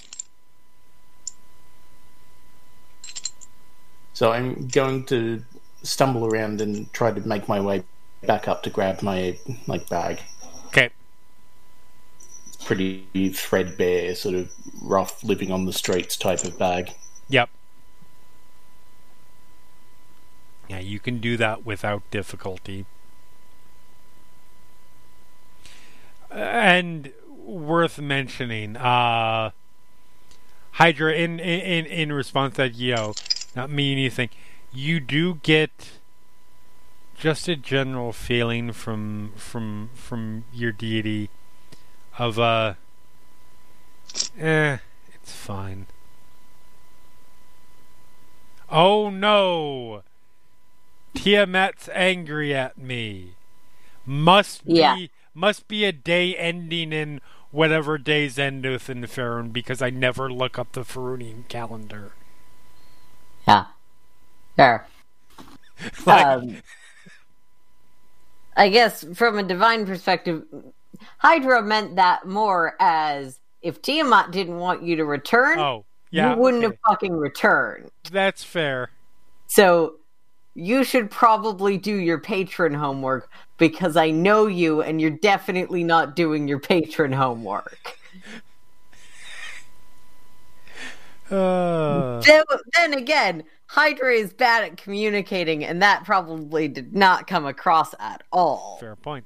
So 4.14 4.32
I'm 4.32 4.68
going 4.68 5.06
to 5.06 5.44
stumble 5.84 6.26
around 6.26 6.60
and 6.60 6.92
try 6.92 7.12
to 7.12 7.22
make 7.22 7.48
my 7.48 7.60
way 7.62 7.84
back 8.26 8.48
up 8.48 8.64
to 8.64 8.70
grab 8.70 9.02
my 9.02 9.38
like 9.68 9.88
bag. 9.90 10.20
Okay. 10.68 10.90
It's 12.48 12.58
pretty 12.58 13.06
threadbare, 13.34 14.14
sort 14.16 14.36
of 14.36 14.52
rough, 14.82 15.24
living 15.24 15.52
on 15.52 15.66
the 15.66 15.74
streets 15.74 16.18
type 16.18 16.44
of 16.44 16.58
bag. 16.58 16.92
Yep. 17.30 17.50
Yeah, 20.68 20.80
you 20.80 21.00
can 21.00 21.20
do 21.20 21.38
that 21.38 21.66
without 21.66 22.04
difficulty. 22.12 22.86
And 26.30 27.12
worth 27.50 28.00
mentioning, 28.00 28.78
uh, 28.78 29.52
Hydra, 30.74 31.14
in 31.14 31.40
in 31.40 31.86
in 31.86 32.14
response 32.14 32.56
to 32.56 32.64
that, 32.64 32.76
you 32.76 32.96
know, 32.96 33.14
not 33.56 33.70
mean 33.70 33.98
anything. 33.98 34.30
You 34.72 35.00
do 35.00 35.36
get 35.36 35.72
just 37.18 37.48
a 37.48 37.56
general 37.56 38.14
feeling 38.14 38.72
from 38.72 39.34
from 39.36 39.90
from 39.94 40.46
your 40.54 40.72
deity 40.72 41.30
of 42.18 42.40
uh, 42.40 42.76
eh, 44.40 44.78
it's 45.14 45.32
fine. 45.34 45.88
Oh 48.70 49.10
no! 49.10 50.04
Tiamat's 51.16 51.90
angry 51.94 52.54
at 52.54 52.78
me. 52.78 53.34
Must 54.06 54.62
Yeah. 54.66 54.96
be 54.96 55.10
must 55.34 55.68
be 55.68 55.86
a 55.86 55.92
day 55.92 56.36
ending 56.36 56.94
in 56.94 57.22
whatever 57.52 57.98
days 57.98 58.38
endeth 58.38 58.90
in 58.90 59.02
Faerun 59.02 59.52
because 59.52 59.82
I 59.82 59.90
never 59.90 60.32
look 60.32 60.60
up 60.60 60.74
the 60.74 60.82
Faerunian 60.82 61.48
calendar. 61.48 62.14
Yeah. 63.48 63.66
Sure. 64.58 64.86
Like, 66.06 66.26
um, 66.26 66.58
I 68.58 68.68
guess 68.68 69.06
from 69.16 69.40
a 69.40 69.44
divine 69.44 69.86
perspective, 69.86 70.44
Hydra 71.20 71.64
meant 71.64 71.96
that 71.96 72.28
more 72.28 72.76
as 72.82 73.40
if 73.62 73.82
Tiamat 73.82 74.32
didn't 74.32 74.58
want 74.58 74.84
you 74.84 74.98
to 74.98 75.06
return, 75.06 75.58
oh, 75.58 75.86
yeah, 76.12 76.34
you 76.34 76.42
wouldn't 76.42 76.66
okay. 76.66 76.76
have 76.86 76.92
fucking 76.94 77.14
returned. 77.14 77.90
That's 78.12 78.44
fair. 78.44 78.92
So 79.48 79.96
you 80.60 80.84
should 80.84 81.10
probably 81.10 81.78
do 81.78 81.96
your 81.96 82.20
patron 82.20 82.74
homework 82.74 83.30
because 83.58 83.96
I 83.96 84.12
know 84.12 84.48
you 84.48 84.82
and 84.82 85.00
you're 85.00 85.10
definitely 85.10 85.84
not 85.84 86.16
doing 86.16 86.48
your 86.48 86.60
patron 86.60 87.12
homework. 87.12 87.98
Uh, 91.32 92.20
Then, 92.22 92.44
then 92.76 92.94
again, 92.94 93.44
Hydra 93.68 94.14
is 94.14 94.34
bad 94.34 94.64
at 94.64 94.78
communicating, 94.78 95.64
and 95.64 95.82
that 95.82 96.04
probably 96.04 96.68
did 96.68 96.96
not 96.96 97.28
come 97.28 97.46
across 97.46 97.94
at 98.00 98.24
all. 98.32 98.78
Fair 98.80 98.96
point. 98.96 99.26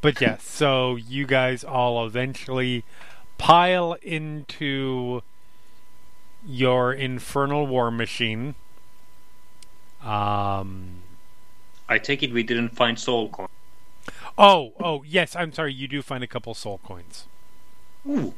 But 0.00 0.20
yes, 0.22 0.42
so 0.42 0.96
you 0.96 1.26
guys 1.26 1.62
all 1.62 2.06
eventually 2.06 2.84
pile 3.36 3.94
into 4.00 5.22
your 6.46 6.94
infernal 6.94 7.66
war 7.66 7.90
machine. 7.90 8.54
Um. 10.02 11.02
I 11.88 11.98
take 11.98 12.22
it 12.22 12.32
we 12.32 12.42
didn't 12.42 12.70
find 12.70 12.98
soul 12.98 13.28
coin. 13.28 13.48
Oh, 14.38 14.72
oh, 14.80 15.02
yes. 15.02 15.34
I'm 15.34 15.52
sorry. 15.52 15.72
You 15.74 15.88
do 15.88 16.02
find 16.02 16.22
a 16.22 16.26
couple 16.26 16.54
soul 16.54 16.80
coins. 16.84 17.26
Ooh. 18.08 18.34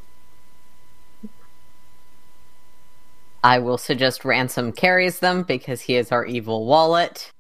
I 3.45 3.59
will 3.59 3.79
suggest 3.79 4.25
Ransome 4.25 4.73
carries 4.73 5.19
them 5.19 5.43
because 5.43 5.83
he 5.83 5.97
is 5.97 6.13
our 6.13 6.25
evil 6.25 6.65
wallet. 6.65 7.31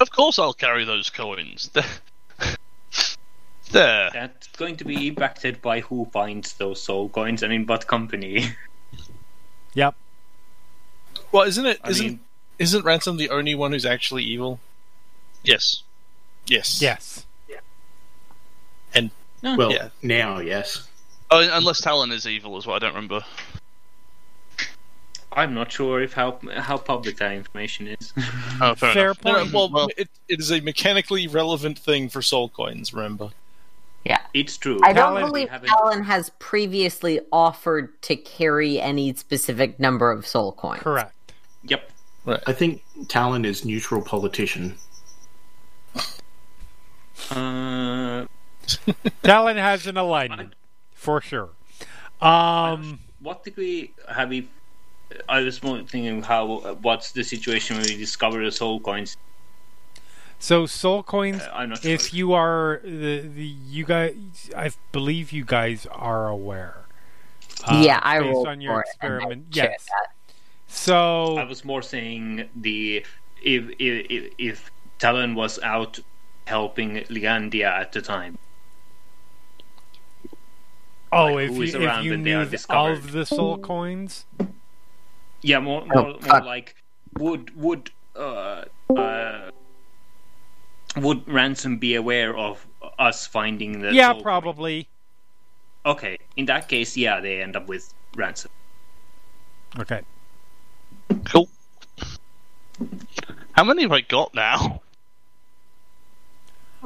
Of 0.00 0.10
course, 0.10 0.38
I'll 0.38 0.52
carry 0.52 0.84
those 0.84 1.10
coins. 1.10 1.70
there. 3.70 4.10
That's 4.12 4.48
going 4.48 4.76
to 4.76 4.84
be 4.84 5.08
impacted 5.08 5.62
by 5.62 5.80
who 5.80 6.08
finds 6.12 6.54
those 6.54 6.82
soul 6.82 7.08
coins 7.08 7.42
and 7.42 7.52
in 7.52 7.66
what 7.66 7.86
company. 7.86 8.46
Yep. 9.74 9.94
Well, 11.30 11.44
isn't 11.44 11.64
it? 11.64 11.80
I 11.82 12.18
Isn't 12.58 12.84
Ransome 12.84 13.16
the 13.16 13.30
only 13.30 13.54
one 13.54 13.72
who's 13.72 13.86
actually 13.86 14.22
evil? 14.24 14.60
Yes. 15.42 15.82
Yes. 16.46 16.80
Yes. 16.80 17.26
Yeah. 17.48 17.56
And 18.94 19.10
well, 19.42 19.72
Yeah. 19.72 19.88
now, 20.02 20.38
yes. 20.40 20.88
Oh, 21.30 21.38
uh, 21.42 21.48
unless 21.52 21.80
Talon 21.82 22.12
is 22.12 22.26
evil 22.26 22.56
as 22.56 22.66
well. 22.66 22.76
I 22.76 22.78
don't 22.78 22.94
remember. 22.94 23.24
I'm 25.34 25.54
not 25.54 25.72
sure 25.72 26.02
if 26.02 26.12
how 26.12 26.38
how 26.56 26.76
public 26.76 27.16
that 27.16 27.32
information 27.32 27.88
is. 27.88 28.12
Oh, 28.60 28.74
fair, 28.74 28.92
Fair 28.92 29.04
enough. 29.06 29.24
No, 29.24 29.32
no, 29.32 29.38
point. 29.40 29.52
well, 29.54 29.70
Well- 29.70 29.88
it, 29.96 30.08
it 30.28 30.38
is 30.40 30.52
a 30.52 30.60
mechanically 30.60 31.26
relevant 31.26 31.78
thing 31.78 32.08
for 32.08 32.20
soul 32.22 32.48
coins. 32.50 32.92
Remember? 32.92 33.30
Yeah, 34.04 34.18
it's 34.34 34.56
true. 34.58 34.78
I 34.84 34.92
don't 34.92 35.14
Talon- 35.14 35.26
believe 35.26 35.48
haven't- 35.48 35.68
Talon 35.68 36.04
has 36.04 36.30
previously 36.38 37.20
offered 37.32 38.00
to 38.02 38.14
carry 38.16 38.78
any 38.80 39.14
specific 39.14 39.80
number 39.80 40.10
of 40.10 40.26
soul 40.26 40.52
coins. 40.52 40.82
Correct. 40.82 41.14
Yep. 41.64 41.90
I 42.26 42.52
think 42.52 42.82
Talon 43.08 43.44
is 43.44 43.64
neutral 43.64 44.00
politician. 44.02 44.76
Uh, 47.30 48.26
Talon 49.22 49.56
has 49.56 49.86
an 49.86 49.96
alignment 49.96 50.54
for 50.94 51.20
sure. 51.20 51.50
Um. 52.20 53.00
what 53.20 53.42
degree 53.44 53.92
have 54.08 54.28
we? 54.28 54.48
I 55.28 55.40
was 55.40 55.62
more 55.62 55.78
thinking 55.78 56.22
how 56.22 56.76
what's 56.80 57.12
the 57.12 57.24
situation 57.24 57.76
when 57.76 57.86
we 57.86 57.96
discover 57.96 58.44
the 58.44 58.52
soul 58.52 58.80
coins? 58.80 59.16
So 60.38 60.66
soul 60.66 61.02
coins. 61.02 61.42
Uh, 61.42 61.50
I'm 61.52 61.70
not 61.70 61.84
if 61.84 62.14
you 62.14 62.32
are 62.32 62.80
the 62.84 63.20
the 63.20 63.44
you 63.44 63.84
guys, 63.84 64.14
I 64.56 64.70
believe 64.92 65.32
you 65.32 65.44
guys 65.44 65.86
are 65.90 66.28
aware. 66.28 66.86
uh, 67.64 67.82
yeah, 67.84 68.00
I 68.02 68.20
based 68.20 68.46
on 68.46 68.60
your 68.60 68.74
for 68.74 68.80
it 68.80 68.86
and 69.00 69.12
I 69.12 69.16
experiment. 69.16 69.54
shared 69.54 69.70
Yes. 69.72 69.86
that. 69.86 70.08
So 70.74 71.36
I 71.38 71.44
was 71.44 71.64
more 71.64 71.82
saying 71.82 72.48
the 72.56 73.04
if 73.42 73.70
if 73.78 74.06
if, 74.10 74.32
if 74.38 74.70
Talon 74.98 75.34
was 75.34 75.58
out 75.60 75.98
helping 76.46 76.96
Ligandia 77.08 77.66
at 77.70 77.92
the 77.92 78.00
time. 78.02 78.38
oh, 81.12 81.34
like, 81.34 81.44
if 81.44 81.50
who 81.50 81.62
you 81.62 81.62
is 81.62 81.74
if 81.74 81.82
around 81.82 82.04
you 82.04 82.10
when 82.12 82.22
they 82.22 82.30
knew 82.30 82.38
are 82.38 82.44
th- 82.44 82.50
discovered? 82.52 82.98
of 82.98 83.12
the 83.12 83.26
soul 83.26 83.58
coins, 83.58 84.24
Yeah, 85.42 85.60
more 85.60 85.82
Oh, 85.82 85.86
more, 86.04 86.20
more 86.20 86.42
like 86.42 86.74
would 87.18 87.54
would 87.56 87.90
uh, 88.16 88.64
uh, 88.96 89.50
would 90.96 91.28
Ransome 91.28 91.78
be 91.78 91.94
aware 91.96 92.36
of 92.36 92.66
us 92.98 93.26
finding 93.26 93.80
the 93.80 93.94
yeah, 93.94 94.12
soul 94.12 94.14
coin? 94.14 94.22
probably. 94.22 94.88
Okay, 95.84 96.16
in 96.36 96.46
that 96.46 96.68
case, 96.68 96.96
yeah, 96.96 97.20
they 97.20 97.42
end 97.42 97.56
up 97.56 97.66
with 97.66 97.92
Ransome. 98.16 98.50
Okay. 99.78 100.02
Cool. 101.24 101.48
How 103.52 103.64
many 103.64 103.82
have 103.82 103.92
I 103.92 104.00
got 104.00 104.34
now? 104.34 104.82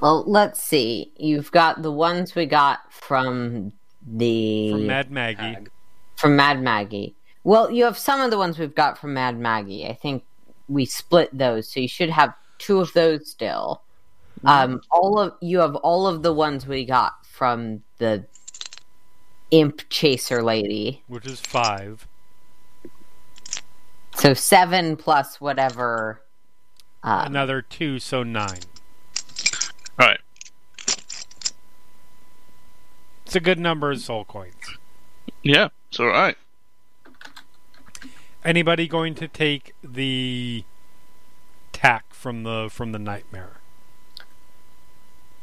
Well, 0.01 0.24
let's 0.27 0.62
see. 0.62 1.12
You've 1.16 1.51
got 1.53 1.82
the 1.82 1.93
ones 1.93 2.35
we 2.35 2.47
got 2.47 2.93
from 2.93 3.73
the 4.07 4.73
From 4.73 4.86
Mad 4.86 5.11
Maggie. 5.11 5.43
Hag. 5.43 5.70
from 6.16 6.36
Mad 6.36 6.61
Maggie. 6.62 7.15
Well, 7.44 7.70
you 7.70 7.85
have 7.85 7.97
some 7.97 8.20
of 8.20 8.31
the 8.31 8.36
ones 8.39 8.59
we've 8.59 8.74
got 8.74 8.98
from 8.98 9.15
Mad 9.15 9.39
Maggie. 9.39 9.86
I 9.86 9.94
think 9.94 10.24
we 10.69 10.85
split 10.85 11.31
those, 11.36 11.69
so 11.69 11.81
you 11.81 11.89
should 11.89 12.11
have 12.11 12.35
two 12.59 12.81
of 12.81 12.93
those 12.93 13.31
still. 13.31 13.82
Um, 14.44 14.81
all 14.90 15.19
of 15.19 15.32
you 15.40 15.59
have 15.61 15.77
all 15.77 16.07
of 16.07 16.23
the 16.23 16.32
ones 16.32 16.66
we 16.66 16.85
got 16.85 17.24
from 17.27 17.82
the 17.98 18.24
imp 19.51 19.89
chaser 19.89 20.43
lady. 20.43 21.03
which 21.09 21.27
is 21.27 21.40
five. 21.40 22.07
So 24.16 24.34
seven 24.34 24.97
plus 24.97 25.40
whatever. 25.40 26.22
Um, 27.02 27.26
Another 27.26 27.62
two, 27.62 27.98
so 27.98 28.22
nine. 28.22 28.60
Right. 29.98 30.18
It's 33.24 33.34
a 33.36 33.40
good 33.40 33.59
number 33.59 33.90
of 33.90 34.01
soul 34.01 34.24
coins. 34.24 34.55
Yeah, 35.43 35.68
it's 35.90 36.01
all 36.01 36.06
right. 36.06 36.36
Anybody 38.44 38.88
going 38.88 39.14
to 39.16 39.28
take 39.28 39.74
the 39.82 40.64
tack 41.72 42.14
from 42.14 42.43
the 42.44 42.68
from 42.70 42.93
the 42.93 42.98
nightmare? 42.98 43.59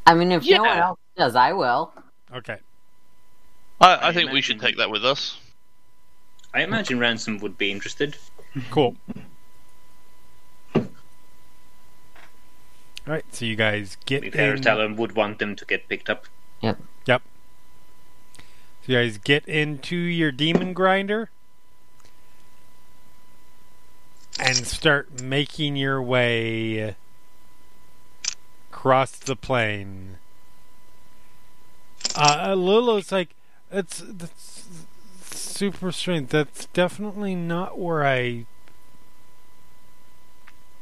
I 0.07 0.13
mean, 0.15 0.31
if 0.31 0.45
no 0.49 0.63
one 0.63 0.77
Yeah. 0.77 0.85
else 0.87 0.99
does, 1.17 1.35
I 1.35 1.53
will. 1.53 1.93
Okay. 2.33 2.57
I, 3.79 3.93
I 3.95 4.07
I 4.09 4.13
think 4.13 4.31
we 4.31 4.41
should 4.41 4.59
take 4.59 4.77
that 4.77 4.89
with 4.89 5.05
us. 5.05 5.37
I 6.53 6.61
imagine 6.63 6.99
Ransome 6.99 7.39
would 7.39 7.57
be 7.57 7.71
interested. 7.71 8.15
Cool. 8.69 8.95
All 10.75 10.83
right, 13.05 13.25
so 13.31 13.45
you 13.45 13.55
guys 13.55 13.97
get 14.05 14.23
If 14.23 14.33
in. 14.33 14.39
Harry 14.39 14.59
Talon 14.59 14.95
would 14.95 15.13
want 15.13 15.39
them 15.39 15.55
to 15.55 15.65
get 15.65 15.89
picked 15.89 16.09
up. 16.09 16.25
Yep. 16.61 16.79
Yep. 17.05 17.21
So 18.37 18.43
you 18.85 18.97
guys 18.97 19.17
get 19.17 19.45
into 19.45 19.95
your 19.95 20.31
demon 20.31 20.73
grinder 20.73 21.29
and 24.39 24.55
start 24.67 25.21
making 25.21 25.75
your 25.75 26.01
way 26.01 26.95
across 28.71 29.11
the 29.11 29.35
plain. 29.35 30.17
Uh, 32.15 32.53
Lulu's 32.53 33.11
like, 33.11 33.35
it's 33.71 33.99
that's 33.99 34.01
that's 34.01 34.52
super 35.53 35.91
strange. 35.91 36.29
That's 36.29 36.65
definitely 36.67 37.35
not 37.35 37.79
where 37.79 38.05
I. 38.05 38.45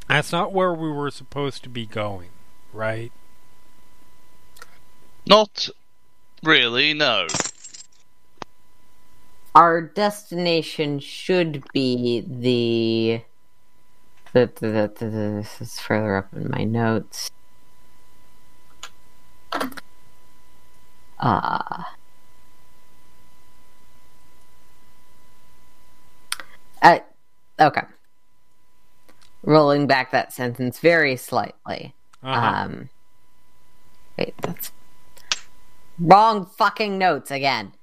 That's 0.08 0.32
not 0.32 0.54
where 0.54 0.74
we 0.74 0.90
were 0.90 1.12
supposed 1.12 1.64
to 1.64 1.70
be 1.70 1.86
going, 1.86 2.30
right? 2.74 3.12
Not 5.26 5.70
really, 6.44 6.94
no. 6.94 7.28
Our 9.54 9.82
destination 9.82 11.00
should 11.00 11.64
be 11.74 12.22
the. 12.28 13.22
the, 14.34 14.52
the, 14.60 14.68
the, 14.68 15.06
the, 15.06 15.12
this 15.12 15.62
is 15.62 15.80
further 15.80 16.16
up 16.16 16.34
in 16.34 16.50
my 16.50 16.64
notes. 16.64 17.30
Ah. 21.20 21.88
Uh, 21.90 22.01
okay. 26.84 27.84
Rolling 29.44 29.88
back 29.88 30.12
that 30.12 30.34
sentence 30.34 30.80
very 30.80 31.16
slightly. 31.16 31.94
Uh-huh. 32.24 32.64
Um, 32.66 32.90
wait, 34.18 34.34
that's 34.42 34.72
wrong 36.00 36.46
fucking 36.46 36.98
notes 36.98 37.32
again. 37.32 37.74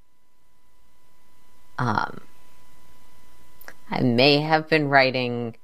Um, 1.78 2.20
I 3.90 4.00
may 4.02 4.40
have 4.40 4.68
been 4.68 4.88
writing 4.88 5.56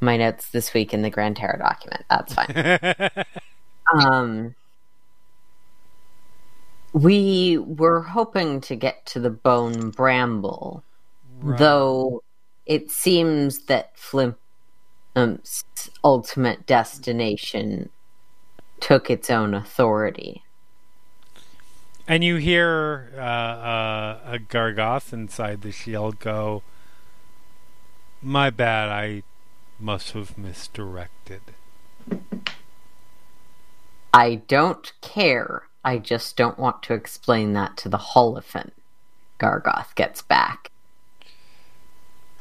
my 0.00 0.16
notes 0.16 0.50
this 0.50 0.74
week 0.74 0.92
in 0.92 1.02
the 1.02 1.10
Grand 1.10 1.36
Terror 1.36 1.58
document. 1.58 2.04
That's 2.10 2.34
fine. 2.34 3.24
um, 3.94 4.54
we 6.92 7.58
were 7.58 8.02
hoping 8.02 8.60
to 8.62 8.76
get 8.76 9.06
to 9.06 9.20
the 9.20 9.30
Bone 9.30 9.90
Bramble, 9.90 10.82
Right. 11.40 11.58
though 11.58 12.22
it 12.66 12.90
seems 12.90 13.60
that 13.66 13.96
Flimp's 13.96 15.64
ultimate 16.04 16.66
destination 16.66 17.90
took 18.80 19.10
its 19.10 19.30
own 19.30 19.54
authority. 19.54 20.42
And 22.06 22.24
you 22.24 22.36
hear 22.36 23.12
uh, 23.16 23.20
uh, 23.20 24.18
a 24.26 24.38
Gargauth 24.38 25.12
inside 25.12 25.62
the 25.62 25.70
shield 25.70 26.18
go, 26.18 26.62
My 28.20 28.50
bad, 28.50 28.88
I 28.88 29.22
must 29.78 30.12
have 30.12 30.36
misdirected. 30.36 31.42
I 34.12 34.42
don't 34.46 34.92
care. 35.00 35.68
I 35.84 35.98
just 35.98 36.36
don't 36.36 36.58
want 36.58 36.82
to 36.84 36.94
explain 36.94 37.52
that 37.54 37.76
to 37.78 37.88
the 37.88 37.98
Hollyphant. 37.98 38.72
Gargauth 39.38 39.94
gets 39.94 40.22
back. 40.22 40.71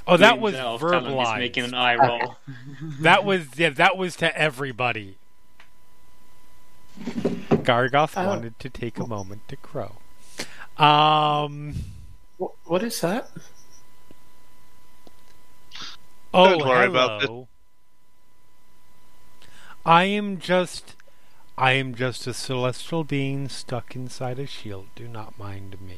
Oh, 0.08 0.18
that 0.18 0.40
was 0.40 0.54
himself, 0.54 0.82
tell 0.82 1.06
him 1.06 1.40
making 1.40 1.64
an 1.66 1.72
verbalized. 1.72 1.76
eye 1.76 1.96
roll. 2.08 2.38
That 3.02 3.24
was 3.26 3.48
yeah, 3.58 3.70
that 3.70 3.98
was 3.98 4.16
to 4.18 4.36
everybody. 4.38 5.18
Gargauth 7.00 8.14
Oh. 8.18 8.28
wanted 8.28 8.58
to 8.60 8.70
take 8.70 8.98
a 9.00 9.08
moment 9.08 9.48
to 9.50 9.56
crow. 9.58 9.98
Um. 10.78 11.76
What, 12.38 12.52
what 12.66 12.84
is 12.84 13.00
that? 13.02 13.30
Oh, 16.34 16.58
Don't 16.58 16.68
worry 16.68 16.86
hello. 16.88 16.90
about 17.18 17.24
it. 17.24 17.48
I 19.86 20.04
am 20.06 20.40
just, 20.40 20.96
I 21.58 21.74
am 21.74 21.94
just 21.94 22.26
a 22.28 22.34
celestial 22.34 23.04
being 23.04 23.50
stuck 23.50 23.96
inside 23.96 24.40
a 24.40 24.46
shield. 24.48 24.88
Do 24.96 25.08
not 25.08 25.38
mind 25.38 25.78
me. 25.82 25.98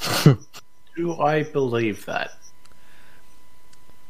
Do 0.96 1.18
I 1.18 1.42
believe 1.42 2.06
that? 2.06 2.30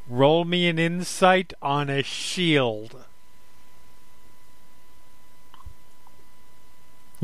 Roll 0.09 0.45
me 0.45 0.69
an 0.69 0.79
insight 0.79 1.55
on 1.63 1.89
a 1.89 2.03
shield. 2.03 3.05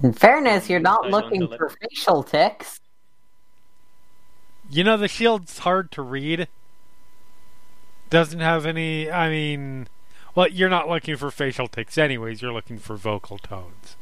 In 0.03 0.13
fairness, 0.15 0.71
you're 0.71 0.81
not 0.81 1.11
looking 1.11 1.47
for 1.47 1.69
facial 1.69 2.23
ticks. 2.23 2.81
You 4.71 4.85
know 4.85 4.97
the 4.97 5.09
shield's 5.09 5.59
hard 5.59 5.91
to 5.93 6.03
read. 6.03 6.49
Doesn't 8.09 8.41
have 8.41 8.65
any. 8.65 9.11
I 9.11 9.29
mean, 9.29 9.89
well, 10.35 10.49
you're 10.49 10.71
not 10.71 10.89
looking 10.89 11.17
for 11.17 11.31
facial 11.31 11.69
ticks, 11.69 11.99
anyways. 11.99 12.41
You're 12.41 12.53
looking 12.53 12.79
for 12.79 12.97
vocal 12.97 13.37
tones. 13.37 13.97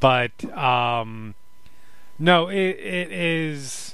But 0.00 0.44
um, 0.56 1.34
no, 2.18 2.48
it 2.48 2.56
it 2.56 3.12
is. 3.12 3.93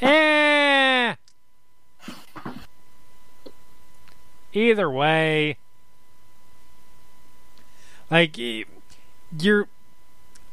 Eh. 0.00 1.14
Either 4.52 4.90
way, 4.90 5.58
like 8.10 8.36
you're 8.38 9.68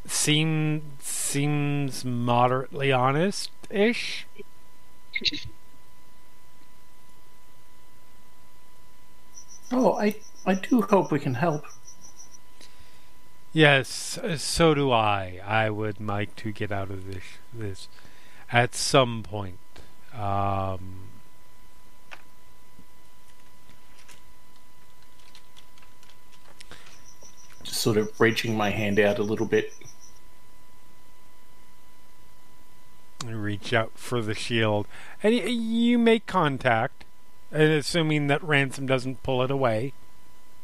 seem 0.05 0.81
seems 0.99 2.03
moderately 2.03 2.91
honest 2.91 3.51
ish. 3.69 4.27
Oh, 9.71 9.93
I 9.93 10.15
I 10.45 10.55
do 10.55 10.81
hope 10.81 11.11
we 11.11 11.19
can 11.19 11.35
help. 11.35 11.65
Yes, 13.53 14.17
uh, 14.17 14.37
so 14.37 14.73
do 14.73 14.91
I. 14.91 15.39
I 15.45 15.69
would 15.69 16.01
like 16.01 16.35
to 16.37 16.51
get 16.51 16.71
out 16.71 16.89
of 16.89 17.07
this 17.07 17.23
this 17.53 17.87
at 18.53 18.75
some 18.75 19.23
point. 19.23 19.57
Um, 20.13 20.99
Just 27.63 27.81
sort 27.81 27.97
of 27.97 28.19
reaching 28.21 28.55
my 28.55 28.69
hand 28.69 28.99
out 28.99 29.17
a 29.19 29.23
little 29.23 29.47
bit. 29.47 29.73
reach 33.25 33.73
out 33.73 33.91
for 33.95 34.21
the 34.21 34.33
shield, 34.33 34.85
and 35.23 35.33
you 35.33 35.97
make 35.97 36.25
contact, 36.27 37.05
and 37.51 37.71
assuming 37.71 38.27
that 38.27 38.43
Ransome 38.43 38.85
doesn't 38.85 39.23
pull 39.23 39.41
it 39.43 39.49
away. 39.49 39.93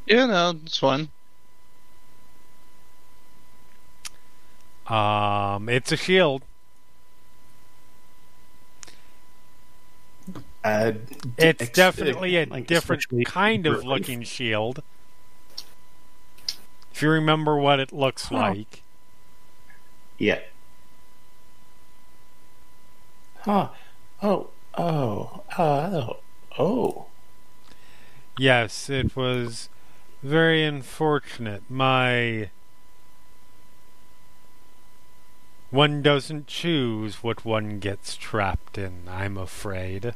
Yeah, 0.05 0.25
no, 0.25 0.59
it's 0.63 0.77
fine. 0.77 1.09
Um, 4.87 5.69
it's 5.69 5.91
a 5.91 5.97
shield. 5.97 6.43
Uh, 10.69 10.91
It's 11.37 11.61
ex- 11.63 11.69
definitely 11.71 12.37
a 12.37 12.45
like, 12.45 12.67
different 12.67 13.01
especially 13.01 13.23
kind 13.25 13.65
of 13.65 13.73
relief. 13.79 13.87
looking 13.87 14.23
shield. 14.23 14.83
If 16.93 17.01
you 17.01 17.09
remember 17.09 17.57
what 17.57 17.79
it 17.79 17.91
looks 17.93 18.25
Huh. 18.25 18.35
like. 18.37 18.83
Yeah. 20.17 20.39
Huh. 23.41 23.69
Oh. 24.21 24.49
Oh. 24.77 25.43
Oh. 25.57 26.17
Oh. 26.57 27.05
Yes, 28.37 28.89
it 28.89 29.15
was 29.15 29.69
very 30.21 30.63
unfortunate. 30.65 31.63
My. 31.69 32.49
One 35.71 36.01
doesn't 36.01 36.47
choose 36.47 37.21
what 37.23 37.45
one 37.45 37.79
gets 37.79 38.15
trapped 38.15 38.77
in, 38.77 39.07
I'm 39.07 39.37
afraid. 39.37 40.15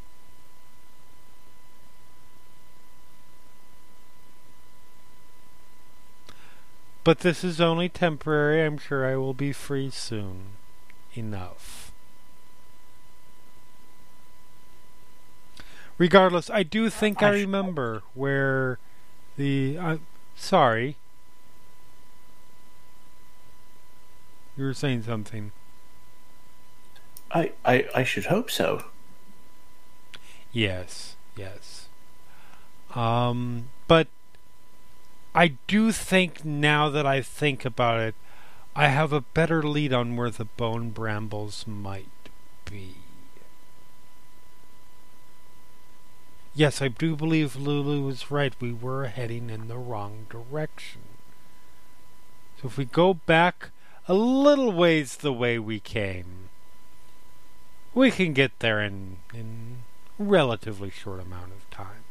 But 7.03 7.19
this 7.19 7.43
is 7.43 7.59
only 7.59 7.89
temporary. 7.89 8.63
I'm 8.65 8.77
sure 8.77 9.05
I 9.05 9.15
will 9.17 9.33
be 9.33 9.51
free 9.51 9.89
soon. 9.89 10.57
Enough. 11.15 11.91
Regardless, 15.97 16.49
I 16.49 16.63
do 16.63 16.89
think 16.89 17.21
I 17.21 17.29
I 17.29 17.31
sh- 17.31 17.41
remember 17.41 18.03
where 18.13 18.79
the. 19.37 19.77
Uh, 19.77 19.97
sorry. 20.35 20.95
You 24.57 24.65
were 24.65 24.73
saying 24.73 25.03
something. 25.03 25.51
I, 27.31 27.51
I 27.65 27.85
I 27.95 28.03
should 28.03 28.25
hope 28.25 28.51
so. 28.51 28.85
Yes, 30.51 31.15
yes. 31.35 31.87
Um, 32.93 33.69
but 33.87 34.07
I 35.35 35.53
do 35.67 35.91
think 35.91 36.45
now 36.45 36.89
that 36.89 37.05
I 37.05 37.21
think 37.21 37.65
about 37.65 37.99
it, 38.01 38.15
I 38.75 38.87
have 38.87 39.11
a 39.11 39.21
better 39.21 39.63
lead 39.63 39.93
on 39.93 40.15
where 40.15 40.29
the 40.29 40.45
bone 40.45 40.91
brambles 40.91 41.65
might 41.67 42.09
be. 42.65 42.95
Yes, 46.55 46.81
I 46.81 46.87
do 46.87 47.15
believe 47.15 47.55
Lulu 47.55 48.01
was 48.01 48.29
right. 48.29 48.53
We 48.59 48.71
were 48.71 49.07
heading 49.07 49.49
in 49.49 49.67
the 49.67 49.77
wrong 49.77 50.27
direction. 50.29 51.01
So 52.61 52.67
if 52.67 52.77
we 52.77 52.85
go 52.85 53.15
back 53.15 53.71
a 54.07 54.13
little 54.13 54.71
ways 54.71 55.17
the 55.17 55.33
way 55.33 55.57
we 55.57 55.79
came, 55.79 56.49
we 57.95 58.11
can 58.11 58.33
get 58.33 58.59
there 58.59 58.81
in 58.81 59.17
in 59.33 59.77
relatively 60.19 60.91
short 60.91 61.21
amount 61.21 61.53
of 61.53 61.69
time. 61.71 62.02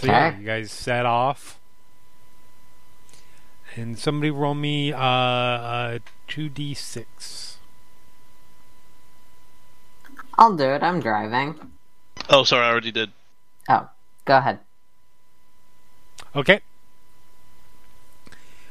So 0.00 0.06
yeah, 0.06 0.38
you 0.38 0.46
guys 0.46 0.70
set 0.72 1.04
off. 1.04 1.60
And 3.76 3.98
somebody 3.98 4.30
roll 4.30 4.54
me 4.54 4.94
uh, 4.94 4.98
uh 4.98 5.98
2d6. 6.26 7.56
I'll 10.38 10.56
do 10.56 10.64
it. 10.64 10.82
I'm 10.82 11.00
driving. 11.00 11.54
Oh, 12.30 12.44
sorry, 12.44 12.64
I 12.64 12.70
already 12.70 12.92
did. 12.92 13.10
Oh, 13.68 13.90
go 14.24 14.38
ahead. 14.38 14.60
Okay. 16.34 16.60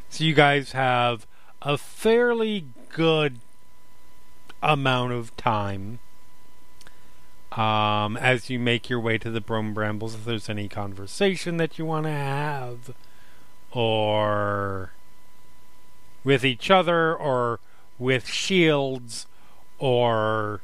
So 0.10 0.24
you 0.24 0.34
guys 0.34 0.72
have 0.72 1.28
a 1.62 1.78
fairly 1.78 2.66
good 2.92 3.38
amount 4.64 5.12
of 5.12 5.38
time 5.38 6.00
um, 7.52 8.16
as 8.18 8.50
you 8.50 8.60
make 8.60 8.90
your 8.90 9.00
way 9.00 9.18
to 9.18 9.32
the 9.32 9.42
Bone 9.42 9.74
Brambles. 9.74 10.16
If 10.16 10.26
there's 10.26 10.50
any 10.50 10.68
conversation 10.68 11.58
that 11.58 11.80
you 11.80 11.86
want 11.86 12.06
to 12.06 12.12
have, 12.12 12.94
or 13.72 14.94
with 16.24 16.46
each 16.46 16.70
other, 16.70 17.16
or 17.16 17.60
with 17.98 18.28
shields, 18.28 19.26
or 19.80 20.62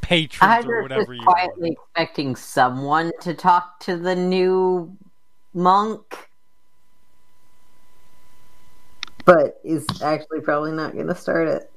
patrons, 0.00 0.66
or 0.66 0.82
whatever 0.82 1.12
is 1.12 1.20
you 1.20 1.26
want. 1.26 1.36
quietly 1.36 1.70
expecting 1.72 2.34
someone 2.34 3.12
to 3.20 3.34
talk 3.34 3.78
to 3.80 3.96
the 3.96 4.16
new 4.16 4.96
monk, 5.52 6.30
but 9.24 9.60
is 9.64 9.86
actually 10.02 10.40
probably 10.40 10.72
not 10.72 10.94
going 10.94 11.06
to 11.06 11.14
start 11.14 11.46
it. 11.46 11.70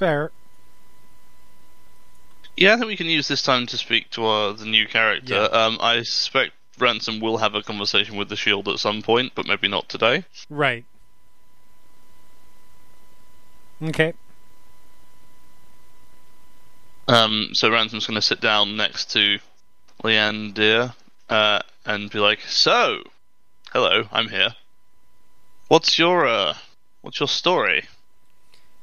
Fair. 0.00 0.32
Yeah, 2.56 2.72
I 2.72 2.76
think 2.78 2.86
we 2.86 2.96
can 2.96 3.06
use 3.06 3.28
this 3.28 3.42
time 3.42 3.66
to 3.66 3.76
speak 3.76 4.08
to 4.12 4.24
uh, 4.24 4.52
the 4.54 4.64
new 4.64 4.86
character. 4.86 5.34
Yeah. 5.34 5.42
Um, 5.42 5.76
I 5.78 5.98
suspect 6.04 6.52
Ransome 6.78 7.20
will 7.20 7.36
have 7.36 7.54
a 7.54 7.62
conversation 7.62 8.16
with 8.16 8.30
the 8.30 8.36
Shield 8.36 8.66
at 8.66 8.78
some 8.78 9.02
point, 9.02 9.32
but 9.34 9.46
maybe 9.46 9.68
not 9.68 9.90
today. 9.90 10.24
Right. 10.48 10.86
Okay. 13.82 14.14
Um, 17.06 17.50
so 17.52 17.70
Ransome's 17.70 18.06
going 18.06 18.14
to 18.14 18.22
sit 18.22 18.40
down 18.40 18.78
next 18.78 19.10
to 19.12 19.38
Leander 20.02 20.94
uh, 21.28 21.60
and 21.84 22.08
be 22.08 22.20
like, 22.20 22.40
"So, 22.40 23.02
hello, 23.74 24.08
I'm 24.10 24.30
here. 24.30 24.54
What's 25.68 25.98
your 25.98 26.26
uh, 26.26 26.54
what's 27.02 27.20
your 27.20 27.28
story?" 27.28 27.84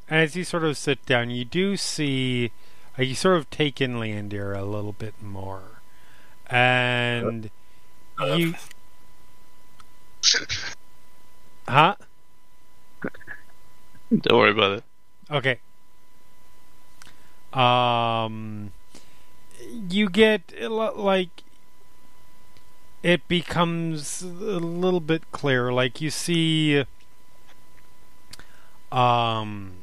As 0.10 0.36
you 0.36 0.44
sort 0.44 0.64
of 0.64 0.78
sit 0.78 1.06
down, 1.06 1.30
you 1.30 1.44
do 1.44 1.76
see, 1.76 2.52
uh, 2.98 3.04
you 3.04 3.16
sort 3.16 3.38
of 3.38 3.50
take 3.50 3.82
in 3.82 4.00
Leander 4.00 4.54
a 4.54 4.64
little 4.64 4.94
bit 4.94 5.14
more, 5.22 5.82
and 6.48 7.50
you, 8.36 8.54
huh? 11.68 11.96
Don't 14.10 14.38
worry 14.38 14.52
about 14.52 14.78
it. 14.78 14.84
Okay. 15.30 15.60
Um, 17.52 18.72
you 19.90 20.10
get 20.10 20.54
like 20.70 21.44
it 23.04 23.28
becomes 23.28 24.22
a 24.22 24.26
little 24.60 25.00
bit 25.00 25.32
clearer. 25.32 25.72
Like 25.72 26.02
you 26.02 26.10
see, 26.10 26.84
um, 28.92 29.77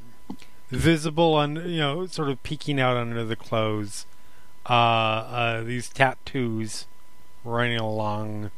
visible 0.76 1.34
on 1.34 1.56
you 1.68 1.78
know, 1.78 2.06
sort 2.06 2.28
of 2.28 2.42
peeking 2.42 2.80
out 2.80 2.96
under 2.96 3.24
the 3.24 3.36
clothes. 3.36 4.06
Uh, 4.68 4.72
uh, 4.72 5.62
these 5.62 5.88
tattoos 5.88 6.86
running 7.44 7.78
along 7.78 8.50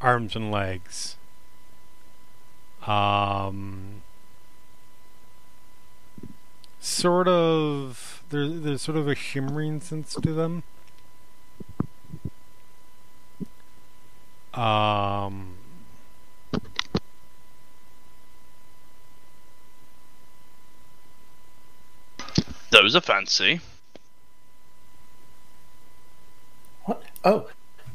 arms 0.00 0.34
and 0.34 0.50
legs. 0.50 1.16
Um, 2.86 4.02
sort 6.80 7.28
of 7.28 8.24
there, 8.30 8.48
there's 8.48 8.82
sort 8.82 8.96
of 8.96 9.06
a 9.06 9.14
shimmering 9.14 9.80
sense 9.80 10.14
to 10.14 10.32
them. 10.32 10.62
Um, 14.54 15.56
Those 22.70 22.94
are 22.94 23.00
fancy. 23.00 23.60
What? 26.84 27.02
Oh, 27.24 27.48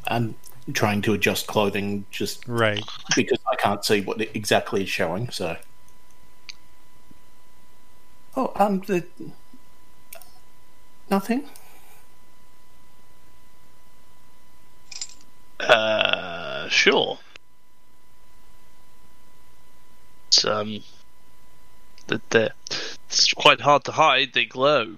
I'm 0.07 0.35
trying 0.73 1.01
to 1.03 1.13
adjust 1.13 1.47
clothing 1.47 2.05
just 2.11 2.47
right. 2.47 2.83
because 3.15 3.39
I 3.51 3.55
can't 3.55 3.83
see 3.85 4.01
what 4.01 4.19
it 4.21 4.31
exactly 4.33 4.83
is 4.83 4.89
showing. 4.89 5.29
So, 5.29 5.57
oh, 8.35 8.51
um, 8.55 8.81
the 8.81 9.05
nothing. 11.09 11.47
Uh, 15.59 16.67
sure. 16.67 17.17
It's 20.27 20.43
um, 20.43 20.83
that 22.07 22.29
they're 22.29 22.53
it's 23.07 23.33
quite 23.33 23.61
hard 23.61 23.83
to 23.85 23.93
hide. 23.93 24.33
They 24.33 24.45
glow. 24.45 24.97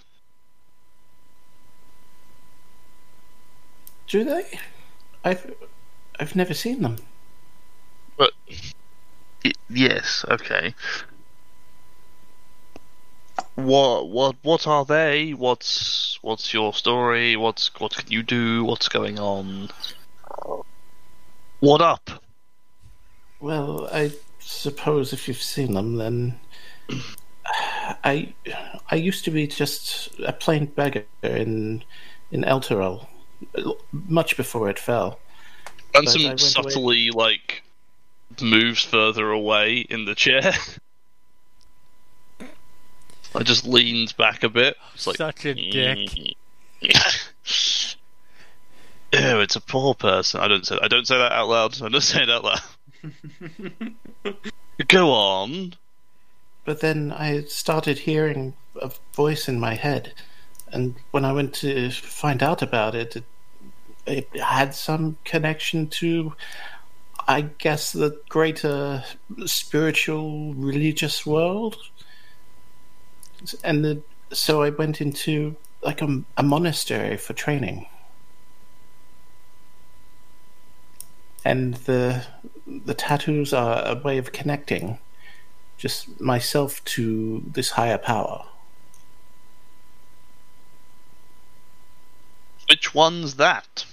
Do 4.08 4.24
they? 4.24 4.60
I've 5.24 5.54
I've 6.20 6.36
never 6.36 6.54
seen 6.54 6.82
them. 6.82 6.98
But 8.18 8.32
yes, 9.70 10.26
okay. 10.30 10.74
What 13.56 14.10
what 14.10 14.36
what 14.42 14.66
are 14.66 14.86
they? 14.86 15.32
What's 15.32 16.18
what's 16.22 16.54
your 16.54 16.74
story? 16.74 17.36
What's 17.36 17.70
what 17.80 17.96
can 17.96 18.10
you 18.12 18.24
do? 18.24 18.64
What's 18.64 18.88
going 18.88 19.20
on? 19.20 19.70
What 21.60 21.82
up? 21.82 22.10
Well, 23.40 23.88
I 23.92 24.12
suppose 24.40 25.14
if 25.14 25.28
you've 25.28 25.42
seen 25.42 25.74
them, 25.74 25.98
then 25.98 26.40
I 28.04 28.34
I 28.90 28.96
used 28.96 29.26
to 29.26 29.32
be 29.32 29.48
just 29.48 30.10
a 30.20 30.34
plain 30.34 30.66
beggar 30.68 31.06
in 31.24 31.84
in 32.32 32.44
Elturel, 32.44 33.08
much 33.92 34.36
before 34.38 34.70
it 34.70 34.80
fell. 34.80 35.20
Ransome 35.96 36.22
I 36.22 36.26
went 36.30 36.42
away- 36.42 36.72
subtly 36.72 37.10
like 37.12 37.64
moves 38.42 38.84
further 38.84 39.32
away 39.32 39.80
in 39.80 40.06
the 40.06 40.16
chair. 40.16 40.54
I 43.36 43.44
just 43.44 43.66
leans 43.66 44.14
back 44.14 44.44
a 44.44 44.50
bit. 44.50 44.78
It's 44.96 45.06
like 45.08 45.18
Such 45.18 45.46
a 45.46 45.54
dick. 45.54 46.36
Ew, 49.14 49.40
it's 49.40 49.56
a 49.56 49.62
poor 49.62 49.94
person. 49.96 50.42
I 50.42 50.48
don't 50.48 50.66
say 50.66 50.78
I 50.82 50.88
don't 50.88 51.08
say 51.08 51.18
that 51.18 51.32
out 51.32 51.48
loud. 51.48 51.82
I 51.82 51.90
don't 51.90 52.02
say 52.02 52.24
it 52.24 52.30
out 52.30 52.44
loud. 52.44 52.62
Go 54.88 55.12
on. 55.12 55.74
But 56.68 56.82
then 56.82 57.14
I 57.14 57.44
started 57.44 58.00
hearing 58.00 58.54
a 58.82 58.92
voice 59.14 59.48
in 59.48 59.58
my 59.58 59.76
head, 59.76 60.14
and 60.70 60.96
when 61.12 61.24
I 61.24 61.32
went 61.32 61.54
to 61.62 61.90
find 61.92 62.44
out 62.44 62.62
about 62.62 62.94
it, 62.94 63.16
it, 63.16 63.24
it 64.06 64.38
had 64.38 64.76
some 64.76 65.16
connection 65.24 65.88
to, 66.02 66.34
I 67.26 67.44
guess, 67.58 67.94
the 67.94 68.20
greater 68.28 69.02
spiritual 69.46 70.56
religious 70.56 71.26
world. 71.26 71.78
And 73.64 73.86
the, 73.86 74.02
so 74.34 74.62
I 74.62 74.72
went 74.72 75.00
into 75.00 75.56
like 75.82 76.02
a, 76.02 76.22
a 76.36 76.44
monastery 76.44 77.16
for 77.16 77.32
training. 77.32 77.86
And 81.46 81.76
the 81.76 82.26
the 82.66 82.94
tattoos 82.94 83.54
are 83.54 83.86
a 83.86 83.96
way 83.96 84.18
of 84.18 84.34
connecting 84.34 85.00
just 85.78 86.20
myself 86.20 86.84
to 86.86 87.44
this 87.46 87.72
higher 87.72 87.98
power. 87.98 88.46
Which 92.70 92.94
one's 92.94 93.36
that? 93.36 93.86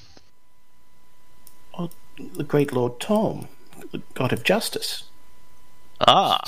The 2.17 2.45
great 2.45 2.73
Lord 2.73 3.01
Torm, 3.01 3.49
the 3.93 4.01
god 4.15 4.33
of 4.33 4.45
justice. 4.45 5.05
Ah. 6.01 6.43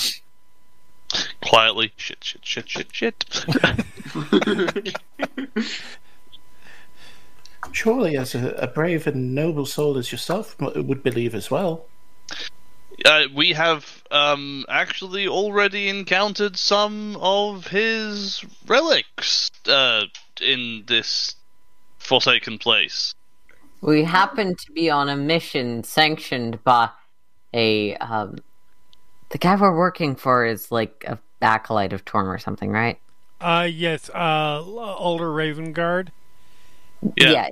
Quietly. 1.42 1.92
Shit, 1.96 2.22
shit, 2.22 2.44
shit, 2.44 2.68
shit, 2.68 2.92
shit. 2.92 3.24
Surely, 7.72 8.16
as 8.16 8.34
a, 8.34 8.50
a 8.52 8.66
brave 8.66 9.06
and 9.06 9.34
noble 9.34 9.66
soul 9.66 9.98
as 9.98 10.12
yourself 10.12 10.56
would 10.60 11.02
believe 11.02 11.34
as 11.34 11.50
well. 11.50 11.86
Uh, 13.06 13.24
we 13.34 13.52
have 13.52 14.02
um, 14.10 14.64
actually 14.68 15.28
already 15.28 15.88
encountered 15.88 16.56
some 16.56 17.16
of 17.20 17.68
his 17.68 18.44
relics 18.66 19.50
uh, 19.66 20.02
in 20.40 20.84
this 20.86 21.36
forsaken 21.98 22.58
place. 22.58 23.14
We 23.80 24.04
happen 24.04 24.56
to 24.56 24.72
be 24.72 24.90
on 24.90 25.08
a 25.08 25.16
mission 25.16 25.84
sanctioned 25.84 26.62
by 26.64 26.90
a 27.54 27.94
um 27.96 28.38
the 29.30 29.38
guy 29.38 29.56
we're 29.56 29.76
working 29.76 30.16
for 30.16 30.44
is 30.44 30.70
like 30.70 31.04
a 31.06 31.18
acolyte 31.42 31.92
of 31.92 32.04
Torm 32.04 32.28
or 32.28 32.38
something, 32.38 32.70
right? 32.70 32.98
Uh, 33.40 33.68
yes. 33.70 34.08
Uh, 34.10 34.62
Alder 34.62 35.28
Ravengard. 35.28 36.08
Yeah. 37.16 37.48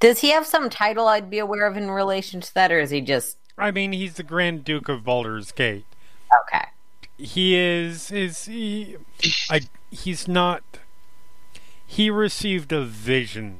Does 0.00 0.18
he 0.18 0.30
have 0.30 0.46
some 0.46 0.68
title 0.68 1.06
I'd 1.06 1.30
be 1.30 1.38
aware 1.38 1.66
of 1.66 1.76
in 1.76 1.90
relation 1.90 2.40
to 2.40 2.54
that, 2.54 2.72
or 2.72 2.80
is 2.80 2.90
he 2.90 3.00
just 3.00 3.36
I 3.58 3.70
mean, 3.70 3.92
he's 3.92 4.14
the 4.14 4.22
Grand 4.22 4.64
Duke 4.64 4.88
of 4.88 5.04
Baldur's 5.04 5.52
Gate. 5.52 5.84
okay? 6.46 6.64
He 7.18 7.54
is 7.54 8.10
is 8.10 8.46
he? 8.46 8.96
I 9.50 9.60
he's 9.90 10.26
not. 10.26 10.62
He 11.86 12.10
received 12.10 12.72
a 12.72 12.82
vision, 12.82 13.58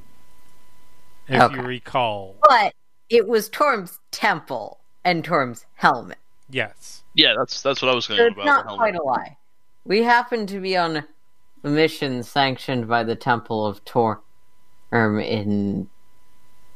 if 1.27 1.39
Okay. 1.41 1.55
you 1.55 1.61
recall. 1.61 2.35
But 2.49 2.73
it 3.09 3.27
was 3.27 3.47
Torm's 3.49 3.99
temple 4.11 4.79
and 5.05 5.23
Torm's 5.23 5.65
helmet. 5.75 6.17
Yes. 6.49 7.03
Yeah, 7.13 7.35
that's 7.37 7.61
that's 7.61 7.81
what 7.81 7.91
I 7.91 7.95
was 7.95 8.07
going 8.07 8.17
So 8.17 8.23
on 8.23 8.31
it's 8.31 8.41
about. 8.41 8.65
not 8.65 8.77
quite 8.77 8.95
a 8.95 9.03
lie. 9.03 9.37
We 9.85 10.01
happen 10.03 10.47
to 10.47 10.59
be 10.59 10.75
on 10.75 10.97
a 11.63 11.67
mission 11.67 12.23
sanctioned 12.23 12.87
by 12.87 13.03
the 13.03 13.15
Temple 13.15 13.65
of 13.65 13.85
Torm 13.85 14.19
um, 14.91 15.19
in 15.19 15.89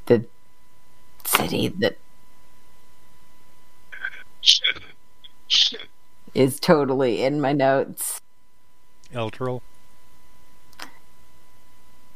the 0.05 0.25
city 1.25 1.69
that 1.79 1.97
is 6.33 6.59
totally 6.59 7.23
in 7.23 7.41
my 7.41 7.53
notes. 7.53 8.21
Elturel. 9.13 9.61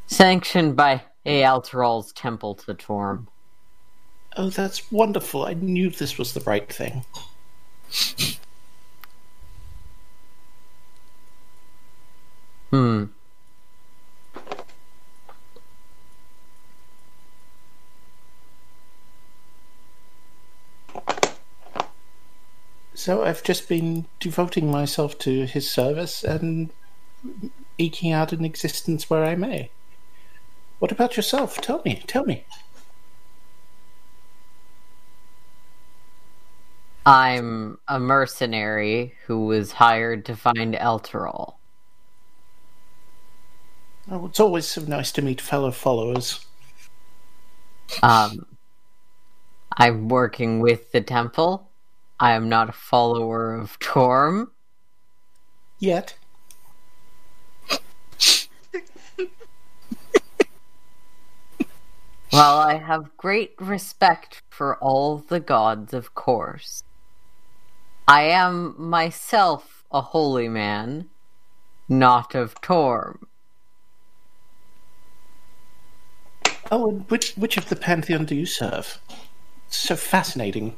Sanctioned 0.06 0.76
by 0.76 1.02
Elturel's 1.24 2.12
Temple 2.12 2.54
to 2.56 2.74
Torm. 2.74 3.28
Oh, 4.36 4.50
that's 4.50 4.90
wonderful. 4.90 5.44
I 5.44 5.54
knew 5.54 5.90
this 5.90 6.18
was 6.18 6.32
the 6.32 6.40
right 6.40 6.70
thing. 6.72 7.04
Hmm. 12.70 13.04
So 23.02 23.24
I've 23.24 23.42
just 23.42 23.68
been 23.68 24.06
devoting 24.20 24.70
myself 24.70 25.18
to 25.26 25.44
his 25.44 25.68
service 25.68 26.22
and 26.22 26.70
eking 27.76 28.12
out 28.12 28.32
an 28.32 28.44
existence 28.44 29.10
where 29.10 29.24
I 29.24 29.34
may. 29.34 29.70
What 30.78 30.92
about 30.92 31.16
yourself? 31.16 31.60
Tell 31.60 31.82
me, 31.84 32.04
tell 32.06 32.24
me. 32.24 32.44
I'm 37.04 37.80
a 37.88 37.98
mercenary 37.98 39.16
who 39.26 39.46
was 39.46 39.72
hired 39.72 40.24
to 40.26 40.36
find 40.36 40.74
Elturel. 40.74 41.54
Oh, 44.12 44.26
it's 44.26 44.38
always 44.38 44.68
so 44.68 44.82
nice 44.82 45.10
to 45.10 45.22
meet 45.22 45.40
fellow 45.40 45.72
followers. 45.72 46.46
Um, 48.00 48.46
I'm 49.76 50.06
working 50.06 50.60
with 50.60 50.92
the 50.92 51.00
temple. 51.00 51.68
I 52.22 52.34
am 52.34 52.48
not 52.48 52.68
a 52.68 52.72
follower 52.72 53.52
of 53.52 53.80
Torm. 53.80 54.52
Yet. 55.80 56.14
While 62.30 62.58
I 62.58 62.76
have 62.76 63.16
great 63.16 63.54
respect 63.58 64.40
for 64.50 64.76
all 64.76 65.18
the 65.18 65.40
gods, 65.40 65.92
of 65.92 66.14
course, 66.14 66.84
I 68.06 68.22
am 68.22 68.76
myself 68.78 69.82
a 69.90 70.00
holy 70.00 70.48
man, 70.48 71.10
not 71.88 72.36
of 72.36 72.60
Torm. 72.60 73.26
Oh, 76.70 76.88
and 76.88 77.10
which 77.10 77.32
which 77.32 77.56
of 77.56 77.68
the 77.68 77.74
pantheon 77.74 78.26
do 78.26 78.36
you 78.36 78.46
serve? 78.46 79.00
So 79.68 79.96
fascinating. 79.96 80.76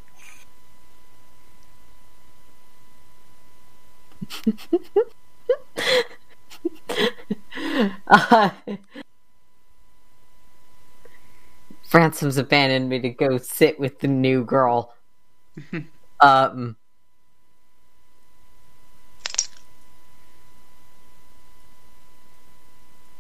Ransome's 11.93 12.39
abandoned 12.39 12.89
me 12.89 13.01
to 13.01 13.11
go 13.11 13.39
sit 13.39 13.78
with 13.78 14.01
the 14.01 14.09
new 14.09 14.44
girl. 14.44 14.94
um. 16.20 16.77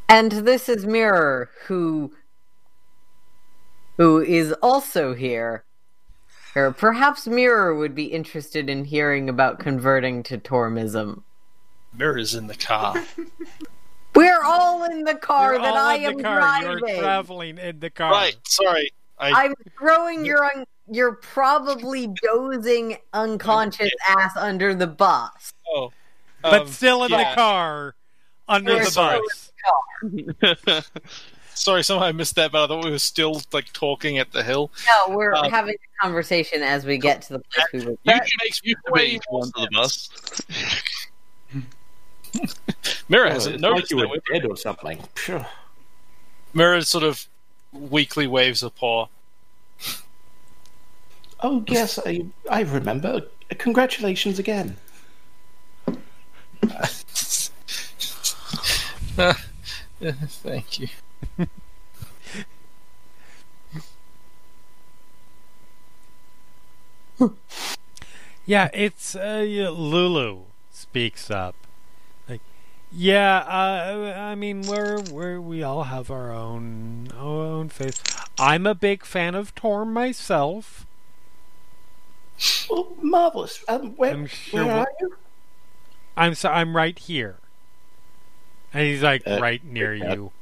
And 0.08 0.32
this 0.32 0.68
is 0.68 0.86
Mirror, 0.86 1.50
who 1.66 2.12
who 3.96 4.20
is 4.20 4.52
also 4.62 5.14
here. 5.14 5.64
Or 6.56 6.72
perhaps 6.72 7.26
Mirror 7.26 7.74
would 7.76 7.94
be 7.94 8.04
interested 8.04 8.70
in 8.70 8.84
hearing 8.84 9.28
about 9.28 9.58
converting 9.58 10.22
to 10.24 10.38
Tormism. 10.38 11.22
Mirror's 11.96 12.34
in 12.34 12.46
the 12.46 12.54
car. 12.54 13.02
We're 14.14 14.42
all 14.44 14.84
in 14.84 15.02
the 15.02 15.16
car 15.16 15.54
You're 15.54 15.62
that 15.62 15.72
all 15.72 15.76
I 15.76 15.94
in 15.96 16.04
am 16.04 16.16
the 16.18 16.22
car. 16.22 16.38
driving. 16.38 16.70
You're 16.86 16.98
traveling 17.00 17.58
in 17.58 17.80
the 17.80 17.90
car. 17.90 18.12
right, 18.12 18.36
sorry. 18.46 18.92
I, 19.18 19.30
I'm 19.30 19.54
throwing 19.78 20.24
your 20.24 20.44
un- 20.44 20.64
your 20.90 21.12
probably 21.14 22.12
dozing 22.22 22.98
unconscious 23.12 23.90
ass 24.08 24.36
under 24.36 24.74
the 24.74 24.86
bus. 24.86 25.52
oh, 25.74 25.92
but 26.42 26.62
um, 26.62 26.68
still 26.68 27.04
in 27.04 27.10
yeah. 27.10 27.30
the 27.30 27.34
car 27.34 27.94
under 28.48 28.74
We're 28.74 28.84
the 28.84 28.90
still 28.90 29.22
bus. 30.62 30.90
Sorry, 31.54 31.82
somehow 31.84 32.06
I 32.06 32.12
missed 32.12 32.34
that, 32.36 32.52
but 32.52 32.64
I 32.64 32.66
thought 32.66 32.84
we 32.84 32.90
were 32.90 32.98
still 32.98 33.40
like 33.52 33.72
talking 33.72 34.18
at 34.18 34.32
the 34.32 34.42
hill. 34.42 34.70
No, 34.86 35.14
we're 35.16 35.34
Um, 35.34 35.50
having 35.50 35.74
a 35.74 36.02
conversation 36.02 36.62
as 36.62 36.84
we 36.84 36.98
get 36.98 37.22
to 37.22 37.34
the 37.34 37.38
place 37.38 37.66
we 37.72 37.78
were. 37.80 37.90
You 37.92 37.98
That- 38.04 38.26
makes 38.42 38.60
You 38.64 38.74
way 38.88 39.06
being 39.06 39.20
more 39.30 39.42
under 39.44 39.60
the 39.60 39.68
bus. 39.72 40.08
Mirror 43.08 43.26
Oh, 43.26 43.30
hasn't 43.30 43.54
it's 43.56 43.62
like 43.62 43.90
you 43.90 43.96
were 43.98 44.08
dead 44.32 44.44
or 44.44 44.56
something. 44.56 44.98
Phew. 45.14 45.44
Mirror 46.52 46.82
sort 46.82 47.04
of 47.04 47.26
weakly 47.72 48.26
waves 48.26 48.62
a 48.62 48.70
paw. 48.70 49.06
Oh 51.40 51.62
yes, 51.68 51.98
I 52.04 52.24
I 52.50 52.62
remember. 52.62 53.22
Congratulations 53.58 54.38
again. 54.38 54.76
Thank 60.00 60.78
you. 60.80 60.88
Yeah, 68.46 68.68
it's 68.74 69.16
uh, 69.16 69.44
yeah, 69.46 69.70
Lulu 69.70 70.42
speaks 70.70 71.30
up. 71.30 71.54
Like, 72.28 72.40
yeah, 72.92 73.38
uh, 73.38 74.14
I 74.18 74.34
mean, 74.34 74.62
we're 74.62 75.00
we're 75.00 75.40
we 75.40 75.62
all 75.62 75.84
have 75.84 76.10
our 76.10 76.30
own 76.32 77.08
our 77.16 77.44
own 77.46 77.68
faith. 77.70 78.02
I'm 78.38 78.66
a 78.66 78.74
big 78.74 79.04
fan 79.04 79.34
of 79.34 79.54
Torm 79.54 79.92
myself. 79.92 80.86
Well, 82.68 82.88
marvelous. 83.00 83.64
Um, 83.68 83.92
where 83.96 84.12
I'm 84.12 84.26
sure 84.26 84.66
where 84.66 84.70
are 84.70 84.88
you? 85.00 85.16
I'm 86.16 86.34
so 86.34 86.50
I'm 86.50 86.76
right 86.76 86.98
here, 86.98 87.36
and 88.72 88.82
he's 88.86 89.02
like 89.02 89.22
Uh, 89.26 89.38
right 89.40 89.64
near 89.64 89.94
okay. 89.94 89.94
you. 89.94 90.32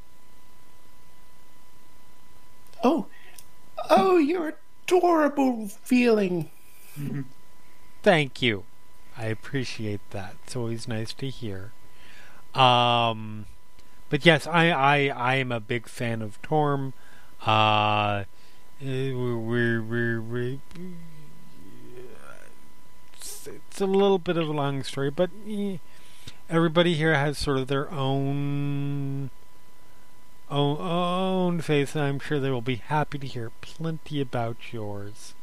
Oh, 2.82 3.06
oh, 3.90 4.16
you're 4.16 4.54
adorable 4.86 5.68
feeling. 5.68 6.50
Thank 8.02 8.42
you. 8.42 8.64
I 9.16 9.26
appreciate 9.26 10.00
that. 10.10 10.36
It's 10.44 10.56
always 10.56 10.88
nice 10.88 11.12
to 11.14 11.28
hear. 11.28 11.72
Um, 12.54 13.46
but 14.10 14.26
yes, 14.26 14.46
I 14.46 14.70
I 14.70 15.08
I 15.08 15.34
am 15.36 15.52
a 15.52 15.60
big 15.60 15.86
fan 15.86 16.22
of 16.22 16.40
Torm. 16.42 16.92
Uh, 17.44 18.24
we're, 18.80 19.38
we're, 19.38 20.20
we're 20.20 20.58
it's, 23.14 23.46
it's 23.46 23.80
a 23.80 23.86
little 23.86 24.18
bit 24.18 24.36
of 24.36 24.48
a 24.48 24.52
long 24.52 24.82
story, 24.82 25.10
but 25.10 25.30
eh, 25.48 25.78
everybody 26.50 26.94
here 26.94 27.14
has 27.14 27.38
sort 27.38 27.58
of 27.58 27.68
their 27.68 27.90
own 27.90 29.30
own, 30.52 30.76
own 30.80 31.60
faith, 31.60 31.94
and 31.96 32.04
I'm 32.04 32.18
sure 32.18 32.38
they 32.38 32.50
will 32.50 32.60
be 32.60 32.76
happy 32.76 33.18
to 33.18 33.26
hear 33.26 33.50
plenty 33.60 34.20
about 34.20 34.56
yours. 34.72 35.34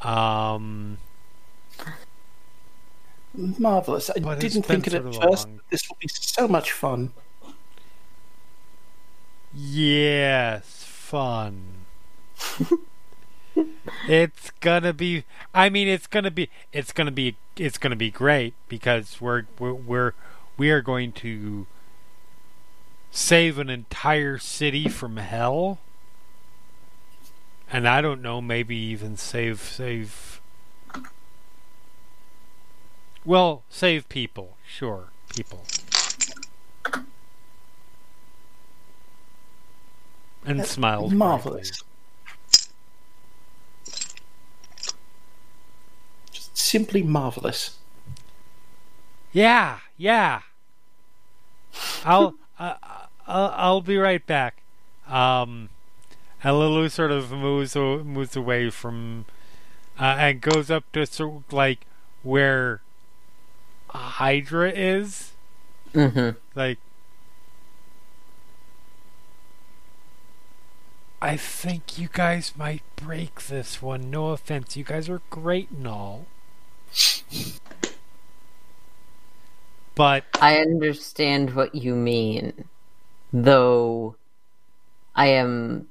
Um. 0.00 0.98
Marvelous. 3.34 4.10
I 4.10 4.34
didn't 4.36 4.62
think 4.62 4.86
it 4.86 4.94
at 4.94 5.04
a 5.04 5.12
first. 5.12 5.48
long- 5.48 5.60
This 5.70 5.88
will 5.88 5.96
be 6.00 6.08
so 6.08 6.46
much 6.46 6.72
fun. 6.72 7.12
Yes, 9.52 10.84
fun. 10.84 11.86
it's 14.08 14.50
gonna 14.60 14.92
be. 14.92 15.24
I 15.52 15.68
mean, 15.68 15.88
it's 15.88 16.06
gonna 16.06 16.30
be. 16.30 16.50
It's 16.72 16.92
gonna 16.92 17.10
be. 17.12 17.36
It's 17.56 17.78
gonna 17.78 17.96
be 17.96 18.10
great 18.10 18.54
because 18.68 19.20
we're 19.20 19.44
we're 19.58 19.72
we're 19.74 20.12
we 20.56 20.70
are 20.70 20.80
going 20.82 21.12
to 21.12 21.66
save 23.14 23.60
an 23.60 23.70
entire 23.70 24.38
city 24.38 24.88
from 24.88 25.16
hell, 25.18 25.78
and 27.70 27.88
I 27.88 28.00
don't 28.00 28.20
know, 28.20 28.40
maybe 28.40 28.74
even 28.76 29.16
save 29.16 29.60
save. 29.60 30.40
Well, 33.24 33.62
save 33.70 34.08
people, 34.08 34.56
sure, 34.66 35.10
people. 35.34 35.64
And 40.44 40.60
That's. 40.60 40.76
Marvelous. 41.12 41.82
Just 46.32 46.58
simply 46.58 47.02
marvelous. 47.02 47.78
Yeah, 49.32 49.78
yeah. 49.96 50.42
I'll 52.04 52.34
uh, 52.58 52.74
I'll 53.26 53.52
I'll 53.56 53.80
be 53.80 53.96
right 53.98 54.24
back. 54.26 54.62
Um, 55.08 55.70
and 56.42 56.58
Lulu 56.58 56.88
sort 56.88 57.10
of 57.10 57.30
moves 57.32 57.76
moves 57.76 58.36
away 58.36 58.70
from 58.70 59.26
uh, 59.98 60.16
and 60.18 60.40
goes 60.40 60.70
up 60.70 60.90
to 60.92 61.06
sort 61.06 61.36
of 61.46 61.52
like 61.52 61.86
where 62.22 62.82
Hydra 63.90 64.70
is, 64.72 65.32
hmm 65.94 66.30
Like, 66.54 66.78
I 71.22 71.36
think 71.36 71.98
you 71.98 72.08
guys 72.12 72.52
might 72.56 72.82
break 72.96 73.46
this 73.46 73.82
one. 73.82 74.10
No 74.10 74.28
offense, 74.30 74.76
you 74.76 74.84
guys 74.84 75.08
are 75.08 75.22
great 75.30 75.70
and 75.70 75.86
all. 75.88 76.26
But 79.94 80.24
I 80.40 80.58
understand 80.58 81.54
what 81.54 81.74
you 81.74 81.94
mean, 81.96 82.68
though 83.34 84.14
I 85.16 85.26
am 85.26 85.88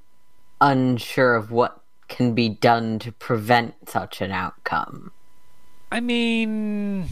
unsure 0.61 1.35
of 1.35 1.51
what 1.51 1.81
can 2.07 2.33
be 2.33 2.47
done 2.49 2.99
to 2.99 3.11
prevent 3.11 3.89
such 3.89 4.21
an 4.21 4.31
outcome. 4.31 5.11
I 5.91 5.99
mean, 5.99 7.09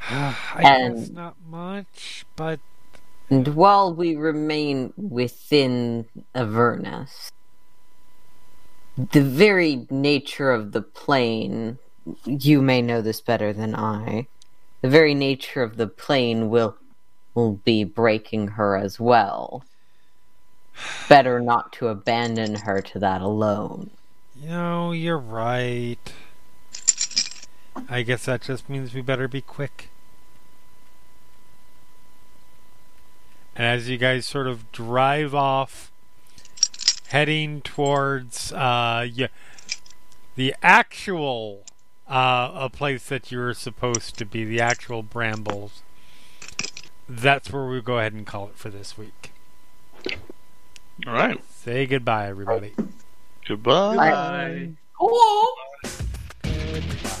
I 0.10 0.60
And- 0.62 0.96
guess 0.96 1.10
not 1.10 1.36
much, 1.48 2.24
but 2.36 2.60
And 3.32 3.54
while 3.54 3.94
we 3.94 4.16
remain 4.16 4.92
within 4.96 6.06
Avernus, 6.34 7.30
the 8.96 9.22
very 9.22 9.86
nature 9.88 10.50
of 10.50 10.72
the 10.72 10.82
plane, 10.82 11.78
you 12.24 12.62
may 12.62 12.82
know 12.82 13.02
this 13.02 13.20
better 13.20 13.52
than 13.52 13.74
I, 13.74 14.26
the 14.80 14.88
very 14.88 15.14
nature 15.14 15.62
of 15.62 15.76
the 15.76 15.86
plane 15.86 16.48
will, 16.50 16.76
will 17.34 17.54
be 17.54 17.84
breaking 17.84 18.48
her 18.48 18.76
as 18.76 18.98
well. 18.98 19.64
Better 21.08 21.40
not 21.40 21.72
to 21.74 21.88
abandon 21.88 22.54
her 22.54 22.80
to 22.80 22.98
that 23.00 23.20
alone. 23.20 23.90
you 24.40 24.48
know, 24.48 24.92
you're 24.92 25.18
right. 25.18 26.12
I 27.88 28.02
guess 28.02 28.24
that 28.24 28.42
just 28.42 28.68
means 28.68 28.94
we 28.94 29.02
better 29.02 29.28
be 29.28 29.40
quick. 29.42 29.90
And 33.54 33.66
as 33.66 33.88
you 33.90 33.98
guys 33.98 34.24
sort 34.24 34.46
of 34.46 34.72
drive 34.72 35.34
off, 35.34 35.92
heading 37.08 37.60
towards 37.60 38.52
uh, 38.52 39.06
the 40.36 40.54
actual 40.62 41.64
uh, 42.10 42.50
a 42.54 42.68
place 42.68 43.06
that 43.06 43.30
you're 43.30 43.54
supposed 43.54 44.18
to 44.18 44.24
be, 44.24 44.44
the 44.44 44.60
actual 44.60 45.02
brambles, 45.02 45.82
that's 47.08 47.52
where 47.52 47.66
we'll 47.66 47.80
go 47.80 47.98
ahead 47.98 48.12
and 48.12 48.26
call 48.26 48.48
it 48.48 48.56
for 48.56 48.68
this 48.68 48.98
week. 48.98 49.32
All 51.06 51.14
right. 51.14 51.40
Say 51.48 51.86
goodbye, 51.86 52.28
everybody. 52.28 52.74
Goodbye. 53.46 53.96
Bye. 53.96 54.70
Goodbye. 56.42 57.16